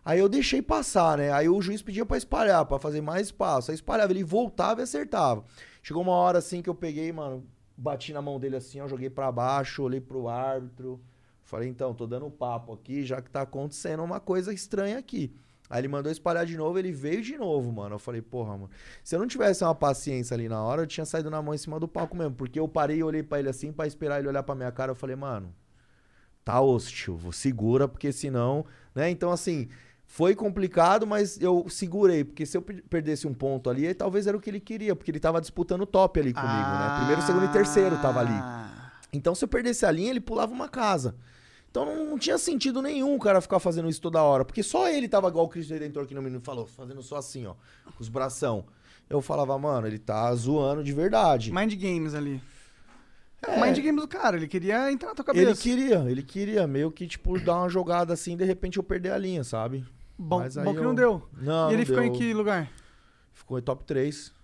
Aí 0.05 0.19
eu 0.19 0.29
deixei 0.29 0.63
passar, 0.63 1.19
né? 1.19 1.31
Aí 1.33 1.49
o 1.49 1.61
juiz 1.61 1.83
pedia 1.83 2.07
pra 2.07 2.17
espalhar, 2.17 2.65
pra 2.65 2.79
fazer 2.79 3.01
mais 3.01 3.27
espaço. 3.27 3.71
Aí 3.71 3.75
espalhava, 3.75 4.13
ele 4.13 4.25
voltava 4.25 4.81
e 4.81 4.85
acertava. 4.85 5.45
Chegou 5.83 6.03
uma 6.03 6.13
hora 6.13 6.39
assim 6.39 6.63
que 6.63 6.71
eu 6.71 6.75
peguei, 6.75 7.13
mano, 7.13 7.47
bati 7.77 8.13
na 8.13 8.23
mão 8.23 8.41
dele 8.41 8.57
assim, 8.57 8.81
ó, 8.81 8.89
joguei 8.89 9.11
pra 9.11 9.31
baixo, 9.31 9.83
olhei 9.83 10.01
pro 10.01 10.29
árbitro. 10.29 11.01
Falei, 11.43 11.69
então, 11.69 11.95
tô 11.95 12.07
dando 12.07 12.31
papo 12.31 12.75
aqui, 12.75 13.05
já 13.05 13.23
que 13.23 13.31
tá 13.31 13.43
acontecendo 13.43 14.03
uma 14.03 14.21
coisa 14.21 14.53
estranha 14.53 14.99
aqui. 14.99 15.33
Aí 15.71 15.81
ele 15.81 15.89
mandou 15.89 16.11
espalhar 16.11 16.47
de 16.47 16.57
novo, 16.57 16.79
ele 16.79 16.91
veio 16.93 17.21
de 17.23 17.37
novo, 17.37 17.71
mano. 17.71 17.97
Eu 17.97 17.99
falei, 17.99 18.23
porra, 18.23 18.53
mano. 18.53 18.71
Se 19.05 19.15
eu 19.15 19.19
não 19.21 19.27
tivesse 19.27 19.63
uma 19.63 19.75
paciência 19.75 20.35
ali 20.35 20.49
na 20.49 20.63
hora, 20.63 20.83
eu 20.83 20.87
tinha 20.87 21.05
saído 21.05 21.31
na 21.31 21.43
mão 21.43 21.55
em 21.55 21.59
cima 21.59 21.79
do 21.79 21.87
palco 21.87 22.17
mesmo. 22.17 22.35
Porque 22.35 22.59
eu 22.59 22.67
parei 22.67 22.99
e 22.99 23.03
olhei 23.03 23.23
pra 23.23 23.39
ele 23.39 23.49
assim, 23.51 23.71
pra 23.71 23.87
esperar 23.87 24.19
ele 24.19 24.29
olhar 24.29 24.43
pra 24.43 24.55
minha 24.55 24.73
cara. 24.73 24.93
Eu 24.93 24.97
falei, 24.97 25.15
mano, 25.17 25.55
tá 26.45 26.61
hostil, 26.61 27.19
segura, 27.33 27.87
porque 27.87 28.11
senão, 28.13 28.65
né? 28.95 29.11
Então, 29.11 29.31
assim, 29.31 29.69
foi 30.07 30.35
complicado, 30.35 31.07
mas 31.07 31.39
eu 31.39 31.67
segurei, 31.69 32.25
porque 32.25 32.47
se 32.47 32.57
eu 32.57 32.63
per- 32.63 32.83
perdesse 32.89 33.27
um 33.27 33.35
ponto 33.35 33.69
ali, 33.69 33.93
talvez 33.93 34.27
era 34.27 34.35
o 34.35 34.41
que 34.41 34.49
ele 34.49 34.61
queria, 34.61 34.97
porque 34.97 35.11
ele 35.11 35.21
tava 35.21 35.39
disputando 35.39 35.83
o 35.83 35.87
top 35.87 36.19
ali 36.19 36.33
comigo, 36.33 36.51
né? 36.51 36.95
Primeiro, 36.97 37.21
segundo 37.23 37.45
e 37.45 37.49
terceiro 37.53 37.97
tava 38.01 38.21
ali. 38.21 38.33
Então, 39.13 39.35
se 39.35 39.45
eu 39.45 39.49
perdesse 39.49 39.85
a 39.85 39.91
linha, 39.91 40.09
ele 40.11 40.21
pulava 40.21 40.51
uma 40.53 40.69
casa. 40.69 41.15
Então 41.81 41.95
não, 41.95 42.11
não 42.11 42.19
tinha 42.19 42.37
sentido 42.39 42.83
nenhum 42.83 43.15
o 43.15 43.19
cara 43.21 43.41
ficar 43.41 43.61
fazendo 43.61 43.89
isso 43.89 44.01
toda 44.01 44.21
hora. 44.21 44.45
Porque 44.45 44.63
só 44.65 44.89
ele 44.89 45.09
tava 45.09 45.29
igual 45.29 45.45
o 45.47 45.49
Cristo 45.49 45.73
Redentor 45.73 46.07
que 46.07 46.15
no 46.15 46.21
menino 46.21 46.41
falou, 46.41 46.67
fazendo 46.67 47.01
só 47.03 47.17
assim, 47.17 47.47
ó, 47.47 47.55
com 47.85 48.01
os 48.03 48.09
bração. 48.09 48.65
Eu 49.09 49.23
falava, 49.23 49.57
mano, 49.59 49.87
ele 49.87 49.99
tá 49.99 50.35
zoando 50.35 50.83
de 50.83 50.93
verdade. 50.93 51.53
Mind 51.53 51.75
Games 51.75 52.15
ali. 52.15 52.43
É, 53.41 53.57
o 53.57 53.61
Mind 53.61 53.79
Games 53.79 54.03
do 54.03 54.09
cara, 54.09 54.37
ele 54.37 54.49
queria 54.49 54.91
entrar 54.91 55.11
na 55.11 55.15
tua 55.15 55.25
cabeça. 55.25 55.51
Ele 55.51 55.57
queria, 55.57 55.99
ele 56.11 56.23
queria 56.23 56.67
meio 56.67 56.91
que, 56.91 57.07
tipo, 57.07 57.39
dar 57.39 57.59
uma 57.59 57.69
jogada 57.69 58.13
assim 58.13 58.37
de 58.37 58.45
repente 58.45 58.77
eu 58.79 58.83
perder 58.83 59.13
a 59.13 59.19
linha, 59.19 59.45
sabe? 59.45 59.85
Bom, 60.19 60.41
Mas 60.41 60.59
aí 60.59 60.65
bom 60.65 60.73
que 60.73 60.81
eu- 60.81 60.85
não 60.85 60.95
deu. 60.95 61.23
Não, 61.41 61.71
e 61.71 61.75
ele 61.75 61.83
não 61.83 61.87
ficou 61.87 62.03
em 62.03 62.11
deu. 62.11 62.19
que 62.19 62.35
lugar? 62.35 62.69
Ficou 63.33 63.57
em 63.57 63.63
top 63.63 63.85
3. 63.85 64.35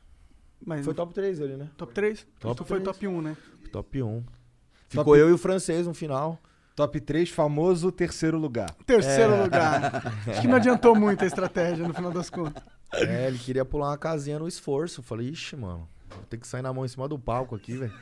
Mas 0.65 0.85
Foi 0.85 0.95
top 0.95 1.13
3 1.13 1.41
ele, 1.41 1.57
né? 1.57 1.69
Top 1.77 1.93
3? 1.93 2.25
Top 2.39 2.57
tu 2.57 2.65
foi 2.65 2.81
3. 2.81 2.97
top 2.97 3.09
1, 3.09 3.21
né? 3.21 3.37
Top 3.73 4.03
1. 4.03 4.23
Ficou 4.89 5.17
eu 5.17 5.29
e 5.29 5.33
o 5.33 5.39
francês 5.39 5.87
no 5.87 5.93
final. 5.93 6.41
Top 6.75 7.01
3, 7.01 7.31
famoso 7.31 7.93
terceiro 7.93 8.37
lugar. 8.37 8.75
Terceiro 8.85 9.33
É. 9.35 9.43
lugar. 9.43 10.13
Acho 10.27 10.41
que 10.41 10.49
não 10.49 10.57
adiantou 10.57 10.95
muito 10.97 11.23
a 11.23 11.27
estratégia 11.27 11.87
no 11.87 11.95
final 11.95 12.11
das 12.11 12.29
contas. 12.29 12.63
É, 12.93 13.29
ele 13.29 13.39
queria 13.39 13.65
pular 13.65 13.91
uma 13.91 13.99
casinha 13.99 14.39
no 14.39 14.49
esforço. 14.49 15.01
Eu 15.01 15.05
falei, 15.05 15.29
ixi, 15.29 15.55
mano, 15.57 15.89
vou 16.11 16.25
ter 16.29 16.37
que 16.37 16.47
sair 16.47 16.63
na 16.63 16.73
mão 16.73 16.85
em 16.85 16.89
cima 16.89 17.09
do 17.09 17.19
palco 17.19 17.55
aqui, 17.55 17.77
velho. 17.77 17.93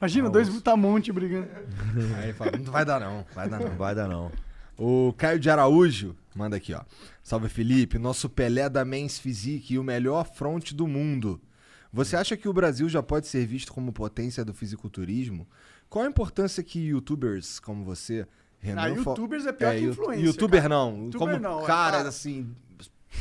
Imagina, 0.00 0.30
dois 0.30 0.48
Butamonte 0.48 1.12
brigando. 1.12 1.48
Aí 2.22 2.32
fala, 2.32 2.52
não 2.56 2.72
vai 2.72 2.84
dar 2.84 3.00
não, 3.00 3.26
vai 3.34 3.48
dar 3.48 3.58
não. 3.60 3.76
Vai 3.76 3.94
dar 3.94 4.08
não. 4.08 4.30
O 4.78 5.12
Caio 5.18 5.40
de 5.40 5.50
Araújo 5.50 6.14
manda 6.34 6.56
aqui, 6.56 6.72
ó. 6.72 6.82
Salve 7.22 7.48
Felipe, 7.48 7.98
nosso 7.98 8.28
Pelé 8.28 8.68
da 8.70 8.84
Men's 8.84 9.18
Physique 9.18 9.74
e 9.74 9.78
o 9.78 9.82
melhor 9.84 10.24
front 10.24 10.72
do 10.72 10.86
mundo. 10.86 11.40
Você 11.92 12.16
acha 12.16 12.36
que 12.36 12.48
o 12.48 12.52
Brasil 12.52 12.88
já 12.88 13.02
pode 13.02 13.26
ser 13.26 13.44
visto 13.44 13.72
como 13.72 13.92
potência 13.92 14.44
do 14.44 14.54
fisiculturismo? 14.54 15.48
Qual 15.88 16.04
a 16.04 16.08
importância 16.08 16.62
que 16.62 16.78
youtubers 16.88 17.58
como 17.58 17.84
você, 17.84 18.26
Renan... 18.60 18.82
Ah, 18.82 18.86
youtubers 18.88 19.46
é 19.46 19.52
pior 19.52 19.72
que 19.74 19.80
you- 19.80 19.90
influencer, 19.90 20.24
Youtuber 20.26 20.62
cara. 20.62 20.74
não, 20.74 21.04
Youtuber 21.04 21.18
como 21.18 21.38
não, 21.38 21.62
é 21.62 21.66
caras 21.66 21.96
cara. 21.96 22.08
assim, 22.08 22.54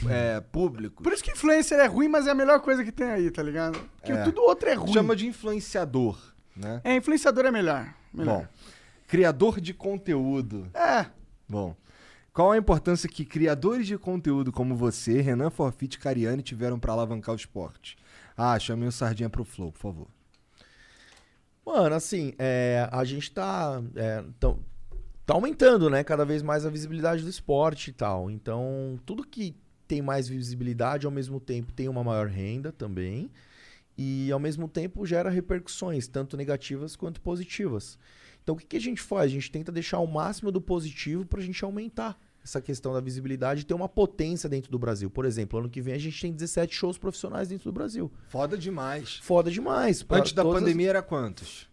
é, 0.09 0.41
públicos. 0.41 1.01
Por 1.03 1.13
isso 1.13 1.23
que 1.23 1.31
influencer 1.31 1.79
é 1.79 1.85
ruim, 1.85 2.07
mas 2.09 2.27
é 2.27 2.31
a 2.31 2.35
melhor 2.35 2.59
coisa 2.59 2.83
que 2.83 2.91
tem 2.91 3.07
aí, 3.09 3.31
tá 3.31 3.41
ligado? 3.41 3.79
Porque 3.97 4.11
É. 4.11 4.23
tudo 4.23 4.41
outro 4.41 4.67
é 4.69 4.73
ruim. 4.73 4.91
Chama 4.93 5.15
de 5.15 5.27
influenciador, 5.27 6.17
né? 6.55 6.81
É, 6.83 6.95
influenciador 6.95 7.45
é 7.45 7.51
melhor. 7.51 7.93
melhor. 8.13 8.41
Bom, 8.41 8.47
criador 9.07 9.61
de 9.61 9.73
conteúdo. 9.73 10.69
É. 10.73 11.05
Bom, 11.47 11.73
qual 12.33 12.51
a 12.51 12.57
importância 12.57 13.07
que 13.07 13.23
criadores 13.23 13.87
de 13.87 13.97
conteúdo 13.97 14.51
como 14.51 14.75
você, 14.75 15.21
Renan 15.21 15.49
Forfit 15.49 15.95
e 15.95 15.99
Cariani 15.99 16.41
tiveram 16.43 16.77
pra 16.77 16.91
alavancar 16.93 17.33
o 17.33 17.37
esporte? 17.37 17.97
Ah, 18.35 18.59
chamei 18.59 18.87
o 18.89 18.91
Sardinha 18.91 19.29
pro 19.29 19.45
Flow, 19.45 19.71
por 19.71 19.79
favor. 19.79 20.07
Mano, 21.67 21.95
assim, 21.95 22.31
é, 22.39 22.87
a 22.89 23.03
gente 23.03 23.29
tá, 23.29 23.83
é, 23.93 24.23
tão- 24.39 24.57
tá 25.25 25.33
aumentando, 25.33 25.89
né? 25.89 26.01
Cada 26.01 26.23
vez 26.23 26.41
mais 26.41 26.65
a 26.65 26.69
visibilidade 26.69 27.23
do 27.23 27.29
esporte 27.29 27.89
e 27.89 27.93
tal. 27.93 28.31
Então, 28.31 28.97
tudo 29.05 29.21
que 29.27 29.53
tem 29.85 30.01
mais 30.01 30.29
visibilidade, 30.29 31.05
ao 31.05 31.11
mesmo 31.11 31.41
tempo 31.41 31.73
tem 31.73 31.89
uma 31.89 32.05
maior 32.05 32.27
renda 32.27 32.71
também. 32.71 33.29
E, 33.97 34.31
ao 34.31 34.39
mesmo 34.39 34.69
tempo, 34.69 35.05
gera 35.05 35.29
repercussões, 35.29 36.07
tanto 36.07 36.37
negativas 36.37 36.95
quanto 36.95 37.19
positivas. 37.19 37.99
Então, 38.41 38.55
o 38.55 38.57
que, 38.57 38.65
que 38.65 38.77
a 38.77 38.81
gente 38.81 39.01
faz? 39.01 39.25
A 39.25 39.33
gente 39.33 39.51
tenta 39.51 39.69
deixar 39.69 39.99
o 39.99 40.07
máximo 40.07 40.53
do 40.53 40.61
positivo 40.61 41.25
pra 41.25 41.41
gente 41.41 41.65
aumentar 41.65 42.17
essa 42.47 42.61
questão 42.61 42.93
da 42.93 43.01
visibilidade 43.01 43.61
e 43.61 43.63
ter 43.65 43.73
uma 43.73 43.89
potência 43.89 44.47
dentro 44.49 44.71
do 44.71 44.79
Brasil. 44.79 45.09
Por 45.09 45.25
exemplo, 45.25 45.59
ano 45.59 45.69
que 45.69 45.81
vem 45.81 45.93
a 45.93 45.97
gente 45.97 46.19
tem 46.19 46.31
17 46.31 46.73
shows 46.73 46.97
profissionais 46.97 47.49
dentro 47.49 47.65
do 47.69 47.73
Brasil. 47.73 48.09
Foda 48.29 48.57
demais. 48.57 49.19
Foda 49.21 49.51
demais. 49.51 50.05
Antes 50.09 50.31
da 50.31 50.43
todas 50.43 50.57
as- 50.57 50.63
pandemia 50.63 50.89
era 50.89 51.01
quantos? 51.01 51.67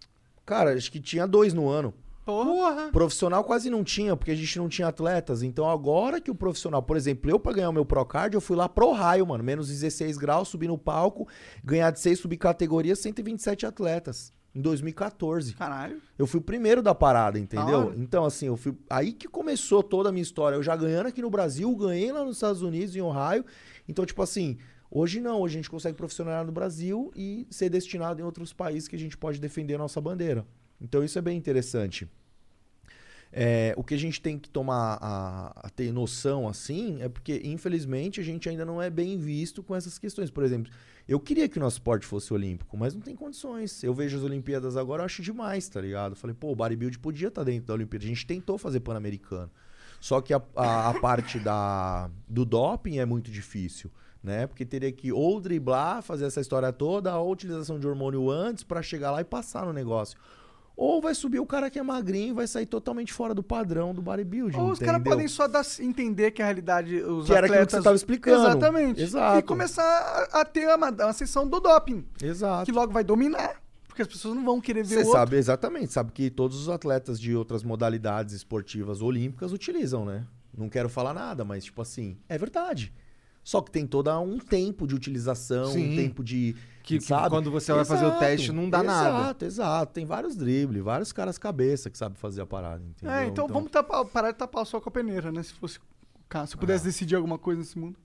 Cara, 0.44 0.74
acho 0.74 0.90
que 0.90 1.00
tinha 1.00 1.26
dois 1.26 1.54
no 1.54 1.68
ano. 1.68 1.94
Porra. 2.24 2.90
Profissional 2.90 3.44
quase 3.44 3.68
não 3.70 3.84
tinha, 3.84 4.16
porque 4.16 4.30
a 4.30 4.34
gente 4.34 4.58
não 4.58 4.68
tinha 4.68 4.88
atletas. 4.88 5.42
Então 5.42 5.68
agora 5.70 6.20
que 6.20 6.30
o 6.30 6.34
profissional, 6.34 6.82
por 6.82 6.96
exemplo, 6.96 7.30
eu 7.30 7.38
pra 7.38 7.52
ganhar 7.52 7.68
o 7.68 7.72
meu 7.72 7.84
Procard, 7.84 8.34
eu 8.34 8.40
fui 8.40 8.56
lá 8.56 8.66
pro 8.68 8.92
raio, 8.92 9.26
mano. 9.26 9.44
Menos 9.44 9.68
16 9.68 10.16
graus, 10.16 10.48
subir 10.48 10.66
no 10.68 10.78
palco, 10.78 11.28
ganhar 11.62 11.90
de 11.90 12.00
6 12.00 12.18
subcategorias, 12.18 12.98
127 12.98 13.66
atletas. 13.66 14.32
Em 14.54 14.60
2014. 14.60 15.54
Caralho. 15.54 16.00
Eu 16.16 16.26
fui 16.26 16.38
o 16.38 16.42
primeiro 16.42 16.80
da 16.80 16.94
parada, 16.94 17.38
entendeu? 17.38 17.92
Então, 17.96 18.24
assim, 18.24 18.46
eu 18.46 18.56
fui. 18.56 18.72
Aí 18.88 19.12
que 19.12 19.26
começou 19.26 19.82
toda 19.82 20.10
a 20.10 20.12
minha 20.12 20.22
história. 20.22 20.54
Eu 20.54 20.62
já 20.62 20.76
ganhando 20.76 21.06
aqui 21.06 21.20
no 21.20 21.28
Brasil, 21.28 21.74
ganhei 21.74 22.12
lá 22.12 22.24
nos 22.24 22.36
Estados 22.36 22.62
Unidos, 22.62 22.94
em 22.94 23.00
Ohio. 23.00 23.44
Então, 23.88 24.06
tipo 24.06 24.22
assim, 24.22 24.56
hoje 24.88 25.20
não, 25.20 25.40
hoje 25.40 25.56
a 25.56 25.58
gente 25.58 25.70
consegue 25.70 25.96
profissionalizar 25.96 26.46
no 26.46 26.52
Brasil 26.52 27.10
e 27.16 27.48
ser 27.50 27.68
destinado 27.68 28.20
em 28.20 28.24
outros 28.24 28.52
países 28.52 28.86
que 28.86 28.94
a 28.94 28.98
gente 28.98 29.16
pode 29.18 29.40
defender 29.40 29.74
a 29.74 29.78
nossa 29.78 30.00
bandeira. 30.00 30.46
Então, 30.80 31.02
isso 31.02 31.18
é 31.18 31.22
bem 31.22 31.36
interessante. 31.36 32.08
É, 33.36 33.74
o 33.76 33.82
que 33.82 33.94
a 33.94 33.98
gente 33.98 34.20
tem 34.20 34.38
que 34.38 34.48
tomar 34.48 34.96
a, 35.02 35.66
a 35.66 35.70
ter 35.70 35.92
noção 35.92 36.46
assim 36.46 37.02
é 37.02 37.08
porque, 37.08 37.42
infelizmente, 37.44 38.20
a 38.20 38.22
gente 38.22 38.48
ainda 38.48 38.64
não 38.64 38.80
é 38.80 38.88
bem 38.88 39.18
visto 39.18 39.60
com 39.60 39.74
essas 39.74 39.98
questões. 39.98 40.30
Por 40.30 40.44
exemplo, 40.44 40.72
eu 41.06 41.20
queria 41.20 41.48
que 41.48 41.58
o 41.58 41.60
nosso 41.60 41.76
esporte 41.76 42.06
fosse 42.06 42.32
olímpico, 42.32 42.76
mas 42.76 42.94
não 42.94 43.00
tem 43.00 43.14
condições. 43.14 43.82
Eu 43.82 43.92
vejo 43.92 44.16
as 44.16 44.22
Olimpíadas 44.22 44.76
agora, 44.76 45.02
eu 45.02 45.06
acho 45.06 45.22
demais, 45.22 45.68
tá 45.68 45.80
ligado? 45.80 46.16
Falei, 46.16 46.34
pô, 46.34 46.50
o 46.50 46.56
bodybuild 46.56 46.98
podia 46.98 47.28
estar 47.28 47.44
dentro 47.44 47.66
da 47.66 47.74
Olimpíada. 47.74 48.04
A 48.04 48.08
gente 48.08 48.26
tentou 48.26 48.56
fazer 48.56 48.80
Pan-Americano. 48.80 49.50
Só 50.00 50.20
que 50.20 50.32
a, 50.32 50.42
a, 50.56 50.90
a 50.90 51.00
parte 51.00 51.38
da, 51.38 52.10
do 52.28 52.44
doping 52.44 52.98
é 52.98 53.04
muito 53.04 53.30
difícil, 53.30 53.90
né? 54.22 54.46
Porque 54.46 54.64
teria 54.64 54.92
que 54.92 55.12
ou 55.12 55.40
driblar, 55.40 56.02
fazer 56.02 56.24
essa 56.26 56.40
história 56.40 56.72
toda, 56.72 57.16
ou 57.18 57.32
utilização 57.32 57.78
de 57.78 57.86
hormônio 57.86 58.30
antes 58.30 58.64
pra 58.64 58.82
chegar 58.82 59.10
lá 59.10 59.20
e 59.20 59.24
passar 59.24 59.66
no 59.66 59.72
negócio. 59.72 60.18
Ou 60.76 61.00
vai 61.00 61.14
subir 61.14 61.38
o 61.38 61.46
cara 61.46 61.70
que 61.70 61.78
é 61.78 61.82
magrinho 61.82 62.30
e 62.30 62.32
vai 62.32 62.46
sair 62.48 62.66
totalmente 62.66 63.12
fora 63.12 63.32
do 63.32 63.42
padrão 63.44 63.94
do 63.94 64.02
bodybuilding. 64.02 64.58
Ou 64.58 64.70
os 64.72 64.78
caras 64.80 65.02
podem 65.02 65.28
só 65.28 65.46
dar- 65.46 65.64
entender 65.78 66.32
que 66.32 66.42
a 66.42 66.46
realidade. 66.46 66.96
Os 66.96 67.26
Que 67.26 67.32
era 67.32 67.46
aquilo 67.46 67.58
que 67.58 67.62
atletas... 67.62 67.72
você 67.78 67.82
tava 67.84 67.96
explicando. 67.96 68.40
Exatamente. 68.48 69.00
Exato. 69.00 69.38
E 69.38 69.42
começar 69.42 70.28
a, 70.32 70.44
ter 70.44 70.66
uma, 70.74 70.90
uma 70.90 71.12
sessão 71.12 71.46
do 71.46 71.60
doping. 71.60 72.04
Exato. 72.20 72.64
Que 72.66 72.72
logo 72.72 72.92
vai 72.92 73.04
dominar. 73.04 73.62
Porque 73.86 74.02
as 74.02 74.08
pessoas 74.08 74.34
não 74.34 74.44
vão 74.44 74.60
querer 74.60 74.82
ver 74.82 74.88
Você 74.88 75.02
o 75.02 75.06
outro. 75.06 75.12
sabe, 75.12 75.36
exatamente, 75.36 75.92
sabe 75.92 76.10
que 76.10 76.28
todos 76.28 76.60
os 76.60 76.68
atletas 76.68 77.20
de 77.20 77.36
outras 77.36 77.62
modalidades 77.62 78.34
esportivas 78.34 79.00
olímpicas 79.00 79.52
utilizam, 79.52 80.04
né? 80.04 80.26
Não 80.52 80.68
quero 80.68 80.88
falar 80.88 81.14
nada, 81.14 81.44
mas 81.44 81.62
tipo 81.64 81.80
assim, 81.80 82.16
é 82.28 82.36
verdade. 82.36 82.92
Só 83.44 83.60
que 83.60 83.70
tem 83.70 83.86
todo 83.86 84.10
um 84.20 84.38
tempo 84.38 84.86
de 84.86 84.94
utilização, 84.94 85.66
Sim. 85.66 85.92
um 85.92 85.96
tempo 85.96 86.24
de. 86.24 86.56
Que- 86.82 86.98
que 86.98 87.04
sabe? 87.04 87.28
quando 87.30 87.50
você 87.50 87.72
vai 87.72 87.84
fazer 87.84 88.06
o 88.06 88.18
teste, 88.18 88.50
não 88.52 88.68
dá 88.68 88.82
nada. 88.82 89.08
Exato, 89.18 89.44
exato. 89.44 89.92
Tem 89.92 90.04
vários 90.06 90.34
dribles, 90.34 90.82
vários 90.82 91.12
caras 91.12 91.36
cabeça 91.38 91.88
que 91.90 91.96
sabem 91.96 92.16
fazer 92.16 92.40
a 92.42 92.46
parada, 92.46 92.82
entendeu? 92.84 93.14
É, 93.14 93.26
então, 93.26 93.46
vamos 93.46 93.70
tapar, 93.70 94.04
parar 94.06 94.32
de 94.32 94.38
tapar 94.38 94.62
o 94.62 94.66
sol 94.66 94.80
com 94.80 94.88
a 94.88 94.92
peneira, 94.92 95.30
né? 95.30 95.42
Se 95.42 95.52
fosse 95.52 95.78
o 95.78 95.82
caso. 96.28 96.48
Se 96.52 96.54
eu 96.56 96.58
Ah. 96.58 96.60
pudesse 96.60 96.84
decidir 96.84 97.14
alguma 97.16 97.38
coisa 97.38 97.60
nesse 97.60 97.78
mundo. 97.78 97.96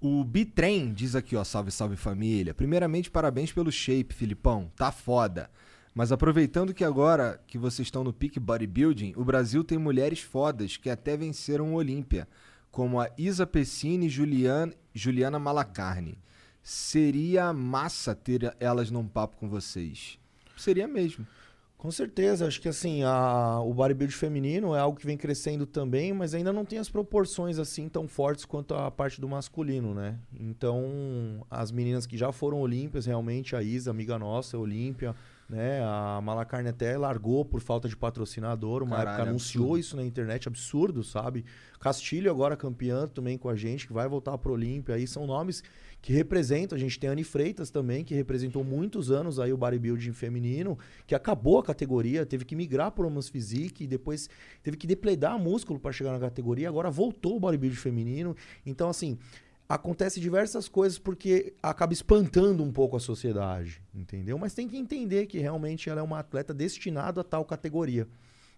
O 0.00 0.24
Bitrem 0.24 0.92
diz 0.92 1.14
aqui, 1.14 1.36
ó, 1.36 1.44
salve, 1.44 1.70
salve 1.70 1.96
família. 1.96 2.52
Primeiramente, 2.52 3.10
parabéns 3.10 3.52
pelo 3.52 3.70
shape, 3.70 4.14
Filipão. 4.14 4.70
Tá 4.76 4.90
foda. 4.90 5.48
Mas 5.94 6.10
aproveitando 6.10 6.74
que 6.74 6.82
agora 6.84 7.40
que 7.46 7.56
vocês 7.56 7.86
estão 7.86 8.02
no 8.02 8.12
peak 8.12 8.40
bodybuilding, 8.40 9.12
o 9.16 9.24
Brasil 9.24 9.62
tem 9.62 9.78
mulheres 9.78 10.20
fodas 10.20 10.76
que 10.76 10.90
até 10.90 11.16
venceram 11.16 11.72
o 11.72 11.76
Olímpia, 11.76 12.26
como 12.72 12.98
a 12.98 13.08
Isa 13.18 13.46
Pessini 13.46 14.06
e 14.06 14.08
Juliana, 14.08 15.38
Malacarne. 15.38 16.18
Seria 16.62 17.52
massa 17.52 18.14
ter 18.14 18.56
elas 18.58 18.90
num 18.90 19.06
papo 19.06 19.36
com 19.36 19.48
vocês. 19.48 20.18
Seria 20.56 20.88
mesmo. 20.88 21.26
Com 21.76 21.90
certeza, 21.90 22.46
acho 22.46 22.60
que 22.60 22.68
assim, 22.68 23.02
a, 23.02 23.60
o 23.60 23.74
bodybuilding 23.74 24.14
feminino 24.14 24.74
é 24.74 24.78
algo 24.78 24.96
que 24.96 25.04
vem 25.04 25.16
crescendo 25.16 25.66
também, 25.66 26.12
mas 26.12 26.32
ainda 26.32 26.52
não 26.52 26.64
tem 26.64 26.78
as 26.78 26.88
proporções 26.88 27.58
assim 27.58 27.88
tão 27.88 28.06
fortes 28.06 28.44
quanto 28.44 28.72
a 28.72 28.88
parte 28.88 29.20
do 29.20 29.28
masculino, 29.28 29.92
né? 29.92 30.16
Então, 30.38 31.44
as 31.50 31.72
meninas 31.72 32.06
que 32.06 32.16
já 32.16 32.30
foram 32.30 32.60
olímpias, 32.60 33.04
realmente, 33.04 33.56
a 33.56 33.62
Isa, 33.64 33.90
amiga 33.90 34.16
nossa, 34.16 34.56
olímpia, 34.56 35.14
né? 35.52 35.82
A 35.84 36.18
Malacarne 36.22 36.70
até 36.70 36.96
largou 36.96 37.44
por 37.44 37.60
falta 37.60 37.86
de 37.86 37.94
patrocinador, 37.94 38.82
uma 38.82 38.96
Caralho, 38.96 39.10
época 39.10 39.30
anunciou 39.30 39.64
absurdo. 39.64 39.78
isso 39.78 39.96
na 39.96 40.02
internet, 40.02 40.48
absurdo, 40.48 41.04
sabe? 41.04 41.44
Castilho 41.78 42.30
agora 42.30 42.56
campeã 42.56 43.06
também 43.06 43.36
com 43.36 43.50
a 43.50 43.54
gente, 43.54 43.86
que 43.86 43.92
vai 43.92 44.08
voltar 44.08 44.38
pro 44.38 44.54
Olímpia, 44.54 44.94
aí 44.94 45.06
são 45.06 45.26
nomes 45.26 45.62
que 46.00 46.12
representam, 46.12 46.74
a 46.74 46.80
gente 46.80 46.98
tem 46.98 47.10
a 47.10 47.12
Anne 47.12 47.22
Freitas 47.22 47.70
também, 47.70 48.02
que 48.02 48.14
representou 48.14 48.64
muitos 48.64 49.10
anos 49.10 49.38
aí 49.38 49.52
o 49.52 49.56
bodybuilding 49.56 50.12
feminino, 50.12 50.76
que 51.06 51.14
acabou 51.14 51.58
a 51.58 51.62
categoria, 51.62 52.26
teve 52.26 52.44
que 52.44 52.56
migrar 52.56 52.90
pro 52.90 53.06
Homens 53.06 53.28
Physique, 53.28 53.84
e 53.84 53.86
depois 53.86 54.28
teve 54.62 54.76
que 54.76 54.86
depledar 54.86 55.38
músculo 55.38 55.78
para 55.78 55.92
chegar 55.92 56.12
na 56.12 56.18
categoria, 56.18 56.68
agora 56.68 56.90
voltou 56.90 57.36
o 57.36 57.40
bodybuilding 57.40 57.76
feminino. 57.76 58.34
Então, 58.64 58.88
assim, 58.88 59.16
acontece 59.68 60.20
diversas 60.20 60.68
coisas 60.68 60.98
porque 60.98 61.54
acaba 61.62 61.92
espantando 61.92 62.62
um 62.62 62.70
pouco 62.70 62.96
a 62.96 63.00
sociedade, 63.00 63.82
entendeu? 63.94 64.36
Mas 64.38 64.54
tem 64.54 64.68
que 64.68 64.76
entender 64.76 65.26
que 65.26 65.38
realmente 65.38 65.88
ela 65.88 66.00
é 66.00 66.02
uma 66.02 66.18
atleta 66.18 66.52
destinada 66.52 67.22
a 67.22 67.24
tal 67.24 67.44
categoria. 67.44 68.06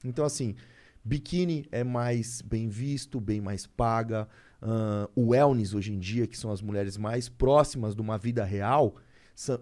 Então, 0.05 0.24
assim, 0.24 0.56
biquíni 1.05 1.66
é 1.70 1.85
mais 1.85 2.43
bem 2.43 2.68
visto, 2.68 3.20
bem 3.20 3.40
mais 3.40 3.66
paga. 3.66 4.28
Ahn, 4.60 5.06
o 5.14 5.28
wellness 5.28 5.74
hoje 5.74 5.93
em 5.93 5.98
dia, 5.98 6.26
que 6.26 6.36
são 6.36 6.51
as 6.51 6.62
mulheres 6.62 6.97
mais 6.97 7.28
próximas 7.28 7.94
de 7.94 8.01
uma 8.01 8.18
vida 8.18 8.44
real, 8.44 8.97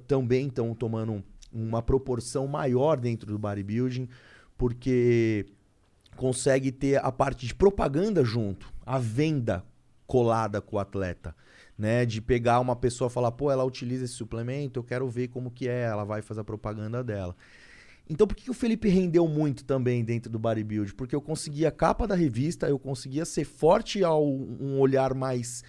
também 0.06 0.46
estão 0.46 0.74
tomando 0.74 1.22
uma 1.52 1.82
proporção 1.82 2.46
maior 2.46 2.98
dentro 2.98 3.26
do 3.26 3.38
bodybuilding, 3.38 4.08
porque 4.56 5.46
consegue 6.16 6.70
ter 6.70 7.04
a 7.04 7.10
parte 7.10 7.46
de 7.46 7.54
propaganda 7.54 8.24
junto, 8.24 8.72
a 8.86 8.98
venda 8.98 9.64
colada 10.12 10.60
com 10.60 10.76
o 10.76 10.78
atleta, 10.78 11.34
né? 11.78 12.04
De 12.04 12.20
pegar 12.20 12.60
uma 12.60 12.76
pessoa 12.76 13.08
e 13.08 13.10
falar, 13.10 13.32
pô, 13.32 13.50
ela 13.50 13.64
utiliza 13.64 14.04
esse 14.04 14.12
suplemento, 14.12 14.78
eu 14.78 14.84
quero 14.84 15.08
ver 15.08 15.28
como 15.28 15.50
que 15.50 15.66
é, 15.66 15.84
ela 15.84 16.04
vai 16.04 16.20
fazer 16.20 16.42
a 16.42 16.44
propaganda 16.44 17.02
dela. 17.02 17.34
Então 18.10 18.26
por 18.26 18.36
que 18.36 18.50
o 18.50 18.54
Felipe 18.54 18.90
rendeu 18.90 19.26
muito 19.26 19.64
também 19.64 20.04
dentro 20.04 20.30
do 20.30 20.38
bodybuilding? 20.38 20.92
Porque 20.92 21.16
eu 21.16 21.20
conseguia 21.22 21.68
a 21.68 21.72
capa 21.72 22.06
da 22.06 22.14
revista, 22.14 22.68
eu 22.68 22.78
conseguia 22.78 23.24
ser 23.24 23.46
forte 23.46 24.04
ao 24.04 24.22
um 24.28 24.78
olhar 24.78 25.14
mais 25.14 25.64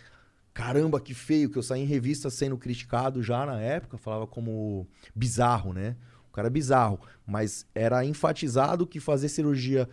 caramba 0.54 1.00
que 1.00 1.14
feio, 1.14 1.50
que 1.50 1.58
eu 1.58 1.64
saí 1.64 1.82
em 1.82 1.86
revista 1.86 2.30
sendo 2.30 2.58
criticado 2.58 3.24
já 3.24 3.46
na 3.46 3.62
época, 3.62 3.98
falava 3.98 4.28
como 4.28 4.86
bizarro, 5.16 5.72
né? 5.72 5.96
O 6.30 6.34
cara 6.34 6.50
é 6.50 6.52
bizarro, 6.52 7.00
mas 7.26 7.66
era 7.74 8.04
enfatizado 8.04 8.86
que 8.86 9.00
fazer 9.00 9.30
cirurgia 9.30 9.88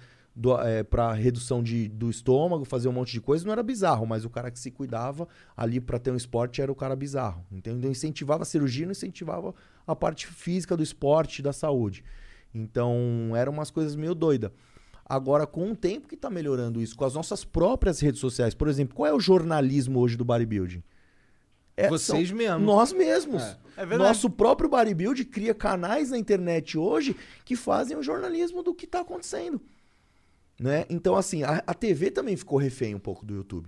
para 0.88 1.12
redução 1.12 1.62
de, 1.62 1.88
do 1.88 2.08
estômago, 2.08 2.64
fazer 2.64 2.88
um 2.88 2.92
monte 2.92 3.12
de 3.12 3.20
coisa, 3.20 3.44
não 3.44 3.52
era 3.52 3.62
bizarro, 3.62 4.06
mas 4.06 4.24
o 4.24 4.30
cara 4.30 4.50
que 4.50 4.58
se 4.58 4.70
cuidava 4.70 5.28
ali 5.56 5.80
para 5.80 5.98
ter 5.98 6.10
um 6.10 6.16
esporte 6.16 6.62
era 6.62 6.70
o 6.70 6.74
cara 6.74 6.94
bizarro. 6.94 7.44
Então 7.50 7.78
eu 7.82 7.90
incentivava 7.90 8.42
a 8.42 8.46
cirurgia, 8.46 8.86
não 8.86 8.92
incentivava 8.92 9.54
a 9.86 9.96
parte 9.96 10.26
física 10.26 10.76
do 10.76 10.82
esporte, 10.82 11.42
da 11.42 11.52
saúde. 11.52 12.04
Então 12.54 13.32
eram 13.36 13.52
umas 13.52 13.70
coisas 13.70 13.94
meio 13.96 14.14
doidas. 14.14 14.50
Agora, 15.04 15.44
com 15.44 15.72
o 15.72 15.76
tempo 15.76 16.06
que 16.06 16.14
está 16.14 16.30
melhorando 16.30 16.80
isso, 16.80 16.96
com 16.96 17.04
as 17.04 17.14
nossas 17.14 17.44
próprias 17.44 17.98
redes 17.98 18.20
sociais, 18.20 18.54
por 18.54 18.68
exemplo, 18.68 18.94
qual 18.94 19.08
é 19.08 19.12
o 19.12 19.18
jornalismo 19.18 19.98
hoje 19.98 20.16
do 20.16 20.24
bodybuilding? 20.24 20.84
É, 21.76 21.88
Vocês 21.88 22.30
mesmos. 22.30 22.62
Nós 22.62 22.92
mesmos. 22.92 23.42
É. 23.42 23.58
É. 23.78 23.96
Nosso 23.96 24.30
próprio 24.30 24.68
bodybuilding 24.68 25.24
cria 25.24 25.54
canais 25.54 26.10
na 26.10 26.18
internet 26.18 26.78
hoje 26.78 27.16
que 27.44 27.56
fazem 27.56 27.96
o 27.96 28.02
jornalismo 28.02 28.62
do 28.62 28.74
que 28.74 28.84
está 28.84 29.00
acontecendo. 29.00 29.60
Né? 30.60 30.84
Então, 30.90 31.16
assim, 31.16 31.42
a, 31.42 31.62
a 31.66 31.72
TV 31.72 32.10
também 32.10 32.36
ficou 32.36 32.58
refém 32.58 32.94
um 32.94 32.98
pouco 32.98 33.24
do 33.24 33.34
YouTube. 33.34 33.66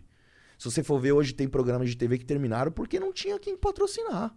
Se 0.59 0.71
você 0.71 0.83
for 0.83 1.01
ver, 1.01 1.13
hoje 1.13 1.33
tem 1.33 1.49
programas 1.49 1.89
de 1.89 1.97
TV 1.97 2.19
que 2.19 2.25
terminaram 2.27 2.71
porque 2.71 3.01
não 3.01 3.13
tinha 3.13 3.39
quem 3.39 3.57
patrocinar. 3.57 4.37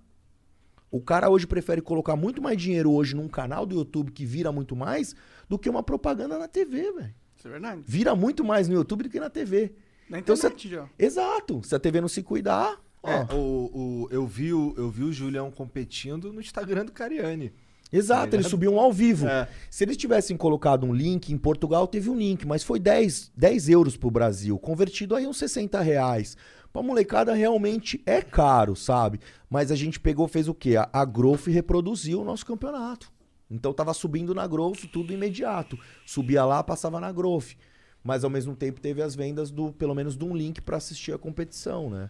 O 0.90 1.02
cara 1.02 1.30
hoje 1.30 1.46
prefere 1.46 1.82
colocar 1.82 2.16
muito 2.16 2.42
mais 2.42 2.58
dinheiro 2.60 2.90
hoje 2.94 3.14
num 3.14 3.28
canal 3.28 3.66
do 3.66 3.76
YouTube 3.76 4.12
que 4.14 4.26
vira 4.26 4.54
muito 4.54 4.74
mais 4.74 5.14
do 5.50 5.60
que 5.60 5.70
uma 5.70 5.84
propaganda 5.84 6.40
na 6.40 6.48
TV, 6.48 6.94
velho. 6.94 7.14
Isso 7.36 7.48
é 7.48 7.52
verdade. 7.52 7.82
Vira 7.86 8.16
muito 8.16 8.42
mais 8.42 8.70
no 8.70 8.74
YouTube 8.76 9.04
do 9.04 9.10
que 9.10 9.20
na 9.20 9.30
TV. 9.30 9.74
Na 10.10 10.20
Então, 10.20 10.34
se 10.36 10.46
a- 10.46 10.50
internet 10.50 10.70
já. 10.70 10.90
Exato. 10.98 11.62
Se 11.64 11.76
a 11.76 11.80
TV 11.80 12.00
não 12.00 12.08
se 12.08 12.24
cuidar, 12.24 12.82
ó. 13.04 13.10
É, 13.12 13.28
o, 13.34 13.38
o, 13.38 14.08
eu, 14.12 14.26
vi 14.26 14.54
o, 14.54 14.74
eu 14.78 14.90
vi 14.90 15.04
o 15.04 15.12
Julião 15.12 15.52
competindo 15.52 16.32
no 16.32 16.40
Instagram 16.40 16.86
do 16.86 16.94
Cariani. 16.94 17.52
Exato, 17.98 18.32
Tá 18.32 18.38
eles 18.38 18.48
subiam 18.48 18.76
um 18.76 18.80
ao 18.80 18.92
vivo. 18.92 19.28
É. 19.28 19.48
Se 19.70 19.84
eles 19.84 19.98
tivessem 19.98 20.36
colocado 20.36 20.86
um 20.86 20.94
link, 20.94 21.32
em 21.32 21.38
Portugal 21.38 21.88
teve 21.88 22.10
um 22.10 22.18
link, 22.18 22.46
mas 22.46 22.64
foi 22.64 22.80
10, 22.80 23.32
10 23.36 23.70
euros 23.70 23.96
pro 23.96 24.12
Brasil, 24.12 24.58
convertido 24.60 25.16
aí 25.16 25.26
uns 25.26 25.38
60 25.38 25.80
reais. 25.82 26.36
Pra 26.74 26.84
molecada 26.84 27.34
realmente 27.34 28.02
é 28.06 28.22
caro, 28.22 28.76
sabe? 28.76 29.20
Mas 29.50 29.72
a 29.72 29.76
gente 29.76 30.00
pegou, 30.00 30.28
fez 30.28 30.48
o 30.50 30.54
quê? 30.54 30.76
A, 30.76 30.90
a 30.92 31.06
Growth 31.06 31.48
reproduziu 31.48 32.22
o 32.22 32.26
nosso 32.26 32.46
campeonato. 32.46 33.10
Então 33.50 33.72
tava 33.72 33.94
subindo 33.94 34.36
na 34.36 34.46
Growth 34.46 34.86
tudo 34.92 35.14
imediato. 35.14 35.78
Subia 36.06 36.44
lá, 36.44 36.62
passava 36.64 37.00
na 37.00 37.12
Growth. 37.12 37.54
mas 38.04 38.24
ao 38.24 38.30
mesmo 38.30 38.56
tempo 38.56 38.82
teve 38.82 39.02
as 39.02 39.16
vendas 39.16 39.50
do 39.52 39.72
pelo 39.72 39.96
menos 39.96 40.18
de 40.18 40.26
um 40.26 40.36
link 40.36 40.62
para 40.62 40.78
assistir 40.78 41.14
a 41.14 41.18
competição, 41.18 41.90
né? 41.90 42.10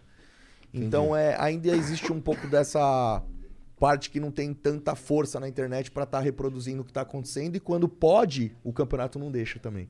Então 0.74 1.16
é, 1.16 1.36
ainda 1.40 1.68
existe 1.68 2.12
um 2.12 2.20
pouco 2.20 2.46
dessa 2.48 3.22
parte 3.78 4.10
que 4.10 4.18
não 4.18 4.30
tem 4.30 4.54
tanta 4.54 4.94
força 4.94 5.38
na 5.38 5.48
internet 5.48 5.90
para 5.90 6.04
estar 6.04 6.20
reproduzindo 6.20 6.82
o 6.82 6.84
que 6.84 6.90
está 6.90 7.02
acontecendo 7.02 7.56
e 7.56 7.60
quando 7.60 7.88
pode, 7.88 8.56
o 8.64 8.72
campeonato 8.72 9.18
não 9.18 9.30
deixa 9.30 9.58
também. 9.58 9.88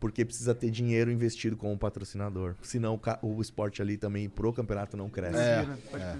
Porque 0.00 0.24
precisa 0.24 0.54
ter 0.54 0.70
dinheiro 0.70 1.12
investido 1.12 1.56
como 1.56 1.78
patrocinador. 1.78 2.56
Senão 2.60 3.00
o 3.22 3.40
esporte 3.40 3.80
ali 3.80 3.96
também 3.96 4.28
pro 4.28 4.52
campeonato 4.52 4.96
não 4.96 5.08
cresce. 5.08 5.38
É, 5.38 5.66
é. 5.94 6.16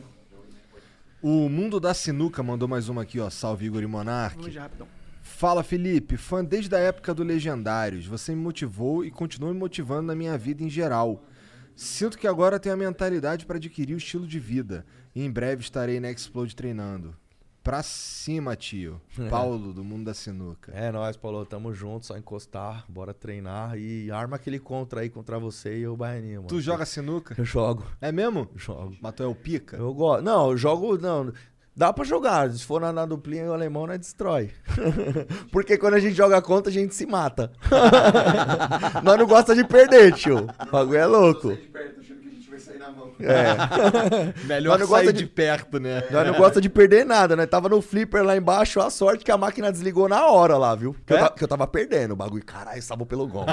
O 1.21 1.49
Mundo 1.49 1.81
da 1.81 1.93
Sinuca 1.93 2.43
mandou 2.43 2.69
mais 2.69 2.89
uma 2.89 3.03
aqui, 3.03 3.19
ó. 3.19 3.29
Salve 3.29 3.67
Igor 3.67 3.83
e 3.83 3.87
Monark. 3.87 4.37
Vamos 4.37 4.53
já, 4.53 4.63
rapidão. 4.63 4.87
Fala 5.21 5.63
Felipe, 5.63 6.17
fã 6.17 6.45
desde 6.45 6.75
a 6.75 6.79
época 6.79 7.15
do 7.15 7.23
Legendários. 7.23 8.07
Você 8.07 8.35
me 8.35 8.43
motivou 8.43 9.05
e 9.05 9.11
continua 9.11 9.53
me 9.53 9.59
motivando 9.59 10.03
na 10.03 10.15
minha 10.15 10.37
vida 10.37 10.63
em 10.63 10.71
geral. 10.71 11.25
Sinto 11.75 12.19
que 12.19 12.27
agora 12.27 12.61
tenho 12.61 12.75
a 12.75 12.79
mentalidade 12.79 13.47
para 13.47 13.57
adquirir 13.57 13.95
o 13.95 13.99
estilo 13.99 14.27
de 14.27 14.39
vida. 14.39 14.85
Em 15.15 15.31
breve 15.31 15.63
estarei 15.63 16.01
na 16.01 16.11
Explode 16.11 16.57
treinando. 16.57 17.15
Pra 17.63 17.81
cima, 17.83 18.57
tio. 18.57 19.01
Paulo, 19.31 19.73
do 19.73 19.85
Mundo 19.85 20.07
da 20.07 20.15
Sinuca. 20.15 20.73
É 20.75 20.91
nóis, 20.91 21.17
Paulo. 21.17 21.47
Tamo 21.47 21.73
junto, 21.73 22.07
só 22.07 22.19
encostar, 22.19 22.85
bora 22.89 23.15
treinar 23.15 23.79
e 23.79 24.11
arma 24.11 24.35
aquele 24.35 24.59
contra 24.59 25.03
aí 25.03 25.09
contra 25.09 25.39
você 25.39 25.79
e 25.79 25.87
o 25.87 25.97
Baianinho, 25.97 26.39
mano. 26.39 26.49
Tu 26.49 26.61
joga 26.61 26.85
sinuca? 26.85 27.37
Eu 27.39 27.45
jogo. 27.45 27.87
É 28.01 28.11
mesmo? 28.11 28.49
Jogo. 28.57 28.97
Mas 29.01 29.15
tu 29.15 29.23
é 29.23 29.27
o 29.27 29.35
pica? 29.35 29.77
Eu 29.77 29.95
gosto. 29.95 30.25
Não, 30.25 30.51
eu 30.51 30.57
jogo. 30.57 30.99
Não, 30.99 31.33
dá 31.77 31.93
pra 31.93 32.05
jogar. 32.05 32.51
Se 32.51 32.65
for 32.65 32.81
na, 32.81 32.93
na 32.93 33.07
duplinha, 33.07 33.49
o 33.49 33.53
alemão 33.53 33.87
nós 33.87 33.99
destrói. 34.01 34.51
Porque 35.53 35.79
quando 35.79 35.95
a 35.95 36.01
gente 36.01 36.17
joga 36.17 36.43
contra, 36.43 36.69
a 36.69 36.75
gente 36.75 36.97
se 36.97 37.07
mata. 37.07 37.53
nós 39.05 39.19
não 39.19 39.27
gosta 39.27 39.55
de 39.55 39.63
perder, 39.63 40.15
tio. 40.15 40.49
O 40.67 40.71
bagulho 40.71 40.99
é 40.99 41.07
louco. 41.07 41.57
É. 43.21 43.55
Melhor 44.47 44.79
Nós 44.79 44.81
não 44.81 44.87
sair 44.97 45.05
gosta 45.07 45.13
de 45.13 45.27
perto, 45.27 45.79
né? 45.79 46.03
Nós 46.11 46.27
não 46.27 46.35
gosta 46.35 46.61
de 46.61 46.69
perder 46.69 47.05
nada, 47.07 47.37
né? 47.37 47.47
Tava 47.47 47.69
no 47.69 47.81
flipper 47.83 48.25
lá 48.25 48.37
embaixo, 48.37 48.81
a 48.81 48.91
sorte 48.91 49.25
que 49.25 49.31
a 49.31 49.39
máquina 49.39 49.71
desligou 49.71 50.09
na 50.09 50.27
hora 50.27 50.57
lá, 50.57 50.75
viu? 50.75 50.97
Que, 51.07 51.13
eu, 51.13 51.17
É? 51.17 51.21
ta- 51.21 51.31
que 51.31 51.45
eu 51.45 51.49
tava 51.49 51.67
perdendo 51.67 52.13
o 52.13 52.17
bagulho. 52.17 52.45
Caralho, 52.45 52.83
salvou 52.83 53.07
pelo 53.07 53.27
gongo. 53.29 53.47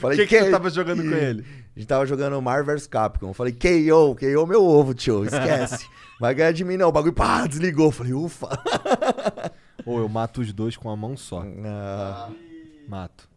Falei, 0.00 0.18
Que 0.18 0.26
que 0.26 0.40
você 0.44 0.50
tava 0.50 0.70
jogando 0.70 1.02
com 1.02 1.14
ele? 1.16 1.44
A 1.74 1.78
gente 1.78 1.88
tava 1.88 2.06
jogando 2.06 2.40
Marvel 2.40 2.74
vs 2.76 2.86
Capcom. 2.86 3.32
Falei, 3.32 3.52
KO, 3.52 4.14
KO 4.14 4.46
meu 4.46 4.64
ovo, 4.64 4.94
tio, 4.94 5.24
esquece. 5.24 5.86
Vai 6.20 6.34
ganhar 6.34 6.52
de 6.52 6.64
mim 6.64 6.76
não. 6.76 6.88
O 6.88 6.92
bagulho, 6.92 7.12
pá, 7.12 7.46
desligou. 7.46 7.90
Falei, 7.90 8.12
ufa. 8.12 8.48
Ou 9.84 9.98
eu 9.98 10.08
mato 10.08 10.40
os 10.40 10.52
dois 10.52 10.76
com 10.76 10.88
uma 10.88 10.96
mão 10.96 11.16
só. 11.16 11.44
Ah, 11.64 12.28
Mato. 12.88 13.28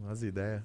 umas 0.00 0.22
ideias. 0.22 0.62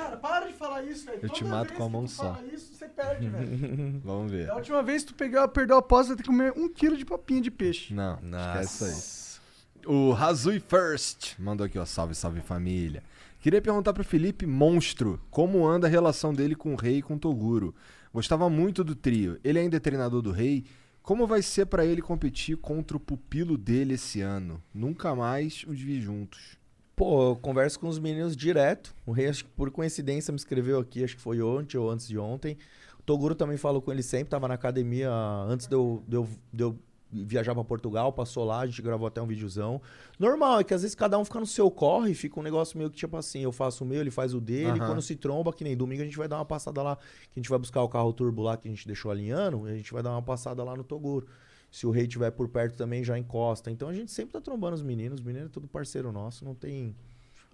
Cara, 0.00 0.16
para 0.16 0.46
de 0.46 0.52
falar 0.54 0.82
isso, 0.84 1.04
velho. 1.04 1.18
Eu 1.22 1.28
te 1.28 1.40
Toda 1.44 1.50
mato 1.50 1.68
vez 1.68 1.78
com 1.78 1.84
a 1.84 1.88
mão 1.88 2.08
só. 2.08 2.34
fala 2.34 2.46
isso, 2.46 2.74
você 2.74 2.88
perde, 2.88 3.28
velho. 3.28 4.00
Vamos 4.04 4.32
ver. 4.32 4.46
Da 4.46 4.56
última 4.56 4.82
vez 4.82 5.02
que 5.04 5.12
tu 5.12 5.14
pegou, 5.16 5.46
perdeu 5.48 5.76
a 5.76 5.80
aposta, 5.80 6.08
vai 6.08 6.16
ter 6.16 6.22
que 6.22 6.28
comer 6.28 6.52
um 6.56 6.68
quilo 6.68 6.96
de 6.96 7.04
papinha 7.04 7.40
de 7.40 7.50
peixe. 7.50 7.92
Não, 7.92 8.18
Nossa. 8.22 8.62
esquece 8.62 8.84
isso 8.84 9.40
aí. 9.84 9.86
O 9.86 10.12
Razui 10.12 10.60
First 10.60 11.38
mandou 11.38 11.66
aqui, 11.66 11.78
ó. 11.78 11.84
Salve, 11.84 12.14
salve 12.14 12.40
família. 12.40 13.02
Queria 13.40 13.62
perguntar 13.62 13.92
pro 13.94 14.04
Felipe 14.04 14.46
Monstro 14.46 15.18
como 15.30 15.66
anda 15.66 15.86
a 15.86 15.90
relação 15.90 16.34
dele 16.34 16.54
com 16.54 16.74
o 16.74 16.76
Rei 16.76 16.98
e 16.98 17.02
com 17.02 17.14
o 17.14 17.18
Toguro. 17.18 17.74
Gostava 18.12 18.50
muito 18.50 18.84
do 18.84 18.94
trio. 18.94 19.38
Ele 19.42 19.58
ainda 19.58 19.76
é 19.76 19.80
treinador 19.80 20.20
do 20.20 20.30
Rei. 20.32 20.64
Como 21.02 21.26
vai 21.26 21.40
ser 21.40 21.64
pra 21.66 21.84
ele 21.84 22.02
competir 22.02 22.56
contra 22.58 22.96
o 22.96 23.00
pupilo 23.00 23.56
dele 23.56 23.94
esse 23.94 24.20
ano? 24.20 24.62
Nunca 24.74 25.14
mais 25.14 25.64
os 25.66 25.80
vi 25.80 26.00
juntos. 26.00 26.59
Pô, 27.00 27.30
eu 27.30 27.36
converso 27.36 27.80
com 27.80 27.88
os 27.88 27.98
meninos 27.98 28.36
direto. 28.36 28.94
O 29.06 29.12
Rei, 29.12 29.26
acho 29.26 29.46
que 29.46 29.50
por 29.52 29.70
coincidência, 29.70 30.30
me 30.30 30.36
escreveu 30.36 30.78
aqui, 30.78 31.02
acho 31.02 31.16
que 31.16 31.22
foi 31.22 31.40
ontem 31.40 31.78
ou 31.78 31.88
antes 31.88 32.06
de 32.06 32.18
ontem. 32.18 32.58
O 32.98 33.02
Toguro 33.02 33.34
também 33.34 33.56
falou 33.56 33.80
com 33.80 33.90
ele 33.90 34.02
sempre, 34.02 34.28
tava 34.28 34.46
na 34.46 34.52
academia 34.52 35.10
antes 35.48 35.66
de 35.66 35.74
eu, 35.74 36.04
de 36.06 36.16
eu, 36.16 36.28
de 36.52 36.62
eu 36.62 36.78
viajar 37.10 37.54
pra 37.54 37.64
Portugal, 37.64 38.12
passou 38.12 38.44
lá, 38.44 38.60
a 38.60 38.66
gente 38.66 38.82
gravou 38.82 39.06
até 39.06 39.22
um 39.22 39.26
videozão. 39.26 39.80
Normal, 40.18 40.60
é 40.60 40.64
que 40.64 40.74
às 40.74 40.82
vezes 40.82 40.94
cada 40.94 41.18
um 41.18 41.24
fica 41.24 41.40
no 41.40 41.46
seu 41.46 41.70
corre, 41.70 42.12
fica 42.12 42.38
um 42.38 42.42
negócio 42.42 42.76
meio 42.76 42.90
que 42.90 42.98
tipo 42.98 43.16
assim, 43.16 43.40
eu 43.40 43.50
faço 43.50 43.82
o 43.82 43.86
meu, 43.86 44.02
ele 44.02 44.10
faz 44.10 44.34
o 44.34 44.40
dele, 44.40 44.78
Aham. 44.78 44.88
quando 44.88 45.00
se 45.00 45.16
tromba, 45.16 45.54
que 45.54 45.64
nem 45.64 45.74
domingo 45.74 46.02
a 46.02 46.04
gente 46.04 46.18
vai 46.18 46.28
dar 46.28 46.36
uma 46.36 46.44
passada 46.44 46.82
lá, 46.82 46.96
que 46.96 47.32
a 47.36 47.40
gente 47.40 47.48
vai 47.48 47.58
buscar 47.58 47.82
o 47.82 47.88
carro 47.88 48.12
turbo 48.12 48.42
lá 48.42 48.58
que 48.58 48.68
a 48.68 48.70
gente 48.70 48.86
deixou 48.86 49.10
alinhando, 49.10 49.66
e 49.66 49.72
a 49.72 49.74
gente 49.74 49.90
vai 49.90 50.02
dar 50.02 50.10
uma 50.10 50.22
passada 50.22 50.62
lá 50.62 50.76
no 50.76 50.84
Toguro. 50.84 51.26
Se 51.70 51.86
o 51.86 51.90
rei 51.90 52.04
estiver 52.04 52.30
por 52.30 52.48
perto 52.48 52.76
também, 52.76 53.04
já 53.04 53.18
encosta. 53.18 53.70
Então 53.70 53.88
a 53.88 53.94
gente 53.94 54.10
sempre 54.10 54.32
tá 54.32 54.40
trombando 54.40 54.74
os 54.74 54.82
meninos. 54.82 55.20
Os 55.20 55.24
meninos 55.24 55.48
é 55.48 55.52
tudo 55.52 55.68
parceiro 55.68 56.10
nosso, 56.10 56.44
não 56.44 56.54
tem. 56.54 56.94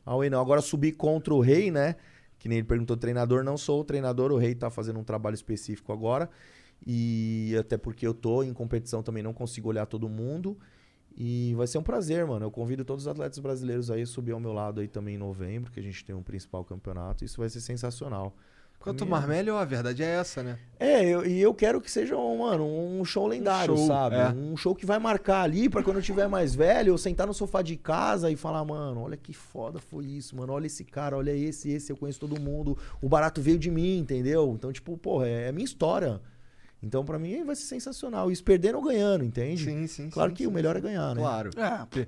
Away 0.05 0.31
não. 0.31 0.41
Agora 0.41 0.61
subir 0.61 0.93
contra 0.93 1.35
o 1.35 1.41
rei, 1.41 1.71
né? 1.71 1.97
Que 2.39 2.49
nem 2.49 2.59
ele 2.59 2.67
perguntou, 2.67 2.97
treinador, 2.97 3.43
não 3.43 3.57
sou 3.57 3.81
o 3.81 3.85
treinador, 3.85 4.31
o 4.31 4.37
rei 4.37 4.55
tá 4.55 4.71
fazendo 4.71 4.99
um 4.99 5.05
trabalho 5.05 5.35
específico 5.35 5.93
agora. 5.93 6.31
E 6.87 7.55
até 7.59 7.77
porque 7.77 8.07
eu 8.07 8.15
tô 8.15 8.43
em 8.43 8.53
competição 8.53 9.03
também, 9.03 9.23
não 9.23 9.33
consigo 9.33 9.69
olhar 9.69 9.87
todo 9.87 10.09
mundo. 10.09 10.57
E 11.17 11.55
vai 11.55 11.67
ser 11.67 11.79
um 11.79 11.83
prazer, 11.83 12.27
mano. 12.27 12.45
Eu 12.45 12.51
convido 12.51 12.85
todos 12.85 13.05
os 13.05 13.09
atletas 13.09 13.39
brasileiros 13.39 13.91
aí 13.91 14.03
a 14.03 14.07
subir 14.07 14.33
ao 14.33 14.41
meu 14.41 14.53
lado 14.53 14.81
aí 14.81 14.89
também 14.89 15.15
em 15.15 15.19
novembro, 15.19 15.73
que 15.73 15.81
a 15.81 15.83
gente 15.83 16.05
tem 16.05 16.15
um 16.15 16.23
principal 16.23 16.63
campeonato. 16.63 17.25
Isso 17.25 17.41
vai 17.41 17.49
ser 17.49 17.61
sensacional. 17.61 18.37
Quanto 18.79 19.05
mais 19.05 19.27
melhor, 19.27 19.61
a 19.61 19.65
verdade 19.65 20.03
é 20.03 20.07
essa, 20.07 20.43
né? 20.43 20.59
é, 20.79 21.05
eu- 21.05 21.27
e 21.27 21.41
eu 21.41 21.53
quero 21.53 21.81
que 21.81 21.91
seja, 21.91 22.17
um, 22.17 22.39
mano, 22.39 22.65
um 22.65 23.05
show 23.05 23.27
lendário, 23.27 23.77
show, 23.77 23.87
sabe? 23.87 24.15
é. 24.17 24.29
Um 24.29 24.57
show 24.57 24.75
que 24.75 24.87
vai 24.87 24.99
marcar 24.99 25.43
ali 25.43 25.69
pra 25.69 25.83
quando 25.83 25.97
eu 25.97 26.03
tiver 26.03 26.29
mais 26.29 26.55
velho, 26.55 26.91
eu 26.91 26.99
sentar 26.99 27.27
no 27.27 27.35
sofá 27.35 27.63
de 27.63 27.77
casa 27.77 28.31
e 28.31 28.37
falar, 28.37 28.65
mano, 28.65 29.01
olha 29.03 29.17
que 29.17 29.33
foda 29.33 29.81
foi 29.81 30.05
isso, 30.05 30.37
mano. 30.37 30.53
Olha 30.53 30.67
esse 30.67 30.85
cara, 30.85 31.17
olha 31.17 31.33
esse, 31.35 31.71
esse, 31.71 31.91
eu 31.91 31.97
conheço 31.97 32.21
todo 32.21 32.41
mundo. 32.41 32.79
O 33.01 33.09
barato 33.09 33.43
veio 33.43 33.59
de 33.59 33.71
mim, 33.71 33.99
entendeu? 33.99 34.53
Então, 34.57 34.73
tipo, 34.73 34.97
porra, 34.97 35.27
é, 35.27 35.49
é 35.49 35.53
minha 35.53 35.65
história. 35.65 36.21
Então, 36.83 37.05
pra 37.05 37.19
mim, 37.19 37.43
vai 37.45 37.57
ser 37.57 37.65
sensacional. 37.65 38.31
Isso 38.31 38.45
perdendo 38.45 38.77
ou 38.77 38.85
ganhando, 38.85 39.25
entende? 39.25 39.65
Sim, 39.65 39.87
sim. 39.87 40.11
Claro 40.11 40.31
sim, 40.31 40.37
que 40.37 40.43
sim, 40.45 40.49
o 40.49 40.53
melhor 40.53 40.75
sim. 40.75 40.79
é 40.79 40.83
ganhar, 40.83 41.15
né? 41.15 41.21
Claro. 41.21 41.51
É, 41.57 42.07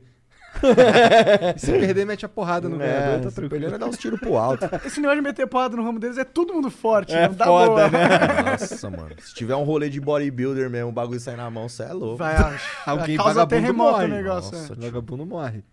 se 1.57 1.73
perder, 1.73 2.05
mete 2.07 2.25
a 2.25 2.29
porrada 2.29 2.69
no 2.69 2.77
É, 2.77 2.87
ganhador, 2.87 3.15
tá 3.17 3.31
tranquilo. 3.31 3.49
perder, 3.51 3.73
é 3.75 3.79
dar 3.79 3.87
uns 3.87 3.99
tiros 3.99 4.19
pro 4.19 4.37
alto. 4.37 4.65
Esse 4.85 5.01
negócio 5.01 5.21
de 5.23 5.29
meter 5.29 5.47
porrada 5.47 5.77
no 5.77 5.85
ramo 5.85 5.99
deles 5.99 6.19
é 6.19 6.25
todo 6.25 6.53
mundo 6.55 6.71
forte, 6.71 7.15
É 7.15 7.29
não 7.29 7.35
dá 7.35 7.45
foda, 7.45 7.89
boa. 7.89 7.91
né? 7.91 8.09
Nossa, 8.53 8.91
mano. 8.91 9.11
Se 9.21 9.35
tiver 9.35 9.55
um 9.55 9.63
rolê 9.65 9.89
de 9.89 10.01
bodybuilder 10.01 10.69
mesmo, 10.71 10.89
o 10.89 10.93
bagulho 10.93 11.21
sair 11.21 11.37
na 11.37 11.51
mão, 11.51 11.69
você 11.69 11.85
é 11.85 11.93
louco. 11.93 12.17
Vai, 12.17 12.35
Alguém 12.87 13.17
causa 13.17 13.35
vagabundo 13.35 13.49
terremoto 13.49 13.93
morre. 13.93 14.05
o 14.05 14.09
negócio. 14.09 14.59
Nossa, 14.59 14.73
é. 14.73 14.77
vagabundo 14.77 15.27
morre. 15.27 15.65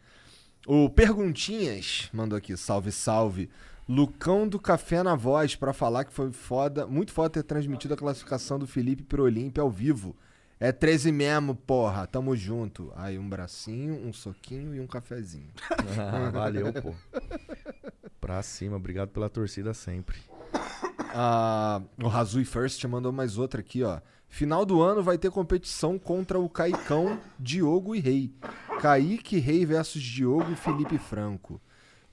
O 0.68 0.90
Perguntinhas 0.90 2.10
mandou 2.14 2.38
aqui, 2.38 2.56
salve, 2.58 2.92
salve. 2.92 3.50
Lucão 3.88 4.48
do 4.48 4.60
Café 4.60 5.04
na 5.04 5.16
Voz 5.16 5.56
pra 5.56 5.72
falar 5.74 6.06
que 6.06 6.12
foi 6.14 6.32
foda, 6.32 6.88
muito 6.88 7.12
foda 7.12 7.30
ter 7.30 7.44
transmitido 7.44 7.94
a 7.94 7.98
classificação 7.98 8.58
do 8.58 8.66
Felipe 8.66 9.04
pro 9.04 9.24
Olímpia 9.24 9.62
ao 9.62 9.70
vivo. 9.70 10.16
É 10.60 10.72
13 10.72 11.12
mesmo, 11.12 11.56
porra. 11.56 12.08
Tamo 12.08 12.36
junto. 12.36 12.92
Aí 12.96 13.20
um 13.20 13.28
bracinho, 13.28 13.96
um 14.08 14.14
soquinho 14.14 14.74
e 14.74 14.80
um 14.80 14.88
cafezinho. 14.88 15.50
Ah, 16.00 16.30
valeu, 16.34 16.72
pô. 16.74 16.94
Pra 18.22 18.42
cima, 18.42 18.78
obrigado 18.78 19.10
pela 19.10 19.30
torcida 19.30 19.74
sempre. 19.74 20.18
Ah, 21.14 21.82
o 22.02 22.08
Razui 22.08 22.46
First 22.46 22.84
mandou 22.86 23.12
mais 23.12 23.38
outra 23.38 23.60
aqui, 23.62 23.84
ó. 23.84 24.00
Final 24.28 24.66
do 24.66 24.82
ano 24.82 25.02
vai 25.02 25.18
ter 25.18 25.32
competição 25.32 25.98
contra 25.98 26.40
o 26.40 26.50
Caicão, 26.50 27.20
Diogo 27.40 27.96
e 27.96 28.00
Rei. 28.00 28.34
Kaique 28.82 29.40
Rei 29.40 29.66
versus 29.66 30.02
Diogo 30.02 30.52
e 30.52 30.56
Felipe 30.56 30.98
Franco. 30.98 31.62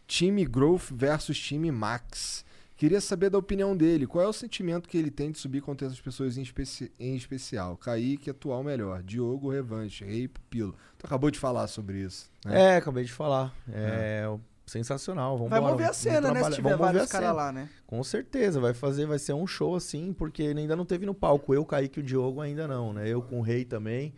Time 0.07 0.45
Growth 0.45 0.91
versus 0.93 1.39
time 1.39 1.71
Max. 1.73 2.45
Queria 2.83 3.01
saber 3.01 3.31
da 3.31 3.39
opinião 3.39 3.77
dele. 3.77 4.09
Qual 4.09 4.25
é 4.25 4.27
o 4.27 4.33
sentimento 4.33 4.89
que 4.89 4.99
ele 4.99 5.09
tem 5.09 5.31
de 5.31 5.39
subir 5.39 5.61
contra 5.61 5.87
essas 5.87 6.01
pessoas 6.01 6.37
em, 6.37 6.43
especi- 6.43 6.91
em 6.99 7.15
especial? 7.15 7.77
Kaique, 7.77 8.29
atual 8.29 8.65
melhor. 8.65 9.05
Diogo, 9.05 9.53
revanche. 9.53 10.05
Rei, 10.05 10.27
pupilo. 10.27 10.75
Tu 10.99 11.07
acabou 11.07 11.31
de 11.31 11.39
falar 11.39 11.69
sobre 11.69 12.01
isso. 12.01 12.29
né? 12.45 12.73
É, 12.73 12.77
acabei 12.79 13.05
de 13.05 13.13
falar. 13.13 13.55
É, 13.73 14.29
sensacional. 14.67 15.37
Vamos 15.37 15.51
Vai 15.51 15.61
mover 15.61 15.87
a 15.91 15.93
cena, 15.93 16.33
né? 16.33 16.43
Se 16.43 16.57
tiver 16.57 16.77
vários 16.77 17.07
caras 17.09 17.37
lá, 17.37 17.53
né? 17.53 17.69
Com 17.87 18.03
certeza, 18.03 18.59
vai 18.59 18.75
fazer, 18.75 19.07
vai 19.07 19.21
ser 19.21 19.33
um 19.33 19.47
show 19.47 19.77
assim, 19.77 20.13
porque 20.13 20.43
ainda 20.43 20.75
não 20.75 20.85
teve 20.85 21.07
no 21.07 21.15
palco. 21.15 21.55
Eu, 21.55 21.65
Kaique 21.65 22.01
e 22.01 22.03
o 22.03 22.05
Diogo 22.05 22.41
ainda 22.41 22.67
não, 22.67 22.93
né? 22.93 23.09
Eu 23.09 23.23
com 23.23 23.39
o 23.39 23.43
Rei 23.43 23.65
também. 23.65 24.13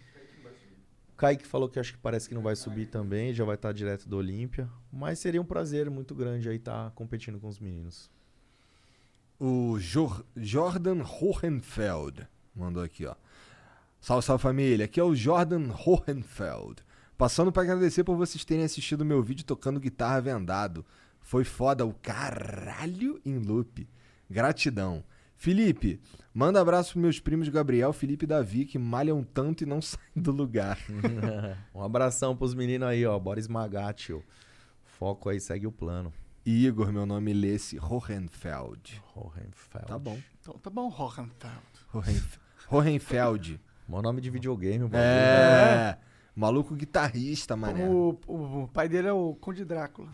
O 1.13 1.17
Kaique 1.19 1.47
falou 1.47 1.69
que 1.69 1.79
acho 1.79 1.93
que 1.93 1.99
parece 1.99 2.31
que 2.31 2.35
não 2.35 2.41
vai 2.41 2.57
subir 2.57 2.87
também, 2.87 3.35
já 3.35 3.45
vai 3.45 3.57
estar 3.57 3.73
direto 3.73 4.09
do 4.09 4.17
Olímpia. 4.17 4.71
Mas 4.91 5.19
seria 5.19 5.43
um 5.43 5.45
prazer 5.45 5.91
muito 5.91 6.15
grande 6.15 6.49
aí 6.49 6.57
estar 6.57 6.93
competindo 6.93 7.39
com 7.39 7.47
os 7.47 7.59
meninos. 7.61 8.11
O 9.39 9.79
Jor- 9.79 10.25
Jordan 10.37 11.03
Hohenfeld 11.03 12.27
mandou 12.55 12.83
aqui, 12.83 13.05
ó. 13.07 13.15
Salve, 14.01 14.25
salve 14.27 14.43
família. 14.43 14.85
Aqui 14.85 15.01
é 15.01 15.03
o 15.03 15.15
Jordan 15.15 15.71
Hohenfeld. 15.73 16.77
Passando 17.17 17.51
pra 17.53 17.63
agradecer 17.63 18.05
por 18.05 18.17
vocês 18.17 18.45
terem 18.45 18.65
assistido 18.65 19.05
meu 19.05 19.23
vídeo 19.23 19.45
tocando 19.45 19.81
guitarra 19.81 20.21
vendado. 20.21 20.85
Foi 21.21 21.43
foda 21.45 21.87
o 21.87 21.95
caralho 21.95 23.21
em 23.25 23.39
loop. 23.39 23.89
Gratidão. 24.31 25.03
Felipe, 25.37 26.01
manda 26.33 26.61
abraço 26.61 26.93
pros 26.93 27.03
meus 27.03 27.21
primos 27.21 27.49
Gabriel, 27.49 27.93
Felipe 27.93 28.25
e 28.25 28.29
Davi, 28.29 28.65
que 28.65 28.79
malham 28.79 29.23
tanto 29.23 29.63
e 29.63 29.67
não 29.67 29.81
saem 29.83 30.01
do 30.15 30.31
lugar. 30.31 30.79
um 31.75 31.83
abração 31.83 32.37
pros 32.37 32.55
meninos 32.55 32.89
aí, 32.89 33.05
ó. 33.05 33.19
Bora 33.19 33.41
esmagar, 33.41 33.93
tio. 33.95 34.23
Foco 34.85 35.29
aí, 35.29 35.41
segue 35.41 35.67
o 35.67 35.73
plano. 35.73 36.13
Igor, 36.47 36.93
meu 36.93 37.07
nome 37.07 37.33
lê-se 37.33 37.79
Hohenfeld. 37.79 39.03
Hohenfeld. 39.15 39.87
Tá 39.87 39.99
bom. 39.99 40.19
Então 40.41 40.55
tá 40.59 40.71
bom, 40.71 40.89
Hohenfeld. 40.89 41.59
Hohenf- 41.93 42.39
Hohenfeld. 42.71 43.61
Mó 43.89 44.03
nome 44.03 44.21
de 44.21 44.31
videogame, 44.31 44.85
o 44.85 44.89
bagulho. 44.89 45.03
É. 45.03 45.99
Maluco 46.37 46.75
guitarrista, 46.75 47.57
mané. 47.57 47.89
O, 47.89 48.19
o- 48.27 48.63
o 48.65 48.69
pai 48.69 48.89
dele 48.89 49.09
é 49.09 49.13
o 49.13 49.35
Conde 49.41 49.65
Drácula. 49.65 50.09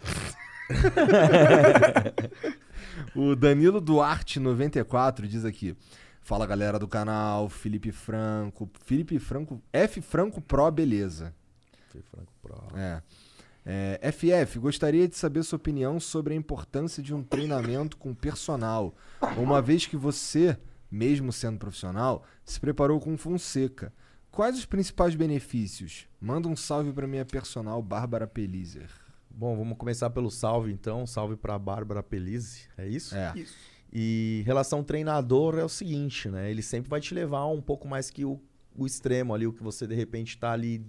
O 3.14 3.34
Danilo 3.36 3.80
Duarte 3.80 4.38
94 4.40 5.26
diz 5.26 5.44
aqui: 5.44 5.76
Fala 6.22 6.46
galera 6.46 6.78
do 6.78 6.88
canal, 6.88 7.48
Felipe 7.48 7.92
Franco. 7.92 8.68
Felipe 8.84 9.18
Franco. 9.18 9.60
F 9.72 10.00
Franco 10.00 10.40
Pro, 10.40 10.70
beleza. 10.70 11.34
F 11.88 12.02
Franco 12.02 12.32
Pro. 12.42 12.78
É. 12.78 13.02
É, 13.64 14.10
FF, 14.10 14.58
gostaria 14.58 15.06
de 15.06 15.16
saber 15.16 15.42
sua 15.42 15.56
opinião 15.56 16.00
sobre 16.00 16.34
a 16.34 16.36
importância 16.36 17.02
de 17.02 17.14
um 17.14 17.22
treinamento 17.22 17.96
com 17.96 18.14
personal, 18.14 18.94
uma 19.36 19.60
vez 19.60 19.86
que 19.86 19.96
você, 19.96 20.56
mesmo 20.90 21.32
sendo 21.32 21.58
profissional, 21.58 22.24
se 22.44 22.58
preparou 22.58 22.98
com 22.98 23.16
Fonseca. 23.18 23.92
Quais 24.30 24.56
os 24.56 24.64
principais 24.64 25.14
benefícios? 25.14 26.08
Manda 26.20 26.48
um 26.48 26.56
salve 26.56 26.92
para 26.92 27.06
minha 27.06 27.24
personal 27.24 27.82
Bárbara 27.82 28.26
Pelizer. 28.26 28.88
Bom, 29.30 29.56
vamos 29.56 29.78
começar 29.78 30.10
pelo 30.10 30.30
salve 30.30 30.72
então. 30.72 31.06
Salve 31.06 31.36
pra 31.36 31.58
Bárbara 31.58 32.02
Pelise, 32.02 32.68
é 32.76 32.86
isso? 32.88 33.14
É. 33.14 33.32
Isso. 33.36 33.54
E 33.92 34.42
relação 34.46 34.84
treinador 34.84 35.58
é 35.58 35.64
o 35.64 35.68
seguinte, 35.68 36.28
né? 36.28 36.50
Ele 36.50 36.62
sempre 36.62 36.88
vai 36.88 37.00
te 37.00 37.14
levar 37.14 37.46
um 37.46 37.60
pouco 37.60 37.88
mais 37.88 38.10
que 38.10 38.24
o, 38.24 38.40
o 38.76 38.86
extremo 38.86 39.34
ali, 39.34 39.46
o 39.46 39.52
que 39.52 39.62
você 39.62 39.86
de 39.86 39.94
repente 39.94 40.38
tá 40.38 40.52
ali, 40.52 40.84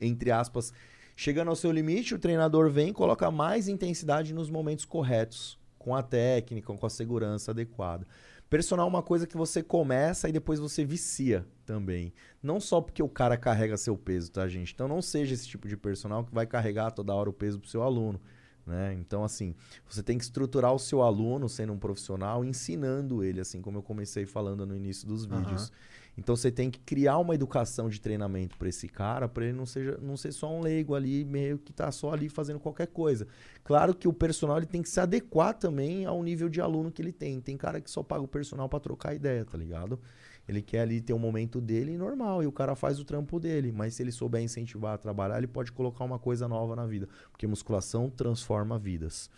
entre 0.00 0.30
aspas, 0.30 0.72
chegando 1.16 1.48
ao 1.48 1.56
seu 1.56 1.70
limite, 1.70 2.14
o 2.14 2.18
treinador 2.18 2.70
vem 2.70 2.88
e 2.88 2.92
coloca 2.92 3.30
mais 3.30 3.68
intensidade 3.68 4.34
nos 4.34 4.50
momentos 4.50 4.84
corretos, 4.84 5.58
com 5.78 5.94
a 5.94 6.02
técnica, 6.02 6.72
com 6.72 6.86
a 6.86 6.90
segurança 6.90 7.50
adequada. 7.50 8.06
Personal 8.48 8.86
é 8.86 8.88
uma 8.88 9.02
coisa 9.02 9.26
que 9.26 9.36
você 9.36 9.62
começa 9.62 10.28
e 10.28 10.32
depois 10.32 10.60
você 10.60 10.84
vicia 10.84 11.46
também. 11.66 12.12
Não 12.42 12.60
só 12.60 12.80
porque 12.80 13.02
o 13.02 13.08
cara 13.08 13.36
carrega 13.36 13.76
seu 13.76 13.96
peso, 13.96 14.30
tá, 14.30 14.46
gente? 14.46 14.72
Então 14.72 14.86
não 14.86 15.02
seja 15.02 15.34
esse 15.34 15.48
tipo 15.48 15.66
de 15.66 15.76
personal 15.76 16.24
que 16.24 16.34
vai 16.34 16.46
carregar 16.46 16.90
toda 16.92 17.14
hora 17.14 17.28
o 17.28 17.32
peso 17.32 17.58
pro 17.58 17.68
seu 17.68 17.82
aluno. 17.82 18.20
Né? 18.66 18.94
Então, 18.94 19.24
assim, 19.24 19.54
você 19.88 20.02
tem 20.02 20.16
que 20.16 20.24
estruturar 20.24 20.72
o 20.72 20.78
seu 20.78 21.02
aluno 21.02 21.48
sendo 21.48 21.72
um 21.72 21.78
profissional, 21.78 22.44
ensinando 22.44 23.22
ele, 23.22 23.40
assim 23.40 23.60
como 23.60 23.78
eu 23.78 23.82
comecei 23.82 24.24
falando 24.24 24.64
no 24.64 24.74
início 24.74 25.06
dos 25.06 25.24
vídeos. 25.26 25.70
Então, 26.16 26.36
você 26.36 26.50
tem 26.50 26.70
que 26.70 26.78
criar 26.78 27.18
uma 27.18 27.34
educação 27.34 27.88
de 27.88 28.00
treinamento 28.00 28.56
para 28.56 28.68
esse 28.68 28.88
cara, 28.88 29.28
para 29.28 29.44
ele 29.44 29.52
não, 29.52 29.66
seja, 29.66 29.98
não 30.00 30.16
ser 30.16 30.32
só 30.32 30.52
um 30.52 30.60
leigo 30.60 30.94
ali, 30.94 31.24
meio 31.24 31.58
que 31.58 31.72
tá 31.72 31.90
só 31.90 32.12
ali 32.12 32.28
fazendo 32.28 32.60
qualquer 32.60 32.86
coisa. 32.86 33.26
Claro 33.64 33.94
que 33.94 34.06
o 34.06 34.12
personal 34.12 34.56
ele 34.56 34.66
tem 34.66 34.82
que 34.82 34.88
se 34.88 35.00
adequar 35.00 35.54
também 35.54 36.06
ao 36.06 36.22
nível 36.22 36.48
de 36.48 36.60
aluno 36.60 36.92
que 36.92 37.02
ele 37.02 37.12
tem. 37.12 37.40
Tem 37.40 37.56
cara 37.56 37.80
que 37.80 37.90
só 37.90 38.02
paga 38.02 38.22
o 38.22 38.28
personal 38.28 38.68
para 38.68 38.80
trocar 38.80 39.14
ideia, 39.14 39.44
tá 39.44 39.58
ligado? 39.58 39.98
Ele 40.46 40.60
quer 40.60 40.80
ali 40.80 41.00
ter 41.00 41.12
um 41.12 41.18
momento 41.18 41.60
dele 41.60 41.96
normal 41.96 42.42
e 42.42 42.46
o 42.46 42.52
cara 42.52 42.76
faz 42.76 43.00
o 43.00 43.04
trampo 43.04 43.40
dele. 43.40 43.72
Mas 43.72 43.94
se 43.94 44.02
ele 44.02 44.12
souber 44.12 44.42
incentivar 44.42 44.94
a 44.94 44.98
trabalhar, 44.98 45.38
ele 45.38 45.46
pode 45.46 45.72
colocar 45.72 46.04
uma 46.04 46.18
coisa 46.18 46.46
nova 46.46 46.76
na 46.76 46.86
vida. 46.86 47.08
Porque 47.30 47.46
musculação 47.46 48.10
transforma 48.10 48.78
vidas. 48.78 49.30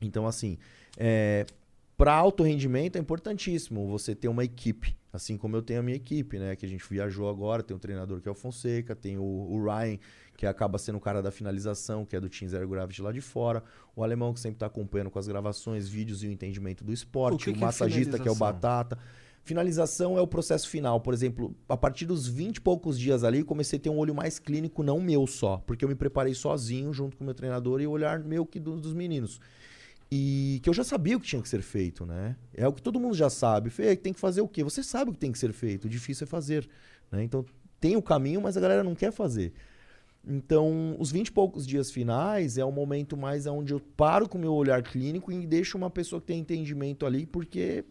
Então, 0.00 0.26
assim, 0.26 0.58
é, 0.96 1.46
para 2.02 2.14
alto 2.14 2.42
rendimento 2.42 2.96
é 2.96 2.98
importantíssimo 2.98 3.86
você 3.86 4.12
ter 4.12 4.26
uma 4.26 4.42
equipe. 4.42 4.96
Assim 5.12 5.36
como 5.36 5.54
eu 5.54 5.62
tenho 5.62 5.78
a 5.78 5.82
minha 5.84 5.96
equipe, 5.96 6.36
né? 6.36 6.56
Que 6.56 6.66
a 6.66 6.68
gente 6.68 6.82
viajou 6.90 7.28
agora, 7.28 7.62
tem 7.62 7.76
um 7.76 7.78
treinador 7.78 8.20
que 8.20 8.28
é 8.28 8.32
o 8.32 8.34
Fonseca, 8.34 8.96
tem 8.96 9.18
o, 9.18 9.22
o 9.22 9.62
Ryan, 9.64 9.98
que 10.36 10.44
acaba 10.44 10.78
sendo 10.78 10.98
o 10.98 11.00
cara 11.00 11.22
da 11.22 11.30
finalização, 11.30 12.04
que 12.04 12.16
é 12.16 12.20
do 12.20 12.28
Team 12.28 12.48
Zero 12.48 12.68
Gravity 12.68 13.02
lá 13.02 13.12
de 13.12 13.20
fora. 13.20 13.62
O 13.94 14.02
alemão 14.02 14.34
que 14.34 14.40
sempre 14.40 14.56
está 14.56 14.66
acompanhando 14.66 15.10
com 15.10 15.18
as 15.20 15.28
gravações, 15.28 15.88
vídeos 15.88 16.24
e 16.24 16.26
o 16.26 16.32
entendimento 16.32 16.82
do 16.82 16.92
esporte. 16.92 17.34
O 17.34 17.38
que 17.38 17.50
O, 17.50 17.52
que 17.52 17.58
é 17.60 17.64
massagista, 17.66 18.18
que 18.18 18.26
é 18.26 18.32
o? 18.32 18.34
Batata. 18.34 18.98
Finalização 19.44 20.18
é 20.18 20.20
o 20.20 20.26
processo 20.26 20.68
final. 20.68 21.00
Por 21.00 21.14
exemplo, 21.14 21.54
a 21.68 21.76
partir 21.76 22.06
dos 22.06 22.26
20 22.26 22.56
e 22.56 22.60
poucos 22.60 22.98
dias 22.98 23.22
ali, 23.22 23.44
comecei 23.44 23.78
a 23.78 23.82
ter 23.82 23.90
um 23.90 23.98
olho 23.98 24.14
mais 24.14 24.40
clínico, 24.40 24.82
não 24.82 25.00
meu 25.00 25.24
só. 25.26 25.58
Porque 25.66 25.84
eu 25.84 25.88
me 25.88 25.94
preparei 25.94 26.34
sozinho, 26.34 26.92
junto 26.92 27.16
com 27.16 27.22
o 27.22 27.26
meu 27.26 27.34
treinador, 27.34 27.80
e 27.80 27.86
o 27.86 27.90
olhar 27.90 28.18
meu 28.20 28.44
que 28.46 28.58
do- 28.58 28.80
dos 28.80 28.92
meninos. 28.94 29.40
E 30.14 30.60
que 30.62 30.68
eu 30.68 30.74
já 30.74 30.84
sabia 30.84 31.16
o 31.16 31.20
que 31.20 31.26
tinha 31.26 31.40
que 31.40 31.48
ser 31.48 31.62
feito, 31.62 32.04
né? 32.04 32.36
É 32.52 32.68
o 32.68 32.72
que 32.74 32.82
todo 32.82 33.00
mundo 33.00 33.16
já 33.16 33.30
sabe. 33.30 33.70
Fê, 33.70 33.96
tem 33.96 34.12
que 34.12 34.20
fazer 34.20 34.42
o 34.42 34.46
quê? 34.46 34.62
Você 34.62 34.82
sabe 34.82 35.10
o 35.10 35.14
que 35.14 35.18
tem 35.18 35.32
que 35.32 35.38
ser 35.38 35.54
feito. 35.54 35.86
O 35.86 35.88
difícil 35.88 36.26
é 36.26 36.28
fazer. 36.28 36.68
Né? 37.10 37.24
Então, 37.24 37.42
tem 37.80 37.96
o 37.96 38.02
caminho, 38.02 38.38
mas 38.42 38.54
a 38.54 38.60
galera 38.60 38.84
não 38.84 38.94
quer 38.94 39.10
fazer. 39.10 39.54
Então, 40.22 40.96
os 40.98 41.10
20 41.10 41.28
e 41.28 41.32
poucos 41.32 41.66
dias 41.66 41.90
finais 41.90 42.58
é 42.58 42.64
o 42.64 42.70
momento 42.70 43.16
mais 43.16 43.46
onde 43.46 43.72
eu 43.72 43.80
paro 43.80 44.28
com 44.28 44.36
o 44.36 44.40
meu 44.42 44.52
olhar 44.52 44.82
clínico 44.82 45.32
e 45.32 45.46
deixo 45.46 45.78
uma 45.78 45.88
pessoa 45.88 46.20
que 46.20 46.26
tem 46.26 46.40
entendimento 46.40 47.06
ali, 47.06 47.24
porque 47.24 47.82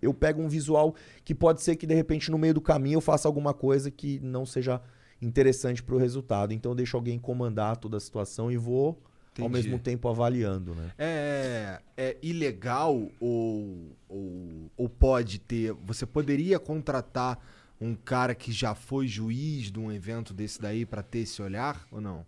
eu 0.00 0.14
pego 0.14 0.40
um 0.40 0.48
visual 0.48 0.94
que 1.22 1.34
pode 1.34 1.60
ser 1.60 1.76
que 1.76 1.86
de 1.86 1.94
repente 1.94 2.30
no 2.30 2.38
meio 2.38 2.54
do 2.54 2.62
caminho 2.62 2.96
eu 2.96 3.02
faça 3.02 3.28
alguma 3.28 3.52
coisa 3.52 3.90
que 3.90 4.18
não 4.20 4.46
seja 4.46 4.80
interessante 5.20 5.82
para 5.82 5.94
o 5.94 5.98
resultado. 5.98 6.54
Então 6.54 6.72
eu 6.72 6.76
deixo 6.76 6.96
alguém 6.96 7.18
comandar 7.18 7.76
toda 7.76 7.98
a 7.98 8.00
situação 8.00 8.50
e 8.50 8.56
vou 8.56 8.98
ao 9.42 9.48
Entendi. 9.48 9.68
mesmo 9.68 9.78
tempo 9.78 10.08
avaliando, 10.08 10.74
né? 10.74 10.90
É, 10.98 11.80
é 11.96 12.16
ilegal 12.22 12.94
ou, 13.20 13.96
ou, 14.08 14.70
ou 14.76 14.88
pode 14.88 15.38
ter. 15.38 15.72
Você 15.84 16.04
poderia 16.06 16.58
contratar 16.58 17.38
um 17.80 17.94
cara 17.94 18.34
que 18.34 18.50
já 18.52 18.74
foi 18.74 19.06
juiz 19.06 19.70
de 19.70 19.78
um 19.78 19.92
evento 19.92 20.34
desse 20.34 20.60
daí 20.60 20.84
pra 20.84 21.02
ter 21.02 21.20
esse 21.20 21.40
olhar 21.40 21.86
ou 21.92 22.00
não? 22.00 22.26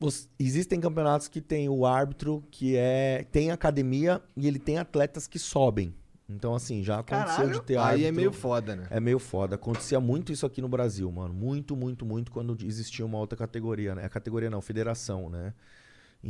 Os- 0.00 0.28
existem 0.38 0.80
campeonatos 0.80 1.26
que 1.26 1.40
tem 1.40 1.68
o 1.68 1.84
árbitro 1.84 2.44
que 2.50 2.76
é 2.76 3.26
tem 3.32 3.50
academia 3.50 4.22
e 4.36 4.46
ele 4.46 4.58
tem 4.60 4.78
atletas 4.78 5.26
que 5.26 5.38
sobem. 5.38 5.92
Então 6.30 6.54
assim, 6.54 6.84
já 6.84 6.98
aconteceu 7.00 7.26
Caralho. 7.36 7.52
de 7.54 7.62
ter 7.62 7.76
Aí 7.78 7.82
árbitro. 7.84 8.06
é 8.06 8.12
meio 8.12 8.32
foda, 8.32 8.76
né? 8.76 8.86
É 8.90 9.00
meio 9.00 9.18
foda. 9.18 9.56
Acontecia 9.56 9.98
muito 9.98 10.30
isso 10.30 10.44
aqui 10.46 10.60
no 10.60 10.68
Brasil, 10.68 11.10
mano. 11.10 11.34
Muito, 11.34 11.74
muito, 11.74 12.04
muito 12.06 12.30
quando 12.30 12.56
existia 12.64 13.04
uma 13.04 13.18
outra 13.18 13.36
categoria, 13.36 13.94
né? 13.96 14.04
A 14.04 14.08
categoria 14.08 14.48
não, 14.50 14.60
federação, 14.60 15.28
né? 15.28 15.52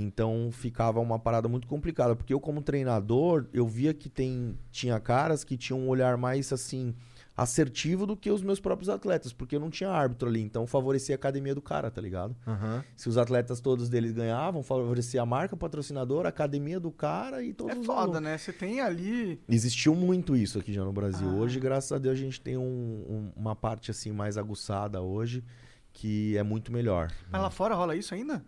Então 0.02 0.50
ficava 0.52 1.00
uma 1.00 1.18
parada 1.18 1.48
muito 1.48 1.66
complicada, 1.66 2.14
porque 2.14 2.32
eu 2.34 2.40
como 2.40 2.62
treinador, 2.62 3.46
eu 3.52 3.66
via 3.66 3.92
que 3.94 4.08
tem 4.08 4.58
tinha 4.70 4.98
caras 5.00 5.44
que 5.44 5.56
tinham 5.56 5.80
um 5.80 5.88
olhar 5.88 6.16
mais 6.16 6.52
assim 6.52 6.94
assertivo 7.36 8.04
do 8.04 8.16
que 8.16 8.30
os 8.32 8.42
meus 8.42 8.58
próprios 8.58 8.88
atletas, 8.88 9.32
porque 9.32 9.54
eu 9.54 9.60
não 9.60 9.70
tinha 9.70 9.90
árbitro 9.90 10.28
ali, 10.28 10.40
então 10.42 10.66
favorecia 10.66 11.14
a 11.14 11.16
academia 11.16 11.54
do 11.54 11.62
cara, 11.62 11.88
tá 11.88 12.00
ligado? 12.00 12.34
Aham. 12.44 12.82
Se 12.96 13.08
os 13.08 13.16
atletas 13.16 13.60
todos 13.60 13.88
deles 13.88 14.10
ganhavam, 14.10 14.60
favorecia 14.62 15.22
a 15.22 15.26
marca, 15.26 15.54
o 15.54 15.58
patrocinador, 15.58 16.26
a 16.26 16.30
academia 16.30 16.80
do 16.80 16.90
cara 16.90 17.40
e 17.42 17.52
todos 17.54 17.76
É 17.76 17.78
os 17.78 17.86
foda, 17.86 18.00
alunos. 18.00 18.22
né? 18.22 18.36
Você 18.36 18.52
tem 18.52 18.80
ali. 18.80 19.40
Existiu 19.48 19.94
muito 19.94 20.34
isso 20.36 20.58
aqui 20.58 20.72
já 20.72 20.84
no 20.84 20.92
Brasil. 20.92 21.28
Ah. 21.28 21.34
Hoje, 21.34 21.60
graças 21.60 21.92
a 21.92 21.98
Deus, 21.98 22.18
a 22.18 22.20
gente 22.20 22.40
tem 22.40 22.56
um- 22.56 22.62
um- 23.08 23.32
uma 23.36 23.54
parte 23.54 23.90
assim 23.92 24.10
mais 24.10 24.36
aguçada 24.36 25.00
hoje 25.00 25.44
que 25.92 26.36
é 26.36 26.42
muito 26.42 26.72
melhor. 26.72 27.08
Mas 27.30 27.40
lá 27.40 27.50
fora 27.50 27.74
rola 27.76 27.94
isso 27.94 28.14
ainda? 28.14 28.44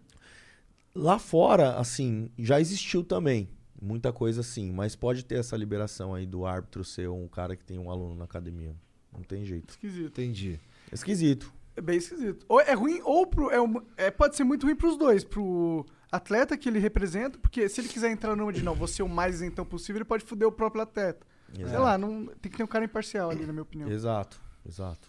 Lá 0.94 1.18
fora, 1.18 1.76
assim, 1.76 2.30
já 2.38 2.60
existiu 2.60 3.04
também 3.04 3.48
muita 3.80 4.12
coisa 4.12 4.40
assim, 4.40 4.70
mas 4.72 4.94
pode 4.96 5.24
ter 5.24 5.36
essa 5.36 5.56
liberação 5.56 6.14
aí 6.14 6.26
do 6.26 6.44
árbitro 6.44 6.84
ser 6.84 7.08
um 7.08 7.26
cara 7.28 7.56
que 7.56 7.64
tem 7.64 7.78
um 7.78 7.90
aluno 7.90 8.14
na 8.14 8.24
academia. 8.24 8.74
Não 9.12 9.22
tem 9.22 9.44
jeito. 9.44 9.70
Esquisito. 9.70 10.08
Entendi. 10.20 10.58
É 10.90 10.94
esquisito. 10.94 11.52
É 11.76 11.80
bem 11.80 11.96
esquisito. 11.98 12.44
Ou 12.48 12.60
é 12.60 12.72
ruim, 12.74 13.00
ou 13.04 13.26
pro, 13.26 13.50
é, 13.50 13.60
um- 13.60 13.80
é- 13.96 14.10
pode 14.10 14.36
ser 14.36 14.44
muito 14.44 14.66
ruim 14.66 14.74
pros 14.76 14.96
dois. 14.98 15.24
Pro 15.24 15.86
atleta 16.10 16.56
que 16.56 16.68
ele 16.68 16.78
representa, 16.78 17.38
porque 17.38 17.68
se 17.68 17.80
ele 17.80 17.88
quiser 17.88 18.10
entrar 18.10 18.34
numa 18.36 18.52
de 18.52 18.62
não, 18.62 18.74
vou 18.74 18.88
ser 18.88 19.02
o 19.02 19.08
mais 19.08 19.36
isentão 19.36 19.64
possível, 19.64 19.98
ele 19.98 20.04
pode 20.04 20.24
foder 20.24 20.46
o 20.46 20.52
próprio 20.52 20.82
atleta. 20.82 21.24
Sei 21.54 21.64
Exato. 21.64 21.82
lá, 21.82 21.96
não, 21.98 22.26
tem 22.40 22.50
que 22.50 22.56
ter 22.58 22.62
um 22.64 22.66
cara 22.68 22.84
imparcial 22.84 23.30
ali, 23.30 23.44
na 23.46 23.52
minha 23.52 23.62
opinião. 23.62 23.88
Exato, 23.90 24.40
exato. 24.68 25.08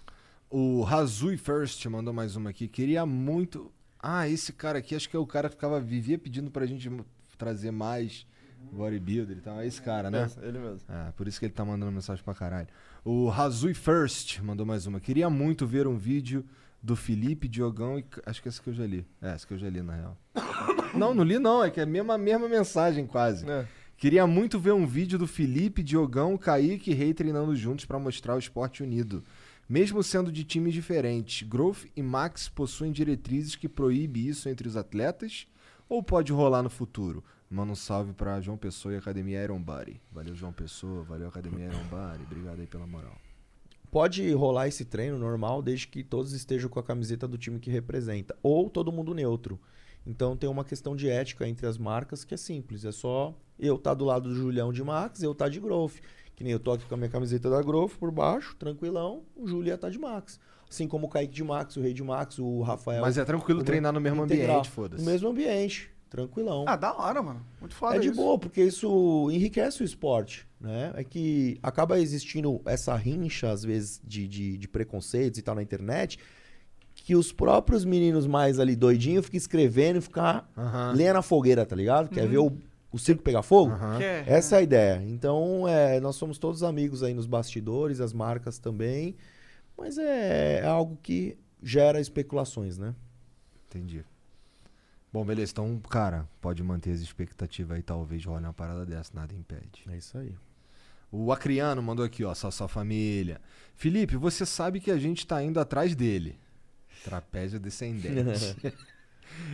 O 0.49 0.81
Razui 0.81 1.37
First 1.37 1.85
mandou 1.87 2.13
mais 2.13 2.35
uma 2.35 2.49
aqui. 2.51 2.67
Queria 2.67 3.05
muito. 3.05 3.71
Ah, 4.01 4.27
esse 4.27 4.51
cara 4.51 4.79
aqui, 4.79 4.95
acho 4.95 5.09
que 5.09 5.15
é 5.15 5.19
o 5.19 5.27
cara 5.27 5.47
que 5.47 5.55
ficava, 5.55 5.79
vivia 5.79 6.17
pedindo 6.17 6.49
pra 6.49 6.65
gente 6.65 6.89
trazer 7.37 7.71
mais 7.71 8.25
bodybuilder 8.71 9.37
e 9.37 9.41
tal. 9.41 9.59
É 9.59 9.67
esse 9.67 9.81
cara, 9.81 10.09
né? 10.09 10.29
Ele 10.41 10.59
mesmo. 10.59 10.81
É, 10.89 11.11
por 11.11 11.27
isso 11.27 11.39
que 11.39 11.45
ele 11.45 11.53
tá 11.53 11.63
mandando 11.63 11.91
mensagem 11.91 12.23
pra 12.23 12.33
caralho. 12.33 12.67
O 13.03 13.29
Razui 13.29 13.73
First 13.73 14.39
mandou 14.39 14.65
mais 14.65 14.85
uma. 14.85 14.99
Queria 14.99 15.29
muito 15.29 15.65
ver 15.65 15.87
um 15.87 15.97
vídeo 15.97 16.45
do 16.81 16.95
Felipe, 16.95 17.47
Diogão 17.47 17.99
e. 17.99 18.05
Acho 18.25 18.41
que 18.41 18.47
essa 18.47 18.61
que 18.61 18.69
eu 18.69 18.73
já 18.73 18.85
li. 18.85 19.05
É, 19.21 19.31
essa 19.31 19.45
que 19.45 19.53
eu 19.53 19.57
já 19.57 19.69
li, 19.69 19.81
na 19.81 19.95
real. 19.95 20.17
não, 20.95 21.13
não 21.13 21.23
li 21.23 21.39
não, 21.39 21.63
é 21.63 21.69
que 21.69 21.79
é 21.79 21.83
a 21.83 21.85
mesma, 21.85 22.17
mesma 22.17 22.47
mensagem 22.47 23.05
quase. 23.05 23.49
É. 23.49 23.65
Queria 23.97 24.25
muito 24.25 24.59
ver 24.59 24.73
um 24.73 24.87
vídeo 24.87 25.19
do 25.19 25.27
Felipe, 25.27 25.83
Diogão, 25.83 26.35
Kaique 26.35 26.89
e 26.89 26.93
Rei 26.93 27.13
treinando 27.13 27.55
juntos 27.55 27.85
pra 27.85 27.99
mostrar 27.99 28.35
o 28.35 28.39
esporte 28.39 28.81
unido. 28.81 29.23
Mesmo 29.71 30.03
sendo 30.03 30.33
de 30.33 30.43
times 30.43 30.73
diferentes, 30.73 31.47
Growth 31.47 31.85
e 31.95 32.03
Max 32.03 32.49
possuem 32.49 32.91
diretrizes 32.91 33.55
que 33.55 33.69
proíbem 33.69 34.27
isso 34.27 34.49
entre 34.49 34.67
os 34.67 34.75
atletas? 34.75 35.47
Ou 35.87 36.03
pode 36.03 36.33
rolar 36.33 36.61
no 36.61 36.69
futuro? 36.69 37.23
Manda 37.49 37.71
um 37.71 37.75
salve 37.75 38.11
pra 38.11 38.41
João 38.41 38.57
Pessoa 38.57 38.93
e 38.93 38.97
Academia 38.97 39.41
Iron 39.41 39.61
Body. 39.61 40.01
Valeu, 40.11 40.35
João 40.35 40.51
Pessoa. 40.51 41.03
Valeu, 41.03 41.29
Academia 41.29 41.67
Iron 41.67 41.85
Body. 41.85 42.21
Obrigado 42.23 42.59
aí 42.59 42.67
pela 42.67 42.85
moral. 42.85 43.15
Pode 43.89 44.29
rolar 44.33 44.67
esse 44.67 44.83
treino 44.83 45.17
normal 45.17 45.61
desde 45.61 45.87
que 45.87 46.03
todos 46.03 46.33
estejam 46.33 46.69
com 46.69 46.81
a 46.81 46.83
camiseta 46.83 47.25
do 47.25 47.37
time 47.37 47.57
que 47.57 47.71
representa. 47.71 48.35
Ou 48.43 48.69
todo 48.69 48.91
mundo 48.91 49.13
neutro. 49.13 49.57
Então 50.05 50.35
tem 50.35 50.49
uma 50.49 50.65
questão 50.65 50.97
de 50.97 51.07
ética 51.07 51.47
entre 51.47 51.65
as 51.65 51.77
marcas 51.77 52.25
que 52.25 52.33
é 52.33 52.37
simples. 52.37 52.83
É 52.83 52.91
só 52.91 53.33
eu 53.57 53.77
estar 53.77 53.93
do 53.93 54.03
lado 54.03 54.27
do 54.27 54.35
Julião 54.35 54.73
de 54.73 54.83
Max, 54.83 55.23
eu 55.23 55.31
estar 55.31 55.47
de 55.47 55.61
Growth. 55.61 56.01
Que 56.41 56.45
nem 56.45 56.53
eu 56.53 56.59
tô 56.59 56.71
aqui 56.71 56.83
com 56.87 56.95
a 56.95 56.97
minha 56.97 57.07
camiseta 57.09 57.51
da 57.51 57.61
Growth 57.61 57.91
por 57.99 58.09
baixo, 58.09 58.55
tranquilão, 58.57 59.21
o 59.35 59.47
Júlio 59.47 59.67
ia 59.69 59.75
estar 59.75 59.91
de 59.91 59.99
Max. 59.99 60.39
Assim 60.67 60.87
como 60.87 61.05
o 61.05 61.09
Kaique 61.09 61.31
de 61.35 61.43
Max, 61.43 61.77
o 61.77 61.81
Rei 61.81 61.93
de 61.93 62.03
Max, 62.03 62.39
o 62.39 62.63
Rafael. 62.63 62.99
Mas 62.99 63.15
é 63.19 63.23
tranquilo 63.23 63.63
treinar 63.63 63.93
no 63.93 64.01
mesmo 64.01 64.23
integral. 64.25 64.49
ambiente, 64.61 64.71
foda-se. 64.71 65.03
No 65.05 65.11
mesmo 65.11 65.29
ambiente, 65.29 65.91
tranquilão. 66.09 66.65
Ah, 66.67 66.75
da 66.75 66.95
hora, 66.97 67.21
mano. 67.21 67.45
Muito 67.59 67.75
foda 67.75 67.97
É 67.97 67.99
de 67.99 68.07
isso. 68.07 68.15
boa, 68.15 68.39
porque 68.39 68.63
isso 68.63 69.29
enriquece 69.31 69.83
o 69.83 69.85
esporte, 69.85 70.47
né? 70.59 70.91
É 70.95 71.03
que 71.03 71.59
acaba 71.61 71.99
existindo 71.99 72.59
essa 72.65 72.95
rincha, 72.95 73.51
às 73.51 73.61
vezes, 73.63 74.01
de, 74.03 74.27
de, 74.27 74.57
de 74.57 74.67
preconceitos 74.67 75.37
e 75.37 75.43
tal 75.43 75.53
na 75.53 75.61
internet, 75.61 76.17
que 76.95 77.15
os 77.15 77.31
próprios 77.31 77.85
meninos 77.85 78.25
mais 78.25 78.57
ali 78.57 78.75
doidinhos 78.75 79.25
ficam 79.25 79.37
escrevendo 79.37 79.97
e 79.99 80.01
ficar 80.01 80.49
Aham. 80.57 80.93
lenha 80.93 81.13
na 81.13 81.21
fogueira, 81.21 81.67
tá 81.67 81.75
ligado? 81.75 82.09
Quer 82.09 82.23
Uhum. 82.23 82.29
ver 82.31 82.37
o, 82.39 82.51
o 82.91 82.99
circo 82.99 83.23
pegar 83.23 83.41
fogo? 83.41 83.71
Aham. 83.71 83.97
Quer, 83.97 84.27
Essa 84.27 84.55
é 84.55 84.59
a 84.59 84.61
ideia. 84.61 85.03
Então, 85.03 85.67
é, 85.67 85.99
nós 85.99 86.15
somos 86.15 86.37
todos 86.37 86.63
amigos 86.63 87.03
aí 87.03 87.13
nos 87.13 87.25
bastidores, 87.25 88.01
as 88.01 88.13
marcas 88.13 88.59
também, 88.59 89.15
mas 89.77 89.97
é, 89.97 90.59
é 90.59 90.65
algo 90.65 90.97
que 91.01 91.37
gera 91.63 91.99
especulações, 92.01 92.77
né? 92.77 92.93
Entendi. 93.67 94.03
Bom, 95.11 95.25
beleza. 95.25 95.51
Então, 95.51 95.79
cara, 95.89 96.27
pode 96.39 96.63
manter 96.63 96.91
as 96.91 96.99
expectativas 97.01 97.77
aí, 97.77 97.83
talvez 97.83 98.25
role 98.25 98.43
uma 98.43 98.53
parada 98.53 98.85
dessa, 98.85 99.11
nada 99.13 99.33
impede. 99.33 99.83
É 99.89 99.97
isso 99.97 100.17
aí. 100.17 100.35
O 101.11 101.31
Acriano 101.31 101.83
mandou 101.83 102.05
aqui, 102.05 102.23
ó, 102.23 102.33
só 102.33 102.49
sua 102.49 102.69
família. 102.69 103.41
Felipe, 103.75 104.15
você 104.15 104.45
sabe 104.45 104.79
que 104.79 104.89
a 104.89 104.97
gente 104.97 105.27
tá 105.27 105.43
indo 105.43 105.59
atrás 105.59 105.93
dele. 105.93 106.39
Trapézio 107.03 107.59
descendente. 107.59 108.55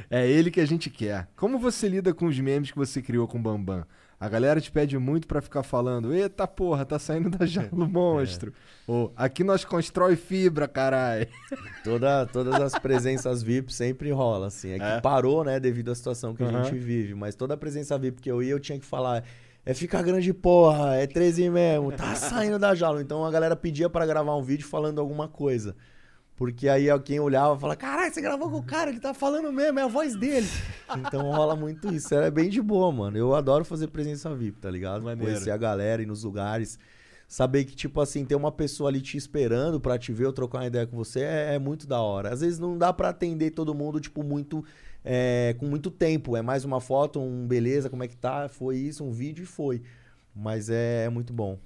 é 0.10 0.28
ele 0.30 0.50
que 0.52 0.62
a 0.62 0.66
gente 0.66 0.90
quer. 0.90 1.28
Como 1.36 1.58
você 1.60 1.88
lida 1.88 2.14
com 2.14 2.26
os 2.26 2.40
memes 2.40 2.72
que 2.72 2.78
você 2.78 3.02
criou 3.02 3.28
com 3.28 3.38
o 3.38 3.42
Bambam? 3.42 3.86
A 4.20 4.28
galera 4.28 4.60
te 4.60 4.72
pede 4.72 4.98
muito 4.98 5.28
pra 5.28 5.42
ficar 5.44 5.62
falando, 5.62 6.12
eita 6.12 6.48
porra, 6.48 6.84
tá 6.84 6.98
saindo 6.98 7.30
da 7.30 7.46
jaula 7.46 7.70
o 7.72 7.78
monstro. 7.88 8.52
Ou, 8.88 9.14
aqui 9.16 9.44
nós 9.44 9.64
constrói 9.64 10.16
fibra, 10.16 10.68
caralho. 10.68 11.28
Toda, 11.84 12.26
todas 12.26 12.56
as 12.60 12.74
presenças 12.80 13.44
VIP 13.44 13.72
sempre 13.72 14.10
rola, 14.12 14.48
assim. 14.48 14.72
É 14.72 14.80
que 14.80 14.84
É? 14.86 15.02
parou, 15.02 15.44
né, 15.44 15.60
devido 15.60 15.92
à 15.92 15.96
situação 15.96 16.34
que 16.34 16.42
a 16.44 16.48
Aham. 16.48 16.64
gente 16.64 16.80
vive. 16.80 17.14
Mas 17.14 17.36
toda 17.36 17.54
a 17.54 17.58
presença 17.58 17.96
VIP 17.98 18.22
que 18.22 18.32
eu 18.32 18.42
ia, 18.42 18.52
eu 18.52 18.60
tinha 18.60 18.80
que 18.80 18.86
falar. 18.86 19.24
É 19.64 19.74
ficar 19.74 20.02
grande 20.02 20.34
porra, 20.34 20.96
é 20.96 21.06
13 21.06 21.50
mesmo, 21.52 21.92
tá 21.92 22.16
saindo 22.16 22.58
da 22.58 22.74
jaula. 22.74 23.02
Então 23.02 23.24
a 23.24 23.30
galera 23.30 23.56
pedia 23.56 23.88
pra 23.90 24.06
gravar 24.06 24.36
um 24.36 24.42
vídeo 24.42 24.66
falando 24.66 25.00
alguma 25.00 25.28
coisa. 25.28 25.76
Porque 26.38 26.70
aí 26.70 26.86
quem 27.00 27.20
olhava 27.20 27.60
falava, 27.60 27.76
caralho, 27.76 28.14
você 28.14 28.22
gravou 28.22 28.50
com 28.50 28.60
o 28.60 28.64
cara, 28.64 28.92
ele 28.92 29.00
tá 29.00 29.12
falando 29.12 29.52
mesmo, 29.52 29.80
é 29.80 29.84
a 29.84 29.88
voz 29.88 30.16
dele. 30.16 30.48
Então 31.06 31.32
rola 31.32 31.54
muito 31.56 31.94
isso. 31.94 32.16
É 32.16 32.32
bem 32.32 32.50
de 32.50 32.62
boa, 32.62 32.90
mano. 32.94 33.18
Eu 33.18 33.36
adoro 33.36 33.66
fazer 33.66 33.88
presença 33.88 34.34
VIP, 34.34 34.60
tá 34.60 34.72
ligado? 34.72 35.04
Maneiro. 35.04 35.32
Conhecer 35.32 35.52
a 35.52 35.58
galera, 35.58 36.02
ir 36.02 36.06
nos 36.06 36.24
lugares. 36.24 36.80
Saber 37.28 37.66
que, 37.66 37.76
tipo 37.76 38.00
assim, 38.00 38.24
tem 38.24 38.38
uma 38.38 38.52
pessoa 38.54 38.90
ali 38.90 39.02
te 39.02 39.18
esperando 39.18 39.82
pra 39.82 39.98
te 39.98 40.14
ver 40.14 40.28
ou 40.28 40.32
trocar 40.32 40.60
uma 40.60 40.68
ideia 40.68 40.88
com 40.88 40.96
você 40.96 41.22
é, 41.22 41.56
é 41.56 41.60
muito 41.60 41.86
da 41.86 42.00
hora. 42.00 42.32
Às 42.32 42.40
vezes 42.40 42.58
não 42.58 42.78
dá 42.78 42.94
pra 42.94 43.10
atender 43.10 43.52
todo 43.52 43.76
mundo, 43.76 44.00
tipo, 44.00 44.24
muito. 44.24 44.64
é, 45.04 45.54
com 45.60 45.66
muito 45.66 45.90
tempo. 45.92 46.38
É 46.38 46.42
mais 46.42 46.64
uma 46.64 46.80
foto, 46.80 47.20
um 47.20 47.46
beleza, 47.46 47.90
como 47.90 48.04
é 48.04 48.08
que 48.08 48.16
tá? 48.16 48.48
Foi 48.48 48.78
isso, 48.78 49.04
um 49.04 49.12
vídeo 49.12 49.44
e 49.44 49.46
foi. 49.46 49.82
Mas 50.34 50.70
é, 50.70 51.06
é 51.06 51.10
muito 51.10 51.34
bom. 51.34 51.58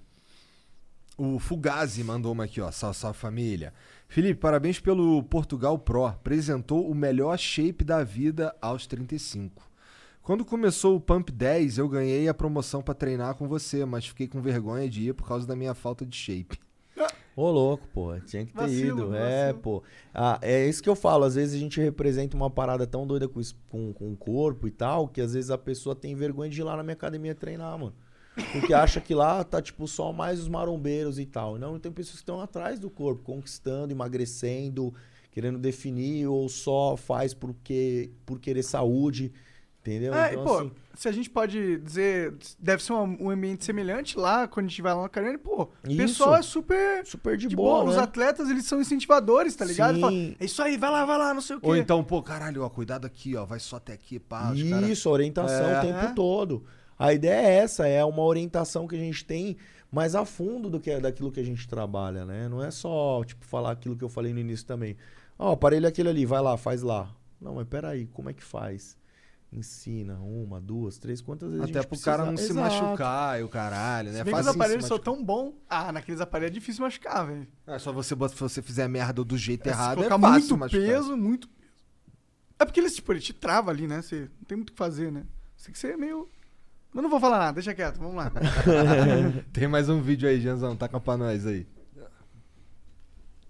O 1.17 1.37
Fugazi 1.37 2.03
mandou 2.03 2.31
uma 2.31 2.45
aqui, 2.45 2.59
ó. 2.61 2.71
Salve, 2.71 2.97
salve 2.97 3.19
família. 3.19 3.71
Felipe, 4.11 4.41
parabéns 4.41 4.77
pelo 4.77 5.23
Portugal 5.23 5.79
Pro. 5.79 6.05
Apresentou 6.05 6.85
o 6.85 6.93
melhor 6.93 7.39
shape 7.39 7.81
da 7.85 8.03
vida 8.03 8.53
aos 8.61 8.85
35. 8.85 9.63
Quando 10.21 10.43
começou 10.43 10.97
o 10.97 10.99
Pump 10.99 11.31
10, 11.31 11.77
eu 11.77 11.87
ganhei 11.87 12.27
a 12.27 12.33
promoção 12.33 12.81
pra 12.81 12.93
treinar 12.93 13.35
com 13.35 13.47
você, 13.47 13.85
mas 13.85 14.05
fiquei 14.05 14.27
com 14.27 14.41
vergonha 14.41 14.89
de 14.89 15.07
ir 15.07 15.13
por 15.13 15.25
causa 15.25 15.47
da 15.47 15.55
minha 15.55 15.73
falta 15.73 16.05
de 16.05 16.17
shape. 16.17 16.59
Ô, 17.37 17.49
louco, 17.49 17.87
pô. 17.93 18.19
Tinha 18.19 18.45
que 18.45 18.51
ter 18.51 18.59
Vacilo, 18.59 19.05
ido. 19.05 19.15
É, 19.15 19.53
pô. 19.53 19.81
Ah, 20.13 20.37
é 20.41 20.67
isso 20.67 20.83
que 20.83 20.89
eu 20.89 20.95
falo. 20.95 21.23
Às 21.23 21.35
vezes 21.35 21.55
a 21.55 21.59
gente 21.59 21.79
representa 21.79 22.35
uma 22.35 22.49
parada 22.49 22.85
tão 22.85 23.07
doida 23.07 23.29
com, 23.29 23.39
com, 23.69 23.93
com 23.93 24.11
o 24.11 24.17
corpo 24.17 24.67
e 24.67 24.71
tal, 24.71 25.07
que 25.07 25.21
às 25.21 25.35
vezes 25.35 25.49
a 25.49 25.57
pessoa 25.57 25.95
tem 25.95 26.15
vergonha 26.15 26.49
de 26.49 26.59
ir 26.59 26.65
lá 26.65 26.75
na 26.75 26.83
minha 26.83 26.95
academia 26.95 27.33
treinar, 27.33 27.79
mano. 27.79 27.95
Porque 28.53 28.73
acha 28.73 29.01
que 29.01 29.13
lá 29.13 29.43
tá, 29.43 29.61
tipo, 29.61 29.87
só 29.87 30.13
mais 30.13 30.39
os 30.39 30.47
marombeiros 30.47 31.19
e 31.19 31.25
tal. 31.25 31.57
Não, 31.57 31.77
tem 31.79 31.91
pessoas 31.91 32.15
que 32.15 32.21
estão 32.21 32.39
atrás 32.39 32.79
do 32.79 32.89
corpo, 32.89 33.21
conquistando, 33.23 33.91
emagrecendo, 33.91 34.93
querendo 35.31 35.59
definir, 35.59 36.27
ou 36.27 36.47
só 36.47 36.95
faz 36.95 37.33
porque, 37.33 38.09
por 38.25 38.39
querer 38.39 38.63
saúde. 38.63 39.31
Entendeu? 39.81 40.13
É, 40.13 40.33
Então, 40.33 40.43
e, 40.43 40.45
pô, 40.47 40.57
assim, 40.59 40.71
se 40.93 41.09
a 41.09 41.11
gente 41.11 41.27
pode 41.27 41.77
dizer, 41.79 42.35
deve 42.59 42.83
ser 42.83 42.93
um, 42.93 43.17
um 43.19 43.29
ambiente 43.31 43.65
semelhante 43.65 44.15
lá, 44.15 44.47
quando 44.47 44.67
a 44.67 44.69
gente 44.69 44.79
vai 44.81 44.93
lá 44.93 44.99
na 44.99 45.05
academia, 45.07 45.39
pô, 45.39 45.63
o 45.63 45.87
Isso. 45.87 45.97
pessoal 45.97 46.35
é 46.35 46.41
super, 46.43 47.03
super 47.03 47.35
de, 47.35 47.55
boa, 47.55 47.83
Os 47.85 47.95
né? 47.95 48.03
atletas, 48.03 48.47
eles 48.51 48.65
são 48.65 48.79
incentivadores, 48.79 49.55
tá 49.55 49.65
ligado? 49.65 49.95
Sim. 49.95 50.01
Fala, 50.01 50.13
é 50.39 50.45
isso 50.45 50.61
aí, 50.61 50.77
vai 50.77 50.91
lá, 50.91 51.03
vai 51.03 51.17
lá, 51.17 51.33
não 51.33 51.41
sei 51.41 51.55
o 51.55 51.59
quê. 51.59 51.65
Ou 51.67 51.75
então, 51.75 52.03
pô, 52.03 52.21
caralho, 52.21 52.61
ó, 52.61 52.69
cuidado 52.69 53.05
aqui, 53.07 53.35
ó, 53.35 53.43
vai 53.43 53.59
só 53.59 53.77
até 53.77 53.93
aqui, 53.93 54.19
pá. 54.19 54.51
os 54.51 54.61
cara- 54.61 54.87
Isso, 54.87 55.09
orientação 55.09 55.65
É. 55.71 55.79
o 55.79 55.81
tempo 55.81 55.97
É. 55.99 56.13
todo. 56.13 56.63
A 57.01 57.13
ideia 57.13 57.47
é 57.47 57.55
essa, 57.57 57.87
é 57.87 58.03
uma 58.05 58.21
orientação 58.23 58.87
que 58.87 58.95
a 58.95 58.99
gente 58.99 59.25
tem 59.25 59.57
mais 59.91 60.13
a 60.15 60.23
fundo 60.23 60.69
do 60.69 60.79
que 60.79 60.97
daquilo 60.99 61.31
que 61.31 61.39
a 61.39 61.43
gente 61.43 61.67
trabalha, 61.67 62.25
né? 62.25 62.47
Não 62.47 62.63
é 62.63 62.69
só, 62.69 63.23
tipo, 63.23 63.43
falar 63.43 63.71
aquilo 63.71 63.95
que 63.97 64.03
eu 64.03 64.09
falei 64.09 64.31
no 64.33 64.39
início 64.39 64.65
também. 64.65 64.95
Ó, 65.37 65.49
o 65.49 65.53
aparelho 65.53 65.85
é 65.85 65.89
aquele 65.89 66.09
ali, 66.09 66.25
vai 66.25 66.41
lá, 66.41 66.55
faz 66.57 66.81
lá. 66.81 67.13
Não, 67.41 67.55
mas 67.55 67.67
peraí, 67.67 68.05
como 68.07 68.29
é 68.29 68.33
que 68.33 68.43
faz? 68.43 68.95
Ensina, 69.51 70.17
uma, 70.19 70.61
duas, 70.61 70.97
três, 70.97 71.21
quantas 71.21 71.49
vezes 71.49 71.61
a 71.61 71.65
Até 71.65 71.73
gente 71.73 71.81
pro 71.81 71.89
precisa... 71.89 72.11
cara 72.11 72.25
não 72.25 72.37
se 72.37 72.51
Exato. 72.51 72.59
machucar 72.59 73.39
e 73.39 73.43
o 73.43 73.49
caralho, 73.49 74.11
né? 74.11 74.19
Se 74.19 74.23
bem 74.23 74.33
que 74.33 74.39
os 74.39 74.45
se 74.45 74.51
aparelhos 74.51 74.85
são 74.85 74.99
tão 74.99 75.21
bons. 75.23 75.53
Ah, 75.67 75.91
naqueles 75.91 76.21
aparelhos 76.21 76.55
é 76.55 76.59
difícil 76.59 76.83
machucar, 76.83 77.25
velho. 77.27 77.47
É 77.67 77.79
só 77.79 77.91
você, 77.91 78.15
se 78.15 78.35
você 78.39 78.61
fizer 78.61 78.87
merda 78.87 79.23
do 79.25 79.37
jeito 79.37 79.67
É, 79.67 79.73
se 79.73 79.77
errado, 79.77 80.03
é 80.03 80.07
fácil 80.07 80.29
muito 80.29 80.57
machucar. 80.57 80.81
peso, 80.87 81.17
muito 81.17 81.49
peso. 81.49 81.61
É 82.59 82.63
porque 82.65 82.79
eles, 82.79 82.95
tipo, 82.95 83.11
ele 83.11 83.19
te 83.19 83.33
trava 83.33 83.71
ali, 83.71 83.87
né? 83.87 84.01
Você 84.01 84.29
não 84.37 84.45
tem 84.47 84.55
muito 84.55 84.69
o 84.69 84.73
que 84.73 84.77
fazer, 84.77 85.11
né? 85.11 85.25
Você 85.57 85.65
tem 85.65 85.73
que 85.73 85.79
ser 85.79 85.97
meio... 85.97 86.29
Eu 86.93 87.01
não 87.01 87.09
vou 87.09 87.19
falar 87.19 87.39
nada, 87.39 87.53
deixa 87.53 87.73
quieto, 87.73 87.97
vamos 87.97 88.15
lá. 88.15 88.31
Tem 89.53 89.67
mais 89.67 89.87
um 89.87 90.01
vídeo 90.01 90.27
aí, 90.27 90.41
Janzão, 90.41 90.75
taca 90.75 90.99
pra 90.99 91.15
nós 91.15 91.47
aí. 91.47 91.65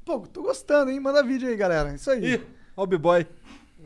Pô, 0.06 0.20
tô 0.28 0.44
gostando, 0.44 0.92
hein? 0.92 1.00
Manda 1.00 1.24
vídeo 1.24 1.50
aí, 1.50 1.56
galera. 1.56 1.94
Isso 1.94 2.12
aí. 2.12 2.36
Ih, 2.36 2.48
ó 2.78 2.84
o 2.84 2.88
B-Boy. 2.88 3.26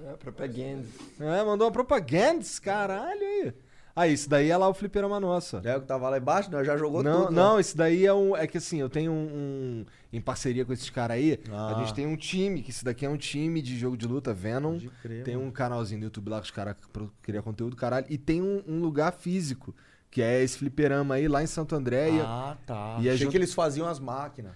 É, 0.04 0.14
propaganda. 0.18 0.86
É, 1.20 1.44
mandou 1.44 1.68
uma 1.68 1.72
propaganda, 1.72 2.44
caralho 2.62 3.22
aí. 3.22 3.54
Ah, 3.96 4.08
isso 4.10 4.30
daí 4.30 4.50
é 4.52 4.58
lá 4.58 4.68
o 4.68 4.74
fliperama 4.74 5.20
nosso. 5.22 5.62
É 5.64 5.78
o 5.78 5.80
que 5.82 5.88
tava 5.88 6.10
lá 6.10 6.18
embaixo, 6.18 6.52
né? 6.52 6.62
Já 6.66 6.76
jogou 6.76 7.02
não, 7.02 7.28
tudo. 7.28 7.32
Não, 7.34 7.58
isso 7.60 7.78
daí 7.78 8.06
é 8.06 8.14
um. 8.14 8.36
É 8.36 8.46
que 8.46 8.58
assim, 8.58 8.80
eu 8.82 8.90
tenho 8.90 9.12
um. 9.12 9.16
um- 9.26 9.86
em 10.12 10.20
parceria 10.22 10.64
com 10.66 10.72
esses 10.74 10.90
caras 10.90 11.16
aí, 11.18 11.40
Ah. 11.52 11.76
a 11.76 11.80
gente 11.80 11.94
tem 11.94 12.06
um 12.08 12.16
time, 12.16 12.62
que 12.62 12.72
isso 12.72 12.84
daqui 12.86 13.06
é 13.06 13.10
um 13.10 13.18
time 13.18 13.62
de 13.62 13.78
jogo 13.78 13.96
de 13.98 14.06
luta, 14.08 14.34
Venom. 14.34 14.80
Crer, 15.02 15.24
tem 15.24 15.36
um 15.38 15.50
canalzinho 15.52 16.00
no 16.00 16.06
YouTube 16.06 16.30
lá 16.30 16.40
que 16.40 16.46
os 16.46 16.52
caras 16.52 16.76
criam 17.22 17.42
conteúdo, 17.44 17.76
caralho. 17.76 18.06
E 18.10 18.18
tem 18.18 18.42
um, 18.42 18.62
um 18.68 18.80
lugar 18.82 19.12
físico, 19.14 19.74
que 20.12 20.22
é 20.22 20.42
esse 20.44 20.58
fliperama 20.58 21.16
aí, 21.16 21.28
lá 21.28 21.42
em 21.44 21.48
Santo 21.48 21.74
André. 21.76 22.10
Ah, 22.22 22.56
tá. 22.66 22.98
E 23.00 23.10
a 23.10 23.14
Achei 23.14 23.18
gente- 23.18 23.32
que 23.32 23.38
eles 23.38 23.54
faziam 23.54 23.88
as 23.88 24.00
máquinas. 24.00 24.54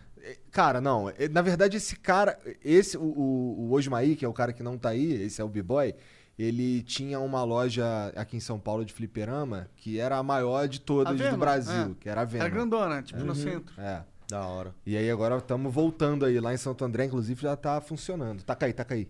Cara, 0.52 0.80
não. 0.82 1.10
é- 1.10 1.28
Na 1.30 1.42
verdade, 1.42 1.78
esse 1.78 1.96
cara. 1.98 2.38
Esse, 2.64 2.98
o, 2.98 3.02
o, 3.04 3.68
o 3.70 3.72
Osmaí, 3.74 4.16
que 4.18 4.24
é 4.26 4.28
o 4.28 4.34
cara 4.34 4.52
que 4.54 4.62
não 4.64 4.78
tá 4.78 4.90
aí, 4.90 5.14
esse 5.24 5.42
é 5.42 5.44
o 5.44 5.48
B-Boy. 5.50 5.94
Ele 6.40 6.82
tinha 6.84 7.20
uma 7.20 7.44
loja 7.44 8.14
aqui 8.16 8.38
em 8.38 8.40
São 8.40 8.58
Paulo 8.58 8.86
de 8.86 8.94
fliperama 8.94 9.70
que 9.76 10.00
era 10.00 10.16
a 10.18 10.24
maior 10.24 10.70
de 10.70 10.80
todas 10.80 11.20
do 11.20 11.38
Brasil, 11.38 11.92
é. 11.92 11.96
que 12.00 12.08
era 12.08 12.22
a 12.22 12.24
Venom. 12.24 12.46
Era 12.46 12.54
grandona, 12.54 13.02
tipo, 13.04 13.20
no 13.20 13.34
Uhum. 13.34 13.36
centro. 13.36 13.74
É. 13.78 14.02
Da 14.30 14.46
hora. 14.48 14.74
E 14.86 14.96
aí 14.96 15.10
agora 15.12 15.38
estamos 15.38 15.74
voltando 15.74 16.24
aí 16.24 16.40
lá 16.40 16.54
em 16.54 16.58
Santo 16.58 16.86
André, 16.86 17.06
inclusive 17.06 17.42
já 17.42 17.58
tá 17.58 17.82
funcionando. 17.82 18.42
Taca 18.44 18.68
aí, 18.68 18.74
taca 18.74 18.94
aí. 18.94 19.10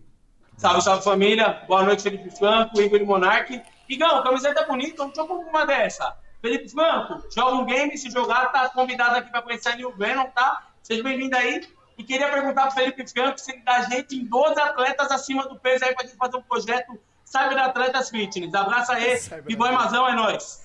Salve, 0.57 0.81
salve 0.81 1.03
família. 1.03 1.61
Boa 1.68 1.84
noite, 1.84 2.01
Felipe 2.01 2.31
Franco, 2.35 2.81
Igor 2.81 2.99
e 2.99 3.06
Monark. 3.06 3.61
Igão, 3.88 4.23
camiseta 4.23 4.65
bonita, 4.65 5.06
não 5.06 5.14
joga 5.14 5.34
uma 5.34 5.65
dessa. 5.65 6.18
Felipe 6.41 6.69
Franco, 6.69 7.22
joga 7.35 7.57
um 7.57 7.65
game, 7.65 7.95
se 7.97 8.10
jogar, 8.10 8.51
tá 8.51 8.69
convidado 8.69 9.18
aqui 9.18 9.30
pra 9.30 9.41
conhecer 9.41 9.69
a 9.69 9.76
New 9.76 9.95
Venom, 9.95 10.26
tá? 10.31 10.68
Seja 10.81 11.03
bem-vindo 11.03 11.35
aí. 11.35 11.68
E 11.97 12.03
queria 12.03 12.31
perguntar 12.31 12.68
pro 12.68 12.76
Felipe 12.76 13.06
Franco 13.07 13.38
se 13.39 13.51
ele 13.51 13.61
dá 13.61 13.81
gente 13.81 14.15
em 14.15 14.26
12 14.26 14.60
atletas 14.60 15.11
acima 15.11 15.47
do 15.47 15.60
peso 15.60 15.84
aí 15.84 15.93
pra 15.93 16.06
gente 16.06 16.15
fazer 16.15 16.38
um 16.38 16.41
projeto 16.41 16.97
Cyber 17.30 17.60
Atletas 17.60 18.10
Fitness. 18.10 18.56
Abraço 18.56 18.91
aí, 18.91 19.19
Biboy 19.45 19.72
Mazão, 19.72 20.10
é 20.10 20.15
nóis. 20.15 20.61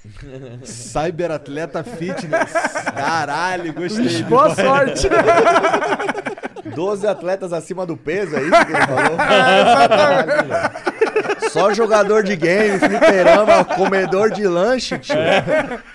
Cyberatleta 0.64 1.84
Fitness. 1.84 2.52
Caralho, 2.96 3.74
gostei. 3.74 4.22
Boa 4.22 4.48
B-Boy. 4.48 4.64
sorte. 4.64 5.08
12 6.74 7.06
atletas 7.06 7.52
acima 7.52 7.84
do 7.84 7.98
peso, 7.98 8.34
é 8.36 8.40
isso 8.40 8.66
que 8.66 8.72
ele 8.72 8.86
falou? 8.86 9.16
Caralho, 9.18 10.26
velho. 10.26 10.93
Só 11.54 11.72
jogador 11.72 12.22
de 12.22 12.36
game, 12.36 12.78
fliperama, 12.78 13.64
comedor 13.64 14.30
de 14.30 14.46
lanche, 14.46 14.98
tio. 14.98 15.14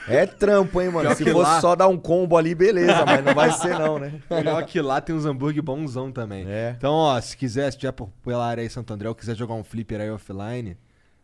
É 0.07 0.26
trampo, 0.26 0.81
hein, 0.81 0.90
mano? 0.90 1.10
Pior 1.10 1.15
Se 1.18 1.23
fosse 1.26 1.52
lá- 1.52 1.61
só 1.61 1.76
dar 1.76 1.88
um 1.88 1.98
combo 1.98 2.38
ali, 2.38 2.56
beleza, 2.56 3.06
mas 3.06 3.23
não 3.23 3.34
vai 3.36 3.52
ser 3.52 3.77
não, 3.77 3.99
né? 3.99 4.14
Melhor 4.30 4.64
que 4.65 4.81
lá 4.81 4.99
tem 5.02 5.15
uns 5.15 5.26
hambúrguer 5.26 5.61
bonzão 5.61 6.11
também. 6.11 6.45
É. 6.49 6.73
Então, 6.77 6.94
ó, 6.94 7.19
se 7.22 7.36
quiser, 7.38 7.72
se 7.72 7.77
tiver 7.77 7.94
pela 8.23 8.45
área 8.48 8.61
aí 8.61 8.69
Santo 8.69 8.94
André 8.94 9.07
ou 9.10 9.15
quiser 9.15 9.36
jogar 9.36 9.53
um 9.53 9.64
flipper 9.64 10.02
aí 10.02 10.10
offline, 10.10 10.77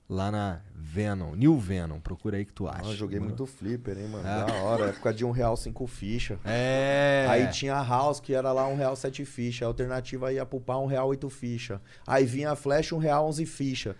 lá 0.08 0.30
na 0.32 0.60
Venom, 0.76 1.34
New 1.36 1.58
Venom. 1.58 2.00
Procura 2.00 2.38
aí 2.38 2.46
que 2.46 2.54
tu 2.54 2.68
acha. 2.68 2.82
Ah, 2.84 2.90
eu 2.92 2.96
joguei 2.96 3.18
mano. 3.20 3.30
muito 3.30 3.46
flipper, 3.48 3.98
hein, 3.98 4.08
mano. 4.08 4.28
É. 4.28 4.46
Da 4.46 4.54
hora. 4.62 4.86
Época 4.90 5.12
de 5.14 5.26
um 5.26 5.32
real 5.32 5.58
cinco 5.58 5.88
ficha. 5.88 6.38
É. 6.46 7.26
Aí 7.28 7.48
tinha 7.48 7.76
a 7.76 7.84
House, 7.84 8.20
que 8.20 8.34
era 8.34 8.52
lá 8.52 8.68
um 8.68 8.76
real 8.76 8.96
sete 8.96 9.26
ficha. 9.26 9.66
A 9.66 9.68
alternativa 9.68 10.32
ia 10.32 10.46
pro 10.46 10.60
pau 10.60 10.84
um 10.84 10.88
real 10.88 11.08
oito 11.08 11.28
ficha. 11.30 11.82
Aí 12.06 12.24
vinha 12.26 12.52
a 12.52 12.56
Flash, 12.56 12.92
um 12.92 13.00
real 13.00 13.28
onze 13.28 13.46
ficha. 13.48 13.96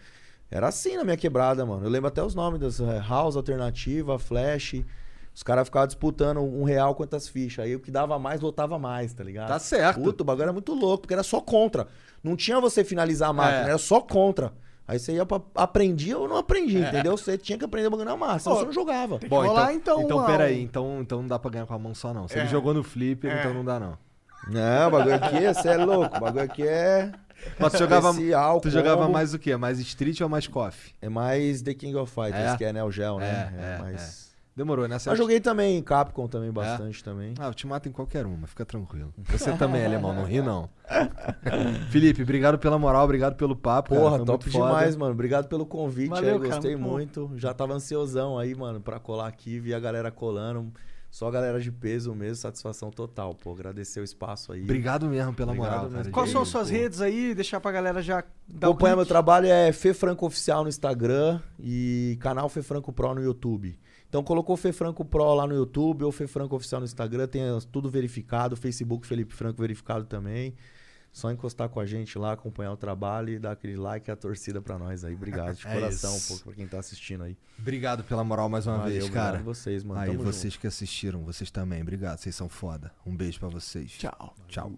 Era 0.56 0.70
assim 0.70 0.96
na 0.96 1.04
minha 1.04 1.18
quebrada, 1.18 1.66
mano. 1.66 1.86
Eu 1.86 1.90
lembro 1.90 2.08
até 2.08 2.24
os 2.24 2.34
nomes 2.34 2.60
das 2.60 2.80
é, 2.80 3.00
House, 3.00 3.36
Alternativa, 3.36 4.18
Flash. 4.18 4.76
Os 5.34 5.44
caras 5.44 5.68
ficavam 5.68 5.86
disputando 5.88 6.40
um 6.40 6.64
real 6.64 6.96
quantas 6.96 7.28
fichas. 7.28 7.66
Aí 7.66 7.76
o 7.76 7.80
que 7.82 7.92
dava 7.92 8.18
mais, 8.18 8.40
lotava 8.40 8.80
mais, 8.80 9.14
tá 9.14 9.22
ligado? 9.22 9.50
Tá 9.50 9.60
certo. 9.60 10.00
Puta, 10.02 10.24
o 10.24 10.26
bagulho 10.26 10.44
era 10.44 10.54
muito 10.54 10.74
louco, 10.74 11.02
porque 11.02 11.14
era 11.14 11.24
só 11.24 11.42
contra. 11.42 11.88
Não 12.24 12.38
tinha 12.38 12.60
você 12.62 12.86
finalizar 12.86 13.32
a 13.32 13.34
máquina, 13.34 13.66
É. 13.66 13.70
era 13.70 13.78
só 13.78 14.00
contra. 14.00 14.54
Aí 14.88 14.98
você 14.98 15.14
ia 15.14 15.26
pra. 15.26 15.42
Aprendia 15.56 16.18
ou 16.18 16.28
não 16.28 16.38
aprendia, 16.38 16.86
É. 16.86 16.90
entendeu? 16.90 17.18
Você 17.18 17.38
tinha 17.38 17.58
que 17.58 17.66
aprender 17.66 17.88
o 17.88 17.92
bagulho 17.92 18.08
na 18.10 18.16
massa, 18.16 18.40
senão 18.46 18.56
você 18.58 18.66
não 18.66 18.72
jogava. 18.72 19.20
Bom, 19.28 19.42
rolar, 19.46 19.74
então, 19.74 19.96
então, 19.96 20.04
então 20.06 20.18
uma- 20.20 20.26
peraí, 20.28 20.62
então, 20.62 21.00
então 21.02 21.22
não 21.22 21.28
dá 21.28 21.38
pra 21.38 21.52
ganhar 21.52 21.66
com 21.66 21.74
a 21.74 21.80
mão 21.80 21.94
só 21.94 22.14
não. 22.14 22.28
Se 22.30 22.36
ele 22.36 22.46
É. 22.46 22.48
jogou 22.50 22.74
no 22.74 22.82
flipper, 22.84 23.30
É. 23.36 23.40
então 23.42 23.54
não 23.54 23.66
dá 23.66 23.78
não. 23.78 23.98
Não, 24.48 24.88
o 24.88 24.92
bagulho 24.92 25.16
aqui, 25.16 25.54
você 25.54 25.70
é 25.70 25.78
louco. 25.78 26.16
O 26.16 26.20
bagulho 26.22 26.44
aqui 26.46 26.64
é. 26.66 27.12
Mas 27.60 27.74
tu 27.74 27.80
jogava, 27.80 28.10
especial, 28.12 28.60
tu 28.62 28.70
jogava 28.70 29.08
mais 29.10 29.34
o 29.34 29.40
quê? 29.40 29.56
Mais 29.58 29.80
Street 29.80 30.20
ou 30.22 30.30
mais 30.30 30.48
KOF? 30.48 30.94
É 31.02 31.10
mais 31.10 31.62
The 31.62 31.74
King 31.74 31.96
of 31.96 32.12
Fighters, 32.14 32.54
É? 32.54 32.58
que 32.58 32.64
é 32.66 32.74
Neo 32.74 32.92
Geo, 32.92 33.20
né? 33.20 33.54
É, 33.58 33.76
é, 33.76 33.78
mais... 33.80 34.26
Demorou, 34.56 34.88
né? 34.88 34.98
Você 34.98 35.10
Mas 35.10 35.16
acha- 35.16 35.22
joguei 35.24 35.42
também 35.42 35.78
em 35.78 35.82
Capcom 35.84 36.30
também, 36.30 36.50
bastante 36.50 37.04
também. 37.04 37.34
Ah, 37.38 37.48
eu 37.48 37.54
te 37.54 37.68
mato 37.68 37.90
em 37.90 37.92
qualquer 37.92 38.26
uma, 38.26 38.48
fica 38.48 38.66
tranquilo. 38.66 39.14
Você 39.28 39.52
também 39.58 39.82
é 39.82 39.86
alemão, 39.86 40.14
não 40.14 40.24
ri 40.24 40.42
não. 40.42 40.70
Felipe, 41.92 42.22
obrigado 42.24 42.58
pela 42.58 42.80
moral, 42.80 43.04
obrigado 43.04 43.36
pelo 43.36 43.54
papo. 43.54 43.90
cara, 43.90 44.02
Porra, 44.02 44.18
foi 44.18 44.26
top 44.26 44.46
muito 44.46 44.58
foda. 44.58 44.68
demais, 44.74 44.96
mano. 44.96 45.12
Obrigado 45.12 45.48
pelo 45.50 45.66
convite 45.66 46.10
Valeu, 46.10 46.36
aí, 46.36 46.40
cara, 46.40 46.52
gostei 46.54 46.76
muito 46.78 47.20
bom. 47.20 47.26
muito. 47.28 47.32
Já 47.40 47.54
tava 47.54 47.74
ansiosão 47.74 48.40
aí, 48.40 48.56
mano, 48.56 48.80
pra 48.80 48.98
colar 48.98 49.28
aqui, 49.28 49.60
vi 49.60 49.74
a 49.74 49.80
galera 49.80 50.10
colando. 50.10 50.72
Só 51.16 51.30
a 51.30 51.32
galera 51.32 51.62
de 51.62 51.72
peso 51.72 52.14
mesmo, 52.14 52.36
satisfação 52.36 52.92
total, 52.92 53.34
pô. 53.34 53.54
Agradecer 53.54 54.02
o 54.02 54.04
espaço 54.04 54.52
aí. 54.52 54.64
Obrigado 54.64 55.08
mesmo 55.08 55.34
pela 55.34 55.54
Obrigado 55.54 55.84
moral, 55.84 55.90
mesmo. 55.90 56.12
Quais 56.12 56.30
são 56.30 56.42
Pô. 56.42 56.44
as 56.44 56.50
suas 56.50 56.70
redes 56.70 57.00
aí? 57.00 57.34
Deixar 57.34 57.62
pra 57.62 57.72
galera 57.72 58.02
já 58.02 58.22
dar 58.46 58.68
o 58.68 58.72
Acompanha 58.72 58.98
meu 58.98 59.06
clique. 59.06 59.14
trabalho 59.14 59.48
é 59.48 59.72
Fê 59.72 59.94
Franco 59.94 60.26
Oficial 60.26 60.64
no 60.64 60.68
Instagram 60.68 61.40
e 61.58 62.18
canal 62.20 62.50
Fê 62.50 62.62
Franco 62.62 62.92
Pro 62.92 63.16
no 63.16 63.24
YouTube. 63.24 63.80
Então 64.10 64.26
colocou 64.26 64.58
Fê 64.58 64.74
Franco 64.74 65.06
Pro 65.06 65.34
lá 65.34 65.48
no 65.48 65.56
YouTube 65.56 66.04
ou 66.04 66.12
Fê 66.12 66.28
Franco 66.28 66.54
Oficial 66.54 66.82
no 66.82 66.86
Instagram, 66.86 67.28
tem 67.28 67.44
tudo 67.72 67.90
verificado, 67.90 68.58
Facebook 68.58 69.08
Felipe 69.08 69.34
Franco 69.34 69.62
verificado 69.62 70.04
também. 70.04 70.54
Só 71.16 71.32
encostar 71.32 71.70
com 71.70 71.80
a 71.80 71.86
gente 71.86 72.20
lá, 72.20 72.34
acompanhar 72.34 72.74
o 72.74 72.76
trabalho 72.76 73.30
e 73.30 73.40
dar 73.40 73.54
aquele 73.54 73.78
like 73.78 74.10
e 74.10 74.12
a 74.12 74.18
torcida 74.18 74.62
pra 74.62 74.78
nós 74.78 75.06
aí. 75.06 75.14
Obrigado 75.16 75.56
de 75.56 75.66
É 75.66 75.74
coração, 75.74 76.14
isso. 76.14 76.40
pô, 76.40 76.44
pra 76.44 76.54
quem 76.56 76.68
tá 76.68 76.78
assistindo 76.78 77.24
aí. 77.24 77.38
Obrigado 77.58 78.04
pela 78.04 78.22
moral 78.22 78.50
mais 78.50 78.68
uma 78.68 78.80
Valeu, 78.80 78.92
vez, 78.92 79.04
obrigado 79.06 79.26
cara. 79.28 79.40
a 79.40 79.42
vocês, 79.42 79.82
mano. 79.82 80.02
Aí 80.02 80.12
Tamo 80.12 80.24
vocês 80.26 80.58
que 80.58 80.68
assistiram, 80.68 81.24
vocês 81.24 81.50
também. 81.50 81.82
Obrigado, 81.82 82.18
vocês 82.18 82.36
são 82.36 82.50
foda. 82.50 82.92
Um 83.06 83.16
beijo 83.16 83.40
pra 83.40 83.48
vocês. 83.48 83.92
Tchau. 83.92 84.36
Tchau. 84.50 84.74